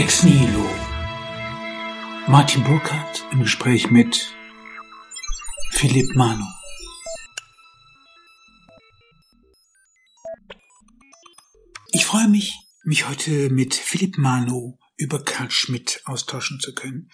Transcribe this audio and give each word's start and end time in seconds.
Ex 0.00 0.22
Nihilo. 0.22 0.64
Martin 2.26 2.64
Burkhardt 2.64 3.22
im 3.32 3.40
Gespräch 3.40 3.90
mit 3.90 4.34
Philipp 5.72 6.16
Mano. 6.16 6.46
Ich 11.92 12.06
freue 12.06 12.28
mich, 12.28 12.54
mich 12.82 13.10
heute 13.10 13.50
mit 13.50 13.74
Philipp 13.74 14.16
Mano 14.16 14.78
über 14.96 15.22
Karl 15.22 15.50
Schmidt 15.50 16.00
austauschen 16.06 16.60
zu 16.60 16.74
können. 16.74 17.10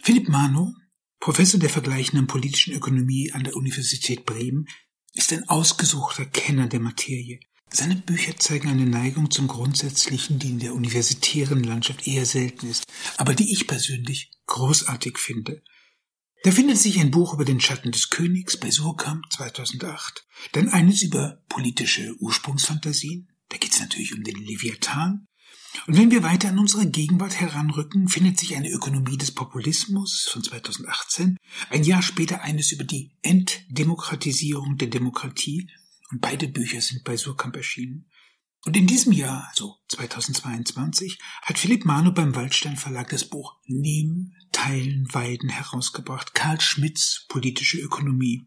Philipp 0.00 0.30
Mano, 0.30 0.72
Professor 1.20 1.60
der 1.60 1.68
vergleichenden 1.68 2.28
politischen 2.28 2.72
Ökonomie 2.72 3.30
an 3.34 3.44
der 3.44 3.56
Universität 3.56 4.24
Bremen, 4.24 4.68
ist 5.12 5.34
ein 5.34 5.46
ausgesuchter 5.50 6.24
Kenner 6.24 6.66
der 6.66 6.80
Materie. 6.80 7.40
Seine 7.74 7.96
Bücher 7.96 8.36
zeigen 8.38 8.68
eine 8.68 8.84
Neigung 8.84 9.30
zum 9.30 9.48
Grundsätzlichen, 9.48 10.38
die 10.38 10.50
in 10.50 10.58
der 10.58 10.74
universitären 10.74 11.64
Landschaft 11.64 12.06
eher 12.06 12.26
selten 12.26 12.68
ist, 12.68 12.84
aber 13.16 13.34
die 13.34 13.50
ich 13.50 13.66
persönlich 13.66 14.30
großartig 14.46 15.18
finde. 15.18 15.62
Da 16.44 16.50
findet 16.50 16.76
sich 16.76 17.00
ein 17.00 17.10
Buch 17.10 17.32
über 17.34 17.46
den 17.46 17.60
Schatten 17.60 17.90
des 17.90 18.10
Königs 18.10 18.58
bei 18.58 18.70
Surkamp 18.70 19.24
2008, 19.32 20.26
dann 20.52 20.68
eines 20.68 21.02
über 21.02 21.42
politische 21.48 22.14
Ursprungsfantasien, 22.18 23.30
da 23.48 23.56
geht 23.56 23.72
es 23.72 23.80
natürlich 23.80 24.14
um 24.14 24.22
den 24.22 24.36
Leviathan, 24.36 25.26
und 25.86 25.96
wenn 25.96 26.10
wir 26.10 26.22
weiter 26.22 26.50
an 26.50 26.58
unsere 26.58 26.86
Gegenwart 26.86 27.40
heranrücken, 27.40 28.08
findet 28.08 28.38
sich 28.38 28.54
eine 28.54 28.70
Ökonomie 28.70 29.16
des 29.16 29.32
Populismus 29.32 30.28
von 30.30 30.44
2018, 30.44 31.38
ein 31.70 31.84
Jahr 31.84 32.02
später 32.02 32.42
eines 32.42 32.72
über 32.72 32.84
die 32.84 33.12
Entdemokratisierung 33.22 34.76
der 34.76 34.88
Demokratie, 34.88 35.68
und 36.12 36.20
beide 36.20 36.46
Bücher 36.46 36.80
sind 36.80 37.02
bei 37.04 37.16
Surkamp 37.16 37.56
erschienen. 37.56 38.08
Und 38.64 38.76
in 38.76 38.86
diesem 38.86 39.12
Jahr, 39.12 39.48
also 39.50 39.76
2022, 39.88 41.18
hat 41.42 41.58
Philipp 41.58 41.84
Manu 41.84 42.12
beim 42.12 42.36
Waldstein 42.36 42.76
Verlag 42.76 43.08
das 43.08 43.24
Buch 43.24 43.56
Nehmen, 43.64 44.36
Teilen, 44.52 45.12
Weiden 45.12 45.48
herausgebracht, 45.48 46.34
Karl 46.34 46.60
Schmidts 46.60 47.26
politische 47.28 47.80
Ökonomie. 47.80 48.46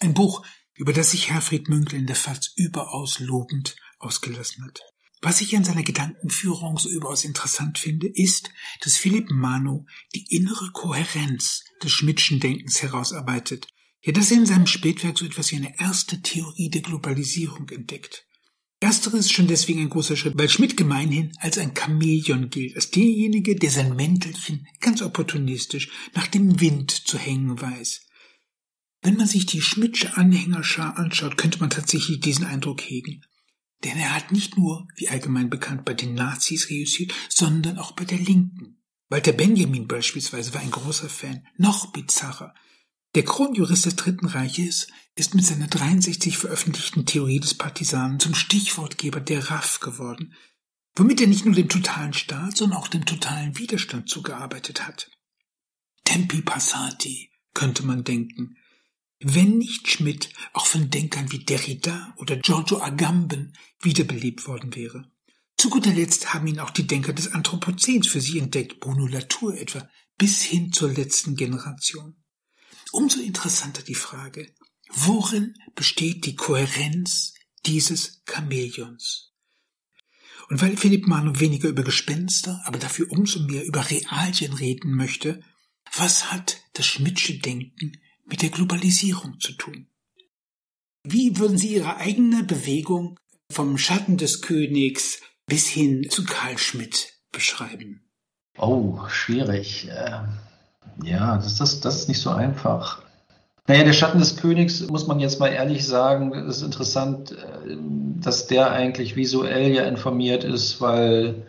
Ein 0.00 0.14
Buch, 0.14 0.44
über 0.74 0.92
das 0.92 1.12
sich 1.12 1.30
Herfried 1.30 1.68
Münkler 1.68 1.98
in 1.98 2.06
der 2.06 2.16
FAZ 2.16 2.52
überaus 2.56 3.20
lobend 3.20 3.76
ausgelassen 3.98 4.64
hat. 4.64 4.80
Was 5.22 5.40
ich 5.40 5.56
an 5.56 5.64
seiner 5.64 5.82
Gedankenführung 5.82 6.78
so 6.78 6.90
überaus 6.90 7.24
interessant 7.24 7.78
finde, 7.78 8.08
ist, 8.08 8.50
dass 8.82 8.96
Philipp 8.96 9.30
Manu 9.30 9.86
die 10.14 10.26
innere 10.34 10.70
Kohärenz 10.72 11.64
des 11.82 11.92
Schmidtschen 11.92 12.40
Denkens 12.40 12.82
herausarbeitet. 12.82 13.68
Ja, 14.06 14.12
dass 14.12 14.30
er 14.30 14.36
in 14.36 14.46
seinem 14.46 14.68
Spätwerk 14.68 15.18
so 15.18 15.24
etwas 15.24 15.50
wie 15.50 15.56
eine 15.56 15.80
erste 15.80 16.22
Theorie 16.22 16.70
der 16.70 16.82
Globalisierung 16.82 17.68
entdeckt. 17.70 18.24
Ersteres 18.78 19.26
ist 19.26 19.32
schon 19.32 19.48
deswegen 19.48 19.80
ein 19.80 19.90
großer 19.90 20.16
Schritt, 20.16 20.38
weil 20.38 20.48
Schmidt 20.48 20.76
gemeinhin 20.76 21.32
als 21.40 21.58
ein 21.58 21.74
Chamäleon 21.74 22.48
gilt, 22.48 22.76
als 22.76 22.92
derjenige, 22.92 23.56
der 23.56 23.70
sein 23.70 23.96
Mäntelchen 23.96 24.68
ganz 24.80 25.02
opportunistisch 25.02 25.90
nach 26.14 26.28
dem 26.28 26.60
Wind 26.60 26.92
zu 26.92 27.18
hängen 27.18 27.60
weiß. 27.60 28.02
Wenn 29.02 29.16
man 29.16 29.26
sich 29.26 29.44
die 29.44 29.60
Schmidtsche 29.60 30.16
Anhängerschar 30.16 30.96
anschaut, 30.98 31.36
könnte 31.36 31.58
man 31.58 31.70
tatsächlich 31.70 32.20
diesen 32.20 32.44
Eindruck 32.44 32.82
hegen. 32.82 33.22
Denn 33.82 33.96
er 33.96 34.14
hat 34.14 34.30
nicht 34.30 34.56
nur, 34.56 34.86
wie 34.94 35.08
allgemein 35.08 35.50
bekannt, 35.50 35.84
bei 35.84 35.94
den 35.94 36.14
Nazis 36.14 36.70
reüssiert, 36.70 37.12
sondern 37.28 37.76
auch 37.78 37.90
bei 37.90 38.04
der 38.04 38.18
Linken. 38.18 38.80
Walter 39.08 39.32
Benjamin 39.32 39.88
beispielsweise 39.88 40.54
war 40.54 40.60
ein 40.60 40.70
großer 40.70 41.08
Fan. 41.08 41.44
Noch 41.56 41.92
bizarrer. 41.92 42.54
Der 43.14 43.24
Kronjurist 43.24 43.86
des 43.86 43.96
Dritten 43.96 44.26
Reiches 44.26 44.88
ist 45.14 45.34
mit 45.34 45.46
seiner 45.46 45.68
63 45.68 46.36
veröffentlichten 46.36 47.06
Theorie 47.06 47.40
des 47.40 47.54
Partisanen 47.54 48.20
zum 48.20 48.34
Stichwortgeber 48.34 49.20
der 49.20 49.50
RAF 49.50 49.80
geworden, 49.80 50.34
womit 50.94 51.20
er 51.20 51.26
nicht 51.26 51.44
nur 51.44 51.54
dem 51.54 51.68
totalen 51.68 52.12
Staat, 52.12 52.56
sondern 52.56 52.78
auch 52.78 52.88
dem 52.88 53.06
totalen 53.06 53.56
Widerstand 53.58 54.08
zugearbeitet 54.08 54.86
hat. 54.86 55.10
Tempi 56.04 56.42
passati, 56.42 57.30
könnte 57.54 57.86
man 57.86 58.04
denken, 58.04 58.56
wenn 59.20 59.56
nicht 59.56 59.88
Schmidt 59.88 60.30
auch 60.52 60.66
von 60.66 60.90
Denkern 60.90 61.32
wie 61.32 61.44
Derrida 61.44 62.14
oder 62.18 62.36
Giorgio 62.36 62.80
Agamben 62.82 63.54
wiederbelebt 63.80 64.46
worden 64.46 64.74
wäre. 64.74 65.10
Zu 65.56 65.70
guter 65.70 65.92
Letzt 65.92 66.34
haben 66.34 66.46
ihn 66.46 66.60
auch 66.60 66.70
die 66.70 66.86
Denker 66.86 67.14
des 67.14 67.32
Anthropozäns 67.32 68.08
für 68.08 68.20
sich 68.20 68.36
entdeckt, 68.36 68.78
Bruno 68.78 69.06
Latour 69.06 69.56
etwa, 69.56 69.88
bis 70.18 70.42
hin 70.42 70.70
zur 70.72 70.92
letzten 70.92 71.34
Generation. 71.34 72.22
Umso 72.92 73.20
interessanter 73.20 73.82
die 73.82 73.94
Frage, 73.94 74.54
worin 74.90 75.54
besteht 75.74 76.24
die 76.24 76.36
Kohärenz 76.36 77.34
dieses 77.64 78.22
Chamäleons? 78.26 79.32
Und 80.48 80.62
weil 80.62 80.76
Philipp 80.76 81.06
Manu 81.06 81.40
weniger 81.40 81.68
über 81.68 81.82
Gespenster, 81.82 82.62
aber 82.64 82.78
dafür 82.78 83.10
umso 83.10 83.40
mehr 83.40 83.64
über 83.64 83.90
Realien 83.90 84.52
reden 84.52 84.94
möchte, 84.94 85.42
was 85.96 86.30
hat 86.30 86.60
das 86.74 86.86
Schmidtsche 86.86 87.38
Denken 87.38 88.00
mit 88.24 88.42
der 88.42 88.50
Globalisierung 88.50 89.40
zu 89.40 89.52
tun. 89.52 89.88
Wie 91.04 91.38
würden 91.38 91.58
Sie 91.58 91.74
Ihre 91.74 91.96
eigene 91.96 92.42
Bewegung 92.44 93.18
vom 93.50 93.78
Schatten 93.78 94.16
des 94.16 94.42
Königs 94.42 95.20
bis 95.46 95.66
hin 95.66 96.08
zu 96.10 96.24
Karl 96.24 96.58
Schmidt 96.58 97.14
beschreiben? 97.30 98.08
Oh, 98.58 99.06
schwierig. 99.08 99.88
Ja, 101.02 101.36
das, 101.36 101.56
das, 101.56 101.80
das 101.80 101.96
ist 101.96 102.08
nicht 102.08 102.20
so 102.20 102.30
einfach. 102.30 103.02
Naja, 103.68 103.84
der 103.84 103.92
Schatten 103.92 104.20
des 104.20 104.36
Königs, 104.36 104.86
muss 104.88 105.06
man 105.06 105.18
jetzt 105.18 105.40
mal 105.40 105.48
ehrlich 105.48 105.86
sagen, 105.86 106.32
ist 106.32 106.62
interessant, 106.62 107.32
äh, 107.32 107.76
dass 108.20 108.46
der 108.46 108.70
eigentlich 108.70 109.16
visuell 109.16 109.72
ja 109.72 109.84
informiert 109.84 110.44
ist, 110.44 110.80
weil 110.80 111.46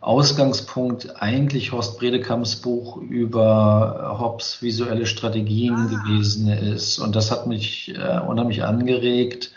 Ausgangspunkt 0.00 1.22
eigentlich 1.22 1.72
Horst 1.72 1.98
Bredekamps 1.98 2.56
Buch 2.56 2.98
über 2.98 4.18
Hobbes 4.20 4.60
visuelle 4.60 5.06
Strategien 5.06 5.74
ah. 5.74 5.86
gewesen 5.86 6.48
ist. 6.48 6.98
Und 6.98 7.16
das 7.16 7.30
hat 7.30 7.46
mich 7.46 7.94
äh, 7.96 8.20
unheimlich 8.20 8.64
angeregt. 8.64 9.52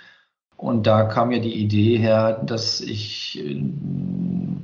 Und 0.58 0.88
da 0.88 1.04
kam 1.04 1.32
ja 1.32 1.38
die 1.38 1.54
Idee 1.54 1.98
her, 1.98 2.42
dass 2.44 2.82
ich, 2.82 3.44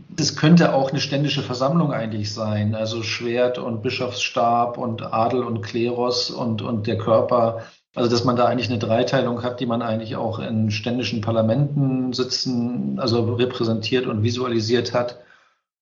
das 0.10 0.36
könnte 0.36 0.74
auch 0.74 0.90
eine 0.90 1.00
ständische 1.00 1.44
Versammlung 1.44 1.94
eigentlich 1.94 2.34
sein. 2.34 2.74
Also 2.74 3.04
Schwert 3.04 3.60
und 3.60 3.84
Bischofsstab 3.84 4.80
und 4.80 5.14
Adel 5.14 5.44
und 5.44 5.62
Kleros 5.62 6.32
und, 6.32 6.64
und 6.64 6.88
der 6.88 6.98
Körper. 6.98 7.62
Also, 7.96 8.10
dass 8.10 8.24
man 8.24 8.36
da 8.36 8.46
eigentlich 8.46 8.72
eine 8.72 8.80
Dreiteilung 8.80 9.44
hat, 9.44 9.60
die 9.60 9.68
man 9.68 9.84
eigentlich 9.84 10.16
auch 10.16 10.40
in 10.40 10.72
ständischen 10.72 11.22
Parlamenten 11.22 12.12
sitzen, 12.12 13.00
also 13.00 13.36
repräsentiert 13.36 14.08
und 14.08 14.24
visualisiert 14.24 14.96
hat 14.96 15.20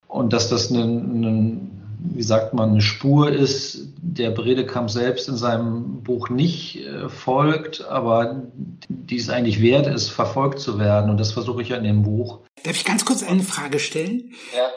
und 0.10 0.34
dass 0.34 0.50
das 0.50 0.72
eine, 0.72 0.84
eine, 0.84 1.58
wie 2.04 2.24
sagt 2.24 2.54
man, 2.54 2.72
eine 2.72 2.82
Spur 2.82 3.32
ist, 3.32 3.90
der 3.98 4.32
Bredekamp 4.32 4.90
selbst 4.90 5.30
in 5.30 5.38
seinem 5.38 6.02
Buch 6.02 6.30
nicht 6.30 6.78
äh, 6.78 7.10
folgt, 7.10 7.86
aber 7.86 8.48
die 8.90 9.18
es 9.18 9.30
eigentlich 9.30 9.62
wert 9.62 9.88
ist, 9.88 10.10
verfolgt 10.10 10.60
zu 10.60 10.80
werden. 10.80 11.10
Und 11.10 11.20
das 11.20 11.32
versuche 11.32 11.62
ich 11.62 11.70
ja 11.70 11.78
in 11.78 11.84
dem 11.84 12.04
Buch. 12.04 12.40
Darf 12.64 12.76
ich 12.76 12.86
ganz 12.86 13.06
kurz 13.06 13.24
eine 13.24 13.44
Frage 13.44 13.80
stellen? 13.80 14.34
Ja. 14.56 14.70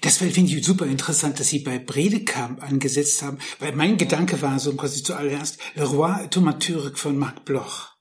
Das 0.00 0.18
finde 0.18 0.40
ich 0.40 0.64
super 0.64 0.86
interessant, 0.86 1.40
dass 1.40 1.48
Sie 1.48 1.60
bei 1.60 1.78
Bredekamp 1.78 2.62
angesetzt 2.62 3.22
haben, 3.22 3.38
weil 3.60 3.72
mein 3.72 3.96
Gedanke 3.96 4.42
war 4.42 4.58
so 4.58 4.74
quasi 4.74 5.02
zuallererst 5.02 5.58
Le 5.74 5.84
Roi 5.84 6.28
Thaumaturg 6.28 6.98
von 6.98 7.16
Marc 7.16 7.44
Bloch. 7.44 7.95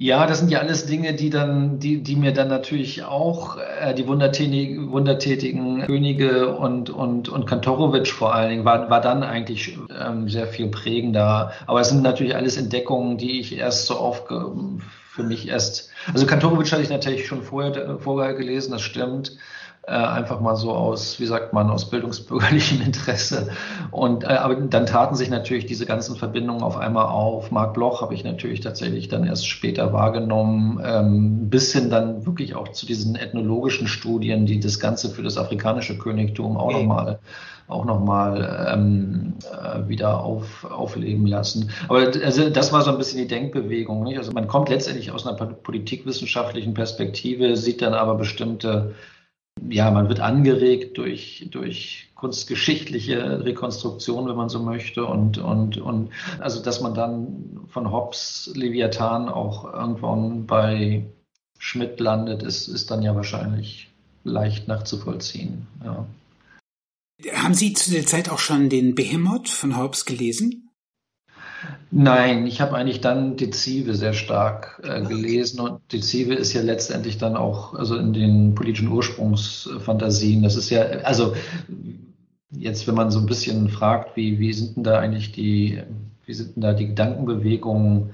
Ja, 0.00 0.28
das 0.28 0.38
sind 0.38 0.52
ja 0.52 0.60
alles 0.60 0.86
Dinge, 0.86 1.12
die 1.12 1.28
dann, 1.28 1.80
die, 1.80 2.04
die 2.04 2.14
mir 2.14 2.32
dann 2.32 2.46
natürlich 2.46 3.02
auch 3.02 3.56
äh, 3.56 3.92
die 3.94 4.06
wundertätigen, 4.06 4.92
wundertätigen 4.92 5.86
Könige 5.86 6.54
und 6.54 6.88
und 6.88 7.28
und 7.28 7.46
Kantorowitsch 7.46 8.12
vor 8.12 8.32
allen 8.32 8.50
Dingen 8.50 8.64
war 8.64 8.90
war 8.90 9.00
dann 9.00 9.24
eigentlich 9.24 9.76
ähm, 9.90 10.28
sehr 10.28 10.46
viel 10.46 10.68
prägender. 10.68 11.52
Aber 11.66 11.80
es 11.80 11.88
sind 11.88 12.04
natürlich 12.04 12.36
alles 12.36 12.56
Entdeckungen, 12.56 13.18
die 13.18 13.40
ich 13.40 13.56
erst 13.56 13.86
so 13.86 13.96
aufge 13.96 14.52
für 15.10 15.24
mich 15.24 15.48
erst. 15.48 15.90
Also 16.14 16.26
Kantorowitsch 16.26 16.70
hatte 16.70 16.82
ich 16.82 16.90
natürlich 16.90 17.26
schon 17.26 17.42
vorher 17.42 17.98
vorher 17.98 18.34
gelesen, 18.34 18.70
das 18.70 18.82
stimmt 18.82 19.36
äh, 19.88 19.92
einfach 19.94 20.40
mal 20.40 20.54
so 20.54 20.72
aus, 20.72 21.18
wie 21.18 21.24
sagt 21.24 21.52
man, 21.52 21.70
aus 21.70 21.88
bildungsbürgerlichem 21.88 22.80
Interesse. 22.84 23.48
Und 23.90 24.24
äh, 24.24 24.26
aber 24.26 24.54
dann 24.56 24.84
taten 24.84 25.14
sich 25.14 25.30
natürlich 25.30 25.64
diese 25.64 25.86
ganzen 25.86 26.16
Verbindungen 26.16 26.62
auf 26.62 26.76
einmal 26.76 27.06
auf. 27.06 27.50
Marc 27.50 27.74
Bloch 27.74 28.02
habe 28.02 28.14
ich 28.14 28.22
natürlich 28.22 28.60
tatsächlich 28.60 29.08
dann 29.08 29.24
erst 29.24 29.48
später 29.48 29.92
wahrgenommen, 29.92 30.80
ähm, 30.84 31.48
bis 31.48 31.72
hin 31.72 31.88
dann 31.88 32.26
wirklich 32.26 32.54
auch 32.54 32.68
zu 32.68 32.84
diesen 32.84 33.16
ethnologischen 33.16 33.88
Studien, 33.88 34.44
die 34.44 34.60
das 34.60 34.78
Ganze 34.78 35.08
für 35.08 35.22
das 35.22 35.38
afrikanische 35.38 35.96
Königtum 35.96 36.56
auch 36.56 36.72
nochmal 36.72 37.18
auch 37.68 37.84
nochmal 37.84 38.70
ähm, 38.72 39.34
äh, 39.42 39.88
wieder 39.88 40.20
auf, 40.24 40.64
aufleben 40.64 41.26
lassen. 41.26 41.70
Aber 41.88 41.98
also 42.24 42.48
das 42.48 42.72
war 42.72 42.80
so 42.80 42.90
ein 42.90 42.96
bisschen 42.96 43.18
die 43.18 43.26
Denkbewegung. 43.26 44.04
Nicht? 44.04 44.16
Also 44.16 44.32
man 44.32 44.48
kommt 44.48 44.70
letztendlich 44.70 45.10
aus 45.12 45.26
einer 45.26 45.36
politikwissenschaftlichen 45.36 46.72
Perspektive, 46.72 47.56
sieht 47.58 47.82
dann 47.82 47.92
aber 47.92 48.14
bestimmte 48.14 48.94
ja, 49.68 49.90
man 49.90 50.08
wird 50.08 50.20
angeregt 50.20 50.98
durch, 50.98 51.48
durch 51.50 52.10
kunstgeschichtliche 52.14 53.44
Rekonstruktion, 53.44 54.28
wenn 54.28 54.36
man 54.36 54.48
so 54.48 54.62
möchte. 54.62 55.04
Und, 55.04 55.38
und, 55.38 55.78
und 55.78 56.10
also, 56.40 56.62
dass 56.62 56.80
man 56.80 56.94
dann 56.94 57.60
von 57.68 57.92
Hobbes 57.92 58.50
Leviathan 58.54 59.28
auch 59.28 59.72
irgendwann 59.72 60.46
bei 60.46 61.06
Schmidt 61.58 62.00
landet, 62.00 62.42
ist, 62.42 62.68
ist 62.68 62.90
dann 62.90 63.02
ja 63.02 63.14
wahrscheinlich 63.14 63.88
leicht 64.24 64.68
nachzuvollziehen. 64.68 65.66
Ja. 65.84 66.06
Haben 67.32 67.54
Sie 67.54 67.72
zu 67.72 67.90
der 67.90 68.06
Zeit 68.06 68.30
auch 68.30 68.38
schon 68.38 68.68
den 68.68 68.94
Behemoth 68.94 69.48
von 69.48 69.76
Hobbes 69.76 70.04
gelesen? 70.04 70.67
Nein, 71.90 72.46
ich 72.46 72.60
habe 72.60 72.76
eigentlich 72.76 73.00
dann 73.00 73.36
Dezive 73.36 73.94
sehr 73.94 74.12
stark 74.12 74.80
äh, 74.84 75.02
gelesen 75.02 75.60
und 75.60 75.80
Dezive 75.92 76.34
ist 76.34 76.52
ja 76.52 76.62
letztendlich 76.62 77.18
dann 77.18 77.36
auch 77.36 77.74
also 77.74 77.96
in 77.96 78.12
den 78.12 78.54
politischen 78.54 78.88
Ursprungsfantasien. 78.88 80.42
Das 80.42 80.56
ist 80.56 80.70
ja 80.70 80.82
also 81.02 81.34
jetzt, 82.50 82.86
wenn 82.86 82.94
man 82.94 83.10
so 83.10 83.18
ein 83.18 83.26
bisschen 83.26 83.70
fragt, 83.70 84.16
wie 84.16 84.38
wie 84.38 84.52
sind 84.52 84.76
denn 84.76 84.84
da 84.84 84.98
eigentlich 84.98 85.32
die 85.32 85.82
wie 86.26 86.34
sind 86.34 86.56
denn 86.56 86.62
da 86.62 86.74
die 86.74 86.88
Gedankenbewegungen? 86.88 88.12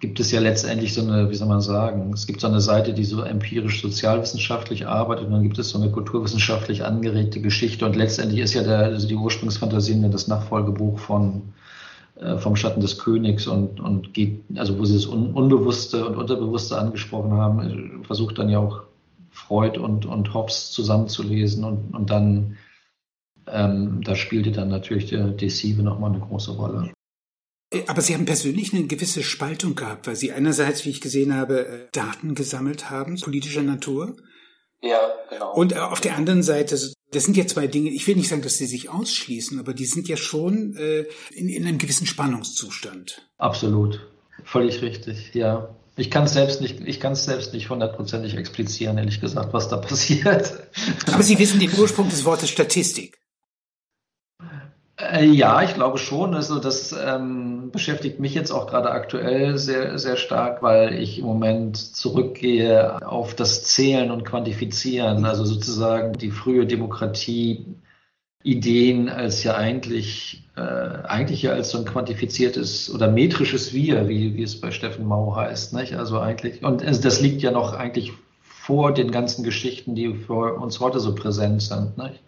gibt 0.00 0.18
es 0.18 0.32
ja 0.32 0.40
letztendlich 0.40 0.94
so 0.94 1.02
eine, 1.02 1.30
wie 1.30 1.34
soll 1.34 1.46
man 1.46 1.60
sagen, 1.60 2.12
es 2.14 2.26
gibt 2.26 2.40
so 2.40 2.46
eine 2.46 2.62
Seite, 2.62 2.94
die 2.94 3.04
so 3.04 3.22
empirisch 3.22 3.82
sozialwissenschaftlich 3.82 4.86
arbeitet 4.86 5.26
und 5.26 5.32
dann 5.32 5.42
gibt 5.42 5.58
es 5.58 5.68
so 5.68 5.78
eine 5.78 5.90
kulturwissenschaftlich 5.90 6.84
angeregte 6.84 7.40
Geschichte 7.42 7.84
und 7.84 7.96
letztendlich 7.96 8.40
ist 8.40 8.54
ja 8.54 8.62
der, 8.62 8.78
also 8.78 9.06
die 9.06 9.14
Ursprungsfantasien 9.14 10.10
das 10.10 10.26
Nachfolgebuch 10.26 10.98
von 10.98 11.42
vom 12.38 12.54
Schatten 12.54 12.80
des 12.80 12.98
Königs 12.98 13.46
und, 13.46 13.80
und 13.80 14.12
geht, 14.12 14.42
also 14.56 14.78
wo 14.78 14.84
sie 14.84 14.94
das 14.94 15.06
Un 15.06 15.32
Unbewusste 15.32 16.06
und 16.06 16.16
Unterbewusste 16.16 16.78
angesprochen 16.78 17.32
haben, 17.32 18.04
versucht 18.04 18.38
dann 18.38 18.50
ja 18.50 18.58
auch 18.58 18.82
Freud 19.30 19.78
und, 19.78 20.04
und 20.04 20.34
Hobbes 20.34 20.70
zusammenzulesen 20.70 21.64
und, 21.64 21.94
und 21.94 22.10
dann 22.10 22.56
ähm, 23.52 24.02
da 24.02 24.14
spielte 24.14 24.52
dann 24.52 24.68
natürlich 24.68 25.06
der 25.06 25.28
Desive 25.28 25.82
nochmal 25.82 26.10
eine 26.10 26.20
große 26.20 26.52
Rolle. 26.52 26.92
Äh, 27.72 27.82
aber 27.86 28.00
Sie 28.00 28.14
haben 28.14 28.24
persönlich 28.24 28.72
eine 28.74 28.86
gewisse 28.86 29.22
Spaltung 29.22 29.74
gehabt, 29.74 30.06
weil 30.06 30.16
Sie 30.16 30.32
einerseits, 30.32 30.84
wie 30.84 30.90
ich 30.90 31.00
gesehen 31.00 31.34
habe, 31.34 31.66
äh, 31.66 31.86
Daten 31.92 32.34
gesammelt 32.34 32.90
haben, 32.90 33.18
politischer 33.20 33.62
Natur. 33.62 34.16
Ja, 34.82 34.98
genau. 35.28 35.52
Und 35.54 35.72
äh, 35.72 35.78
auf 35.78 36.00
der 36.00 36.16
anderen 36.16 36.42
Seite, 36.42 36.78
das 37.12 37.24
sind 37.24 37.36
ja 37.36 37.46
zwei 37.46 37.66
Dinge, 37.66 37.90
ich 37.90 38.06
will 38.06 38.16
nicht 38.16 38.28
sagen, 38.28 38.42
dass 38.42 38.56
sie 38.56 38.66
sich 38.66 38.88
ausschließen, 38.88 39.58
aber 39.58 39.74
die 39.74 39.84
sind 39.84 40.08
ja 40.08 40.16
schon 40.16 40.76
äh, 40.76 41.04
in, 41.32 41.48
in 41.48 41.66
einem 41.66 41.78
gewissen 41.78 42.06
Spannungszustand. 42.06 43.28
Absolut. 43.36 44.00
Völlig 44.44 44.80
richtig, 44.80 45.34
ja. 45.34 45.74
Ich 45.96 46.10
kann 46.10 46.24
es 46.24 46.32
selbst 46.32 46.62
nicht, 46.62 46.80
ich 46.80 46.98
kann 46.98 47.12
es 47.12 47.24
selbst 47.24 47.52
nicht 47.52 47.68
hundertprozentig 47.68 48.34
explizieren, 48.34 48.96
ehrlich 48.96 49.20
gesagt, 49.20 49.52
was 49.52 49.68
da 49.68 49.76
passiert. 49.76 50.54
Aber 51.12 51.22
Sie 51.22 51.38
wissen 51.38 51.60
den 51.60 51.72
Ursprung 51.78 52.08
des 52.08 52.24
Wortes 52.24 52.48
Statistik. 52.48 53.18
Äh, 55.00 55.24
ja, 55.26 55.62
ich 55.62 55.74
glaube 55.74 55.98
schon. 55.98 56.34
Also 56.34 56.58
das 56.58 56.92
ähm, 56.92 57.70
beschäftigt 57.70 58.20
mich 58.20 58.34
jetzt 58.34 58.50
auch 58.50 58.66
gerade 58.66 58.90
aktuell 58.90 59.58
sehr, 59.58 59.98
sehr 59.98 60.16
stark, 60.16 60.62
weil 60.62 60.94
ich 60.94 61.18
im 61.18 61.26
Moment 61.26 61.76
zurückgehe 61.76 63.06
auf 63.06 63.34
das 63.34 63.64
Zählen 63.64 64.10
und 64.10 64.24
Quantifizieren, 64.24 65.24
also 65.24 65.44
sozusagen 65.44 66.12
die 66.14 66.30
frühe 66.30 66.66
Demokratie. 66.66 67.66
Ideen 68.42 69.10
als 69.10 69.44
ja 69.44 69.54
eigentlich, 69.54 70.44
äh, 70.56 70.60
eigentlich 70.62 71.42
ja 71.42 71.52
als 71.52 71.70
so 71.70 71.78
ein 71.78 71.84
quantifiziertes 71.84 72.90
oder 72.90 73.10
metrisches 73.10 73.74
Wir, 73.74 74.08
wie, 74.08 74.34
wie 74.34 74.42
es 74.42 74.58
bei 74.58 74.70
Steffen 74.70 75.04
Mau 75.06 75.36
heißt, 75.36 75.74
nicht? 75.74 75.94
Also 75.94 76.18
eigentlich, 76.18 76.64
und 76.64 76.82
das 76.82 77.20
liegt 77.20 77.42
ja 77.42 77.50
noch 77.50 77.74
eigentlich 77.74 78.12
vor 78.42 78.94
den 78.94 79.10
ganzen 79.10 79.44
Geschichten, 79.44 79.94
die 79.94 80.14
für 80.14 80.54
uns 80.54 80.80
heute 80.80 81.00
so 81.00 81.14
präsent 81.14 81.60
sind, 81.60 81.98
nicht? 81.98 82.22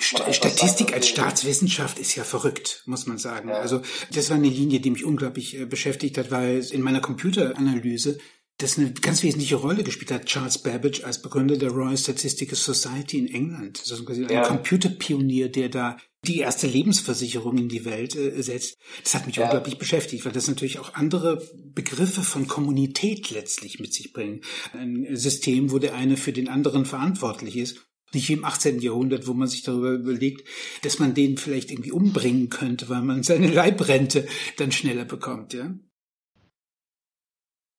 Statistik 0.00 0.94
als 0.94 1.08
Staatswissenschaft 1.08 1.98
ist 1.98 2.14
ja 2.14 2.24
verrückt, 2.24 2.82
muss 2.86 3.06
man 3.06 3.18
sagen. 3.18 3.50
Also 3.50 3.82
das 4.12 4.30
war 4.30 4.36
eine 4.36 4.48
Linie, 4.48 4.80
die 4.80 4.90
mich 4.90 5.04
unglaublich 5.04 5.58
äh, 5.58 5.66
beschäftigt 5.66 6.16
hat, 6.18 6.30
weil 6.30 6.60
in 6.70 6.82
meiner 6.82 7.00
Computeranalyse 7.00 8.18
das 8.58 8.78
eine 8.78 8.92
ganz 8.92 9.22
wesentliche 9.22 9.56
Rolle 9.56 9.84
gespielt 9.84 10.10
hat. 10.10 10.26
Charles 10.26 10.58
Babbage 10.58 11.04
als 11.04 11.22
Begründer 11.22 11.56
der 11.56 11.70
Royal 11.70 11.96
Statistical 11.96 12.56
Society 12.56 13.18
in 13.18 13.28
England. 13.28 13.80
Ist 13.80 14.04
quasi 14.04 14.24
ein 14.24 14.32
ja. 14.32 14.42
Computerpionier, 14.42 15.50
der 15.50 15.68
da 15.68 15.96
die 16.26 16.38
erste 16.38 16.66
Lebensversicherung 16.66 17.56
in 17.56 17.68
die 17.68 17.84
Welt 17.84 18.14
äh, 18.14 18.42
setzt. 18.42 18.78
Das 19.02 19.14
hat 19.14 19.26
mich 19.26 19.36
ja. 19.36 19.44
unglaublich 19.44 19.78
beschäftigt, 19.78 20.24
weil 20.24 20.32
das 20.32 20.48
natürlich 20.48 20.78
auch 20.78 20.94
andere 20.94 21.42
Begriffe 21.74 22.22
von 22.22 22.46
Kommunität 22.46 23.30
letztlich 23.30 23.80
mit 23.80 23.94
sich 23.94 24.12
bringen. 24.12 24.42
Ein 24.72 25.06
System, 25.16 25.70
wo 25.70 25.78
der 25.78 25.94
eine 25.94 26.16
für 26.16 26.32
den 26.32 26.48
anderen 26.48 26.84
verantwortlich 26.84 27.56
ist 27.56 27.89
nicht 28.12 28.28
wie 28.28 28.34
im 28.34 28.44
18. 28.44 28.80
Jahrhundert, 28.80 29.26
wo 29.26 29.32
man 29.32 29.48
sich 29.48 29.62
darüber 29.62 29.90
überlegt, 29.90 30.46
dass 30.82 30.98
man 30.98 31.14
den 31.14 31.36
vielleicht 31.36 31.70
irgendwie 31.70 31.92
umbringen 31.92 32.48
könnte, 32.48 32.88
weil 32.88 33.02
man 33.02 33.22
seine 33.22 33.48
Leibrente 33.48 34.26
dann 34.58 34.72
schneller 34.72 35.04
bekommt, 35.04 35.52
ja? 35.52 35.70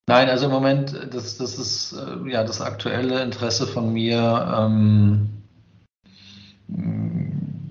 Nein, 0.08 0.28
also 0.28 0.46
im 0.46 0.50
Moment, 0.50 0.94
das, 1.12 1.38
das 1.38 1.58
ist 1.58 1.92
äh, 1.92 2.28
ja 2.28 2.42
das 2.42 2.60
aktuelle 2.60 3.22
Interesse 3.22 3.66
von 3.68 3.92
mir. 3.92 4.52
Ähm, 4.58 5.28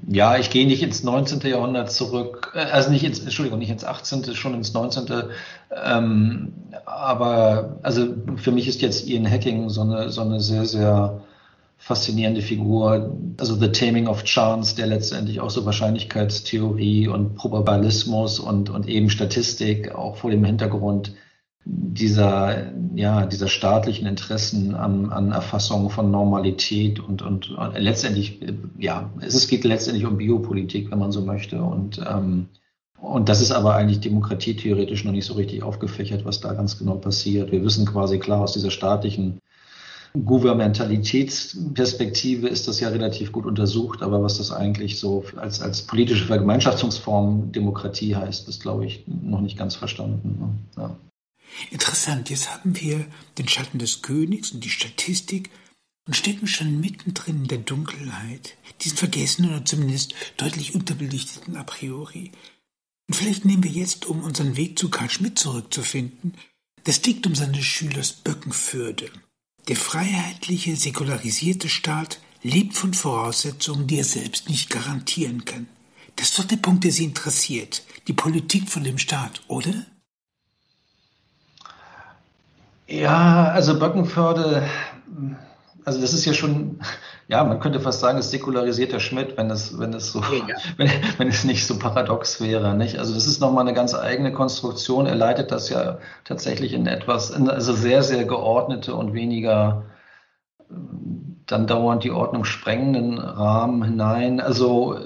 ja, 0.08 0.38
ich 0.38 0.50
gehe 0.50 0.66
nicht 0.66 0.82
ins 0.82 1.04
19. 1.04 1.42
Jahrhundert 1.42 1.92
zurück, 1.92 2.54
äh, 2.56 2.60
also 2.60 2.90
nicht 2.90 3.04
ins, 3.04 3.20
Entschuldigung, 3.20 3.60
nicht 3.60 3.70
ins 3.70 3.84
18., 3.84 4.34
schon 4.34 4.54
ins 4.54 4.74
19. 4.74 5.08
Ähm, 5.84 6.54
aber 6.86 7.80
also 7.84 8.08
für 8.38 8.52
mich 8.52 8.68
ist 8.68 8.82
jetzt 8.82 9.08
Ian 9.08 9.30
Hacking 9.30 9.70
so 9.70 9.82
eine, 9.82 10.10
so 10.10 10.22
eine 10.22 10.40
sehr, 10.40 10.66
sehr 10.66 11.22
faszinierende 11.82 12.44
Figur, 12.44 13.18
also 13.40 13.56
The 13.56 13.72
Taming 13.72 14.08
of 14.08 14.24
Chance, 14.24 14.76
der 14.76 14.86
letztendlich 14.86 15.40
auch 15.40 15.50
so 15.50 15.66
Wahrscheinlichkeitstheorie 15.66 17.08
und 17.08 17.34
Probabilismus 17.34 18.40
und, 18.40 18.70
und 18.70 18.88
eben 18.88 19.10
Statistik 19.10 19.94
auch 19.96 20.16
vor 20.18 20.30
dem 20.30 20.46
Hintergrund 20.46 21.16
dieser, 21.66 22.72
ja, 22.94 23.26
dieser 23.26 23.48
staatlichen 23.48 24.06
Interessen 24.06 24.76
an, 24.76 25.12
an 25.12 25.32
Erfassung 25.32 25.90
von 25.90 26.12
Normalität 26.12 27.00
und, 27.00 27.24
und, 27.24 27.50
und 27.50 27.78
letztendlich, 27.80 28.40
ja, 28.78 29.10
es 29.20 29.48
geht 29.48 29.64
letztendlich 29.64 30.06
um 30.06 30.18
Biopolitik, 30.18 30.92
wenn 30.92 31.00
man 31.00 31.12
so 31.12 31.22
möchte. 31.22 31.64
Und, 31.64 32.00
ähm, 32.08 32.50
und 33.00 33.28
das 33.28 33.42
ist 33.42 33.52
aber 33.52 33.74
eigentlich 33.74 34.02
demokratietheoretisch 34.02 35.04
noch 35.04 35.14
nicht 35.14 35.26
so 35.26 35.34
richtig 35.34 35.64
aufgefächert, 35.64 36.26
was 36.26 36.42
da 36.42 36.54
ganz 36.54 36.78
genau 36.78 36.96
passiert. 36.96 37.52
Wir 37.52 37.64
wissen 37.64 37.88
quasi 37.88 38.20
klar 38.20 38.42
aus 38.42 38.54
dieser 38.54 38.70
staatlichen 38.70 39.40
Gouvernementalitätsperspektive 40.14 42.48
ist 42.48 42.68
das 42.68 42.80
ja 42.80 42.90
relativ 42.90 43.32
gut 43.32 43.46
untersucht, 43.46 44.02
aber 44.02 44.22
was 44.22 44.38
das 44.38 44.52
eigentlich 44.52 45.00
so 45.00 45.24
als, 45.38 45.62
als 45.62 45.84
politische 45.84 46.26
Vergemeinschaftsform 46.26 47.52
Demokratie 47.52 48.16
heißt, 48.16 48.50
ist, 48.50 48.62
glaube 48.62 48.86
ich, 48.86 49.04
noch 49.08 49.42
nicht 49.42 49.58
ganz 49.58 49.76
verstanden. 49.76 50.38
Ne? 50.40 50.50
Ja. 50.78 50.98
Interessant, 51.70 52.30
jetzt 52.30 52.54
haben 52.54 52.80
wir 52.80 53.06
den 53.38 53.48
Schatten 53.48 53.80
des 53.80 54.02
Königs 54.02 54.52
und 54.52 54.64
die 54.64 54.70
Statistik 54.70 55.50
und 56.08 56.16
stecken 56.16 56.48
schon 56.48 56.80
mittendrin 56.80 57.44
in 57.44 57.48
der 57.48 57.60
Dunkelheit, 57.60 58.56
diesen 58.82 58.98
vergessenen 58.98 59.52
oder 59.52 59.66
zumindest 59.66 60.14
deutlich 60.38 60.76
unterbelichteten 60.76 61.56
a 61.56 61.64
priori. 61.64 62.32
Und 63.08 63.16
vielleicht 63.16 63.46
nehmen 63.46 63.64
wir 63.64 63.72
jetzt, 63.72 64.06
um 64.06 64.24
unseren 64.24 64.58
Weg 64.58 64.80
zu 64.80 64.90
Karl 64.90 65.10
Schmidt 65.10 65.38
zurückzufinden, 65.38 66.34
das 66.84 67.02
Diktum 67.02 67.36
seines 67.36 67.66
Schülers 67.66 68.14
Böckenförde. 68.14 69.12
Der 69.68 69.76
freiheitliche, 69.76 70.76
säkularisierte 70.76 71.70
Staat 71.70 72.20
lebt 72.44 72.76
von 72.76 72.94
Voraussetzungen, 72.94 73.88
die 73.88 74.00
er 74.00 74.04
selbst 74.04 74.50
nicht 74.50 74.70
garantieren 74.70 75.46
kann. 75.46 75.68
Das 76.16 76.30
ist 76.30 76.40
doch 76.40 76.46
der 76.46 76.58
Punkt, 76.58 76.84
der 76.84 76.92
Sie 76.92 77.06
interessiert. 77.06 77.84
Die 78.08 78.14
Politik 78.14 78.70
von 78.70 78.84
dem 78.84 78.98
Staat, 78.98 79.42
oder? 79.48 79.86
Ja, 82.88 83.50
also 83.50 83.80
Böckenförde, 83.80 84.68
also 85.86 86.02
das 86.02 86.14
ist 86.14 86.26
ja 86.26 86.34
schon, 86.34 86.82
ja, 87.32 87.46
man 87.46 87.62
könnte 87.62 87.80
fast 87.80 88.02
sagen, 88.02 88.18
es 88.18 88.30
säkularisiert 88.30 88.92
der 88.92 89.00
Schmidt, 89.00 89.38
wenn 89.38 89.50
es, 89.50 89.80
wenn 89.80 89.94
es 89.94 90.12
so, 90.12 90.20
ja. 90.20 90.56
wenn, 90.78 90.90
wenn 91.18 91.30
es 91.30 91.46
nicht 91.46 91.66
so 91.66 91.80
paradox 91.80 92.42
wäre, 92.42 92.76
nicht? 92.76 93.00
Also 93.00 93.14
das 93.14 93.26
ist 93.26 93.40
nochmal 93.40 93.66
eine 93.66 93.74
ganz 93.74 93.96
eigene 93.96 94.34
Konstruktion. 94.34 95.06
Er 95.06 95.16
leitet 95.16 95.50
das 95.50 95.70
ja 95.70 96.00
tatsächlich 96.26 96.74
in 96.74 96.88
etwas, 96.88 97.30
in 97.30 97.50
also 97.50 97.72
sehr, 97.72 98.04
sehr 98.04 98.26
geordnete 98.26 98.94
und 98.96 99.14
weniger 99.14 99.86
dann 101.46 101.68
dauernd 101.68 102.04
die 102.04 102.12
Ordnung 102.12 102.44
sprengenden 102.44 103.18
Rahmen 103.18 103.82
hinein. 103.82 104.42
Also 104.42 104.98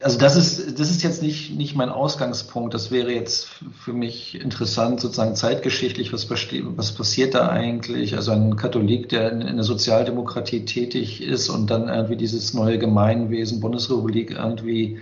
Also 0.00 0.16
das 0.16 0.36
ist, 0.36 0.78
das 0.78 0.90
ist 0.90 1.02
jetzt 1.02 1.22
nicht, 1.22 1.56
nicht 1.56 1.74
mein 1.74 1.88
Ausgangspunkt. 1.88 2.72
Das 2.72 2.92
wäre 2.92 3.12
jetzt 3.12 3.48
für 3.80 3.92
mich 3.92 4.40
interessant, 4.40 5.00
sozusagen 5.00 5.34
zeitgeschichtlich, 5.34 6.12
was, 6.12 6.30
was 6.30 6.92
passiert 6.92 7.34
da 7.34 7.48
eigentlich? 7.48 8.14
Also 8.14 8.30
ein 8.30 8.54
Katholik, 8.54 9.08
der 9.08 9.32
in, 9.32 9.40
in 9.40 9.56
der 9.56 9.64
Sozialdemokratie 9.64 10.64
tätig 10.64 11.20
ist 11.20 11.48
und 11.48 11.68
dann 11.68 11.88
irgendwie 11.88 12.16
dieses 12.16 12.54
neue 12.54 12.78
Gemeinwesen, 12.78 13.58
Bundesrepublik 13.58 14.30
irgendwie 14.30 15.00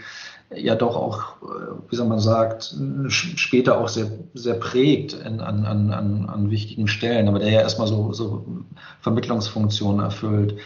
ja 0.54 0.76
doch 0.76 0.96
auch, 0.96 1.24
wie 1.90 1.96
soll 1.96 2.06
man 2.06 2.20
sagt, 2.20 2.74
später 3.08 3.78
auch 3.78 3.88
sehr, 3.88 4.10
sehr 4.32 4.54
prägt 4.54 5.12
in, 5.12 5.40
an, 5.40 5.66
an, 5.66 5.90
an, 5.92 6.26
an 6.26 6.50
wichtigen 6.50 6.88
Stellen, 6.88 7.28
aber 7.28 7.40
der 7.40 7.50
ja 7.50 7.60
erstmal 7.60 7.88
so, 7.88 8.12
so 8.12 8.46
Vermittlungsfunktionen 9.00 10.00
erfüllt. 10.00 10.56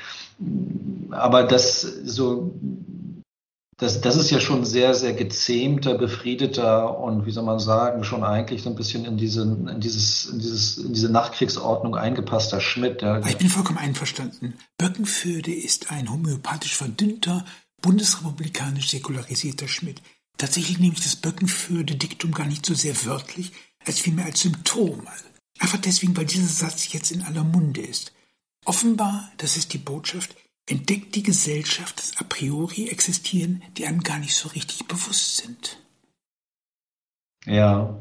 Aber 1.11 1.45
das 1.45 1.81
so 1.81 2.53
das, 3.81 4.03
das 4.03 4.17
ist 4.17 4.31
ja 4.31 4.41
schon 4.41 4.67
sehr, 4.67 4.95
sehr 4.95 5.15
gezähmter, 5.15 5.97
befriedeter 5.97 6.99
und 6.99 7.25
wie 7.25 7.31
soll 7.31 7.45
man 7.45 7.59
sagen, 7.59 8.05
schon 8.05 8.23
eigentlich 8.23 8.63
so 8.63 8.69
ein 8.69 8.77
bisschen 8.77 9.07
in 9.07 9.17
diese, 9.17 9.43
in 9.43 9.81
dieses, 9.81 10.27
in 10.27 10.39
dieses, 10.39 10.77
in 10.77 10.93
diese 10.93 11.09
Nachkriegsordnung 11.09 11.97
eingepasster 11.97 12.61
Schmidt. 12.61 13.01
Ja. 13.01 13.27
Ich 13.27 13.39
bin 13.39 13.49
vollkommen 13.49 13.79
einverstanden. 13.79 14.55
Böckenförde 14.77 15.55
ist 15.55 15.91
ein 15.91 16.11
homöopathisch 16.11 16.77
verdünnter, 16.77 17.47
bundesrepublikanisch 17.81 18.91
säkularisierter 18.91 19.67
Schmidt. 19.67 20.03
Tatsächlich 20.37 20.79
nehme 20.79 20.93
ich 20.93 21.03
das 21.03 21.17
Böckenförde-Diktum 21.17 22.33
gar 22.33 22.47
nicht 22.47 22.67
so 22.67 22.75
sehr 22.75 22.95
wörtlich, 23.07 23.53
als 23.87 23.99
vielmehr 23.99 24.27
als 24.27 24.41
Symptom. 24.41 25.09
Einfach 25.59 25.79
deswegen, 25.79 26.15
weil 26.19 26.27
dieser 26.27 26.47
Satz 26.47 26.93
jetzt 26.93 27.11
in 27.13 27.23
aller 27.23 27.45
Munde 27.45 27.81
ist. 27.81 28.13
Offenbar, 28.67 29.31
das 29.39 29.57
ist 29.57 29.73
die 29.73 29.79
Botschaft, 29.79 30.37
entdeckt 30.71 31.15
die 31.15 31.23
Gesellschaft, 31.23 31.99
dass 31.99 32.17
a 32.19 32.25
priori 32.25 32.89
existieren, 32.89 33.63
die 33.77 33.87
einem 33.87 34.03
gar 34.03 34.19
nicht 34.19 34.35
so 34.35 34.49
richtig 34.51 34.87
bewusst 34.87 35.39
sind. 35.39 35.79
Ja. 37.47 37.97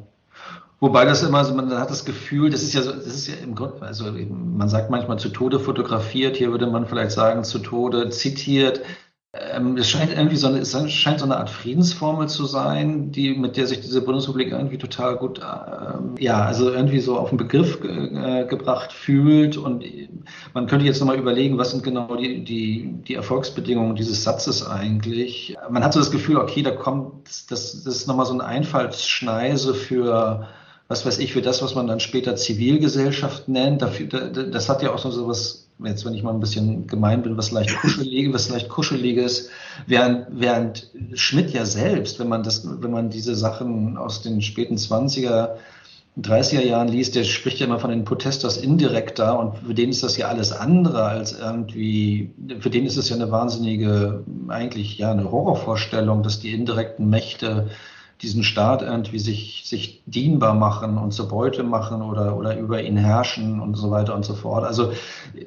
Wobei 0.79 1.03
das 1.03 1.23
immer 1.23 1.43
so, 1.43 1.53
man 1.53 1.73
hat 1.77 1.89
das 1.89 2.05
Gefühl, 2.05 2.49
das 2.49 2.63
ist 2.63 2.73
ja 2.73 2.81
so, 2.81 2.93
das 2.93 3.07
ist 3.07 3.27
ja 3.27 3.35
im 3.35 3.53
Grunde, 3.53 3.81
also 3.81 4.11
man 4.11 4.69
sagt 4.69 4.89
manchmal 4.89 5.19
zu 5.19 5.29
Tode 5.29 5.59
fotografiert, 5.59 6.37
hier 6.37 6.51
würde 6.51 6.67
man 6.67 6.85
vielleicht 6.85 7.11
sagen 7.11 7.43
zu 7.43 7.59
Tode 7.59 8.09
zitiert. 8.09 8.81
Ähm, 9.31 9.77
es 9.77 9.87
scheint 9.87 10.11
irgendwie 10.11 10.37
so 10.37 10.47
eine, 10.47 10.57
es 10.57 10.71
scheint 10.91 11.19
so 11.19 11.25
eine 11.25 11.37
Art 11.37 11.51
Friedensformel 11.51 12.27
zu 12.27 12.45
sein, 12.45 13.11
die, 13.11 13.35
mit 13.35 13.57
der 13.57 13.67
sich 13.67 13.79
diese 13.79 14.01
Bundesrepublik 14.01 14.51
irgendwie 14.51 14.79
total 14.79 15.17
gut, 15.17 15.39
ähm, 15.39 16.15
ja, 16.17 16.43
also 16.45 16.71
irgendwie 16.71 16.99
so 16.99 17.15
auf 17.19 17.29
den 17.29 17.37
Begriff 17.37 17.79
äh, 17.83 18.45
gebracht 18.45 18.91
fühlt. 18.91 19.55
Und 19.55 19.85
man 20.55 20.65
könnte 20.65 20.85
jetzt 20.85 20.99
nochmal 20.99 21.19
überlegen, 21.19 21.59
was 21.59 21.69
sind 21.69 21.83
genau 21.83 22.15
die, 22.15 22.43
die, 22.43 22.95
die 23.07 23.13
Erfolgsbedingungen 23.13 23.95
dieses 23.95 24.23
Satzes 24.23 24.65
eigentlich. 24.65 25.55
Man 25.69 25.83
hat 25.83 25.93
so 25.93 25.99
das 25.99 26.09
Gefühl, 26.09 26.37
okay, 26.37 26.63
da 26.63 26.71
kommt, 26.71 27.51
das, 27.51 27.83
das 27.83 27.95
ist 27.95 28.07
nochmal 28.07 28.25
so 28.25 28.33
eine 28.33 28.45
Einfallsschneise 28.45 29.75
für, 29.75 30.47
was 30.87 31.05
weiß 31.05 31.19
ich, 31.19 31.33
für 31.33 31.43
das, 31.43 31.61
was 31.61 31.75
man 31.75 31.85
dann 31.85 31.99
später 31.99 32.35
Zivilgesellschaft 32.35 33.47
nennt. 33.47 33.83
Das 33.83 34.69
hat 34.69 34.81
ja 34.81 34.91
auch 34.91 34.97
so 34.97 35.27
was 35.27 35.68
jetzt 35.83 36.05
wenn 36.05 36.13
ich 36.13 36.23
mal 36.23 36.33
ein 36.33 36.39
bisschen 36.39 36.87
gemein 36.87 37.21
bin, 37.21 37.37
was 37.37 37.51
leicht 37.51 37.75
kuschelig, 37.77 38.33
was 38.33 38.49
leicht 38.49 38.69
kuscheliges, 38.69 39.49
während, 39.87 40.27
während 40.31 40.89
Schmidt 41.13 41.51
ja 41.51 41.65
selbst, 41.65 42.19
wenn 42.19 42.27
man 42.27 42.43
das, 42.43 42.67
wenn 42.81 42.91
man 42.91 43.09
diese 43.09 43.35
Sachen 43.35 43.97
aus 43.97 44.21
den 44.21 44.41
späten 44.41 44.75
20er, 44.75 45.55
30er 46.17 46.61
Jahren 46.61 46.89
liest, 46.89 47.15
der 47.15 47.23
spricht 47.23 47.59
ja 47.59 47.65
immer 47.65 47.79
von 47.79 47.91
den 47.91 48.03
Protesters 48.03 48.57
indirekter 48.57 49.39
und 49.39 49.57
für 49.59 49.73
den 49.73 49.89
ist 49.89 50.03
das 50.03 50.17
ja 50.17 50.27
alles 50.27 50.51
andere 50.51 51.03
als 51.03 51.37
irgendwie, 51.39 52.31
für 52.59 52.69
den 52.69 52.85
ist 52.85 52.97
es 52.97 53.09
ja 53.09 53.15
eine 53.15 53.31
wahnsinnige, 53.31 54.23
eigentlich 54.49 54.97
ja 54.97 55.11
eine 55.11 55.31
Horrorvorstellung, 55.31 56.23
dass 56.23 56.39
die 56.39 56.53
indirekten 56.53 57.09
Mächte 57.09 57.69
diesen 58.21 58.43
Staat 58.43 58.81
irgendwie 58.81 59.17
sich, 59.17 59.63
sich 59.65 60.03
dienbar 60.05 60.53
machen 60.53 60.97
und 60.97 61.13
zur 61.13 61.29
Beute 61.29 61.63
machen 61.63 62.01
oder, 62.01 62.35
oder 62.35 62.57
über 62.57 62.81
ihn 62.83 62.97
herrschen 62.97 63.61
und 63.61 63.75
so 63.75 63.91
weiter 63.91 64.13
und 64.13 64.25
so 64.25 64.33
fort. 64.33 64.65
Also 64.65 64.91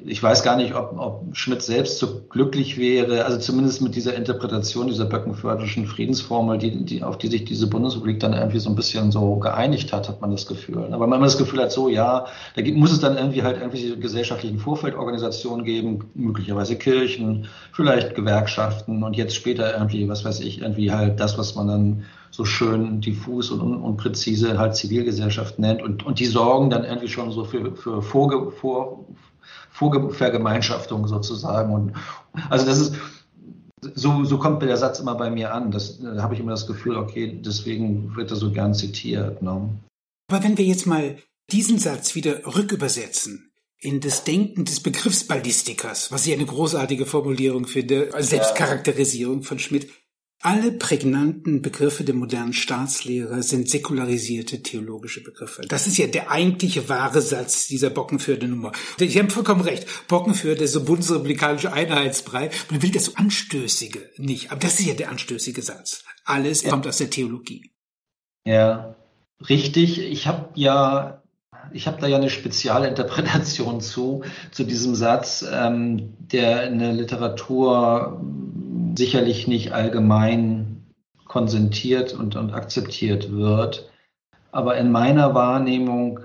ich 0.05 0.21
weiß 0.23 0.41
gar 0.41 0.55
nicht, 0.55 0.73
ob, 0.73 0.97
ob 0.97 1.37
Schmidt 1.37 1.61
selbst 1.61 1.99
so 1.99 2.21
glücklich 2.29 2.79
wäre, 2.79 3.25
also 3.25 3.37
zumindest 3.37 3.83
mit 3.83 3.95
dieser 3.95 4.15
Interpretation 4.15 4.87
dieser 4.87 5.05
böckenförderischen 5.05 5.85
Friedensformel, 5.85 6.57
die, 6.57 6.83
die, 6.83 7.03
auf 7.03 7.19
die 7.19 7.27
sich 7.27 7.45
diese 7.45 7.67
Bundesrepublik 7.67 8.19
dann 8.19 8.33
irgendwie 8.33 8.59
so 8.59 8.71
ein 8.71 8.75
bisschen 8.75 9.11
so 9.11 9.35
geeinigt 9.35 9.93
hat, 9.93 10.09
hat 10.09 10.21
man 10.21 10.31
das 10.31 10.47
Gefühl. 10.47 10.87
Aber 10.91 11.03
wenn 11.03 11.09
man 11.11 11.21
das 11.21 11.37
Gefühl 11.37 11.61
hat, 11.61 11.71
so 11.71 11.89
ja, 11.89 12.25
da 12.55 12.61
gibt, 12.63 12.77
muss 12.79 12.91
es 12.91 12.99
dann 12.99 13.17
irgendwie 13.17 13.43
halt 13.43 13.57
irgendwelche 13.57 13.99
gesellschaftlichen 13.99 14.57
Vorfeldorganisationen 14.57 15.63
geben, 15.63 16.09
möglicherweise 16.15 16.75
Kirchen, 16.75 17.47
vielleicht 17.71 18.15
Gewerkschaften 18.15 19.03
und 19.03 19.15
jetzt 19.15 19.35
später 19.35 19.73
irgendwie, 19.73 20.09
was 20.09 20.25
weiß 20.25 20.39
ich, 20.39 20.61
irgendwie 20.61 20.91
halt 20.91 21.19
das, 21.19 21.37
was 21.37 21.53
man 21.53 21.67
dann 21.67 22.03
so 22.33 22.45
schön 22.45 22.99
diffus 22.99 23.51
und 23.51 23.61
unpräzise 23.61 24.57
halt 24.57 24.75
Zivilgesellschaft 24.75 25.59
nennt. 25.59 25.83
Und, 25.83 26.03
und 26.03 26.19
die 26.19 26.25
sorgen 26.25 26.71
dann 26.71 26.83
irgendwie 26.83 27.07
schon 27.07 27.31
so 27.31 27.43
für, 27.45 27.75
für 27.75 28.01
Vorge, 28.01 28.51
Vor, 28.51 29.05
Vorvergemeinschaftung 29.69 31.07
sozusagen. 31.07 31.71
Und 31.71 31.93
also 32.49 32.65
das 32.65 32.79
ist, 32.79 32.95
so, 33.93 34.23
so 34.23 34.39
kommt 34.39 34.63
der 34.63 34.77
Satz 34.77 34.99
immer 34.99 35.13
bei 35.13 35.29
mir 35.29 35.53
an. 35.53 35.69
Das, 35.69 35.99
da 35.99 36.23
habe 36.23 36.33
ich 36.33 36.39
immer 36.39 36.51
das 36.51 36.65
Gefühl, 36.65 36.97
okay, 36.97 37.39
deswegen 37.45 38.15
wird 38.15 38.31
er 38.31 38.37
so 38.37 38.51
gern 38.51 38.73
zitiert. 38.73 39.43
Ne? 39.43 39.69
Aber 40.31 40.43
wenn 40.43 40.57
wir 40.57 40.65
jetzt 40.65 40.87
mal 40.87 41.17
diesen 41.51 41.77
Satz 41.77 42.15
wieder 42.15 42.47
rückübersetzen 42.47 43.51
in 43.77 43.99
das 43.99 44.23
Denken 44.23 44.65
des 44.65 44.79
Begriffsballistikers, 44.79 46.11
was 46.11 46.25
ich 46.25 46.33
eine 46.33 46.47
großartige 46.47 47.05
Formulierung 47.05 47.67
finde, 47.67 48.09
als 48.13 48.31
Selbstcharakterisierung 48.31 49.43
von 49.43 49.59
Schmidt, 49.59 49.89
alle 50.43 50.73
prägnanten 50.73 51.61
Begriffe 51.61 52.03
der 52.03 52.15
modernen 52.15 52.51
Staatslehre 52.51 53.41
sind 53.43 53.69
säkularisierte 53.69 54.61
theologische 54.61 55.23
Begriffe. 55.23 55.61
Das 55.61 55.87
ist 55.87 55.97
ja 55.97 56.07
der 56.07 56.31
eigentliche 56.31 56.89
wahre 56.89 57.21
Satz 57.21 57.67
dieser 57.67 57.89
Bockenförde-Nummer. 57.89 58.73
Sie 58.97 59.17
haben 59.17 59.29
vollkommen 59.29 59.61
recht. 59.61 59.87
Bockenförde 60.09 60.65
ist 60.65 60.73
so 60.73 60.83
bundesrepublikanische 60.83 61.71
Einheitsbrei. 61.71 62.49
Man 62.69 62.81
will 62.81 62.91
das 62.91 63.05
so 63.05 63.13
Anstößige 63.15 64.09
nicht. 64.17 64.51
Aber 64.51 64.59
das 64.59 64.79
ist 64.79 64.85
ja 64.85 64.93
der 64.93 65.09
anstößige 65.09 65.61
Satz. 65.61 66.03
Alles 66.25 66.63
ja. 66.63 66.71
kommt 66.71 66.87
aus 66.87 66.97
der 66.97 67.09
Theologie. 67.09 67.71
Ja, 68.45 68.95
richtig. 69.47 69.99
Ich 69.99 70.27
habe 70.27 70.49
ja 70.55 71.23
ich 71.71 71.87
habe 71.87 72.01
da 72.01 72.07
ja 72.07 72.17
eine 72.17 72.29
Spezialinterpretation 72.29 73.79
zu, 73.79 74.23
zu 74.51 74.65
diesem 74.65 74.95
Satz, 74.95 75.45
ähm, 75.49 76.13
der 76.19 76.67
in 76.67 76.79
der 76.79 76.91
Literatur 76.91 78.21
sicherlich 78.95 79.47
nicht 79.47 79.73
allgemein 79.73 80.83
konsentiert 81.25 82.13
und, 82.13 82.35
und 82.35 82.53
akzeptiert 82.53 83.31
wird. 83.31 83.89
Aber 84.51 84.77
in 84.77 84.91
meiner 84.91 85.33
Wahrnehmung, 85.33 86.19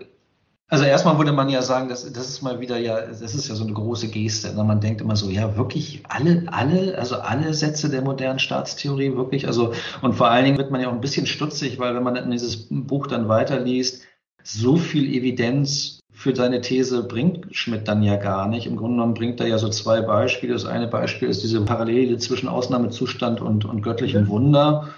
also 0.69 0.85
erstmal 0.85 1.17
würde 1.17 1.33
man 1.33 1.49
ja 1.49 1.63
sagen, 1.63 1.89
das, 1.89 2.13
das 2.13 2.29
ist 2.29 2.43
mal 2.43 2.61
wieder 2.61 2.77
ja, 2.77 3.01
das 3.01 3.35
ist 3.35 3.49
ja 3.49 3.55
so 3.55 3.65
eine 3.65 3.73
große 3.73 4.09
Geste. 4.09 4.55
Ne? 4.55 4.63
Man 4.65 4.81
denkt 4.81 5.01
immer 5.01 5.17
so, 5.17 5.31
ja, 5.31 5.57
wirklich 5.57 6.03
alle, 6.09 6.45
alle, 6.49 6.99
also 6.99 7.17
alle 7.17 7.55
Sätze 7.55 7.89
der 7.89 8.03
modernen 8.03 8.39
Staatstheorie, 8.39 9.17
wirklich, 9.17 9.47
also, 9.47 9.73
und 10.03 10.15
vor 10.15 10.29
allen 10.29 10.45
Dingen 10.45 10.59
wird 10.59 10.71
man 10.71 10.83
ja 10.83 10.89
auch 10.89 10.93
ein 10.93 11.01
bisschen 11.01 11.27
stutzig, 11.27 11.79
weil 11.79 11.95
wenn 11.95 12.03
man 12.03 12.17
in 12.17 12.31
dieses 12.31 12.69
Buch 12.69 13.07
dann 13.07 13.29
weiterliest, 13.29 14.03
so 14.45 14.77
viel 14.77 15.07
Evidenz 15.13 15.98
für 16.19 16.35
seine 16.35 16.61
These 16.61 17.05
bringt 17.05 17.55
Schmidt 17.55 17.87
dann 17.87 18.03
ja 18.03 18.17
gar 18.17 18.49
nicht. 18.49 18.67
Im 18.67 18.75
Grunde 18.75 18.97
genommen 18.97 19.15
bringt 19.15 19.39
er 19.39 19.47
ja 19.47 19.57
so 19.57 19.69
zwei 19.69 20.01
Beispiele. 20.01 20.53
Das 20.53 20.67
eine 20.67 20.89
Beispiel 20.89 21.29
ist 21.29 21.45
diese 21.45 21.61
Parallele 21.61 22.19
zwischen 22.19 22.49
Ausnahmezustand 22.49 23.41
und, 23.41 23.65
und 23.65 23.83
göttlichem 23.83 24.27
Wunder. 24.27 24.89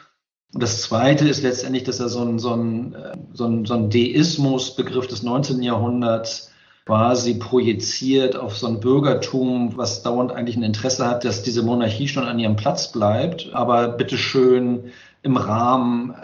Und 0.55 0.63
das 0.63 0.81
zweite 0.81 1.29
ist 1.29 1.43
letztendlich, 1.43 1.85
dass 1.85 2.01
er 2.01 2.09
so 2.09 2.23
ein, 2.23 2.39
so 2.39 2.55
ein, 2.55 2.97
so 3.35 3.45
ein, 3.45 3.67
so 3.67 3.75
ein 3.75 3.91
Deismusbegriff 3.91 5.09
des 5.09 5.23
19. 5.23 5.63
Jahrhunderts 5.63 6.53
quasi 6.87 7.35
projiziert 7.35 8.35
auf 8.35 8.57
so 8.57 8.69
ein 8.69 8.81
Bürgertum, 8.81 9.77
was 9.77 10.03
dauernd 10.03 10.33
eigentlich 10.33 10.57
ein 10.57 10.63
Interesse 10.63 11.07
hat, 11.07 11.27
dass 11.27 11.43
diese 11.43 11.63
Monarchie 11.63 12.09
schon 12.09 12.25
an 12.25 12.39
ihrem 12.39 12.57
Platz 12.57 12.93
bleibt, 12.93 13.51
aber 13.53 13.89
bitteschön 13.89 14.85
im 15.21 15.37
Rahmen, 15.37 16.15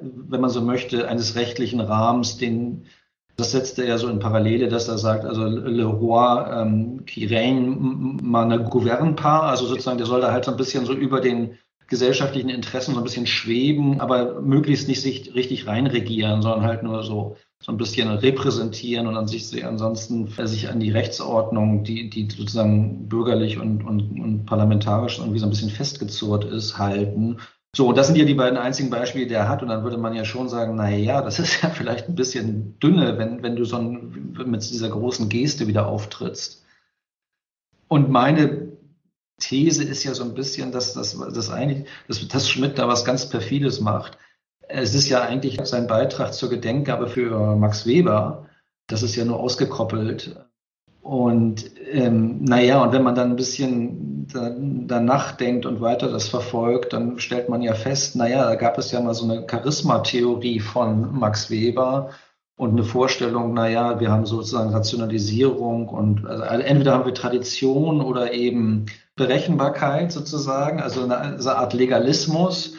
wenn 0.00 0.40
man 0.40 0.50
so 0.50 0.60
möchte, 0.60 1.06
eines 1.06 1.36
rechtlichen 1.36 1.80
Rahmens, 1.80 2.36
den 2.36 2.86
das 3.40 3.52
setzte 3.52 3.84
er 3.84 3.98
so 3.98 4.08
in 4.08 4.18
Parallele, 4.18 4.68
dass 4.68 4.88
er 4.88 4.98
sagt, 4.98 5.24
also 5.24 5.44
le 5.44 5.84
roi 5.84 6.62
ähm, 6.62 7.04
qui 7.06 7.26
règne 7.26 7.76
man 8.22 8.64
gouverne 8.70 9.14
pas, 9.14 9.42
also 9.42 9.66
sozusagen, 9.66 9.98
der 9.98 10.06
soll 10.06 10.20
da 10.20 10.32
halt 10.32 10.44
so 10.44 10.50
ein 10.50 10.56
bisschen 10.56 10.84
so 10.84 10.92
über 10.92 11.20
den 11.20 11.58
gesellschaftlichen 11.88 12.50
Interessen 12.50 12.94
so 12.94 13.00
ein 13.00 13.04
bisschen 13.04 13.26
schweben, 13.26 14.00
aber 14.00 14.40
möglichst 14.40 14.86
nicht 14.86 15.02
sich 15.02 15.34
richtig 15.34 15.66
reinregieren, 15.66 16.42
sondern 16.42 16.62
halt 16.62 16.82
nur 16.82 17.02
so 17.02 17.36
so 17.62 17.72
ein 17.72 17.76
bisschen 17.76 18.08
repräsentieren 18.08 19.06
und 19.06 19.16
an 19.16 19.28
sich 19.28 19.64
ansonsten 19.66 20.28
sich 20.28 20.70
an 20.70 20.80
die 20.80 20.90
Rechtsordnung, 20.90 21.84
die, 21.84 22.08
die 22.08 22.26
sozusagen 22.30 23.06
bürgerlich 23.06 23.58
und, 23.58 23.84
und, 23.84 24.18
und 24.18 24.46
parlamentarisch 24.46 25.18
irgendwie 25.18 25.40
so 25.40 25.46
ein 25.46 25.50
bisschen 25.50 25.68
festgezurrt 25.68 26.44
ist, 26.44 26.78
halten 26.78 27.36
so, 27.74 27.88
und 27.88 27.96
das 27.96 28.08
sind 28.08 28.16
ja 28.16 28.24
die 28.24 28.34
beiden 28.34 28.58
einzigen 28.58 28.90
Beispiele, 28.90 29.26
die 29.26 29.34
er 29.34 29.48
hat. 29.48 29.62
Und 29.62 29.68
dann 29.68 29.84
würde 29.84 29.96
man 29.96 30.14
ja 30.14 30.24
schon 30.24 30.48
sagen, 30.48 30.74
na 30.74 30.90
ja, 30.90 31.22
das 31.22 31.38
ist 31.38 31.62
ja 31.62 31.70
vielleicht 31.74 32.08
ein 32.08 32.14
bisschen 32.14 32.78
dünne, 32.80 33.18
wenn, 33.18 33.42
wenn 33.42 33.56
du 33.56 33.64
so 33.64 33.76
ein, 33.76 34.34
mit 34.44 34.68
dieser 34.68 34.88
großen 34.88 35.28
Geste 35.28 35.66
wieder 35.66 35.86
auftrittst. 35.86 36.64
Und 37.88 38.10
meine 38.10 38.72
These 39.38 39.84
ist 39.84 40.04
ja 40.04 40.14
so 40.14 40.24
ein 40.24 40.34
bisschen, 40.34 40.72
dass 40.72 40.94
das, 40.94 41.16
das 41.18 41.50
eigentlich, 41.50 41.88
dass, 42.08 42.26
dass 42.28 42.48
Schmidt 42.48 42.78
da 42.78 42.88
was 42.88 43.04
ganz 43.04 43.28
Perfides 43.28 43.80
macht. 43.80 44.18
Es 44.68 44.94
ist 44.94 45.08
ja 45.08 45.22
eigentlich 45.22 45.58
sein 45.64 45.86
Beitrag 45.86 46.34
zur 46.34 46.50
Gedenkgabe 46.50 47.08
für 47.08 47.56
Max 47.56 47.86
Weber. 47.86 48.48
Das 48.86 49.02
ist 49.02 49.16
ja 49.16 49.24
nur 49.24 49.40
ausgekoppelt. 49.40 50.36
Und 51.02 51.70
ähm, 51.90 52.44
naja, 52.44 52.82
und 52.82 52.92
wenn 52.92 53.02
man 53.02 53.14
dann 53.14 53.30
ein 53.30 53.36
bisschen 53.36 54.26
danach 54.86 55.32
denkt 55.32 55.66
und 55.66 55.80
weiter 55.80 56.08
das 56.10 56.28
verfolgt, 56.28 56.92
dann 56.92 57.18
stellt 57.18 57.48
man 57.48 57.62
ja 57.62 57.74
fest, 57.74 58.16
naja, 58.16 58.44
da 58.44 58.54
gab 58.54 58.78
es 58.78 58.92
ja 58.92 59.00
mal 59.00 59.14
so 59.14 59.24
eine 59.24 59.46
Charisma-Theorie 59.50 60.60
von 60.60 61.18
Max 61.18 61.50
Weber. 61.50 62.10
und 62.56 62.72
eine 62.72 62.84
Vorstellung, 62.84 63.54
naja, 63.54 64.00
wir 64.00 64.10
haben 64.10 64.26
sozusagen 64.26 64.70
Rationalisierung 64.70 65.88
und 65.88 66.26
also 66.26 66.42
entweder 66.62 66.92
haben 66.92 67.06
wir 67.06 67.14
Tradition 67.14 68.02
oder 68.02 68.34
eben 68.34 68.84
Berechenbarkeit 69.16 70.12
sozusagen, 70.12 70.80
also 70.80 71.04
eine, 71.04 71.18
eine 71.18 71.56
Art 71.56 71.72
Legalismus. 71.72 72.74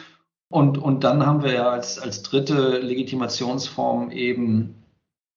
Und, 0.48 0.78
und 0.78 1.02
dann 1.02 1.26
haben 1.26 1.42
wir 1.42 1.54
ja 1.54 1.70
als, 1.70 1.98
als 1.98 2.22
dritte 2.22 2.78
Legitimationsform 2.78 4.10
eben 4.12 4.81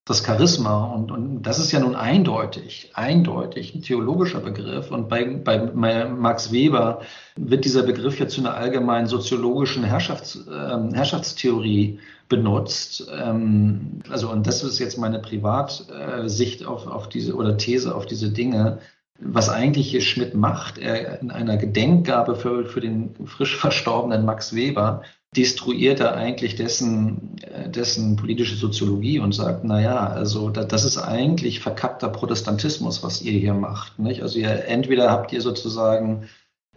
das 0.05 0.23
Charisma. 0.23 0.85
Und, 0.85 1.11
und 1.11 1.41
das 1.41 1.57
ist 1.59 1.71
ja 1.71 1.79
nun 1.79 1.95
eindeutig, 1.95 2.91
eindeutig 2.93 3.73
ein 3.73 3.81
theologischer 3.81 4.39
Begriff. 4.39 4.91
Und 4.91 5.09
bei, 5.09 5.25
bei 5.25 6.05
Max 6.05 6.51
Weber 6.51 7.01
wird 7.35 7.65
dieser 7.65 7.83
Begriff 7.83 8.19
ja 8.19 8.27
zu 8.27 8.41
einer 8.41 8.53
allgemeinen 8.53 9.07
soziologischen 9.07 9.83
Herrschafts, 9.83 10.47
äh, 10.47 10.93
Herrschaftstheorie 10.93 11.99
benutzt. 12.29 13.11
Ähm, 13.11 13.99
also, 14.09 14.29
und 14.31 14.45
das 14.45 14.63
ist 14.63 14.77
jetzt 14.77 14.99
meine 14.99 15.19
Privatsicht 15.19 16.65
auf, 16.65 16.85
auf 16.87 17.09
diese 17.09 17.35
oder 17.35 17.57
These 17.57 17.95
auf 17.95 18.05
diese 18.05 18.29
Dinge. 18.29 18.79
Was 19.17 19.49
eigentlich 19.49 19.89
hier 19.89 20.01
Schmidt 20.01 20.35
macht, 20.35 20.77
er 20.77 21.21
in 21.21 21.31
einer 21.31 21.57
Gedenkgabe 21.57 22.35
für, 22.35 22.65
für 22.65 22.81
den 22.81 23.15
frisch 23.25 23.55
verstorbenen 23.57 24.25
Max 24.25 24.53
Weber 24.53 25.03
destruiert 25.35 25.99
er 25.99 26.15
eigentlich 26.15 26.55
dessen, 26.55 27.35
äh, 27.41 27.69
dessen 27.69 28.15
politische 28.15 28.55
Soziologie 28.55 29.19
und 29.19 29.33
sagt, 29.33 29.63
na 29.63 29.81
ja, 29.81 30.07
also 30.07 30.49
da, 30.49 30.63
das 30.63 30.85
ist 30.85 30.97
eigentlich 30.97 31.59
verkappter 31.59 32.09
Protestantismus, 32.09 33.03
was 33.03 33.21
ihr 33.21 33.33
hier 33.33 33.53
macht. 33.53 33.99
Nicht? 33.99 34.21
Also 34.21 34.39
ihr, 34.39 34.65
entweder 34.67 35.11
habt 35.11 35.33
ihr 35.33 35.41
sozusagen 35.41 36.27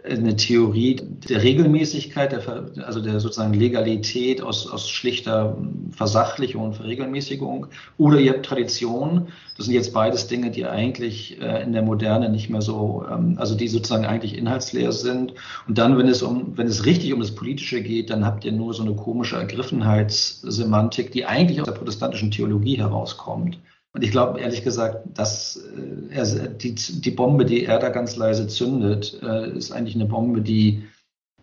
eine 0.05 0.37
Theorie 0.37 0.97
der 0.97 1.43
Regelmäßigkeit, 1.43 2.33
der, 2.33 2.71
also 2.87 3.01
der 3.01 3.21
sozusagen 3.21 3.55
Legalität 3.55 4.41
aus, 4.41 4.71
aus 4.71 4.89
schlichter 4.89 5.57
Versachlichung 5.91 6.63
und 6.63 6.75
Verregelmäßigung, 6.75 7.67
oder 7.97 8.21
ihr 8.21 8.35
habt 8.35 8.47
Tradition. 8.47 9.29
Das 9.57 9.67
sind 9.67 9.75
jetzt 9.75 9.93
beides 9.93 10.29
Dinge, 10.29 10.51
die 10.51 10.67
eigentlich 10.67 11.41
äh, 11.41 11.63
in 11.63 11.73
der 11.73 11.83
Moderne 11.83 12.29
nicht 12.29 12.49
mehr 12.49 12.63
so, 12.63 13.05
ähm, 13.11 13.35
also 13.39 13.57
die 13.57 13.69
sozusagen 13.69 14.07
eigentlich 14.07 14.37
inhaltsleer 14.37 14.93
sind. 14.93 15.35
Und 15.67 15.79
dann, 15.79 15.99
wenn 15.99 16.09
es 16.09 16.23
um, 16.23 16.57
wenn 16.57 16.69
es 16.69 16.87
richtig 16.87 17.13
um 17.13 17.21
das 17.21 17.35
Politische 17.35 17.83
geht, 17.83 18.11
dann 18.11 18.25
habt 18.25 18.45
ihr 18.45 18.53
nur 18.53 18.75
so 18.75 18.83
eine 18.83 18.95
komische 18.95 19.37
Ergriffenheitssemantik, 19.37 21.11
die 21.11 21.27
eigentlich 21.27 21.61
aus 21.61 21.67
der 21.67 21.75
protestantischen 21.75 22.31
Theologie 22.31 22.79
herauskommt. 22.79 23.59
Und 23.95 24.05
ich 24.05 24.11
glaube, 24.11 24.41
ehrlich 24.41 24.65
gesagt, 24.65 25.07
dass 25.19 25.57
äh, 25.57 26.49
die, 26.57 26.75
die 26.75 27.11
Bombe, 27.11 27.45
die 27.45 27.65
er 27.65 27.79
da 27.79 27.89
ganz 27.89 28.17
leise 28.17 28.47
zündet, 28.47 29.19
äh, 29.23 29.51
ist 29.51 29.73
eigentlich 29.73 29.95
eine 29.95 30.07
Bombe, 30.07 30.43
die, 30.43 30.85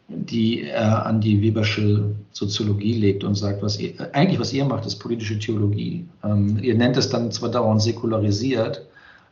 die 0.07 0.63
er 0.63 1.05
an 1.05 1.21
die 1.21 1.41
Webersche 1.41 2.15
Soziologie 2.31 2.93
legt 2.93 3.23
und 3.23 3.35
sagt, 3.35 3.63
was 3.63 3.79
ihr, 3.79 4.13
eigentlich 4.13 4.39
was 4.39 4.53
ihr 4.53 4.65
macht, 4.65 4.85
ist 4.85 4.97
politische 4.97 5.39
Theologie. 5.39 6.07
Ähm, 6.23 6.59
ihr 6.61 6.75
nennt 6.75 6.97
es 6.97 7.09
dann 7.09 7.31
zwar 7.31 7.49
dauernd 7.49 7.81
säkularisiert, 7.81 8.85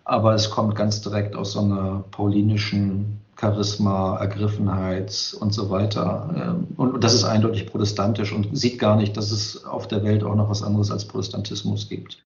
aber 0.06 0.34
es 0.34 0.50
kommt 0.50 0.76
ganz 0.76 1.02
direkt 1.02 1.36
aus 1.36 1.54
so 1.54 1.62
einer 1.62 2.04
paulinischen 2.12 3.22
Charisma, 3.40 4.18
Ergriffenheit 4.18 5.36
und 5.40 5.54
so 5.54 5.70
weiter. 5.70 6.56
Ähm, 6.58 6.68
und 6.78 7.04
das 7.04 7.14
ist 7.14 7.26
eindeutig 7.26 7.68
protestantisch 7.68 8.34
und 8.34 8.58
sieht 8.58 8.80
gar 8.80 8.96
nicht, 8.96 9.16
dass 9.18 9.32
es 9.32 9.66
auf 9.66 9.88
der 9.88 10.04
Welt 10.04 10.24
auch 10.24 10.36
noch 10.36 10.50
was 10.50 10.64
anderes 10.64 10.92
als 10.92 11.06
Protestantismus 11.06 11.90
gibt. 11.90 12.24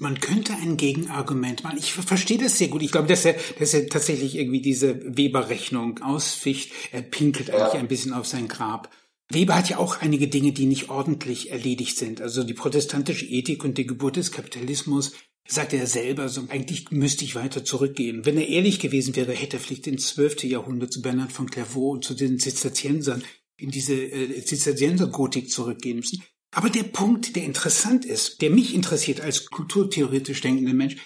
Man 0.00 0.20
könnte 0.20 0.54
ein 0.54 0.76
Gegenargument 0.76 1.64
machen. 1.64 1.78
Ich 1.78 1.92
verstehe 1.92 2.38
das 2.38 2.58
sehr 2.58 2.68
gut. 2.68 2.82
Ich 2.82 2.92
glaube, 2.92 3.08
dass 3.08 3.24
er, 3.24 3.36
dass 3.58 3.74
er 3.74 3.88
tatsächlich 3.88 4.36
irgendwie 4.36 4.60
diese 4.60 5.16
Weber-Rechnung 5.16 5.98
ausficht. 6.02 6.72
Er 6.92 7.02
pinkelt 7.02 7.50
eigentlich 7.50 7.74
ja. 7.74 7.80
ein 7.80 7.88
bisschen 7.88 8.12
auf 8.12 8.26
sein 8.26 8.48
Grab. 8.48 8.90
Weber 9.30 9.56
hat 9.56 9.68
ja 9.68 9.78
auch 9.78 10.00
einige 10.00 10.28
Dinge, 10.28 10.52
die 10.52 10.66
nicht 10.66 10.88
ordentlich 10.88 11.50
erledigt 11.50 11.98
sind. 11.98 12.22
Also 12.22 12.44
die 12.44 12.54
protestantische 12.54 13.26
Ethik 13.26 13.62
und 13.62 13.76
die 13.76 13.86
Geburt 13.86 14.16
des 14.16 14.32
Kapitalismus, 14.32 15.12
sagt 15.46 15.72
er 15.72 15.86
selber, 15.86 16.28
so 16.28 16.42
eigentlich 16.48 16.90
müsste 16.90 17.24
ich 17.24 17.34
weiter 17.34 17.64
zurückgehen. 17.64 18.24
Wenn 18.26 18.36
er 18.36 18.48
ehrlich 18.48 18.80
gewesen 18.80 19.16
wäre, 19.16 19.32
hätte 19.32 19.56
er 19.56 19.60
vielleicht 19.60 19.86
ins 19.86 20.08
zwölfte 20.08 20.46
Jahrhundert 20.46 20.92
zu 20.92 21.02
Bernhard 21.02 21.32
von 21.32 21.50
Clairvaux 21.50 21.92
und 21.92 22.04
zu 22.04 22.14
den 22.14 22.38
Zisterziensern 22.38 23.24
in 23.56 23.70
diese 23.70 23.94
äh, 23.94 24.44
Zisterzienser-Gotik 24.44 25.50
zurückgehen 25.50 25.96
müssen. 25.96 26.22
Aber 26.58 26.70
der 26.70 26.82
Punkt, 26.82 27.36
der 27.36 27.44
interessant 27.44 28.04
ist, 28.04 28.42
der 28.42 28.50
mich 28.50 28.74
interessiert 28.74 29.20
als 29.20 29.46
kulturtheoretisch 29.46 30.40
denkender 30.40 30.74
Mensch, 30.74 30.96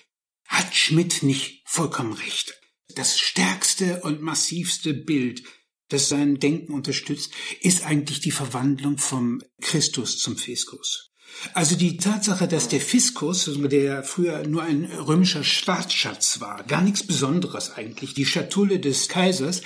hat 0.47 0.75
Schmidt 0.75 1.23
nicht 1.23 1.63
vollkommen 1.67 2.15
recht. 2.15 2.59
Das 2.95 3.21
stärkste 3.21 4.01
und 4.01 4.23
massivste 4.23 4.95
Bild, 4.95 5.43
das 5.91 6.09
sein 6.09 6.39
Denken 6.39 6.73
unterstützt, 6.73 7.33
ist 7.61 7.85
eigentlich 7.85 8.21
die 8.21 8.31
Verwandlung 8.31 8.97
vom 8.97 9.43
Christus 9.61 10.17
zum 10.21 10.39
Fiskus. 10.39 11.13
Also 11.53 11.77
die 11.77 11.99
Tatsache, 11.99 12.49
dass 12.49 12.69
der 12.69 12.81
Fiskus, 12.81 13.51
der 13.55 14.05
früher 14.05 14.47
nur 14.47 14.63
ein 14.63 14.87
römischer 14.87 15.45
Staatsschatz 15.45 16.41
war, 16.41 16.65
gar 16.65 16.81
nichts 16.81 17.07
Besonderes 17.07 17.73
eigentlich, 17.73 18.15
die 18.15 18.25
Schatulle 18.25 18.81
des 18.81 19.11
Kaisers, 19.11 19.61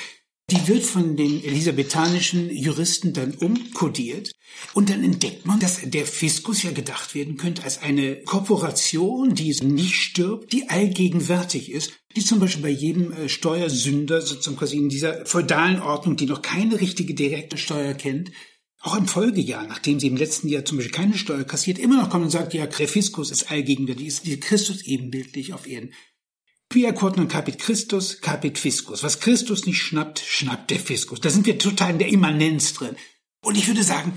die 0.50 0.68
wird 0.68 0.84
von 0.84 1.16
den 1.16 1.42
elisabethanischen 1.42 2.50
Juristen 2.54 3.12
dann 3.12 3.34
umkodiert 3.34 4.30
und 4.74 4.90
dann 4.90 5.02
entdeckt 5.02 5.44
man, 5.44 5.58
dass 5.58 5.80
der 5.82 6.06
Fiskus 6.06 6.62
ja 6.62 6.70
gedacht 6.70 7.16
werden 7.16 7.36
könnte 7.36 7.64
als 7.64 7.82
eine 7.82 8.22
Korporation, 8.22 9.34
die 9.34 9.50
nicht 9.62 9.94
stirbt, 9.94 10.52
die 10.52 10.68
allgegenwärtig 10.68 11.72
ist, 11.72 11.92
die 12.14 12.24
zum 12.24 12.38
Beispiel 12.38 12.62
bei 12.62 12.70
jedem 12.70 13.12
äh, 13.12 13.28
Steuersünder 13.28 14.20
sozusagen 14.20 14.56
quasi 14.56 14.76
in 14.76 14.88
dieser 14.88 15.26
feudalen 15.26 15.80
Ordnung, 15.80 16.16
die 16.16 16.26
noch 16.26 16.42
keine 16.42 16.80
richtige 16.80 17.14
direkte 17.14 17.58
Steuer 17.58 17.94
kennt, 17.94 18.30
auch 18.80 18.96
im 18.96 19.08
Folgejahr, 19.08 19.66
nachdem 19.66 19.98
sie 19.98 20.06
im 20.06 20.16
letzten 20.16 20.46
Jahr 20.46 20.64
zum 20.64 20.78
Beispiel 20.78 20.94
keine 20.94 21.18
Steuer 21.18 21.42
kassiert, 21.42 21.80
immer 21.80 22.00
noch 22.00 22.08
kommt 22.08 22.24
und 22.24 22.30
sagt, 22.30 22.54
ja, 22.54 22.66
der 22.66 22.88
Fiskus 22.88 23.32
ist 23.32 23.50
allgegenwärtig, 23.50 24.06
ist 24.06 24.40
Christus 24.42 24.82
ebenbildlich 24.84 25.54
auf 25.54 25.66
Erden. 25.66 25.92
Quia 26.68 26.92
quod 26.92 27.16
non 27.16 27.28
capit 27.28 27.58
Christus, 27.58 28.20
capit 28.20 28.58
Fiskus. 28.58 29.02
Was 29.02 29.20
Christus 29.20 29.66
nicht 29.66 29.80
schnappt, 29.80 30.18
schnappt 30.18 30.70
der 30.70 30.80
Fiskus. 30.80 31.20
Da 31.20 31.30
sind 31.30 31.46
wir 31.46 31.58
total 31.58 31.92
in 31.92 31.98
der 31.98 32.08
Immanenz 32.08 32.72
drin. 32.74 32.96
Und 33.40 33.56
ich 33.56 33.68
würde 33.68 33.84
sagen, 33.84 34.14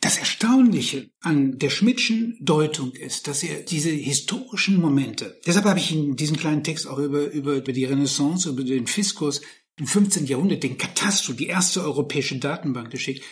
das 0.00 0.18
Erstaunliche 0.18 1.08
an 1.20 1.58
der 1.58 1.70
Schmidtschen 1.70 2.36
Deutung 2.40 2.92
ist, 2.92 3.26
dass 3.26 3.42
er 3.42 3.60
diese 3.60 3.90
historischen 3.90 4.78
Momente, 4.78 5.40
deshalb 5.46 5.64
habe 5.64 5.78
ich 5.78 5.92
in 5.92 6.16
diesem 6.16 6.36
kleinen 6.36 6.62
Text 6.62 6.86
auch 6.86 6.98
über, 6.98 7.30
über, 7.30 7.54
über 7.54 7.72
die 7.72 7.86
Renaissance, 7.86 8.50
über 8.50 8.64
den 8.64 8.86
Fiskus 8.86 9.40
im 9.78 9.86
15. 9.86 10.26
Jahrhundert, 10.26 10.62
den 10.62 10.76
Katastro, 10.76 11.32
die 11.32 11.46
erste 11.46 11.82
europäische 11.82 12.36
Datenbank 12.36 12.90
geschickt. 12.90 13.24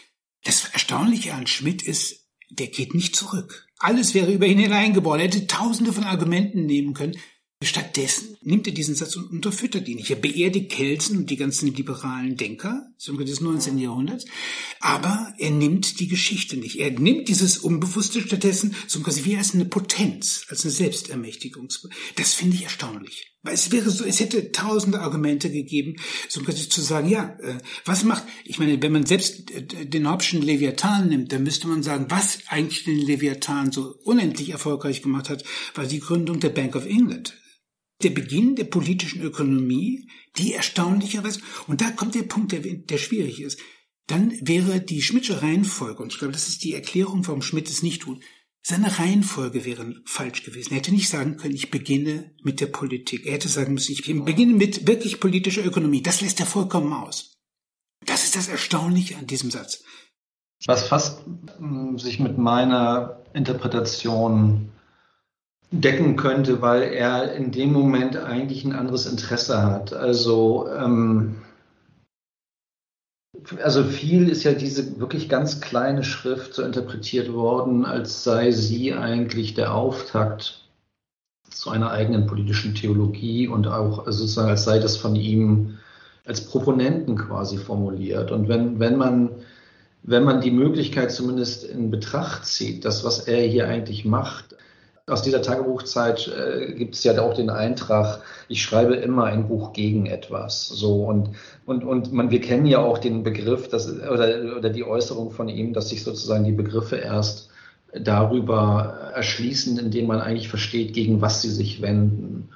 Das 0.45 0.65
Erstaunliche 0.73 1.35
an 1.35 1.47
Schmidt 1.47 1.83
ist, 1.83 2.27
der 2.49 2.69
geht 2.69 2.95
nicht 2.95 3.17
zurück. 3.17 3.69
Alles 3.79 4.15
wäre 4.15 4.33
über 4.33 4.47
ihn 4.47 4.59
hineingeboren. 4.59 5.21
Er 5.21 5.27
hätte 5.27 5.47
tausende 5.47 5.93
von 5.93 6.05
Argumenten 6.05 6.67
nehmen 6.67 6.95
können. 6.95 7.17
Stattdessen 7.65 8.37
nimmt 8.43 8.67
er 8.67 8.73
diesen 8.73 8.95
Satz 8.95 9.17
und 9.17 9.31
unterfüttert 9.31 9.89
ihn 9.89 9.97
nicht. 9.97 10.11
Er 10.11 10.17
beerdigt 10.17 10.71
Kelsen 10.71 11.19
und 11.19 11.31
die 11.31 11.37
ganzen 11.37 11.75
liberalen 11.75 12.37
Denker 12.37 12.89
des 12.99 13.41
19. 13.41 13.79
Jahrhunderts, 13.79 14.25
aber 14.81 15.35
er 15.39 15.51
nimmt 15.51 16.01
die 16.01 16.09
Geschichte 16.09 16.57
nicht. 16.57 16.79
Er 16.79 16.91
nimmt 16.91 17.29
dieses 17.29 17.59
Unbewusste 17.59 18.21
stattdessen 18.21 18.75
so 18.87 19.01
quasi 19.01 19.25
wie 19.25 19.37
als 19.37 19.55
eine 19.55 19.65
Potenz, 19.65 20.47
als 20.49 20.65
eine 20.65 20.73
Selbstermächtigung. 20.73 21.69
Das 22.17 22.35
finde 22.35 22.57
ich 22.57 22.65
erstaunlich. 22.65 23.33
Weil 23.45 23.55
es 23.55 23.73
wäre 23.73 23.91
so, 23.91 24.05
es 24.05 24.21
hätte 24.21 24.53
tausende 24.53 25.01
Argumente 25.01 25.51
gegeben, 25.51 25.97
so 26.29 26.43
quasi 26.43 26.69
zu 26.69 26.81
sagen, 26.81 27.09
ja, 27.09 27.37
äh, 27.43 27.59
was 27.85 28.05
macht, 28.05 28.23
ich 28.45 28.61
meine, 28.61 28.81
wenn 28.81 28.93
man 28.93 29.05
selbst 29.05 29.51
äh, 29.51 29.85
den 29.85 30.09
Hobbschen 30.09 30.43
Leviathan 30.43 31.09
nimmt, 31.09 31.33
dann 31.33 31.43
müsste 31.43 31.67
man 31.67 31.83
sagen, 31.83 32.07
was 32.09 32.39
eigentlich 32.47 32.85
den 32.85 32.99
Leviathan 32.99 33.73
so 33.73 33.97
unendlich 34.05 34.51
erfolgreich 34.51 35.03
gemacht 35.03 35.29
hat, 35.29 35.43
war 35.75 35.87
die 35.87 35.99
Gründung 35.99 36.39
der 36.39 36.51
Bank 36.51 36.77
of 36.77 36.87
England 36.87 37.37
der 38.05 38.11
Beginn 38.11 38.57
der 38.57 38.65
politischen 38.65 39.23
Ökonomie, 39.23 40.09
die 40.37 40.53
erstaunlicherweise, 40.55 41.41
und 41.67 41.81
da 41.81 41.91
kommt 41.91 42.15
der 42.15 42.23
Punkt, 42.23 42.53
der, 42.53 42.61
der 42.61 42.99
schwierig 42.99 43.41
ist, 43.41 43.59
dann 44.07 44.33
wäre 44.41 44.81
die 44.81 45.03
Schmidtsche 45.03 45.43
Reihenfolge, 45.43 46.03
und 46.03 46.13
ich 46.13 46.19
glaube, 46.19 46.33
das 46.33 46.49
ist 46.49 46.65
die 46.65 46.75
Erklärung, 46.75 47.27
warum 47.27 47.43
Schmidt 47.43 47.69
es 47.69 47.83
nicht 47.83 48.03
tut, 48.03 48.21
seine 48.65 48.97
Reihenfolge 48.99 49.65
wäre 49.65 49.97
falsch 50.05 50.45
gewesen. 50.45 50.71
Er 50.71 50.77
hätte 50.77 50.93
nicht 50.93 51.09
sagen 51.09 51.37
können, 51.37 51.55
ich 51.55 51.73
beginne 51.73 52.31
mit 52.45 52.61
der 52.61 52.67
Politik. 52.67 53.27
Er 53.27 53.33
hätte 53.33 53.49
sagen 53.49 53.75
müssen, 53.75 53.91
ich 53.91 54.05
beginne 54.07 54.55
mit 54.55 54.87
wirklich 54.87 55.19
politischer 55.19 55.65
Ökonomie. 55.65 56.01
Das 56.01 56.21
lässt 56.21 56.39
er 56.39 56.47
vollkommen 56.47 56.93
aus. 56.93 57.39
Das 58.07 58.23
ist 58.23 58.37
das 58.37 58.49
Erstaunliche 58.49 59.17
an 59.17 59.27
diesem 59.27 59.51
Satz. 59.51 59.83
Was 60.67 60.87
fast 60.87 61.23
hm, 61.59 61.99
sich 61.99 62.21
mit 62.21 62.39
meiner 62.39 63.25
Interpretation 63.35 64.71
decken 65.73 66.17
könnte, 66.17 66.61
weil 66.61 66.83
er 66.83 67.33
in 67.33 67.51
dem 67.51 67.73
Moment 67.73 68.17
eigentlich 68.17 68.65
ein 68.65 68.75
anderes 68.75 69.07
Interesse 69.07 69.63
hat. 69.63 69.93
Also, 69.95 70.69
ähm, 70.69 71.37
also 73.63 73.83
viel 73.83 74.29
ist 74.29 74.45
ja 74.45 74.53
diese 74.53 75.01
wirklich 75.01 75.31
ganz 75.31 75.61
kleine 75.61 76.05
Schrift 76.05 76.55
so 76.55 76.63
interpretiert 76.63 77.33
worden, 77.33 77.87
als 77.87 78.23
sei 78.23 78.51
sie 78.53 78.93
eigentlich 78.93 79.55
der 79.55 79.75
Auftakt 79.75 80.69
zu 81.49 81.71
einer 81.71 81.91
eigenen 81.91 82.27
politischen 82.27 82.75
Theologie 82.75 83.49
und 83.49 83.67
auch 83.67 84.07
also 84.07 84.21
sozusagen 84.21 84.51
als 84.51 84.65
sei 84.65 84.79
das 84.79 84.97
von 84.97 85.17
ihm 85.17 85.79
als 86.25 86.43
Proponenten 86.43 87.17
quasi 87.17 87.57
formuliert. 87.57 88.31
Und 88.31 88.49
wenn, 88.49 88.79
wenn 88.79 88.97
man 88.97 89.31
wenn 90.05 90.25
man 90.25 90.41
die 90.41 90.51
Möglichkeit 90.51 91.13
zumindest 91.13 91.65
in 91.65 91.91
Betracht 91.91 92.45
zieht, 92.45 92.85
das, 92.85 93.05
was 93.05 93.21
er 93.21 93.47
hier 93.47 93.69
eigentlich 93.69 94.05
macht, 94.05 94.52
aus 95.07 95.23
dieser 95.23 95.43
Tagebuchzeit 95.43 96.29
äh, 96.29 96.75
gibt 96.75 96.95
es 96.95 97.05
ja 97.05 97.21
auch 97.21 97.35
den 97.35 97.51
Eintrag, 97.51 98.21
ich 98.49 98.63
schreibe 98.63 98.95
immer 98.95 99.25
ein 99.25 99.49
Buch 99.49 99.73
gegen 99.73 100.07
etwas. 100.07 100.69
So 100.69 101.05
und, 101.05 101.31
und, 101.67 101.85
und 101.85 102.13
man, 102.13 102.31
wir 102.31 102.41
kennen 102.41 102.67
ja 102.67 102.79
auch 102.79 102.99
den 102.99 103.23
Begriff, 103.23 103.69
dass, 103.69 103.91
oder, 103.93 104.57
oder 104.57 104.71
die 104.71 104.85
Äußerung 104.85 105.33
von 105.33 105.49
ihm, 105.49 105.73
dass 105.73 105.89
sich 105.89 106.05
sozusagen 106.05 106.45
die 106.45 106.53
Begriffe 106.53 106.97
erst 106.97 107.51
darüber 107.93 109.13
erschließen, 109.15 109.79
indem 109.79 110.07
man 110.07 110.21
eigentlich 110.21 110.49
versteht, 110.49 110.95
gegen 110.95 111.21
was 111.21 111.43
sie 111.43 111.51
sich 111.51 111.83
wenden. 111.83 112.51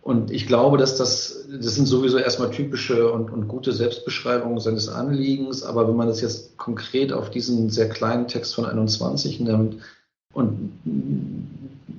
Und 0.00 0.30
ich 0.30 0.46
glaube, 0.46 0.78
dass 0.78 0.96
das, 0.96 1.46
das 1.50 1.74
sind 1.74 1.86
sowieso 1.86 2.16
erstmal 2.16 2.50
typische 2.50 3.12
und, 3.12 3.30
und 3.30 3.46
gute 3.46 3.72
Selbstbeschreibungen 3.72 4.58
seines 4.58 4.88
Anliegens, 4.88 5.62
aber 5.62 5.86
wenn 5.86 5.96
man 5.96 6.08
das 6.08 6.22
jetzt 6.22 6.56
konkret 6.56 7.12
auf 7.12 7.30
diesen 7.30 7.68
sehr 7.68 7.90
kleinen 7.90 8.26
Text 8.26 8.54
von 8.54 8.64
21 8.64 9.40
nimmt 9.40 9.76
und 10.32 10.72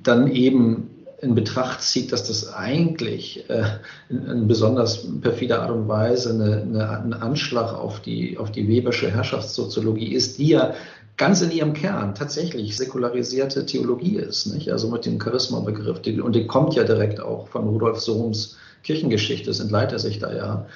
dann 0.02 0.30
eben 0.30 0.88
in 1.20 1.36
Betracht 1.36 1.82
zieht, 1.82 2.10
dass 2.10 2.26
das 2.26 2.52
eigentlich 2.52 3.48
äh, 3.48 3.62
in, 4.08 4.26
in, 4.26 4.48
besonders 4.48 5.06
perfider 5.20 5.62
Art 5.62 5.70
und 5.70 5.86
Weise 5.86 6.30
eine, 6.30 6.62
eine, 6.62 6.90
ein 6.90 7.12
Anschlag 7.12 7.72
auf 7.72 8.00
die, 8.00 8.36
auf 8.38 8.50
die 8.50 8.66
Webersche 8.66 9.10
Herrschaftssoziologie 9.10 10.12
ist, 10.12 10.38
die 10.38 10.48
ja 10.48 10.74
ganz 11.16 11.40
in 11.40 11.52
ihrem 11.52 11.74
Kern 11.74 12.16
tatsächlich 12.16 12.76
säkularisierte 12.76 13.66
Theologie 13.66 14.16
ist, 14.16 14.46
nicht? 14.46 14.72
also 14.72 14.90
mit 14.90 15.06
dem 15.06 15.20
Charisma-Begriff. 15.20 16.00
Und 16.20 16.34
die 16.34 16.46
kommt 16.48 16.74
ja 16.74 16.82
direkt 16.82 17.20
auch 17.20 17.46
von 17.48 17.68
Rudolf 17.68 18.00
Sohms 18.00 18.56
Kirchengeschichte, 18.82 19.46
das 19.46 19.60
entleiht 19.60 19.92
er 19.92 20.00
sich 20.00 20.18
da 20.18 20.34
ja 20.34 20.66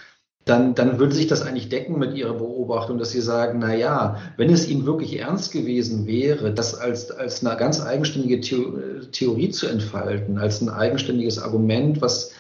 dann, 0.47 0.77
dann 0.77 1.01
würde 1.01 1.13
sich 1.13 1.27
das 1.27 1.43
eigentlich 1.43 1.69
decken 1.69 1.99
mit 1.99 2.15
Ihrer 2.15 2.35
Beobachtung, 2.35 2.99
dass 2.99 3.11
Sie 3.11 3.21
sagen, 3.21 3.59
na 3.59 3.75
ja, 3.75 4.19
wenn 4.37 4.49
es 4.49 4.69
Ihnen 4.69 4.87
wirklich 4.87 5.19
ernst 5.19 5.51
gewesen 5.51 6.07
wäre, 6.07 6.55
das 6.55 6.77
als, 6.77 7.11
als 7.11 7.45
eine 7.45 7.57
ganz 7.57 7.85
eigenständige 7.85 8.41
Theorie 9.11 9.51
zu 9.51 9.67
entfalten, 9.67 10.39
als 10.39 10.61
ein 10.61 10.69
eigenständiges 10.69 11.41
Argument, 11.41 12.01
was, 12.01 12.31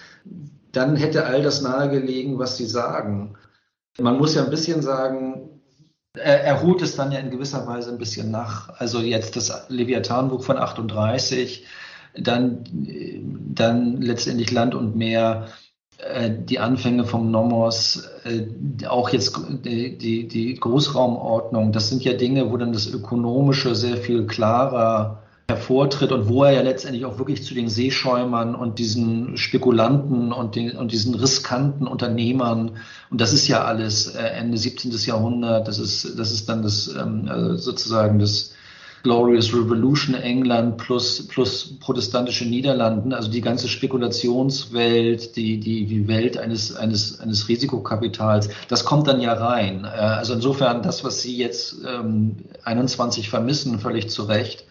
dann 0.70 0.94
hätte 0.94 1.26
all 1.26 1.42
das 1.42 1.62
nahegelegen, 1.62 2.38
was 2.38 2.56
Sie 2.56 2.66
sagen. 2.66 3.34
Man 3.98 4.18
muss 4.18 4.36
ja 4.36 4.44
ein 4.44 4.50
bisschen 4.50 4.82
sagen, 4.82 5.60
er, 6.14 6.44
er 6.44 6.62
holt 6.62 6.82
es 6.82 6.94
dann 6.94 7.10
ja 7.10 7.18
in 7.18 7.32
gewisser 7.32 7.66
Weise 7.66 7.90
ein 7.90 7.98
bisschen 7.98 8.30
nach. 8.30 8.68
Also 8.78 9.00
jetzt 9.00 9.34
das 9.34 9.66
Leviathan-Buch 9.68 10.44
von 10.44 10.58
38, 10.58 11.66
dann, 12.16 12.62
dann 13.52 14.00
letztendlich 14.00 14.52
Land 14.52 14.76
und 14.76 14.94
Meer, 14.94 15.48
die 16.30 16.58
Anfänge 16.58 17.04
vom 17.04 17.30
Nomos, 17.30 18.08
äh, 18.24 18.86
auch 18.86 19.08
jetzt 19.10 19.38
die, 19.64 20.28
die, 20.28 20.54
Großraumordnung, 20.54 21.72
das 21.72 21.88
sind 21.88 22.04
ja 22.04 22.12
Dinge, 22.12 22.50
wo 22.50 22.56
dann 22.58 22.72
das 22.72 22.86
Ökonomische 22.86 23.74
sehr 23.74 23.96
viel 23.96 24.26
klarer 24.26 25.22
hervortritt 25.48 26.12
und 26.12 26.28
wo 26.28 26.44
er 26.44 26.52
ja 26.52 26.62
letztendlich 26.62 27.04
auch 27.04 27.18
wirklich 27.18 27.44
zu 27.44 27.54
den 27.54 27.68
Seeschäumern 27.68 28.54
und 28.54 28.78
diesen 28.78 29.36
Spekulanten 29.36 30.32
und, 30.32 30.56
den, 30.56 30.76
und 30.76 30.92
diesen 30.92 31.14
riskanten 31.14 31.86
Unternehmern, 31.86 32.72
und 33.10 33.20
das 33.20 33.32
ist 33.32 33.48
ja 33.48 33.64
alles 33.64 34.08
äh, 34.14 34.22
Ende 34.22 34.58
17. 34.58 34.90
Jahrhundert, 34.90 35.66
das 35.66 35.78
ist, 35.78 36.18
das 36.18 36.30
ist 36.30 36.48
dann 36.48 36.62
das 36.62 36.94
ähm, 36.94 37.56
sozusagen 37.56 38.18
das 38.18 38.52
Glorious 39.06 39.54
Revolution 39.54 40.16
England 40.16 40.78
plus, 40.78 41.28
plus 41.28 41.78
protestantische 41.78 42.44
Niederlanden, 42.44 43.12
also 43.12 43.30
die 43.30 43.40
ganze 43.40 43.68
Spekulationswelt, 43.68 45.36
die, 45.36 45.60
die, 45.60 45.86
die 45.86 46.08
Welt 46.08 46.36
eines, 46.36 46.74
eines, 46.74 47.20
eines 47.20 47.48
Risikokapitals, 47.48 48.48
das 48.66 48.84
kommt 48.84 49.06
dann 49.06 49.20
ja 49.20 49.34
rein. 49.34 49.84
Äh, 49.84 49.90
also 49.90 50.34
insofern, 50.34 50.82
das, 50.82 51.04
was 51.04 51.22
Sie 51.22 51.36
jetzt 51.36 51.76
ähm, 51.86 52.38
21 52.64 53.30
vermissen, 53.30 53.78
völlig 53.78 54.10
zu 54.10 54.24
Recht, 54.24 54.64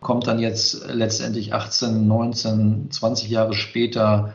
kommt 0.00 0.26
dann 0.26 0.38
jetzt 0.38 0.88
letztendlich 0.90 1.52
18, 1.52 2.06
19, 2.06 2.90
20 2.90 3.28
Jahre 3.28 3.52
später 3.52 4.32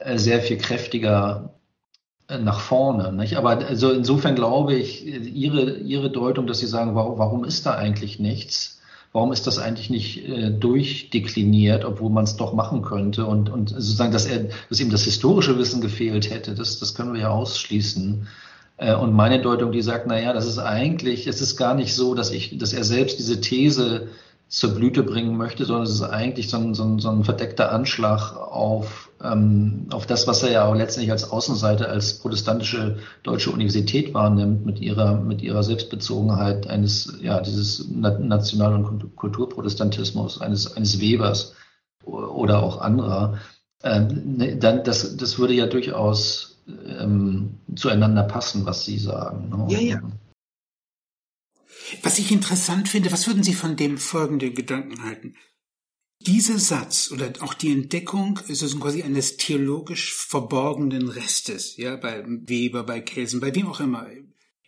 äh, 0.00 0.18
sehr 0.18 0.40
viel 0.40 0.58
kräftiger 0.58 1.53
nach 2.28 2.60
vorne. 2.60 3.12
Nicht? 3.12 3.36
Aber 3.36 3.50
also 3.50 3.90
insofern 3.90 4.34
glaube 4.34 4.74
ich, 4.74 5.04
Ihre, 5.06 5.76
Ihre 5.78 6.10
Deutung, 6.10 6.46
dass 6.46 6.58
Sie 6.58 6.66
sagen, 6.66 6.94
warum, 6.94 7.18
warum 7.18 7.44
ist 7.44 7.66
da 7.66 7.74
eigentlich 7.74 8.18
nichts? 8.18 8.80
Warum 9.12 9.30
ist 9.30 9.46
das 9.46 9.58
eigentlich 9.60 9.90
nicht 9.90 10.28
äh, 10.28 10.50
durchdekliniert, 10.50 11.84
obwohl 11.84 12.10
man 12.10 12.24
es 12.24 12.36
doch 12.36 12.52
machen 12.52 12.82
könnte? 12.82 13.26
Und, 13.26 13.48
und 13.48 13.68
sozusagen, 13.68 14.10
dass, 14.10 14.26
er, 14.26 14.48
dass 14.68 14.80
ihm 14.80 14.90
das 14.90 15.04
historische 15.04 15.56
Wissen 15.56 15.80
gefehlt 15.80 16.30
hätte, 16.30 16.54
das, 16.54 16.80
das 16.80 16.96
können 16.96 17.14
wir 17.14 17.20
ja 17.20 17.30
ausschließen. 17.30 18.26
Äh, 18.76 18.94
und 18.94 19.12
meine 19.12 19.40
Deutung, 19.40 19.70
die 19.70 19.82
sagt, 19.82 20.06
na 20.08 20.20
ja, 20.20 20.32
das 20.32 20.46
ist 20.46 20.58
eigentlich, 20.58 21.28
es 21.28 21.40
ist 21.40 21.56
gar 21.56 21.74
nicht 21.74 21.94
so, 21.94 22.14
dass 22.14 22.32
ich, 22.32 22.58
dass 22.58 22.72
er 22.72 22.82
selbst 22.82 23.20
diese 23.20 23.40
These 23.40 24.08
zur 24.48 24.74
Blüte 24.74 25.04
bringen 25.04 25.36
möchte, 25.36 25.64
sondern 25.64 25.84
es 25.84 25.92
ist 25.94 26.02
eigentlich 26.02 26.48
so 26.50 26.56
ein, 26.56 26.74
so 26.74 26.84
ein, 26.84 26.98
so 26.98 27.10
ein 27.10 27.22
verdeckter 27.22 27.70
Anschlag 27.70 28.36
auf, 28.36 29.10
ähm, 29.24 29.86
auf 29.90 30.06
das, 30.06 30.26
was 30.26 30.42
er 30.42 30.50
ja 30.50 30.64
auch 30.66 30.74
letztendlich 30.74 31.10
als 31.10 31.30
Außenseite, 31.30 31.88
als 31.88 32.18
protestantische 32.18 32.98
deutsche 33.22 33.50
Universität 33.50 34.12
wahrnimmt, 34.12 34.66
mit 34.66 34.80
ihrer, 34.80 35.20
mit 35.20 35.40
ihrer 35.42 35.62
Selbstbezogenheit 35.62 36.66
eines, 36.66 37.18
ja, 37.20 37.40
dieses 37.40 37.88
National- 37.88 38.84
und 38.84 39.16
Kulturprotestantismus, 39.16 40.40
eines, 40.40 40.76
eines 40.76 41.00
Webers 41.00 41.54
oder 42.04 42.62
auch 42.62 42.80
anderer. 42.80 43.38
Ähm, 43.82 44.36
ne, 44.36 44.56
dann, 44.56 44.84
das, 44.84 45.16
das 45.16 45.38
würde 45.38 45.54
ja 45.54 45.66
durchaus 45.66 46.62
ähm, 46.66 47.60
zueinander 47.74 48.24
passen, 48.24 48.66
was 48.66 48.84
Sie 48.84 48.98
sagen. 48.98 49.48
Ne? 49.48 49.66
Ja, 49.68 49.80
ja. 49.80 50.02
Was 52.02 52.18
ich 52.18 52.32
interessant 52.32 52.88
finde, 52.88 53.12
was 53.12 53.26
würden 53.26 53.42
Sie 53.42 53.54
von 53.54 53.76
dem 53.76 53.98
folgenden 53.98 54.54
Gedanken 54.54 55.02
halten? 55.04 55.34
Dieser 56.26 56.58
Satz 56.58 57.10
oder 57.10 57.32
auch 57.40 57.52
die 57.52 57.70
Entdeckung 57.70 58.40
ist 58.48 58.62
also 58.62 58.78
quasi 58.78 59.02
eines 59.02 59.36
theologisch 59.36 60.14
verborgenen 60.14 61.08
Restes, 61.08 61.76
ja, 61.76 61.96
bei 61.96 62.24
Weber, 62.26 62.84
bei 62.84 63.00
Kelsen, 63.00 63.40
bei 63.40 63.54
wem 63.54 63.66
auch 63.66 63.80
immer, 63.80 64.06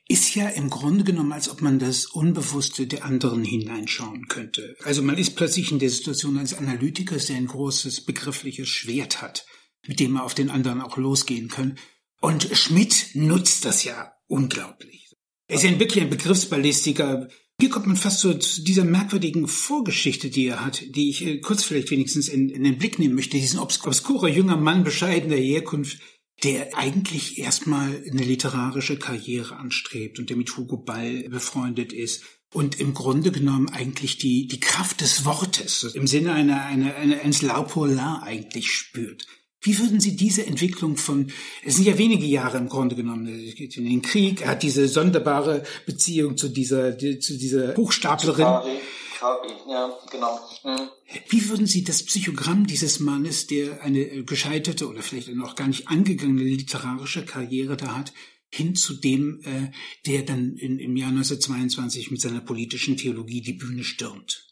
ist 0.08 0.34
ja 0.34 0.48
im 0.48 0.70
Grunde 0.70 1.04
genommen, 1.04 1.32
als 1.32 1.48
ob 1.48 1.62
man 1.62 1.78
das 1.78 2.06
Unbewusste 2.06 2.86
der 2.86 3.04
anderen 3.04 3.42
hineinschauen 3.42 4.28
könnte. 4.28 4.76
Also 4.84 5.02
man 5.02 5.18
ist 5.18 5.34
plötzlich 5.34 5.72
in 5.72 5.78
der 5.78 5.90
Situation 5.90 6.38
eines 6.38 6.54
Analytikers, 6.54 7.26
der 7.26 7.36
ein 7.36 7.46
großes 7.46 8.02
begriffliches 8.02 8.68
Schwert 8.68 9.22
hat, 9.22 9.46
mit 9.86 9.98
dem 9.98 10.12
man 10.12 10.22
auf 10.22 10.34
den 10.34 10.50
anderen 10.50 10.80
auch 10.80 10.96
losgehen 10.96 11.48
kann. 11.48 11.78
Und 12.20 12.48
Schmidt 12.52 13.10
nutzt 13.14 13.64
das 13.64 13.84
ja 13.84 14.12
unglaublich. 14.26 15.16
Er 15.48 15.56
ist 15.56 15.64
ja 15.64 15.78
wirklich 15.78 16.02
ein 16.02 16.10
Begriffsballistiker. 16.10 17.28
Hier 17.58 17.70
kommt 17.70 17.86
man 17.86 17.96
fast 17.96 18.20
zu, 18.20 18.34
dieser 18.34 18.84
merkwürdigen 18.84 19.48
Vorgeschichte, 19.48 20.28
die 20.28 20.46
er 20.46 20.64
hat, 20.64 20.94
die 20.94 21.08
ich 21.08 21.24
äh, 21.24 21.38
kurz 21.38 21.64
vielleicht 21.64 21.90
wenigstens 21.90 22.28
in, 22.28 22.50
in, 22.50 22.64
den 22.64 22.76
Blick 22.76 22.98
nehmen 22.98 23.14
möchte. 23.14 23.38
Diesen 23.38 23.58
obs 23.58 23.82
obskurer 23.82 24.28
junger 24.28 24.58
Mann 24.58 24.84
bescheidener 24.84 25.36
Herkunft, 25.36 25.98
der 26.42 26.76
eigentlich 26.76 27.38
erstmal 27.38 28.02
eine 28.10 28.22
literarische 28.22 28.98
Karriere 28.98 29.56
anstrebt 29.56 30.18
und 30.18 30.28
der 30.28 30.36
mit 30.36 30.54
Hugo 30.54 30.76
Ball 30.76 31.28
befreundet 31.30 31.94
ist 31.94 32.24
und 32.52 32.78
im 32.78 32.92
Grunde 32.92 33.32
genommen 33.32 33.70
eigentlich 33.70 34.18
die, 34.18 34.46
die 34.46 34.60
Kraft 34.60 35.00
des 35.00 35.24
Wortes 35.24 35.82
im 35.94 36.06
Sinne 36.06 36.34
einer, 36.34 36.62
einer, 36.62 36.94
einer 36.96 37.20
eines 37.20 37.40
Laupolar 37.40 38.22
eigentlich 38.22 38.70
spürt. 38.70 39.26
Wie 39.66 39.78
würden 39.80 39.98
Sie 39.98 40.14
diese 40.14 40.46
Entwicklung 40.46 40.96
von, 40.96 41.32
es 41.64 41.74
sind 41.74 41.86
ja 41.86 41.98
wenige 41.98 42.24
Jahre 42.24 42.56
im 42.56 42.68
Grunde 42.68 42.94
genommen, 42.94 43.26
es 43.26 43.56
geht 43.56 43.76
in 43.76 43.84
den 43.84 44.00
Krieg, 44.00 44.42
er 44.42 44.50
hat 44.50 44.62
diese 44.62 44.86
sonderbare 44.86 45.64
Beziehung 45.86 46.36
zu 46.36 46.48
dieser, 46.48 46.96
zu 46.96 47.36
dieser 47.36 47.76
Hochstaplerin. 47.76 48.44
Kari, 48.44 48.78
Kari, 49.18 49.48
ja, 49.68 49.92
genau. 50.10 50.38
Mhm. 50.64 50.88
Wie 51.28 51.48
würden 51.48 51.66
Sie 51.66 51.82
das 51.82 52.04
Psychogramm 52.04 52.68
dieses 52.68 53.00
Mannes, 53.00 53.48
der 53.48 53.82
eine 53.82 54.22
gescheiterte 54.22 54.88
oder 54.88 55.02
vielleicht 55.02 55.34
noch 55.34 55.56
gar 55.56 55.66
nicht 55.66 55.88
angegangene 55.88 56.44
literarische 56.44 57.24
Karriere 57.24 57.76
da 57.76 57.96
hat, 57.96 58.12
hin 58.50 58.76
zu 58.76 58.94
dem, 58.94 59.40
äh, 59.42 59.72
der 60.06 60.22
dann 60.22 60.54
in, 60.54 60.78
im 60.78 60.96
Jahr 60.96 61.10
1922 61.10 62.12
mit 62.12 62.20
seiner 62.20 62.40
politischen 62.40 62.96
Theologie 62.96 63.40
die 63.40 63.54
Bühne 63.54 63.82
stürmt? 63.82 64.46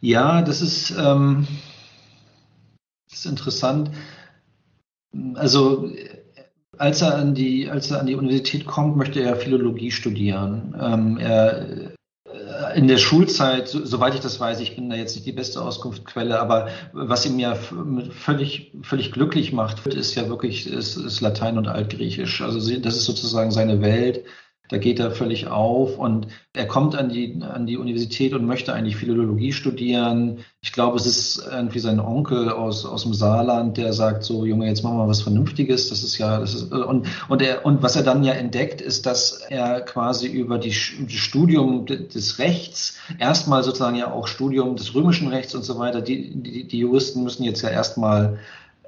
Ja, 0.00 0.42
das 0.42 0.62
ist, 0.62 0.94
ähm, 0.96 1.48
interessant. 3.26 3.90
Also 5.34 5.90
als 6.78 7.02
er 7.02 7.16
an 7.16 7.34
die, 7.34 7.70
als 7.70 7.90
er 7.90 8.00
an 8.00 8.06
die 8.06 8.16
Universität 8.16 8.66
kommt, 8.66 8.96
möchte 8.96 9.20
er 9.20 9.36
Philologie 9.36 9.90
studieren. 9.90 10.74
Ähm, 10.80 11.18
er, 11.18 11.92
äh, 12.26 12.78
in 12.78 12.88
der 12.88 12.98
Schulzeit, 12.98 13.68
so, 13.68 13.84
soweit 13.84 14.14
ich 14.14 14.20
das 14.20 14.38
weiß, 14.40 14.60
ich 14.60 14.76
bin 14.76 14.90
da 14.90 14.96
jetzt 14.96 15.14
nicht 15.14 15.26
die 15.26 15.32
beste 15.32 15.62
Auskunftsquelle, 15.62 16.38
aber 16.38 16.68
was 16.92 17.24
ihm 17.26 17.38
ja 17.38 17.54
völlig, 17.54 18.72
völlig 18.82 19.12
glücklich 19.12 19.52
macht, 19.52 19.86
ist 19.86 20.14
ja 20.14 20.28
wirklich 20.28 20.66
ist, 20.66 20.96
ist 20.96 21.20
Latein 21.20 21.58
und 21.58 21.68
Altgriechisch. 21.68 22.42
Also 22.42 22.58
das 22.78 22.96
ist 22.96 23.04
sozusagen 23.04 23.50
seine 23.50 23.80
Welt. 23.80 24.24
Da 24.68 24.78
geht 24.78 24.98
er 24.98 25.10
völlig 25.10 25.46
auf 25.46 25.98
und 25.98 26.26
er 26.52 26.66
kommt 26.66 26.96
an 26.96 27.08
die, 27.08 27.40
an 27.42 27.66
die 27.66 27.76
Universität 27.76 28.32
und 28.32 28.46
möchte 28.46 28.72
eigentlich 28.72 28.96
Philologie 28.96 29.52
studieren. 29.52 30.38
Ich 30.60 30.72
glaube, 30.72 30.96
es 30.96 31.06
ist 31.06 31.46
irgendwie 31.50 31.78
sein 31.78 32.00
Onkel 32.00 32.50
aus, 32.50 32.84
aus 32.84 33.04
dem 33.04 33.14
Saarland, 33.14 33.76
der 33.76 33.92
sagt 33.92 34.24
so, 34.24 34.44
Junge, 34.44 34.66
jetzt 34.66 34.82
machen 34.82 34.98
wir 34.98 35.06
was 35.06 35.22
Vernünftiges. 35.22 35.88
Das 35.90 36.02
ist 36.02 36.18
ja, 36.18 36.40
das 36.40 36.54
ist, 36.54 36.72
und, 36.72 37.06
und 37.28 37.42
er, 37.42 37.64
und 37.64 37.82
was 37.82 37.94
er 37.94 38.02
dann 38.02 38.24
ja 38.24 38.32
entdeckt, 38.32 38.80
ist, 38.80 39.06
dass 39.06 39.32
er 39.48 39.80
quasi 39.82 40.26
über 40.26 40.58
die, 40.58 40.70
das 40.70 41.12
Studium 41.12 41.86
des 41.86 42.38
Rechts, 42.38 42.96
erstmal 43.18 43.62
sozusagen 43.62 43.96
ja 43.96 44.10
auch 44.10 44.26
Studium 44.26 44.76
des 44.76 44.94
römischen 44.94 45.28
Rechts 45.28 45.54
und 45.54 45.64
so 45.64 45.78
weiter, 45.78 46.00
die, 46.00 46.30
die, 46.34 46.66
die 46.66 46.78
Juristen 46.78 47.22
müssen 47.22 47.44
jetzt 47.44 47.62
ja 47.62 47.68
erstmal 47.68 48.38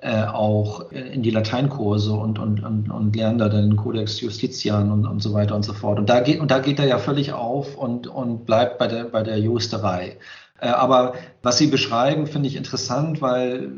äh, 0.00 0.24
auch 0.24 0.90
in 0.92 1.22
die 1.22 1.30
Lateinkurse 1.30 2.12
und, 2.12 2.38
und, 2.38 2.62
und, 2.62 2.90
und 2.90 3.16
lernen 3.16 3.38
da 3.38 3.48
den 3.48 3.76
Codex 3.76 4.20
Justitian 4.20 4.90
und, 4.92 5.06
und 5.06 5.22
so 5.22 5.32
weiter 5.32 5.56
und 5.56 5.64
so 5.64 5.72
fort. 5.72 5.98
Und 5.98 6.08
da 6.08 6.20
geht, 6.20 6.40
und 6.40 6.50
da 6.50 6.60
geht 6.60 6.78
er 6.78 6.86
ja 6.86 6.98
völlig 6.98 7.32
auf 7.32 7.76
und, 7.76 8.06
und 8.06 8.46
bleibt 8.46 8.78
bei 8.78 8.86
der, 8.86 9.04
bei 9.04 9.22
der 9.22 9.38
Juristerei. 9.38 10.16
Äh, 10.60 10.68
aber 10.68 11.14
was 11.42 11.58
Sie 11.58 11.66
beschreiben, 11.66 12.26
finde 12.26 12.48
ich 12.48 12.56
interessant, 12.56 13.20
weil 13.20 13.72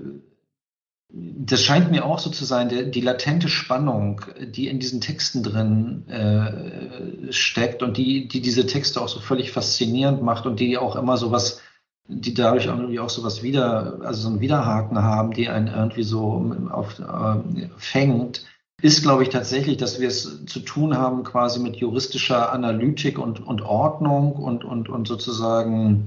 das 1.13 1.63
scheint 1.63 1.91
mir 1.91 2.05
auch 2.05 2.19
so 2.19 2.31
zu 2.31 2.45
sein, 2.45 2.69
der, 2.69 2.85
die 2.85 3.01
latente 3.01 3.49
Spannung, 3.49 4.21
die 4.41 4.69
in 4.69 4.79
diesen 4.79 5.01
Texten 5.01 5.43
drin 5.43 6.09
äh, 6.09 7.33
steckt 7.33 7.83
und 7.83 7.97
die, 7.97 8.29
die 8.29 8.41
diese 8.41 8.67
Texte 8.67 9.01
auch 9.01 9.09
so 9.09 9.21
völlig 9.21 9.51
faszinierend 9.51 10.23
macht 10.23 10.47
und 10.47 10.61
die 10.61 10.79
auch 10.79 10.97
immer 10.97 11.17
so 11.17 11.33
was 11.33 11.61
die 12.09 12.35
dadurch 12.35 12.67
irgendwie 12.67 12.99
auch 12.99 13.11
so 13.11 13.23
was 13.23 13.43
wieder, 13.43 14.01
also 14.03 14.23
so 14.23 14.29
einen 14.29 14.41
Widerhaken 14.41 15.03
haben, 15.03 15.33
die 15.33 15.49
einen 15.49 15.69
irgendwie 15.69 16.03
so 16.03 16.55
auf, 16.71 16.99
äh, 16.99 17.69
fängt, 17.77 18.45
ist, 18.83 19.03
glaube 19.03 19.23
ich, 19.23 19.29
tatsächlich, 19.29 19.77
dass 19.77 20.01
wir 20.01 20.09
es 20.09 20.45
zu 20.47 20.61
tun 20.61 20.97
haben 20.97 21.23
quasi 21.23 21.61
mit 21.61 21.77
juristischer 21.77 22.53
Analytik 22.53 23.19
und, 23.19 23.47
und 23.47 23.63
Ordnung 23.63 24.33
und, 24.33 24.65
und, 24.65 24.89
und 24.89 25.07
sozusagen 25.07 26.05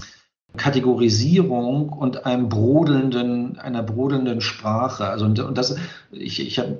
Kategorisierung 0.56 1.88
und 1.88 2.26
einem 2.26 2.48
brodelnden, 2.48 3.58
einer 3.58 3.82
brodelnden 3.82 4.40
Sprache. 4.40 5.08
Also 5.08 5.24
und, 5.24 5.58
das, 5.58 5.76
ich, 6.12 6.40
ich 6.40 6.58
habe 6.58 6.76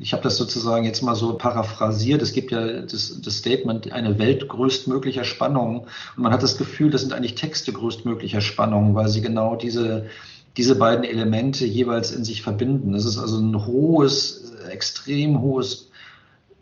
ich 0.00 0.12
hab 0.12 0.22
das 0.22 0.36
sozusagen 0.36 0.84
jetzt 0.84 1.02
mal 1.02 1.14
so 1.14 1.34
paraphrasiert. 1.34 2.22
Es 2.22 2.32
gibt 2.32 2.50
ja 2.50 2.80
das, 2.80 3.20
das 3.20 3.36
Statement 3.36 3.92
eine 3.92 4.18
Welt 4.18 4.48
größtmöglicher 4.48 5.24
Spannung 5.24 5.86
und 6.16 6.22
man 6.22 6.32
hat 6.32 6.42
das 6.42 6.58
Gefühl, 6.58 6.90
das 6.90 7.02
sind 7.02 7.12
eigentlich 7.12 7.34
Texte 7.36 7.72
größtmöglicher 7.72 8.40
Spannung, 8.40 8.94
weil 8.94 9.08
sie 9.08 9.20
genau 9.20 9.56
diese 9.56 10.06
diese 10.56 10.74
beiden 10.74 11.04
Elemente 11.04 11.64
jeweils 11.64 12.10
in 12.10 12.24
sich 12.24 12.42
verbinden. 12.42 12.92
Das 12.92 13.04
ist 13.04 13.18
also 13.18 13.38
ein 13.38 13.66
hohes, 13.66 14.52
extrem 14.68 15.40
hohes 15.40 15.90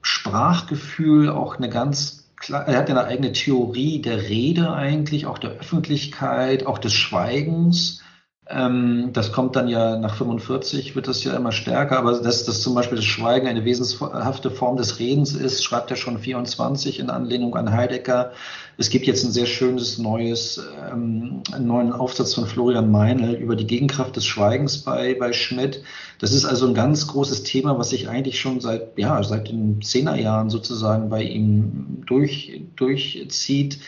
Sprachgefühl, 0.03 1.31
auch 1.31 1.57
eine 1.57 1.69
ganz 1.69 2.18
er 2.49 2.79
hat 2.79 2.89
ja 2.89 2.97
eine 2.97 3.05
eigene 3.05 3.33
Theorie 3.33 4.01
der 4.01 4.29
Rede 4.29 4.73
eigentlich, 4.73 5.27
auch 5.27 5.39
der 5.39 5.51
Öffentlichkeit, 5.51 6.67
auch 6.67 6.79
des 6.79 6.93
Schweigens. 6.93 8.03
Ähm, 8.51 9.11
das 9.13 9.33
kommt 9.33 9.57
dann 9.57 9.69
ja 9.69 9.99
nach 9.99 10.17
45, 10.17 10.97
wird 10.97 11.07
das 11.07 11.23
ja 11.23 11.37
immer 11.37 11.53
stärker, 11.53 11.99
aber 11.99 12.19
dass, 12.23 12.45
dass 12.47 12.63
zum 12.63 12.75
Beispiel 12.75 12.97
das 12.97 13.05
Schweigen 13.05 13.47
eine 13.47 13.65
wesenshafte 13.67 14.51
Form 14.51 14.79
des 14.79 14.99
Redens 14.99 15.35
ist, 15.35 15.63
schreibt 15.63 15.91
er 15.91 15.99
schon 15.99 16.19
24 16.19 16.99
in 16.99 17.11
Anlehnung 17.11 17.55
an 17.57 17.73
Heidegger. 17.73 18.33
Es 18.79 18.89
gibt 18.89 19.07
jetzt 19.07 19.25
ein 19.25 19.33
sehr 19.33 19.45
schönes 19.45 19.99
neues, 19.99 20.65
ähm, 20.91 21.43
einen 21.53 21.67
neuen 21.67 21.93
Aufsatz 21.93 22.35
von 22.35 22.47
Florian 22.47 22.91
Meinl 22.91 23.35
über 23.35 23.55
die 23.55 23.67
Gegenkraft 23.67 24.17
des 24.17 24.25
Schweigens 24.25 24.79
bei, 24.79 25.15
bei 25.15 25.35
Schmidt. 25.35 25.83
Das 26.19 26.33
ist 26.33 26.45
also 26.45 26.67
ein 26.67 26.75
ganz 26.75 27.07
großes 27.07 27.45
Thema, 27.45 27.79
was 27.79 27.91
sich 27.91 28.09
eigentlich 28.09 28.41
schon 28.41 28.61
seit, 28.61 28.99
ja, 28.99 29.23
seit 29.23 29.49
den 29.49 29.83
Zehnerjahren 29.83 30.51
sozusagen 30.51 31.09
bei 31.09 31.23
ihm 31.23 32.03
durch, 32.07 32.63
durchzieht 32.75 33.79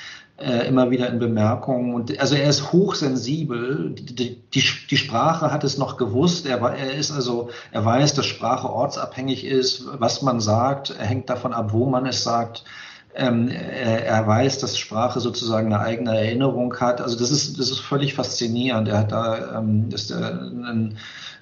äh, 0.40 0.66
immer 0.66 0.90
wieder 0.90 1.08
in 1.08 1.18
Bemerkungen. 1.18 1.92
Und 1.94 2.18
also 2.18 2.34
er 2.34 2.48
ist 2.48 2.72
hochsensibel. 2.72 3.90
Die, 3.90 4.38
die, 4.40 4.66
die 4.90 4.96
Sprache 4.96 5.52
hat 5.52 5.64
es 5.64 5.76
noch 5.76 5.96
gewusst. 5.96 6.46
Er, 6.46 6.60
er 6.60 6.94
ist 6.94 7.10
also, 7.10 7.50
er 7.72 7.84
weiß, 7.84 8.14
dass 8.14 8.26
Sprache 8.26 8.70
ortsabhängig 8.70 9.44
ist, 9.44 9.84
was 9.98 10.22
man 10.22 10.40
sagt, 10.40 10.94
hängt 10.98 11.28
davon 11.28 11.52
ab, 11.52 11.72
wo 11.72 11.86
man 11.86 12.06
es 12.06 12.22
sagt. 12.22 12.64
Ähm, 13.12 13.48
er, 13.48 14.06
er, 14.06 14.26
weiß, 14.26 14.60
dass 14.60 14.78
Sprache 14.78 15.18
sozusagen 15.18 15.74
eine 15.74 15.82
eigene 15.82 16.16
Erinnerung 16.16 16.78
hat. 16.78 17.00
Also 17.00 17.18
das 17.18 17.32
ist, 17.32 17.58
das 17.58 17.70
ist 17.70 17.80
völlig 17.80 18.14
faszinierend. 18.14 18.86
Er 18.86 18.98
hat 18.98 19.10
da, 19.10 19.58
ähm, 19.58 19.88
ist 19.92 20.12
ein, 20.12 20.96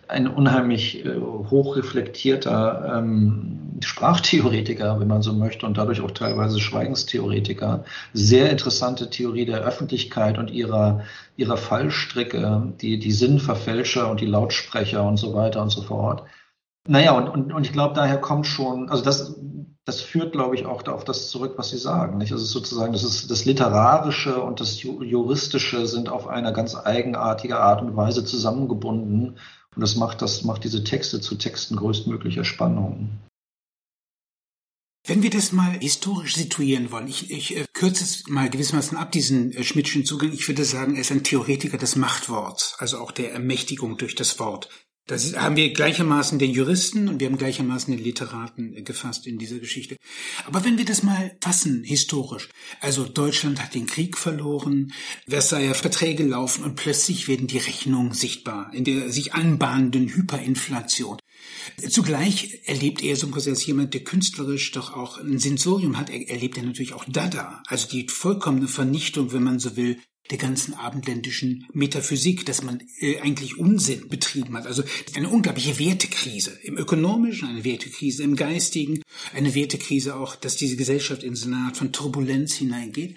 ein 0.09 0.27
unheimlich 0.27 1.05
äh, 1.05 1.16
hochreflektierter 1.21 2.99
ähm, 2.99 3.79
Sprachtheoretiker, 3.81 4.99
wenn 4.99 5.09
man 5.09 5.23
so 5.23 5.33
möchte, 5.33 5.66
und 5.66 5.79
dadurch 5.79 6.01
auch 6.01 6.11
teilweise 6.11 6.59
Schweigenstheoretiker. 6.59 7.85
Sehr 8.12 8.51
interessante 8.51 9.11
Theorie 9.11 9.44
der 9.44 9.61
Öffentlichkeit 9.61 10.38
und 10.38 10.51
ihrer, 10.51 11.03
ihrer 11.37 11.57
Fallstricke, 11.57 12.75
die, 12.81 12.99
die 12.99 13.12
Sinnverfälscher 13.12 14.11
und 14.11 14.21
die 14.21 14.27
Lautsprecher 14.27 15.05
und 15.05 15.16
so 15.16 15.35
weiter 15.35 15.62
und 15.62 15.71
so 15.71 15.83
fort. 15.83 16.25
Naja, 16.87 17.12
und, 17.12 17.29
und, 17.29 17.53
und 17.53 17.66
ich 17.66 17.73
glaube, 17.73 17.94
daher 17.94 18.18
kommt 18.18 18.47
schon, 18.47 18.88
also 18.88 19.05
das, 19.05 19.38
das 19.85 20.01
führt, 20.01 20.33
glaube 20.33 20.55
ich, 20.55 20.64
auch 20.64 20.87
auf 20.88 21.05
das 21.05 21.29
zurück, 21.29 21.55
was 21.57 21.71
Sie 21.71 21.79
sagen. 21.79 22.18
Nicht? 22.18 22.33
Also 22.33 22.44
sozusagen, 22.44 22.92
das 22.92 23.05
ist 23.05 23.31
das 23.31 23.44
Literarische 23.44 24.40
und 24.42 24.61
das 24.61 24.83
Juristische 24.83 25.87
sind 25.87 26.09
auf 26.09 26.27
eine 26.27 26.53
ganz 26.53 26.75
eigenartige 26.75 27.61
Art 27.61 27.83
und 27.83 27.94
Weise 27.97 28.25
zusammengebunden. 28.25 29.37
Und 29.74 29.81
das 29.81 29.96
macht, 29.96 30.22
das 30.22 30.44
macht 30.44 30.64
diese 30.64 30.85
Texte 30.85 31.20
zu 31.20 31.37
Texten 31.37 31.76
größtmöglicher 31.76 32.44
Spannung. 32.44 33.11
Wenn 35.07 35.22
wir 35.22 35.31
das 35.31 35.52
mal 35.52 35.78
historisch 35.81 36.35
situieren 36.37 36.90
wollen, 36.90 37.09
ich, 37.09 37.31
ich 37.31 37.57
äh, 37.57 37.64
kürze 37.72 38.04
es 38.04 38.26
mal 38.26 38.50
gewissermaßen 38.50 38.98
ab, 38.98 39.11
diesen 39.11 39.52
äh, 39.52 39.64
Schmidtschen 39.64 40.04
Zugang. 40.04 40.33
Ich 40.33 40.46
würde 40.48 40.64
sagen, 40.64 40.96
er 40.96 41.00
ist 41.00 41.11
ein 41.11 41.24
Theoretiker 41.24 41.78
des 41.78 41.96
Machtworts, 41.96 42.74
also 42.78 42.98
auch 42.98 43.11
der 43.11 43.33
Ermächtigung 43.33 43.96
durch 43.96 44.14
das 44.14 44.38
Wort. 44.38 44.68
Das 45.09 45.35
haben 45.35 45.57
wir 45.57 45.73
gleichermaßen 45.73 46.38
den 46.38 46.51
Juristen 46.51 47.09
und 47.09 47.18
wir 47.18 47.29
haben 47.29 47.38
gleichermaßen 47.38 47.97
den 47.97 48.05
Literaten 48.05 48.85
gefasst 48.85 49.27
in 49.27 49.38
dieser 49.38 49.59
Geschichte. 49.59 49.97
Aber 50.44 50.66
wenn 50.66 50.77
wir 50.77 50.85
das 50.85 51.03
mal 51.03 51.35
fassen, 51.40 51.83
historisch, 51.83 52.51
also 52.81 53.05
Deutschland 53.05 53.62
hat 53.62 53.75
den 53.75 53.87
Krieg 53.87 54.18
verloren, 54.18 54.92
Versailler 55.27 55.75
Verträge 55.75 56.25
laufen 56.25 56.62
und 56.62 56.77
plötzlich 56.77 57.27
werden 57.27 57.47
die 57.47 57.57
Rechnungen 57.57 58.12
sichtbar 58.12 58.71
in 58.75 58.85
der 58.85 59.11
sich 59.11 59.33
anbahnenden 59.33 60.09
Hyperinflation. 60.09 61.18
Zugleich 61.88 62.61
erlebt 62.66 63.03
er 63.03 63.16
so 63.16 63.29
als 63.33 63.64
jemand, 63.64 63.94
der 63.94 64.05
künstlerisch 64.05 64.73
doch 64.73 64.92
auch 64.94 65.16
ein 65.16 65.38
Sensorium 65.38 65.97
hat, 65.97 66.11
er 66.11 66.29
erlebt 66.29 66.59
er 66.59 66.64
natürlich 66.64 66.92
auch 66.92 67.07
Dada, 67.09 67.62
also 67.66 67.88
die 67.88 68.09
vollkommene 68.09 68.68
Vernichtung, 68.68 69.33
wenn 69.33 69.42
man 69.42 69.59
so 69.59 69.75
will, 69.75 69.99
der 70.31 70.38
ganzen 70.38 70.75
abendländischen 70.75 71.67
Metaphysik, 71.73 72.45
dass 72.47 72.62
man 72.62 72.83
äh, 73.01 73.21
eigentlich 73.21 73.59
Unsinn 73.59 74.09
betrieben 74.09 74.57
hat. 74.57 74.67
Also 74.67 74.83
eine 75.14 75.29
unglaubliche 75.29 75.79
Wertekrise 75.79 76.59
im 76.62 76.77
ökonomischen, 76.77 77.49
eine 77.49 77.64
Wertekrise 77.64 78.23
im 78.23 78.37
geistigen, 78.37 79.03
eine 79.35 79.55
Wertekrise 79.55 80.17
auch, 80.17 80.37
dass 80.37 80.57
diese 80.57 80.77
Gesellschaft 80.77 81.23
in 81.23 81.35
so 81.35 81.47
eine 81.47 81.57
Art 81.57 81.77
von 81.77 81.93
Turbulenz 81.93 82.55
hineingeht. 82.55 83.17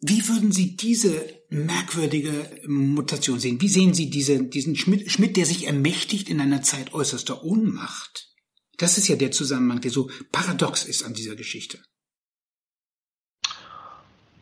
Wie 0.00 0.28
würden 0.28 0.52
Sie 0.52 0.76
diese 0.76 1.24
merkwürdige 1.48 2.60
Mutation 2.66 3.40
sehen? 3.40 3.60
Wie 3.60 3.68
sehen 3.68 3.94
Sie 3.94 4.10
diese, 4.10 4.44
diesen 4.44 4.76
Schmidt, 4.76 5.10
Schmidt, 5.10 5.36
der 5.36 5.46
sich 5.46 5.66
ermächtigt 5.66 6.28
in 6.28 6.40
einer 6.40 6.62
Zeit 6.62 6.92
äußerster 6.92 7.42
Ohnmacht? 7.42 8.28
Das 8.76 8.98
ist 8.98 9.08
ja 9.08 9.16
der 9.16 9.30
Zusammenhang, 9.30 9.80
der 9.80 9.90
so 9.90 10.10
paradox 10.32 10.84
ist 10.84 11.02
an 11.02 11.14
dieser 11.14 11.34
Geschichte. 11.34 11.78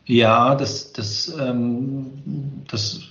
Ja, 0.05 0.55
das, 0.55 0.93
das, 0.93 1.33
ähm, 1.39 2.63
das 2.67 3.01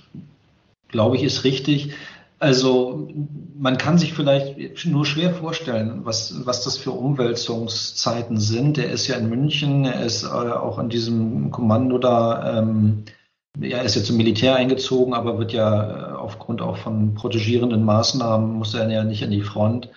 glaube 0.87 1.17
ich 1.17 1.23
ist 1.23 1.43
richtig. 1.43 1.93
Also 2.39 3.09
man 3.57 3.77
kann 3.77 3.97
sich 3.97 4.13
vielleicht 4.13 4.85
nur 4.85 5.05
schwer 5.05 5.33
vorstellen, 5.33 6.01
was, 6.03 6.45
was 6.45 6.63
das 6.63 6.77
für 6.77 6.91
Umwälzungszeiten 6.91 8.39
sind. 8.39 8.77
Er 8.77 8.91
ist 8.91 9.07
ja 9.07 9.15
in 9.15 9.29
München, 9.29 9.85
er 9.85 10.03
ist 10.03 10.23
äh, 10.23 10.27
auch 10.27 10.77
an 10.77 10.89
diesem 10.89 11.51
Kommando 11.51 11.97
da. 11.97 12.59
Ähm, 12.59 13.03
er 13.61 13.83
ist 13.83 13.95
jetzt 13.95 14.07
zum 14.07 14.17
Militär 14.17 14.55
eingezogen, 14.55 15.13
aber 15.13 15.39
wird 15.39 15.53
ja 15.53 16.11
äh, 16.11 16.13
aufgrund 16.13 16.61
auch 16.61 16.77
von 16.77 17.13
protegierenden 17.15 17.83
Maßnahmen, 17.85 18.53
muss 18.53 18.73
er 18.73 18.89
ja 18.89 19.03
nicht 19.03 19.23
an 19.23 19.31
die 19.31 19.41
Front 19.41 19.89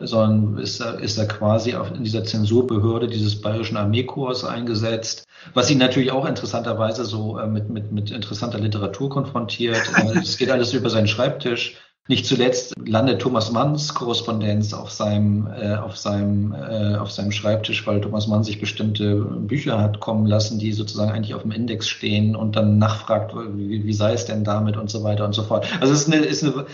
sondern 0.00 0.58
ist 0.58 0.80
er, 0.80 0.98
ist 0.98 1.18
er 1.18 1.26
quasi 1.26 1.74
auf, 1.74 1.90
in 1.90 2.04
dieser 2.04 2.24
Zensurbehörde 2.24 3.08
dieses 3.08 3.40
bayerischen 3.40 3.76
Armeekorps 3.76 4.44
eingesetzt, 4.44 5.26
was 5.54 5.70
ihn 5.70 5.78
natürlich 5.78 6.12
auch 6.12 6.26
interessanterweise 6.26 7.04
so 7.04 7.38
äh, 7.38 7.46
mit, 7.46 7.68
mit, 7.70 7.92
mit 7.92 8.10
interessanter 8.10 8.58
Literatur 8.58 9.10
konfrontiert. 9.10 9.80
Äh, 10.00 10.18
es 10.18 10.38
geht 10.38 10.50
alles 10.50 10.72
über 10.72 10.88
seinen 10.88 11.08
Schreibtisch. 11.08 11.76
Nicht 12.08 12.26
zuletzt 12.26 12.74
landet 12.86 13.20
Thomas 13.20 13.52
Manns 13.52 13.94
Korrespondenz 13.94 14.72
auf 14.72 14.90
seinem, 14.90 15.46
äh, 15.46 15.76
auf, 15.76 15.96
seinem, 15.96 16.52
äh, 16.52 16.96
auf 16.96 17.10
seinem 17.10 17.30
Schreibtisch, 17.30 17.86
weil 17.86 18.00
Thomas 18.00 18.26
Mann 18.26 18.42
sich 18.42 18.58
bestimmte 18.58 19.16
Bücher 19.16 19.78
hat 19.78 20.00
kommen 20.00 20.26
lassen, 20.26 20.58
die 20.58 20.72
sozusagen 20.72 21.12
eigentlich 21.12 21.34
auf 21.34 21.42
dem 21.42 21.52
Index 21.52 21.88
stehen 21.88 22.34
und 22.34 22.56
dann 22.56 22.78
nachfragt, 22.78 23.34
wie, 23.54 23.84
wie 23.84 23.92
sei 23.92 24.14
es 24.14 24.24
denn 24.24 24.42
damit 24.42 24.76
und 24.76 24.90
so 24.90 25.04
weiter 25.04 25.24
und 25.24 25.34
so 25.34 25.42
fort. 25.42 25.66
Also 25.80 25.92
es 25.92 26.00
ist 26.00 26.12
eine, 26.12 26.24
ist 26.24 26.42
eine 26.42 26.66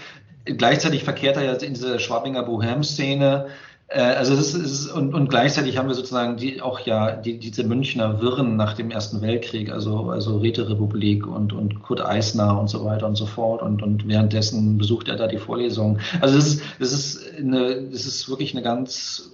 gleichzeitig 0.46 1.04
verkehrt 1.04 1.36
er 1.36 1.44
ja 1.44 1.52
in 1.52 1.74
dieser 1.74 1.98
Schwabinger 1.98 2.42
Bohem-Szene, 2.42 3.48
Äh, 3.88 4.00
also 4.00 4.34
das 4.34 4.54
ist, 4.54 4.90
und, 4.90 5.14
und 5.14 5.28
gleichzeitig 5.28 5.78
haben 5.78 5.88
wir 5.88 5.94
sozusagen 5.94 6.36
die 6.36 6.60
auch 6.60 6.80
ja 6.80 7.12
die, 7.12 7.38
diese 7.38 7.64
Münchner 7.64 8.20
Wirren 8.20 8.56
nach 8.56 8.74
dem 8.74 8.90
Ersten 8.90 9.20
Weltkrieg, 9.22 9.70
also 9.70 10.10
also 10.10 10.38
Räterepublik 10.38 11.26
und 11.26 11.52
und 11.52 11.82
Kurt 11.82 12.04
Eisner 12.04 12.58
und 12.58 12.68
so 12.68 12.84
weiter 12.84 13.06
und 13.06 13.16
so 13.16 13.26
fort 13.26 13.62
und 13.62 13.82
und 13.82 14.08
währenddessen 14.08 14.78
besucht 14.78 15.08
er 15.08 15.16
da 15.16 15.26
die 15.28 15.38
Vorlesung. 15.38 15.98
Also 16.20 16.36
das 16.36 16.46
ist 16.46 16.62
das 16.80 16.92
ist 16.92 17.38
eine 17.38 17.82
das 17.82 18.06
ist 18.06 18.28
wirklich 18.28 18.54
eine 18.54 18.62
ganz 18.62 19.30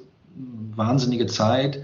wahnsinnige 0.77 1.27
Zeit. 1.27 1.83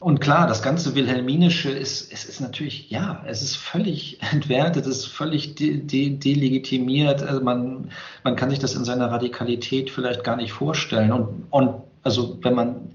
Und 0.00 0.18
klar, 0.18 0.46
das 0.46 0.62
ganze 0.62 0.94
Wilhelminische 0.94 1.70
ist, 1.70 2.10
es 2.10 2.24
ist 2.24 2.40
natürlich, 2.40 2.90
ja, 2.90 3.22
es 3.26 3.42
ist 3.42 3.56
völlig 3.56 4.18
entwertet, 4.32 4.86
es 4.86 5.00
ist 5.00 5.08
völlig 5.08 5.56
de, 5.56 5.76
de, 5.76 6.16
delegitimiert. 6.16 7.22
Also 7.22 7.42
man, 7.42 7.90
man 8.24 8.34
kann 8.34 8.48
sich 8.48 8.58
das 8.58 8.74
in 8.74 8.86
seiner 8.86 9.10
Radikalität 9.10 9.90
vielleicht 9.90 10.24
gar 10.24 10.36
nicht 10.36 10.52
vorstellen. 10.52 11.12
Und, 11.12 11.46
und 11.50 11.82
also 12.02 12.38
wenn 12.40 12.54
man 12.54 12.94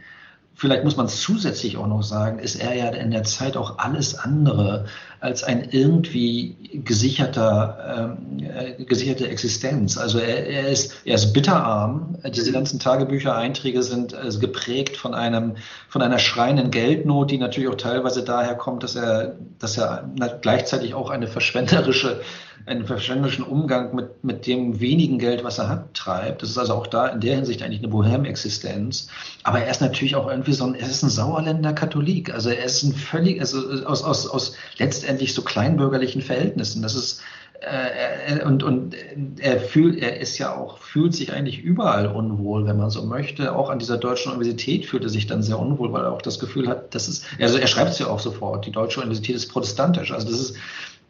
vielleicht 0.56 0.84
muss 0.84 0.96
man 0.96 1.06
es 1.08 1.22
zusätzlich 1.22 1.78
auch 1.78 1.88
noch 1.88 2.02
sagen, 2.02 2.39
ist 2.39 2.56
er 2.56 2.74
ja 2.76 2.89
in 2.89 3.12
der 3.12 3.24
Zeit 3.24 3.58
auch 3.58 3.78
alles 3.78 4.18
andere 4.18 4.86
als 5.20 5.44
ein 5.44 5.70
irgendwie 5.72 6.56
gesicherter, 6.86 8.15
ähm, 8.20 8.39
äh, 8.39 8.84
gesicherte 8.84 9.28
Existenz. 9.28 9.98
Also 9.98 10.20
er, 10.20 10.48
er, 10.48 10.70
ist, 10.70 10.96
er 11.04 11.15
ist 11.15 11.34
bitterarm. 11.34 12.15
Diese 12.34 12.52
ganzen 12.52 12.80
Tagebücher-Einträge 12.80 13.84
sind 13.84 14.13
äh, 14.13 14.30
geprägt 14.39 14.98
von 14.98 15.13
einem, 15.13 15.56
von 15.89 16.02
einer 16.02 16.20
schreienden 16.20 16.72
Geldnot, 16.72 17.32
die 17.32 17.38
natürlich 17.38 17.70
auch 17.70 17.76
teilweise 17.76 18.24
daher 18.24 18.56
kommt, 18.56 18.84
dass 18.84 18.96
er, 18.96 19.36
dass 19.60 19.78
er 19.78 20.10
gleichzeitig 20.41 20.94
auch 20.94 21.10
eine 21.10 21.28
verschwenderische 21.28 22.22
einen 22.65 22.86
verschwenderischen 22.86 23.46
Umgang 23.46 23.96
mit, 23.96 24.24
mit 24.24 24.48
dem 24.48 24.80
wenigen 24.80 25.20
Geld, 25.20 25.44
was 25.44 25.60
er 25.60 25.70
hat, 25.70 25.94
treibt. 25.94 26.41
Das 26.41 26.50
ist 26.50 26.58
also 26.58 26.74
auch 26.74 26.88
da 26.88 27.08
in 27.08 27.22
der 27.22 27.36
Hinsicht 27.36 27.62
eigentlich 27.62 27.80
eine 27.80 27.89
Bohem-Existenz. 27.89 29.08
Aber 29.44 29.60
er 29.60 29.70
ist 29.70 29.82
natürlich 29.82 30.15
auch 30.15 30.30
irgendwie 30.30 30.54
so 30.54 30.65
ein, 30.65 30.76
er 30.76 30.88
ist 30.88 31.04
ein 31.04 31.10
Sauerländer 31.10 31.74
Katholik. 31.74 32.34
Also 32.34 32.50
er 32.50 32.63
ist 32.63 32.84
ein 32.84 32.94
völlig, 32.94 33.39
also 33.39 33.86
aus, 33.86 34.04
aus, 34.04 34.28
aus 34.28 34.56
letztendlich 34.78 35.34
so 35.34 35.44
kleinbürgerlichen 35.44 36.22
Verhältnissen. 36.22 36.82
Das 36.82 36.96
ist, 36.96 37.22
äh, 37.62 38.44
und, 38.44 38.63
und 38.63 38.96
er 39.39 39.60
fühlt, 39.60 40.02
er 40.02 40.20
ist 40.20 40.38
ja 40.38 40.56
auch, 40.56 40.78
fühlt 40.78 41.13
sich 41.15 41.34
eigentlich 41.34 41.60
überall 41.60 42.08
unwohl, 42.08 42.65
wenn 42.68 42.78
man 42.78 42.89
so 42.89 43.04
möchte. 43.04 43.56
Auch 43.56 43.70
an 43.70 43.80
dieser 43.80 43.98
deutschen 43.98 44.32
Universität 44.32 44.86
fühlt 44.86 45.04
er 45.04 45.10
sich 45.10 45.28
dann 45.28 45.41
sehr 45.41 45.60
unwohl, 45.60 45.91
weil 45.94 46.04
er 46.04 46.12
auch 46.12 46.22
das 46.22 46.39
Gefühl 46.39 46.68
hat, 46.68 46.94
das 46.94 47.08
ist, 47.08 47.26
also 47.39 47.58
er 47.58 47.68
schreibt 47.68 47.91
es 47.91 48.00
ja 48.00 48.08
auch 48.08 48.20
sofort, 48.20 48.65
die 48.65 48.72
deutsche 48.72 49.00
Universität 49.00 49.36
ist 49.36 49.48
protestantisch. 49.48 50.12
Also 50.12 50.30
das 50.30 50.39
ist, 50.39 50.56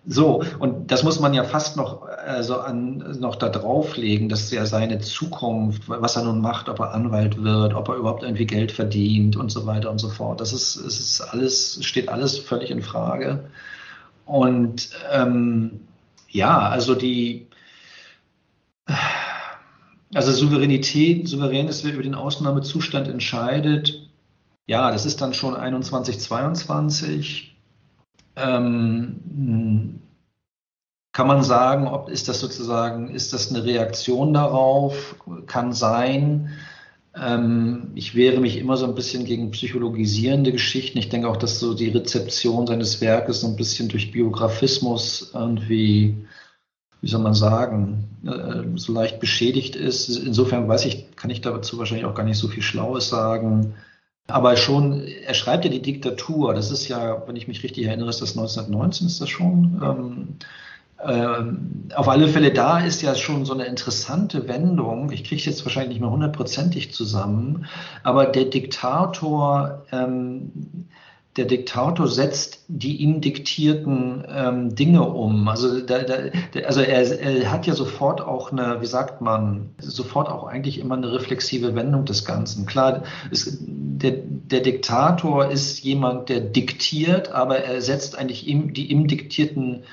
so, 0.07 0.43
und 0.59 0.91
das 0.91 1.03
muss 1.03 1.19
man 1.19 1.33
ja 1.33 1.43
fast 1.43 1.77
noch 1.77 2.07
äh, 2.07 2.43
so 2.43 2.59
an, 2.59 3.17
noch 3.19 3.35
da 3.35 3.49
drauflegen, 3.49 4.29
dass 4.29 4.51
ja 4.51 4.65
seine 4.65 4.99
Zukunft, 4.99 5.89
was 5.89 6.15
er 6.15 6.23
nun 6.23 6.41
macht, 6.41 6.69
ob 6.69 6.79
er 6.79 6.93
Anwalt 6.93 7.41
wird, 7.43 7.73
ob 7.73 7.89
er 7.89 7.95
überhaupt 7.95 8.21
irgendwie 8.21 8.45
Geld 8.45 8.71
verdient 8.71 9.35
und 9.35 9.51
so 9.51 9.65
weiter 9.65 9.89
und 9.89 9.97
so 9.97 10.09
fort. 10.09 10.41
Das 10.41 10.53
ist, 10.53 10.75
es 10.75 10.99
ist 10.99 11.21
alles, 11.21 11.83
steht 11.83 12.09
alles 12.09 12.37
völlig 12.37 12.69
in 12.69 12.83
Frage. 12.83 13.49
Und 14.25 14.89
ähm, 15.11 15.79
ja, 16.29 16.59
also 16.59 16.93
die 16.93 17.47
also 20.13 20.31
Souveränität, 20.31 21.27
souverän 21.27 21.67
ist, 21.67 21.83
wer 21.83 21.93
über 21.93 22.03
den 22.03 22.15
Ausnahmezustand 22.15 23.07
entscheidet. 23.07 24.07
Ja, 24.67 24.91
das 24.91 25.05
ist 25.05 25.21
dann 25.21 25.33
schon 25.33 25.55
21, 25.55 26.19
22 26.19 27.54
ähm, 28.35 30.01
kann 31.15 31.27
man 31.27 31.43
sagen, 31.43 31.87
ob 31.87 32.09
ist 32.09 32.27
das 32.27 32.41
sozusagen, 32.41 33.09
ist 33.09 33.31
das 33.31 33.49
eine 33.49 33.63
Reaktion 33.63 34.33
darauf? 34.33 35.15
Kann 35.47 35.71
sein. 35.71 36.49
Ähm, 37.15 37.91
ich 37.95 38.15
wehre 38.15 38.41
mich 38.41 38.57
immer 38.57 38.75
so 38.75 38.85
ein 38.85 38.95
bisschen 38.95 39.23
gegen 39.23 39.51
psychologisierende 39.51 40.51
Geschichten. 40.51 40.97
Ich 40.97 41.07
denke 41.07 41.29
auch, 41.29 41.37
dass 41.37 41.59
so 41.59 41.73
die 41.73 41.87
Rezeption 41.87 42.67
seines 42.67 42.99
Werkes 42.99 43.41
so 43.41 43.47
ein 43.47 43.55
bisschen 43.55 43.87
durch 43.87 44.11
Biografismus 44.11 45.31
irgendwie, 45.33 46.17
wie 46.99 47.07
soll 47.07 47.21
man 47.21 47.33
sagen, 47.33 48.09
äh, 48.25 48.77
so 48.77 48.91
leicht 48.91 49.21
beschädigt 49.21 49.77
ist. 49.77 50.09
Insofern 50.17 50.67
weiß 50.67 50.85
ich, 50.85 51.15
kann 51.15 51.29
ich 51.29 51.39
dazu 51.39 51.77
wahrscheinlich 51.77 52.05
auch 52.05 52.15
gar 52.15 52.25
nicht 52.25 52.37
so 52.37 52.49
viel 52.49 52.63
Schlaues 52.63 53.07
sagen. 53.07 53.75
Aber 54.27 54.57
schon, 54.57 55.01
er 55.01 55.35
schreibt 55.35 55.65
ja 55.65 55.71
die 55.71 55.81
Diktatur, 55.81 56.53
das 56.53 56.71
ist 56.71 56.87
ja, 56.87 57.27
wenn 57.27 57.35
ich 57.35 57.47
mich 57.47 57.63
richtig 57.63 57.85
erinnere, 57.85 58.09
ist 58.09 58.21
das 58.21 58.31
1919, 58.31 59.07
ist 59.07 59.21
das 59.21 59.29
schon. 59.29 59.81
Ähm, 59.83 60.27
ähm, 61.03 61.89
auf 61.93 62.07
alle 62.07 62.27
Fälle, 62.27 62.51
da 62.51 62.79
ist 62.79 63.01
ja 63.01 63.13
schon 63.13 63.45
so 63.45 63.53
eine 63.53 63.65
interessante 63.65 64.47
Wendung. 64.47 65.11
Ich 65.11 65.23
kriege 65.23 65.39
es 65.39 65.45
jetzt 65.45 65.65
wahrscheinlich 65.65 65.89
nicht 65.89 66.01
mehr 66.01 66.09
hundertprozentig 66.09 66.93
zusammen, 66.93 67.67
aber 68.01 68.25
der 68.25 68.45
Diktator 68.45 69.83
ähm, 69.91 70.87
der 71.37 71.45
Diktator 71.45 72.07
setzt 72.07 72.63
die 72.69 72.97
ihm 72.97 73.19
diktierten 73.19 74.23
ähm, 74.29 74.75
Dinge 74.75 75.03
um. 75.03 75.47
Also, 75.49 75.81
da, 75.81 75.99
da, 75.99 76.15
also 76.65 76.79
er, 76.79 77.19
er, 77.19 77.51
hat 77.51 77.67
ja 77.67 77.73
sofort 77.73 78.21
auch 78.21 78.53
eine, 78.53 78.79
wie 78.79 78.85
sagt 78.85 79.19
man, 79.19 79.71
sofort 79.79 80.29
auch 80.29 80.45
eigentlich 80.45 80.79
immer 80.79 80.95
eine 80.95 81.11
reflexive 81.11 81.75
Wendung 81.75 82.05
des 82.05 82.23
Ganzen. 82.23 82.65
Klar, 82.65 83.03
es, 83.31 83.57
der, 83.59 84.13
der 84.13 84.61
Diktator 84.61 85.49
ist 85.51 85.83
jemand, 85.83 86.29
der 86.29 86.39
diktiert, 86.39 87.31
aber 87.33 87.57
er 87.57 87.81
setzt 87.81 88.17
eigentlich 88.17 88.47
ihm, 88.47 88.73
die 88.73 88.89
ihm 88.89 89.07
diktierten 89.07 89.83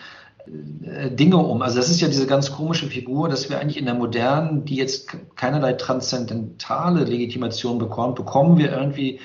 äh, 0.85 1.11
Dinge 1.11 1.39
um. 1.39 1.61
Also 1.61 1.77
das 1.77 1.91
ist 1.91 2.01
ja 2.01 2.07
diese 2.07 2.29
ganz 2.29 2.53
komische 2.53 2.87
Figur, 2.87 3.29
dass 3.29 3.51
wir 3.51 3.59
eigentlich 3.59 3.79
in 3.79 3.87
der 3.87 3.95
modernen, 3.95 4.65
die 4.65 4.77
jetzt 4.77 5.09
keinerlei 5.35 5.73
transzendentale 5.73 7.03
Legitimation 7.03 7.79
bekommt, 7.79 8.15
bekommen 8.15 8.59
wir 8.59 8.71
irgendwie 8.71 9.19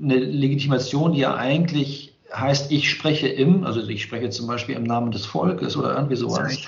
eine 0.00 0.16
Legitimation, 0.16 1.12
die 1.12 1.20
ja 1.20 1.34
eigentlich 1.34 2.12
heißt, 2.34 2.72
ich 2.72 2.90
spreche 2.90 3.28
im, 3.28 3.64
also 3.64 3.86
ich 3.86 4.02
spreche 4.02 4.30
zum 4.30 4.46
Beispiel 4.46 4.74
im 4.74 4.84
Namen 4.84 5.12
des 5.12 5.26
Volkes 5.26 5.76
oder 5.76 5.94
irgendwie 5.94 6.16
sowas. 6.16 6.58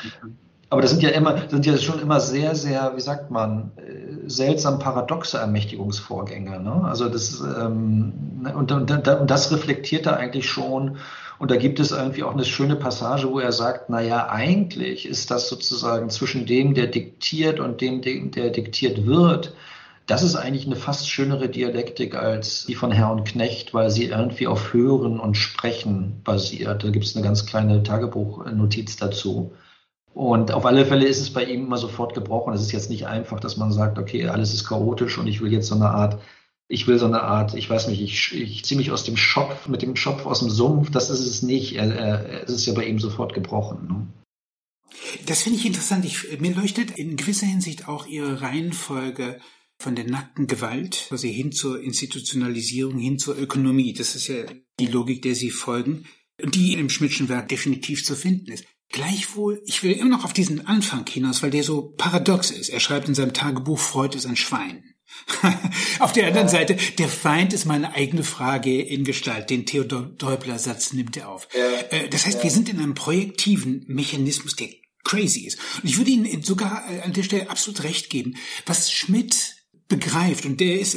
Aber 0.70 0.82
das 0.82 0.90
sind 0.90 1.02
ja 1.02 1.10
immer, 1.10 1.48
sind 1.48 1.66
ja 1.66 1.76
schon 1.78 2.00
immer 2.00 2.20
sehr, 2.20 2.54
sehr, 2.54 2.92
wie 2.96 3.00
sagt 3.00 3.30
man, 3.30 3.70
äh, 3.76 4.28
seltsam 4.28 4.78
paradoxe 4.78 5.38
Ermächtigungsvorgänge. 5.38 6.58
Ne? 6.60 6.84
Also 6.84 7.08
das 7.08 7.40
ähm, 7.40 8.12
ne, 8.42 8.56
und, 8.56 8.72
und, 8.72 8.90
und 8.90 9.30
das 9.30 9.52
reflektiert 9.52 10.06
er 10.06 10.16
eigentlich 10.16 10.48
schon. 10.48 10.96
Und 11.38 11.50
da 11.50 11.56
gibt 11.56 11.80
es 11.80 11.90
irgendwie 11.90 12.22
auch 12.22 12.32
eine 12.32 12.44
schöne 12.44 12.76
Passage, 12.76 13.30
wo 13.30 13.38
er 13.38 13.52
sagt, 13.52 13.88
na 13.88 14.00
ja, 14.00 14.28
eigentlich 14.28 15.06
ist 15.06 15.30
das 15.30 15.48
sozusagen 15.48 16.08
zwischen 16.10 16.46
dem, 16.46 16.74
der 16.74 16.86
diktiert 16.86 17.60
und 17.60 17.80
dem, 17.80 18.00
der 18.02 18.50
diktiert 18.50 19.06
wird, 19.06 19.54
das 20.06 20.22
ist 20.22 20.36
eigentlich 20.36 20.66
eine 20.66 20.76
fast 20.76 21.08
schönere 21.08 21.48
Dialektik 21.48 22.14
als 22.14 22.66
die 22.66 22.74
von 22.74 22.92
Herrn 22.92 23.24
Knecht, 23.24 23.72
weil 23.72 23.90
sie 23.90 24.04
irgendwie 24.04 24.46
auf 24.46 24.72
Hören 24.74 25.18
und 25.18 25.36
Sprechen 25.36 26.20
basiert. 26.24 26.84
Da 26.84 26.90
gibt 26.90 27.06
es 27.06 27.16
eine 27.16 27.24
ganz 27.24 27.46
kleine 27.46 27.82
Tagebuchnotiz 27.82 28.96
dazu. 28.96 29.52
Und 30.12 30.52
auf 30.52 30.66
alle 30.66 30.84
Fälle 30.84 31.06
ist 31.06 31.20
es 31.20 31.32
bei 31.32 31.44
ihm 31.44 31.64
immer 31.64 31.78
sofort 31.78 32.14
gebrochen. 32.14 32.52
Es 32.52 32.60
ist 32.60 32.72
jetzt 32.72 32.90
nicht 32.90 33.06
einfach, 33.06 33.40
dass 33.40 33.56
man 33.56 33.72
sagt, 33.72 33.98
okay, 33.98 34.28
alles 34.28 34.52
ist 34.52 34.68
chaotisch 34.68 35.18
und 35.18 35.26
ich 35.26 35.40
will 35.40 35.52
jetzt 35.52 35.68
so 35.68 35.74
eine 35.74 35.88
Art, 35.88 36.20
ich 36.68 36.86
will 36.86 36.98
so 36.98 37.06
eine 37.06 37.22
Art, 37.22 37.54
ich 37.54 37.68
weiß 37.68 37.88
nicht, 37.88 38.00
ich, 38.00 38.34
ich 38.34 38.64
ziehe 38.64 38.78
mich 38.78 38.92
aus 38.92 39.04
dem 39.04 39.16
Schopf, 39.16 39.68
mit 39.68 39.82
dem 39.82 39.96
Schopf 39.96 40.26
aus 40.26 40.40
dem 40.40 40.50
Sumpf. 40.50 40.90
Das 40.90 41.08
ist 41.08 41.26
es 41.26 41.42
nicht. 41.42 41.76
Es 41.76 42.50
ist 42.50 42.66
ja 42.66 42.74
bei 42.74 42.84
ihm 42.84 43.00
sofort 43.00 43.32
gebrochen. 43.32 43.88
Ne? 43.88 44.06
Das 45.26 45.42
finde 45.42 45.58
ich 45.58 45.66
interessant. 45.66 46.04
Ich, 46.04 46.40
mir 46.40 46.54
leuchtet 46.54 46.92
in 46.92 47.16
gewisser 47.16 47.46
Hinsicht 47.46 47.88
auch 47.88 48.06
Ihre 48.06 48.42
Reihenfolge 48.42 49.40
von 49.78 49.94
der 49.96 50.06
nackten 50.06 50.46
Gewalt, 50.46 51.08
also 51.10 51.26
hin 51.26 51.52
zur 51.52 51.80
Institutionalisierung, 51.80 52.98
hin 52.98 53.18
zur 53.18 53.38
Ökonomie. 53.38 53.92
Das 53.92 54.14
ist 54.14 54.28
ja 54.28 54.44
die 54.78 54.86
Logik, 54.86 55.22
der 55.22 55.34
Sie 55.34 55.50
folgen, 55.50 56.06
die 56.42 56.74
im 56.74 56.90
Schmidtschen 56.90 57.28
Werk 57.28 57.48
definitiv 57.48 58.04
zu 58.04 58.16
finden 58.16 58.52
ist. 58.52 58.64
Gleichwohl, 58.90 59.60
ich 59.66 59.82
will 59.82 59.92
immer 59.92 60.10
noch 60.10 60.24
auf 60.24 60.32
diesen 60.32 60.66
Anfang 60.66 61.06
hinaus, 61.08 61.42
weil 61.42 61.50
der 61.50 61.64
so 61.64 61.94
paradox 61.96 62.50
ist. 62.50 62.68
Er 62.68 62.80
schreibt 62.80 63.08
in 63.08 63.14
seinem 63.14 63.32
Tagebuch, 63.32 63.78
Freud 63.78 64.16
ist 64.16 64.26
ein 64.26 64.36
Schwein. 64.36 64.84
Auf 66.00 66.12
der 66.12 66.26
anderen 66.28 66.48
Seite, 66.48 66.76
der 66.98 67.08
Feind 67.08 67.52
ist 67.52 67.66
meine 67.66 67.94
eigene 67.94 68.24
Frage 68.24 68.82
in 68.82 69.04
Gestalt. 69.04 69.50
Den 69.50 69.66
Theodor 69.66 70.02
Däubler-Satz 70.02 70.92
nimmt 70.92 71.16
er 71.16 71.28
auf. 71.28 71.48
Äh, 71.90 72.08
das 72.08 72.26
heißt, 72.26 72.42
wir 72.42 72.50
sind 72.50 72.68
in 72.68 72.78
einem 72.78 72.94
projektiven 72.94 73.84
Mechanismus, 73.86 74.56
der 74.56 74.68
crazy 75.04 75.40
ist. 75.40 75.58
Und 75.82 75.88
ich 75.88 75.98
würde 75.98 76.10
Ihnen 76.10 76.42
sogar 76.42 76.84
an 77.02 77.12
der 77.12 77.22
Stelle 77.22 77.50
absolut 77.50 77.84
recht 77.84 78.10
geben. 78.10 78.36
Was 78.66 78.90
Schmidt 78.90 79.53
begreift 79.88 80.46
und 80.46 80.60
der 80.60 80.80
ist 80.80 80.96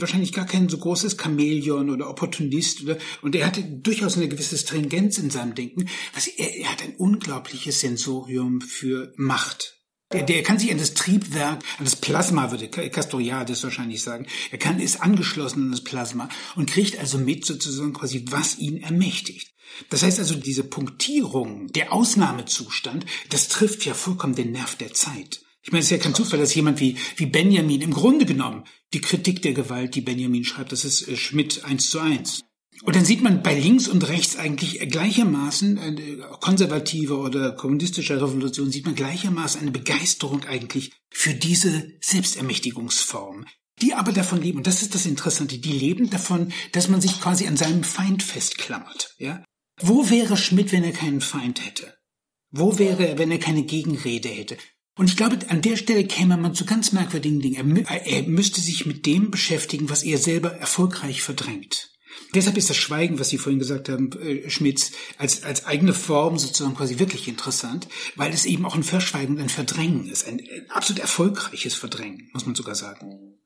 wahrscheinlich 0.00 0.32
gar 0.32 0.46
kein 0.46 0.68
so 0.68 0.78
großes 0.78 1.16
Chamäleon 1.20 1.90
oder 1.90 2.10
Opportunist 2.10 2.82
oder, 2.82 2.98
und 3.22 3.34
er 3.34 3.46
hatte 3.46 3.62
durchaus 3.62 4.16
eine 4.16 4.28
gewisse 4.28 4.58
Stringenz 4.58 5.18
in 5.18 5.30
seinem 5.30 5.54
Denken. 5.54 5.88
Was 6.14 6.26
er, 6.26 6.56
er 6.58 6.70
hat 6.70 6.82
ein 6.82 6.96
unglaubliches 6.96 7.80
Sensorium 7.80 8.60
für 8.60 9.12
Macht. 9.16 9.80
Der, 10.12 10.24
der 10.24 10.42
kann 10.42 10.58
sich 10.58 10.72
an 10.72 10.78
das 10.78 10.94
Triebwerk, 10.94 11.62
an 11.78 11.84
das 11.84 11.96
Plasma, 11.96 12.50
würde 12.50 12.68
Castoriadis 12.68 13.62
wahrscheinlich 13.62 14.02
sagen. 14.02 14.26
Er 14.50 14.58
kann, 14.58 14.80
ist 14.80 15.00
angeschlossen 15.00 15.64
an 15.64 15.70
das 15.70 15.84
Plasma 15.84 16.28
und 16.56 16.68
kriegt 16.68 16.98
also 16.98 17.16
mit 17.16 17.46
sozusagen 17.46 17.92
quasi, 17.92 18.24
was 18.28 18.58
ihn 18.58 18.82
ermächtigt. 18.82 19.54
Das 19.88 20.02
heißt 20.02 20.18
also, 20.18 20.34
diese 20.34 20.64
Punktierung, 20.64 21.68
der 21.68 21.92
Ausnahmezustand, 21.92 23.06
das 23.30 23.48
trifft 23.48 23.84
ja 23.84 23.94
vollkommen 23.94 24.34
den 24.34 24.50
Nerv 24.50 24.74
der 24.74 24.92
Zeit. 24.92 25.42
Ich 25.62 25.72
meine, 25.72 25.80
es 25.80 25.86
ist 25.86 25.90
ja 25.90 25.98
kein 25.98 26.14
Zufall, 26.14 26.38
dass 26.38 26.54
jemand 26.54 26.80
wie, 26.80 26.96
wie 27.16 27.26
Benjamin 27.26 27.82
im 27.82 27.92
Grunde 27.92 28.24
genommen 28.24 28.64
die 28.94 29.00
Kritik 29.00 29.42
der 29.42 29.52
Gewalt, 29.52 29.94
die 29.94 30.00
Benjamin 30.00 30.44
schreibt, 30.44 30.72
das 30.72 30.84
ist 30.84 31.06
äh, 31.06 31.16
Schmidt 31.16 31.64
eins 31.64 31.90
zu 31.90 32.00
eins. 32.00 32.42
Und 32.82 32.96
dann 32.96 33.04
sieht 33.04 33.20
man 33.20 33.42
bei 33.42 33.58
links 33.58 33.88
und 33.88 34.08
rechts 34.08 34.36
eigentlich 34.36 34.80
gleichermaßen, 34.80 35.76
äh, 35.76 36.16
konservative 36.40 37.18
oder 37.18 37.52
kommunistische 37.52 38.16
Revolution, 38.16 38.70
sieht 38.70 38.86
man 38.86 38.94
gleichermaßen 38.94 39.60
eine 39.60 39.70
Begeisterung 39.70 40.44
eigentlich 40.44 40.92
für 41.10 41.34
diese 41.34 41.92
Selbstermächtigungsform. 42.00 43.44
Die 43.82 43.94
aber 43.94 44.12
davon 44.12 44.42
leben, 44.42 44.58
und 44.58 44.66
das 44.66 44.82
ist 44.82 44.94
das 44.94 45.06
Interessante, 45.06 45.58
die 45.58 45.72
leben 45.72 46.10
davon, 46.10 46.52
dass 46.72 46.88
man 46.88 47.00
sich 47.00 47.20
quasi 47.20 47.46
an 47.46 47.56
seinem 47.56 47.84
Feind 47.84 48.22
festklammert, 48.22 49.14
ja. 49.18 49.44
Wo 49.82 50.10
wäre 50.10 50.36
Schmidt, 50.36 50.72
wenn 50.72 50.84
er 50.84 50.92
keinen 50.92 51.22
Feind 51.22 51.64
hätte? 51.64 51.94
Wo 52.50 52.78
wäre 52.78 53.08
er, 53.08 53.18
wenn 53.18 53.30
er 53.30 53.38
keine 53.38 53.62
Gegenrede 53.62 54.28
hätte? 54.28 54.58
Und 54.96 55.08
ich 55.08 55.16
glaube, 55.16 55.38
an 55.48 55.62
der 55.62 55.76
Stelle 55.76 56.04
käme 56.04 56.36
man 56.36 56.54
zu 56.54 56.64
ganz 56.64 56.92
merkwürdigen 56.92 57.40
Dingen. 57.40 57.84
Er, 57.86 58.06
er 58.06 58.22
müsste 58.24 58.60
sich 58.60 58.86
mit 58.86 59.06
dem 59.06 59.30
beschäftigen, 59.30 59.88
was 59.88 60.02
er 60.02 60.18
selber 60.18 60.52
erfolgreich 60.52 61.22
verdrängt. 61.22 61.90
Deshalb 62.34 62.56
ist 62.56 62.70
das 62.70 62.76
Schweigen, 62.76 63.18
was 63.18 63.28
Sie 63.30 63.38
vorhin 63.38 63.58
gesagt 63.58 63.88
haben, 63.88 64.10
äh, 64.20 64.48
Schmitz, 64.50 64.92
als, 65.18 65.42
als 65.42 65.64
eigene 65.66 65.94
Form 65.94 66.38
sozusagen 66.38 66.74
quasi 66.74 66.98
wirklich 66.98 67.28
interessant, 67.28 67.88
weil 68.16 68.32
es 68.32 68.44
eben 68.44 68.64
auch 68.64 68.74
ein 68.74 68.82
Verschweigen 68.82 69.36
und 69.36 69.42
ein 69.42 69.48
Verdrängen 69.48 70.06
ist. 70.06 70.26
Ein, 70.26 70.40
ein 70.40 70.70
absolut 70.70 71.00
erfolgreiches 71.00 71.74
Verdrängen, 71.74 72.30
muss 72.32 72.46
man 72.46 72.54
sogar 72.54 72.74
sagen. 72.74 73.36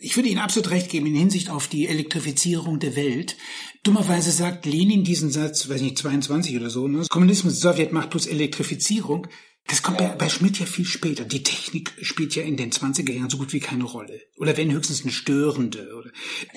Ich 0.00 0.16
würde 0.16 0.28
Ihnen 0.28 0.38
absolut 0.38 0.70
recht 0.70 0.90
geben 0.90 1.06
in 1.06 1.14
Hinsicht 1.14 1.50
auf 1.50 1.66
die 1.66 1.88
Elektrifizierung 1.88 2.78
der 2.78 2.94
Welt. 2.94 3.36
Dummerweise 3.82 4.30
sagt 4.30 4.64
Lenin 4.64 5.02
diesen 5.02 5.30
Satz, 5.30 5.68
weiß 5.68 5.80
nicht, 5.80 5.98
22 5.98 6.56
oder 6.56 6.70
so, 6.70 6.86
ne? 6.86 7.04
Kommunismus, 7.08 7.60
Sowjetmacht 7.60 8.10
plus 8.10 8.26
Elektrifizierung. 8.26 9.26
Das 9.68 9.82
kommt 9.82 9.98
bei, 9.98 10.08
bei 10.08 10.30
Schmidt 10.30 10.58
ja 10.58 10.64
viel 10.64 10.86
später. 10.86 11.24
Die 11.24 11.42
Technik 11.42 11.92
spielt 12.00 12.34
ja 12.34 12.42
in 12.42 12.56
den 12.56 12.72
20er 12.72 13.12
Jahren 13.12 13.28
so 13.28 13.36
gut 13.36 13.52
wie 13.52 13.60
keine 13.60 13.84
Rolle. 13.84 14.22
Oder 14.38 14.56
wenn 14.56 14.72
höchstens 14.72 15.02
eine 15.02 15.12
störende. 15.12 15.94
Oder. 15.94 16.10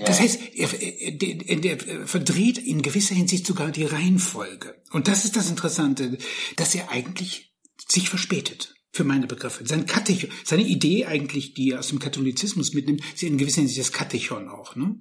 Das 0.06 0.22
heißt, 0.22 0.40
er, 0.56 0.70
er, 0.82 1.66
er 1.66 2.08
verdreht 2.08 2.58
in 2.58 2.82
gewisser 2.82 3.14
Hinsicht 3.14 3.46
sogar 3.46 3.72
die 3.72 3.84
Reihenfolge. 3.84 4.82
Und 4.92 5.10
das 5.10 5.26
ist 5.26 5.36
das 5.36 5.50
Interessante, 5.50 6.18
dass 6.56 6.74
er 6.74 6.90
eigentlich 6.90 7.54
sich 7.86 8.10
verspätet 8.10 8.76
für 8.94 9.04
meine 9.04 9.28
Begriffe. 9.28 9.68
Sein 9.68 9.86
Katechon, 9.86 10.30
seine 10.46 10.64
Idee 10.64 11.06
eigentlich, 11.06 11.54
die 11.54 11.72
er 11.72 11.80
aus 11.80 11.90
dem 11.90 12.00
Katholizismus 12.00 12.74
mitnimmt, 12.74 13.02
ist 13.14 13.24
in 13.24 13.38
gewisser 13.38 13.60
Hinsicht 13.60 13.80
das 13.82 13.92
Katechon 13.92 14.48
auch, 14.48 14.78
ne? 14.78 14.96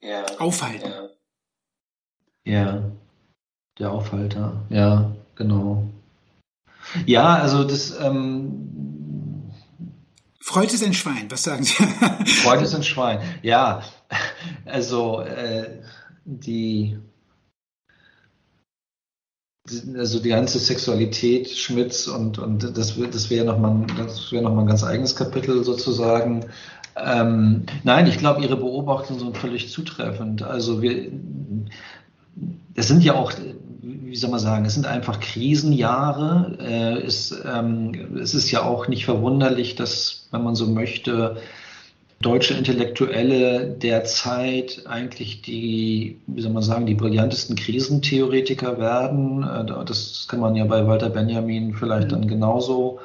Ja. 0.00 0.24
Aufhalten. 0.38 0.92
Ja. 2.44 2.52
ja. 2.52 2.92
Der 3.80 3.90
Aufhalter. 3.90 4.64
Ja, 4.70 5.16
genau. 5.34 5.88
Ja, 7.06 7.36
also 7.36 7.64
das. 7.64 7.94
Ähm, 8.00 9.50
Freud 10.40 10.72
ist 10.72 10.82
ein 10.82 10.94
Schwein, 10.94 11.26
was 11.30 11.42
sagen 11.42 11.62
Sie? 11.62 11.74
Freud 12.42 12.62
ist 12.62 12.74
ein 12.74 12.82
Schwein, 12.82 13.20
ja. 13.42 13.82
Also 14.64 15.20
äh, 15.20 15.82
die 16.24 16.98
also 19.98 20.18
die 20.20 20.30
ganze 20.30 20.58
Sexualität 20.58 21.50
Schmitz 21.50 22.06
und, 22.06 22.38
und 22.38 22.78
das, 22.78 22.94
das 22.98 23.28
wäre 23.28 23.44
nochmal 23.44 23.86
das 23.98 24.32
wäre 24.32 24.42
noch 24.42 24.54
mal 24.54 24.62
ein 24.62 24.66
ganz 24.66 24.82
eigenes 24.82 25.14
Kapitel 25.14 25.62
sozusagen. 25.62 26.46
Ähm, 26.96 27.64
nein, 27.84 28.06
ich 28.06 28.18
glaube, 28.18 28.42
Ihre 28.42 28.56
Beobachtungen 28.56 29.20
sind 29.20 29.36
völlig 29.36 29.70
zutreffend. 29.70 30.42
Also 30.42 30.82
wir, 30.82 31.12
es 32.74 32.88
sind 32.88 33.04
ja 33.04 33.14
auch, 33.14 33.32
wie 34.08 34.16
soll 34.16 34.30
man 34.30 34.40
sagen, 34.40 34.64
es 34.64 34.74
sind 34.74 34.86
einfach 34.86 35.20
Krisenjahre. 35.20 36.56
Äh, 36.60 37.06
es, 37.06 37.34
ähm, 37.44 38.16
es 38.20 38.34
ist 38.34 38.50
ja 38.50 38.62
auch 38.62 38.88
nicht 38.88 39.04
verwunderlich, 39.04 39.76
dass, 39.76 40.28
wenn 40.30 40.42
man 40.42 40.54
so 40.54 40.66
möchte, 40.66 41.36
deutsche 42.20 42.54
Intellektuelle 42.54 43.68
der 43.68 44.04
Zeit 44.04 44.82
eigentlich 44.86 45.42
die, 45.42 46.20
wie 46.26 46.40
soll 46.40 46.52
man 46.52 46.62
sagen, 46.62 46.86
die 46.86 46.94
brillantesten 46.94 47.54
Krisentheoretiker 47.54 48.78
werden. 48.78 49.42
Äh, 49.42 49.84
das 49.84 50.26
kann 50.28 50.40
man 50.40 50.56
ja 50.56 50.64
bei 50.64 50.86
Walter 50.86 51.10
Benjamin 51.10 51.74
vielleicht 51.74 52.12
dann 52.12 52.26
genauso. 52.26 53.00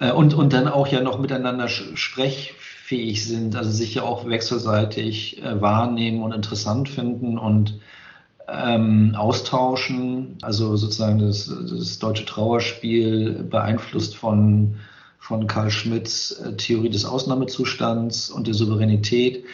Äh, 0.00 0.12
und, 0.12 0.34
und 0.34 0.52
dann 0.52 0.68
auch 0.68 0.88
ja 0.88 1.00
noch 1.00 1.18
miteinander 1.18 1.68
sprechfähig 1.68 3.24
sind, 3.24 3.56
also 3.56 3.70
sich 3.70 3.94
ja 3.94 4.02
auch 4.02 4.28
wechselseitig 4.28 5.42
äh, 5.42 5.60
wahrnehmen 5.60 6.22
und 6.22 6.32
interessant 6.32 6.88
finden 6.88 7.38
und 7.38 7.78
ähm, 8.48 9.14
austauschen. 9.16 10.38
Also 10.42 10.76
sozusagen 10.76 11.18
das, 11.18 11.46
das 11.46 11.98
deutsche 11.98 12.24
Trauerspiel 12.24 13.44
beeinflusst 13.44 14.16
von 14.16 14.76
von 15.24 15.46
Karl 15.46 15.70
Schmidts 15.70 16.32
äh, 16.32 16.54
Theorie 16.54 16.90
des 16.90 17.06
Ausnahmezustands 17.06 18.28
und 18.28 18.46
der 18.46 18.52
Souveränität. 18.52 19.46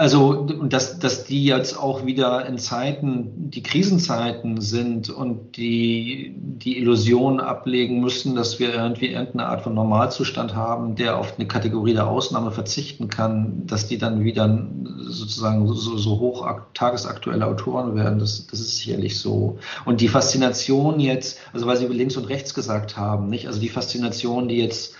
Also, 0.00 0.44
dass, 0.44 1.00
dass 1.00 1.24
die 1.24 1.44
jetzt 1.44 1.76
auch 1.76 2.06
wieder 2.06 2.46
in 2.46 2.56
Zeiten, 2.56 3.50
die 3.50 3.64
Krisenzeiten 3.64 4.60
sind 4.60 5.10
und 5.10 5.56
die, 5.56 6.36
die 6.36 6.78
Illusion 6.78 7.40
ablegen 7.40 7.98
müssen, 7.98 8.36
dass 8.36 8.60
wir 8.60 8.72
irgendwie 8.72 9.08
irgendeine 9.08 9.46
Art 9.46 9.62
von 9.62 9.74
Normalzustand 9.74 10.54
haben, 10.54 10.94
der 10.94 11.18
auf 11.18 11.34
eine 11.36 11.48
Kategorie 11.48 11.94
der 11.94 12.06
Ausnahme 12.06 12.52
verzichten 12.52 13.08
kann, 13.08 13.66
dass 13.66 13.88
die 13.88 13.98
dann 13.98 14.22
wieder 14.22 14.68
sozusagen 15.00 15.66
so, 15.66 15.96
so 15.96 16.20
hoch 16.20 16.48
tagesaktuelle 16.74 17.44
Autoren 17.44 17.96
werden, 17.96 18.20
das, 18.20 18.46
das 18.46 18.60
ist 18.60 18.78
sicherlich 18.78 19.18
so. 19.18 19.58
Und 19.84 20.00
die 20.00 20.06
Faszination 20.06 21.00
jetzt, 21.00 21.40
also 21.52 21.66
weil 21.66 21.76
Sie 21.76 21.88
links 21.88 22.16
und 22.16 22.28
rechts 22.28 22.54
gesagt 22.54 22.96
haben, 22.96 23.28
nicht? 23.28 23.48
Also 23.48 23.58
die 23.58 23.68
Faszination, 23.68 24.46
die 24.46 24.58
jetzt 24.58 24.94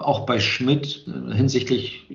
auch 0.00 0.26
bei 0.26 0.40
Schmidt 0.40 1.06
äh, 1.06 1.34
hinsichtlich 1.34 2.08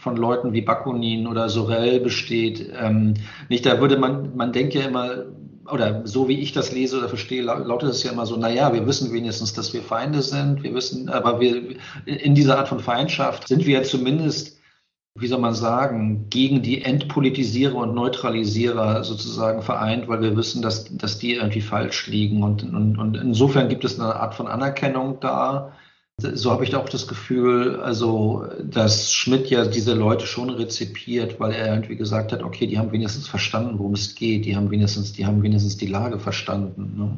von 0.00 0.16
Leuten 0.16 0.52
wie 0.52 0.62
Bakunin 0.62 1.26
oder 1.26 1.48
Sorel 1.48 2.00
besteht. 2.00 2.72
Ähm, 2.78 3.14
nicht, 3.48 3.66
da 3.66 3.80
würde 3.80 3.96
man, 3.96 4.36
man 4.36 4.52
denkt 4.52 4.74
ja 4.74 4.82
immer, 4.82 5.26
oder 5.70 6.06
so 6.06 6.28
wie 6.28 6.40
ich 6.40 6.52
das 6.52 6.72
lese 6.72 6.98
oder 6.98 7.08
verstehe, 7.08 7.42
lautet 7.42 7.90
es 7.90 8.02
ja 8.02 8.12
immer 8.12 8.26
so, 8.26 8.36
naja, 8.36 8.72
wir 8.72 8.86
wissen 8.86 9.12
wenigstens, 9.12 9.52
dass 9.52 9.72
wir 9.72 9.82
Feinde 9.82 10.22
sind, 10.22 10.62
wir 10.62 10.74
wissen, 10.74 11.08
aber 11.08 11.40
wir, 11.40 11.76
in 12.04 12.34
dieser 12.34 12.58
Art 12.58 12.68
von 12.68 12.80
Feindschaft 12.80 13.48
sind 13.48 13.64
wir 13.64 13.78
ja 13.78 13.82
zumindest, 13.84 14.58
wie 15.18 15.28
soll 15.28 15.38
man 15.38 15.54
sagen, 15.54 16.26
gegen 16.30 16.62
die 16.62 16.82
Entpolitisierer 16.82 17.76
und 17.76 17.94
Neutralisierer 17.94 19.04
sozusagen 19.04 19.62
vereint, 19.62 20.08
weil 20.08 20.22
wir 20.22 20.36
wissen, 20.36 20.62
dass, 20.62 20.84
dass 20.96 21.18
die 21.18 21.34
irgendwie 21.34 21.60
falsch 21.60 22.08
liegen 22.08 22.42
und, 22.42 22.64
und, 22.64 22.98
und 22.98 23.16
insofern 23.16 23.68
gibt 23.68 23.84
es 23.84 24.00
eine 24.00 24.16
Art 24.16 24.34
von 24.34 24.48
Anerkennung 24.48 25.20
da, 25.20 25.72
so 26.18 26.50
habe 26.50 26.64
ich 26.64 26.74
auch 26.76 26.88
das 26.88 27.08
Gefühl, 27.08 27.80
also, 27.80 28.46
dass 28.62 29.12
Schmidt 29.12 29.48
ja 29.48 29.64
diese 29.64 29.94
Leute 29.94 30.26
schon 30.26 30.50
rezipiert, 30.50 31.40
weil 31.40 31.52
er 31.52 31.74
irgendwie 31.74 31.96
gesagt 31.96 32.32
hat, 32.32 32.42
okay, 32.42 32.66
die 32.66 32.78
haben 32.78 32.92
wenigstens 32.92 33.26
verstanden, 33.26 33.78
worum 33.78 33.94
es 33.94 34.14
geht, 34.14 34.44
die 34.44 34.54
haben 34.54 34.70
wenigstens, 34.70 35.12
die 35.12 35.26
haben 35.26 35.42
wenigstens 35.42 35.76
die 35.76 35.86
Lage 35.86 36.18
verstanden. 36.18 36.94
Ne? 36.96 37.16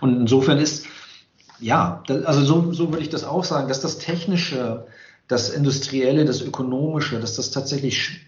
Und 0.00 0.20
insofern 0.20 0.58
ist, 0.58 0.86
ja, 1.58 2.02
also 2.24 2.42
so, 2.42 2.72
so 2.72 2.90
würde 2.90 3.02
ich 3.02 3.08
das 3.08 3.24
auch 3.24 3.44
sagen, 3.44 3.68
dass 3.68 3.80
das 3.80 3.98
Technische, 3.98 4.86
das 5.26 5.50
Industrielle, 5.50 6.24
das 6.24 6.42
Ökonomische, 6.42 7.18
dass 7.18 7.36
das 7.36 7.50
tatsächlich 7.50 8.20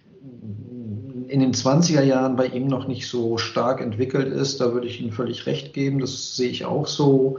in 1.28 1.40
den 1.40 1.52
20er 1.52 2.02
Jahren 2.02 2.36
bei 2.36 2.46
ihm 2.46 2.66
noch 2.68 2.86
nicht 2.86 3.08
so 3.08 3.36
stark 3.36 3.80
entwickelt 3.80 4.32
ist, 4.32 4.60
da 4.60 4.72
würde 4.72 4.86
ich 4.86 5.00
Ihnen 5.00 5.12
völlig 5.12 5.46
recht 5.46 5.74
geben. 5.74 5.98
Das 5.98 6.36
sehe 6.36 6.48
ich 6.48 6.64
auch 6.64 6.86
so 6.86 7.38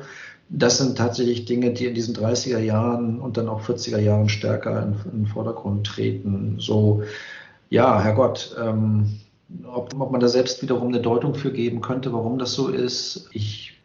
das 0.49 0.77
sind 0.77 0.97
tatsächlich 0.97 1.45
Dinge, 1.45 1.71
die 1.73 1.85
in 1.85 1.93
diesen 1.93 2.15
30er 2.15 2.59
Jahren 2.59 3.19
und 3.19 3.37
dann 3.37 3.49
auch 3.49 3.61
40er 3.61 3.99
Jahren 3.99 4.29
stärker 4.29 4.81
in, 4.81 4.95
in 5.11 5.19
den 5.23 5.27
Vordergrund 5.27 5.85
treten. 5.85 6.55
So, 6.59 7.03
ja, 7.69 8.01
Herrgott, 8.01 8.55
ähm, 8.61 9.19
ob, 9.65 9.93
ob 9.99 10.11
man 10.11 10.21
da 10.21 10.27
selbst 10.27 10.61
wiederum 10.61 10.89
eine 10.89 11.01
Deutung 11.01 11.35
für 11.35 11.51
geben 11.51 11.81
könnte, 11.81 12.13
warum 12.13 12.37
das 12.37 12.53
so 12.53 12.69
ist. 12.69 13.29
Ich, 13.33 13.77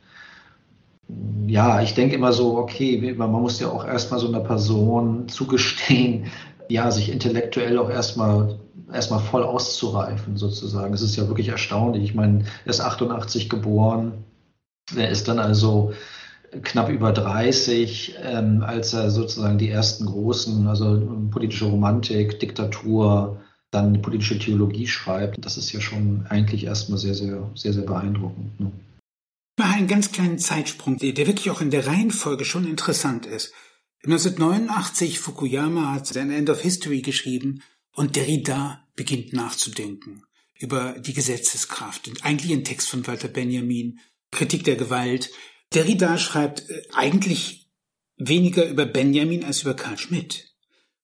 ja, 1.46 1.82
ich 1.82 1.94
denke 1.94 2.14
immer 2.14 2.32
so, 2.32 2.56
okay, 2.56 3.14
man 3.16 3.30
muss 3.30 3.60
ja 3.60 3.68
auch 3.68 3.84
erstmal 3.84 4.20
so 4.20 4.28
einer 4.28 4.40
Person 4.40 5.28
zugestehen, 5.28 6.26
ja, 6.68 6.90
sich 6.90 7.10
intellektuell 7.10 7.78
auch 7.78 7.90
erstmal 7.90 8.58
erstmal 8.92 9.20
voll 9.20 9.42
auszureifen, 9.42 10.36
sozusagen. 10.36 10.92
Es 10.94 11.02
ist 11.02 11.16
ja 11.16 11.26
wirklich 11.26 11.48
erstaunlich. 11.48 12.04
Ich 12.04 12.14
meine, 12.14 12.44
er 12.64 12.70
ist 12.70 12.80
88 12.80 13.48
geboren. 13.48 14.24
Er 14.94 15.08
ist 15.08 15.28
dann 15.28 15.38
also 15.38 15.92
knapp 16.62 16.90
über 16.90 17.12
30, 17.12 18.16
ähm, 18.22 18.62
als 18.62 18.92
er 18.92 19.11
sozusagen 19.11 19.59
die 19.59 19.70
ersten 19.70 20.07
großen, 20.07 20.66
also 20.66 21.28
politische 21.30 21.64
Romantik, 21.64 22.40
Diktatur, 22.40 23.40
dann 23.70 24.03
politische 24.03 24.38
Theologie 24.38 24.86
schreibt. 24.86 25.44
Das 25.44 25.57
ist 25.57 25.72
ja 25.72 25.80
schon 25.80 26.26
eigentlich 26.28 26.64
erstmal 26.64 26.98
sehr, 26.98 27.14
sehr, 27.14 27.50
sehr, 27.55 27.72
sehr 27.72 27.84
beeindruckend. 27.84 28.61
Ne? 28.61 28.72
Ich 29.57 29.64
mache 29.64 29.76
einen 29.76 29.88
ganz 29.88 30.12
kleinen 30.12 30.38
Zeitsprung, 30.38 30.98
der 30.98 31.16
wirklich 31.16 31.50
auch 31.50 31.61
in 31.61 31.70
der 31.70 31.86
Reihenfolge 31.86 32.44
schon 32.44 32.66
interessant 32.66 33.26
ist. 33.26 33.53
1989 34.05 35.20
Fukuyama 35.20 35.94
hat 35.94 36.07
sein 36.07 36.30
End 36.30 36.50
of 36.50 36.61
History 36.61 37.03
geschrieben 37.03 37.62
und 37.92 38.16
Derrida 38.16 38.84
beginnt 38.96 39.32
nachzudenken 39.32 40.22
über 40.59 40.98
die 40.98 41.12
Gesetzeskraft 41.12 42.09
und 42.09 42.24
eigentlich 42.24 42.53
ein 42.53 42.64
Text 42.64 42.88
von 42.88 43.07
Walter 43.07 43.28
Benjamin, 43.28 44.00
Kritik 44.30 44.64
der 44.64 44.76
Gewalt, 44.76 45.30
Derrida 45.74 46.18
schreibt 46.18 46.68
äh, 46.68 46.82
eigentlich 46.92 47.70
weniger 48.16 48.68
über 48.68 48.86
Benjamin 48.86 49.44
als 49.44 49.62
über 49.62 49.74
Karl 49.74 49.98
Schmidt. 49.98 50.52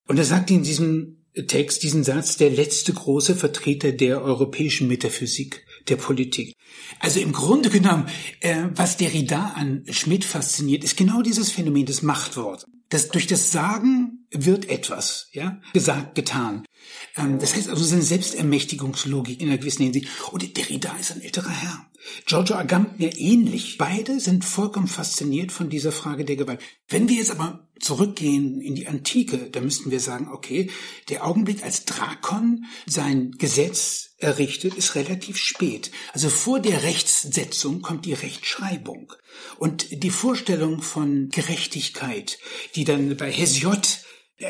Und 0.06 0.18
er 0.18 0.24
sagt 0.24 0.50
in 0.50 0.62
diesem 0.62 1.18
Text 1.46 1.82
diesen 1.82 2.04
Satz, 2.04 2.36
der 2.36 2.50
letzte 2.50 2.92
große 2.92 3.36
Vertreter 3.36 3.92
der 3.92 4.22
europäischen 4.22 4.88
Metaphysik 4.88 5.64
der 5.88 5.96
Politik. 5.96 6.54
Also 7.00 7.20
im 7.20 7.32
Grunde 7.32 7.70
genommen, 7.70 8.08
äh, 8.40 8.64
was 8.74 8.96
Derrida 8.96 9.52
an 9.54 9.84
Schmidt 9.90 10.24
fasziniert, 10.24 10.84
ist 10.84 10.96
genau 10.96 11.22
dieses 11.22 11.50
Phänomen 11.50 11.86
des 11.86 12.02
Machtworts. 12.02 12.66
Das 12.88 13.10
durch 13.10 13.26
das 13.26 13.52
Sagen 13.52 14.26
wird 14.30 14.68
etwas, 14.68 15.28
ja, 15.32 15.60
gesagt, 15.72 16.14
getan. 16.14 16.64
Ähm, 17.16 17.38
das 17.38 17.54
heißt 17.54 17.68
also, 17.68 17.82
es 17.82 17.88
ist 17.88 17.94
eine 17.94 18.02
Selbstermächtigungslogik 18.02 19.40
in 19.40 19.48
einer 19.48 19.58
gewissen 19.58 19.82
Hinsicht. 19.82 20.08
Und 20.30 20.56
Derrida 20.56 20.96
ist 20.98 21.12
ein 21.12 21.22
älterer 21.22 21.50
Herr. 21.50 21.86
Giorgio 22.26 22.56
Agamben 22.56 22.94
ähnlich. 22.98 23.78
Beide 23.78 24.20
sind 24.20 24.44
vollkommen 24.44 24.88
fasziniert 24.88 25.52
von 25.52 25.68
dieser 25.68 25.92
Frage 25.92 26.24
der 26.24 26.36
Gewalt. 26.36 26.60
Wenn 26.88 27.08
wir 27.08 27.16
jetzt 27.16 27.30
aber 27.30 27.68
zurückgehen 27.80 28.60
in 28.60 28.74
die 28.74 28.88
Antike, 28.88 29.50
dann 29.50 29.64
müssten 29.64 29.90
wir 29.90 30.00
sagen, 30.00 30.28
okay, 30.32 30.70
der 31.08 31.26
Augenblick, 31.26 31.62
als 31.62 31.84
Drakon 31.84 32.64
sein 32.86 33.32
Gesetz 33.38 34.10
errichtet, 34.18 34.74
ist 34.74 34.94
relativ 34.94 35.36
spät. 35.36 35.90
Also 36.12 36.28
vor 36.28 36.60
der 36.60 36.82
Rechtssetzung 36.82 37.82
kommt 37.82 38.06
die 38.06 38.14
Rechtschreibung. 38.14 39.12
Und 39.58 40.02
die 40.02 40.10
Vorstellung 40.10 40.82
von 40.82 41.28
Gerechtigkeit, 41.30 42.38
die 42.74 42.84
dann 42.84 43.16
bei 43.16 43.30
Hesiod 43.30 44.00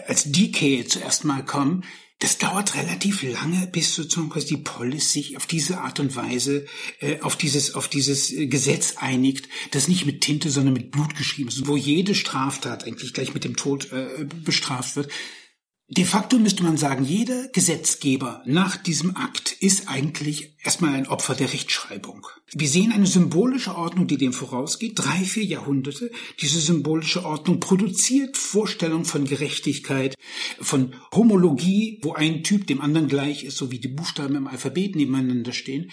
als 0.07 0.25
Dike 0.25 0.87
zuerst 0.87 1.25
mal 1.25 1.45
kommen, 1.45 1.85
das 2.21 2.39
dauert 2.39 2.75
relativ 2.75 3.23
lange, 3.23 3.69
bis 3.69 3.95
sozusagen 3.95 4.45
die 4.47 4.57
Polis 4.57 5.13
sich 5.13 5.37
auf 5.37 5.47
diese 5.47 5.81
Art 5.81 6.01
und 6.01 6.17
Weise 6.17 6.67
äh, 7.01 7.21
auf 7.21 7.37
dieses 7.37 7.75
auf 7.75 7.89
dieses 7.89 8.33
äh, 8.33 8.49
Gesetz 8.49 8.95
einigt, 8.97 9.49
das 9.71 9.87
nicht 9.87 10.05
mit 10.05 10.21
Tinte, 10.21 10.51
sondern 10.51 10.75
mit 10.75 10.91
Blut 10.91 11.15
geschrieben 11.15 11.49
ist, 11.49 11.67
wo 11.69 11.77
jede 11.77 12.17
Straftat 12.17 12.85
eigentlich 12.85 13.15
gleich 13.15 13.35
mit 13.35 13.45
dem 13.45 13.57
Tod 13.57 13.93
äh, 13.93 14.27
bestraft 14.45 14.97
wird. 14.97 15.11
De 15.91 16.05
facto 16.05 16.39
müsste 16.39 16.63
man 16.63 16.77
sagen, 16.77 17.03
jeder 17.03 17.49
Gesetzgeber 17.49 18.43
nach 18.45 18.77
diesem 18.77 19.17
Akt 19.17 19.53
ist 19.53 19.89
eigentlich 19.89 20.55
erstmal 20.63 20.93
ein 20.93 21.07
Opfer 21.07 21.35
der 21.35 21.51
Rechtschreibung. 21.51 22.27
Wir 22.53 22.69
sehen 22.69 22.93
eine 22.93 23.07
symbolische 23.07 23.75
Ordnung, 23.75 24.07
die 24.07 24.19
dem 24.19 24.35
vorausgeht, 24.35 24.99
drei, 24.99 25.25
vier 25.25 25.45
Jahrhunderte. 25.45 26.11
Diese 26.43 26.61
symbolische 26.61 27.25
Ordnung 27.25 27.59
produziert 27.59 28.37
Vorstellungen 28.37 29.07
von 29.07 29.25
Gerechtigkeit, 29.25 30.15
von 30.61 30.95
Homologie, 31.15 32.01
wo 32.03 32.13
ein 32.13 32.43
Typ 32.45 32.67
dem 32.67 32.83
anderen 32.83 33.09
gleich 33.09 33.45
ist, 33.45 33.57
so 33.57 33.71
wie 33.71 33.79
die 33.79 33.89
Buchstaben 33.89 34.37
im 34.37 34.47
Alphabet 34.47 34.95
nebeneinander 34.95 35.53
stehen. 35.53 35.91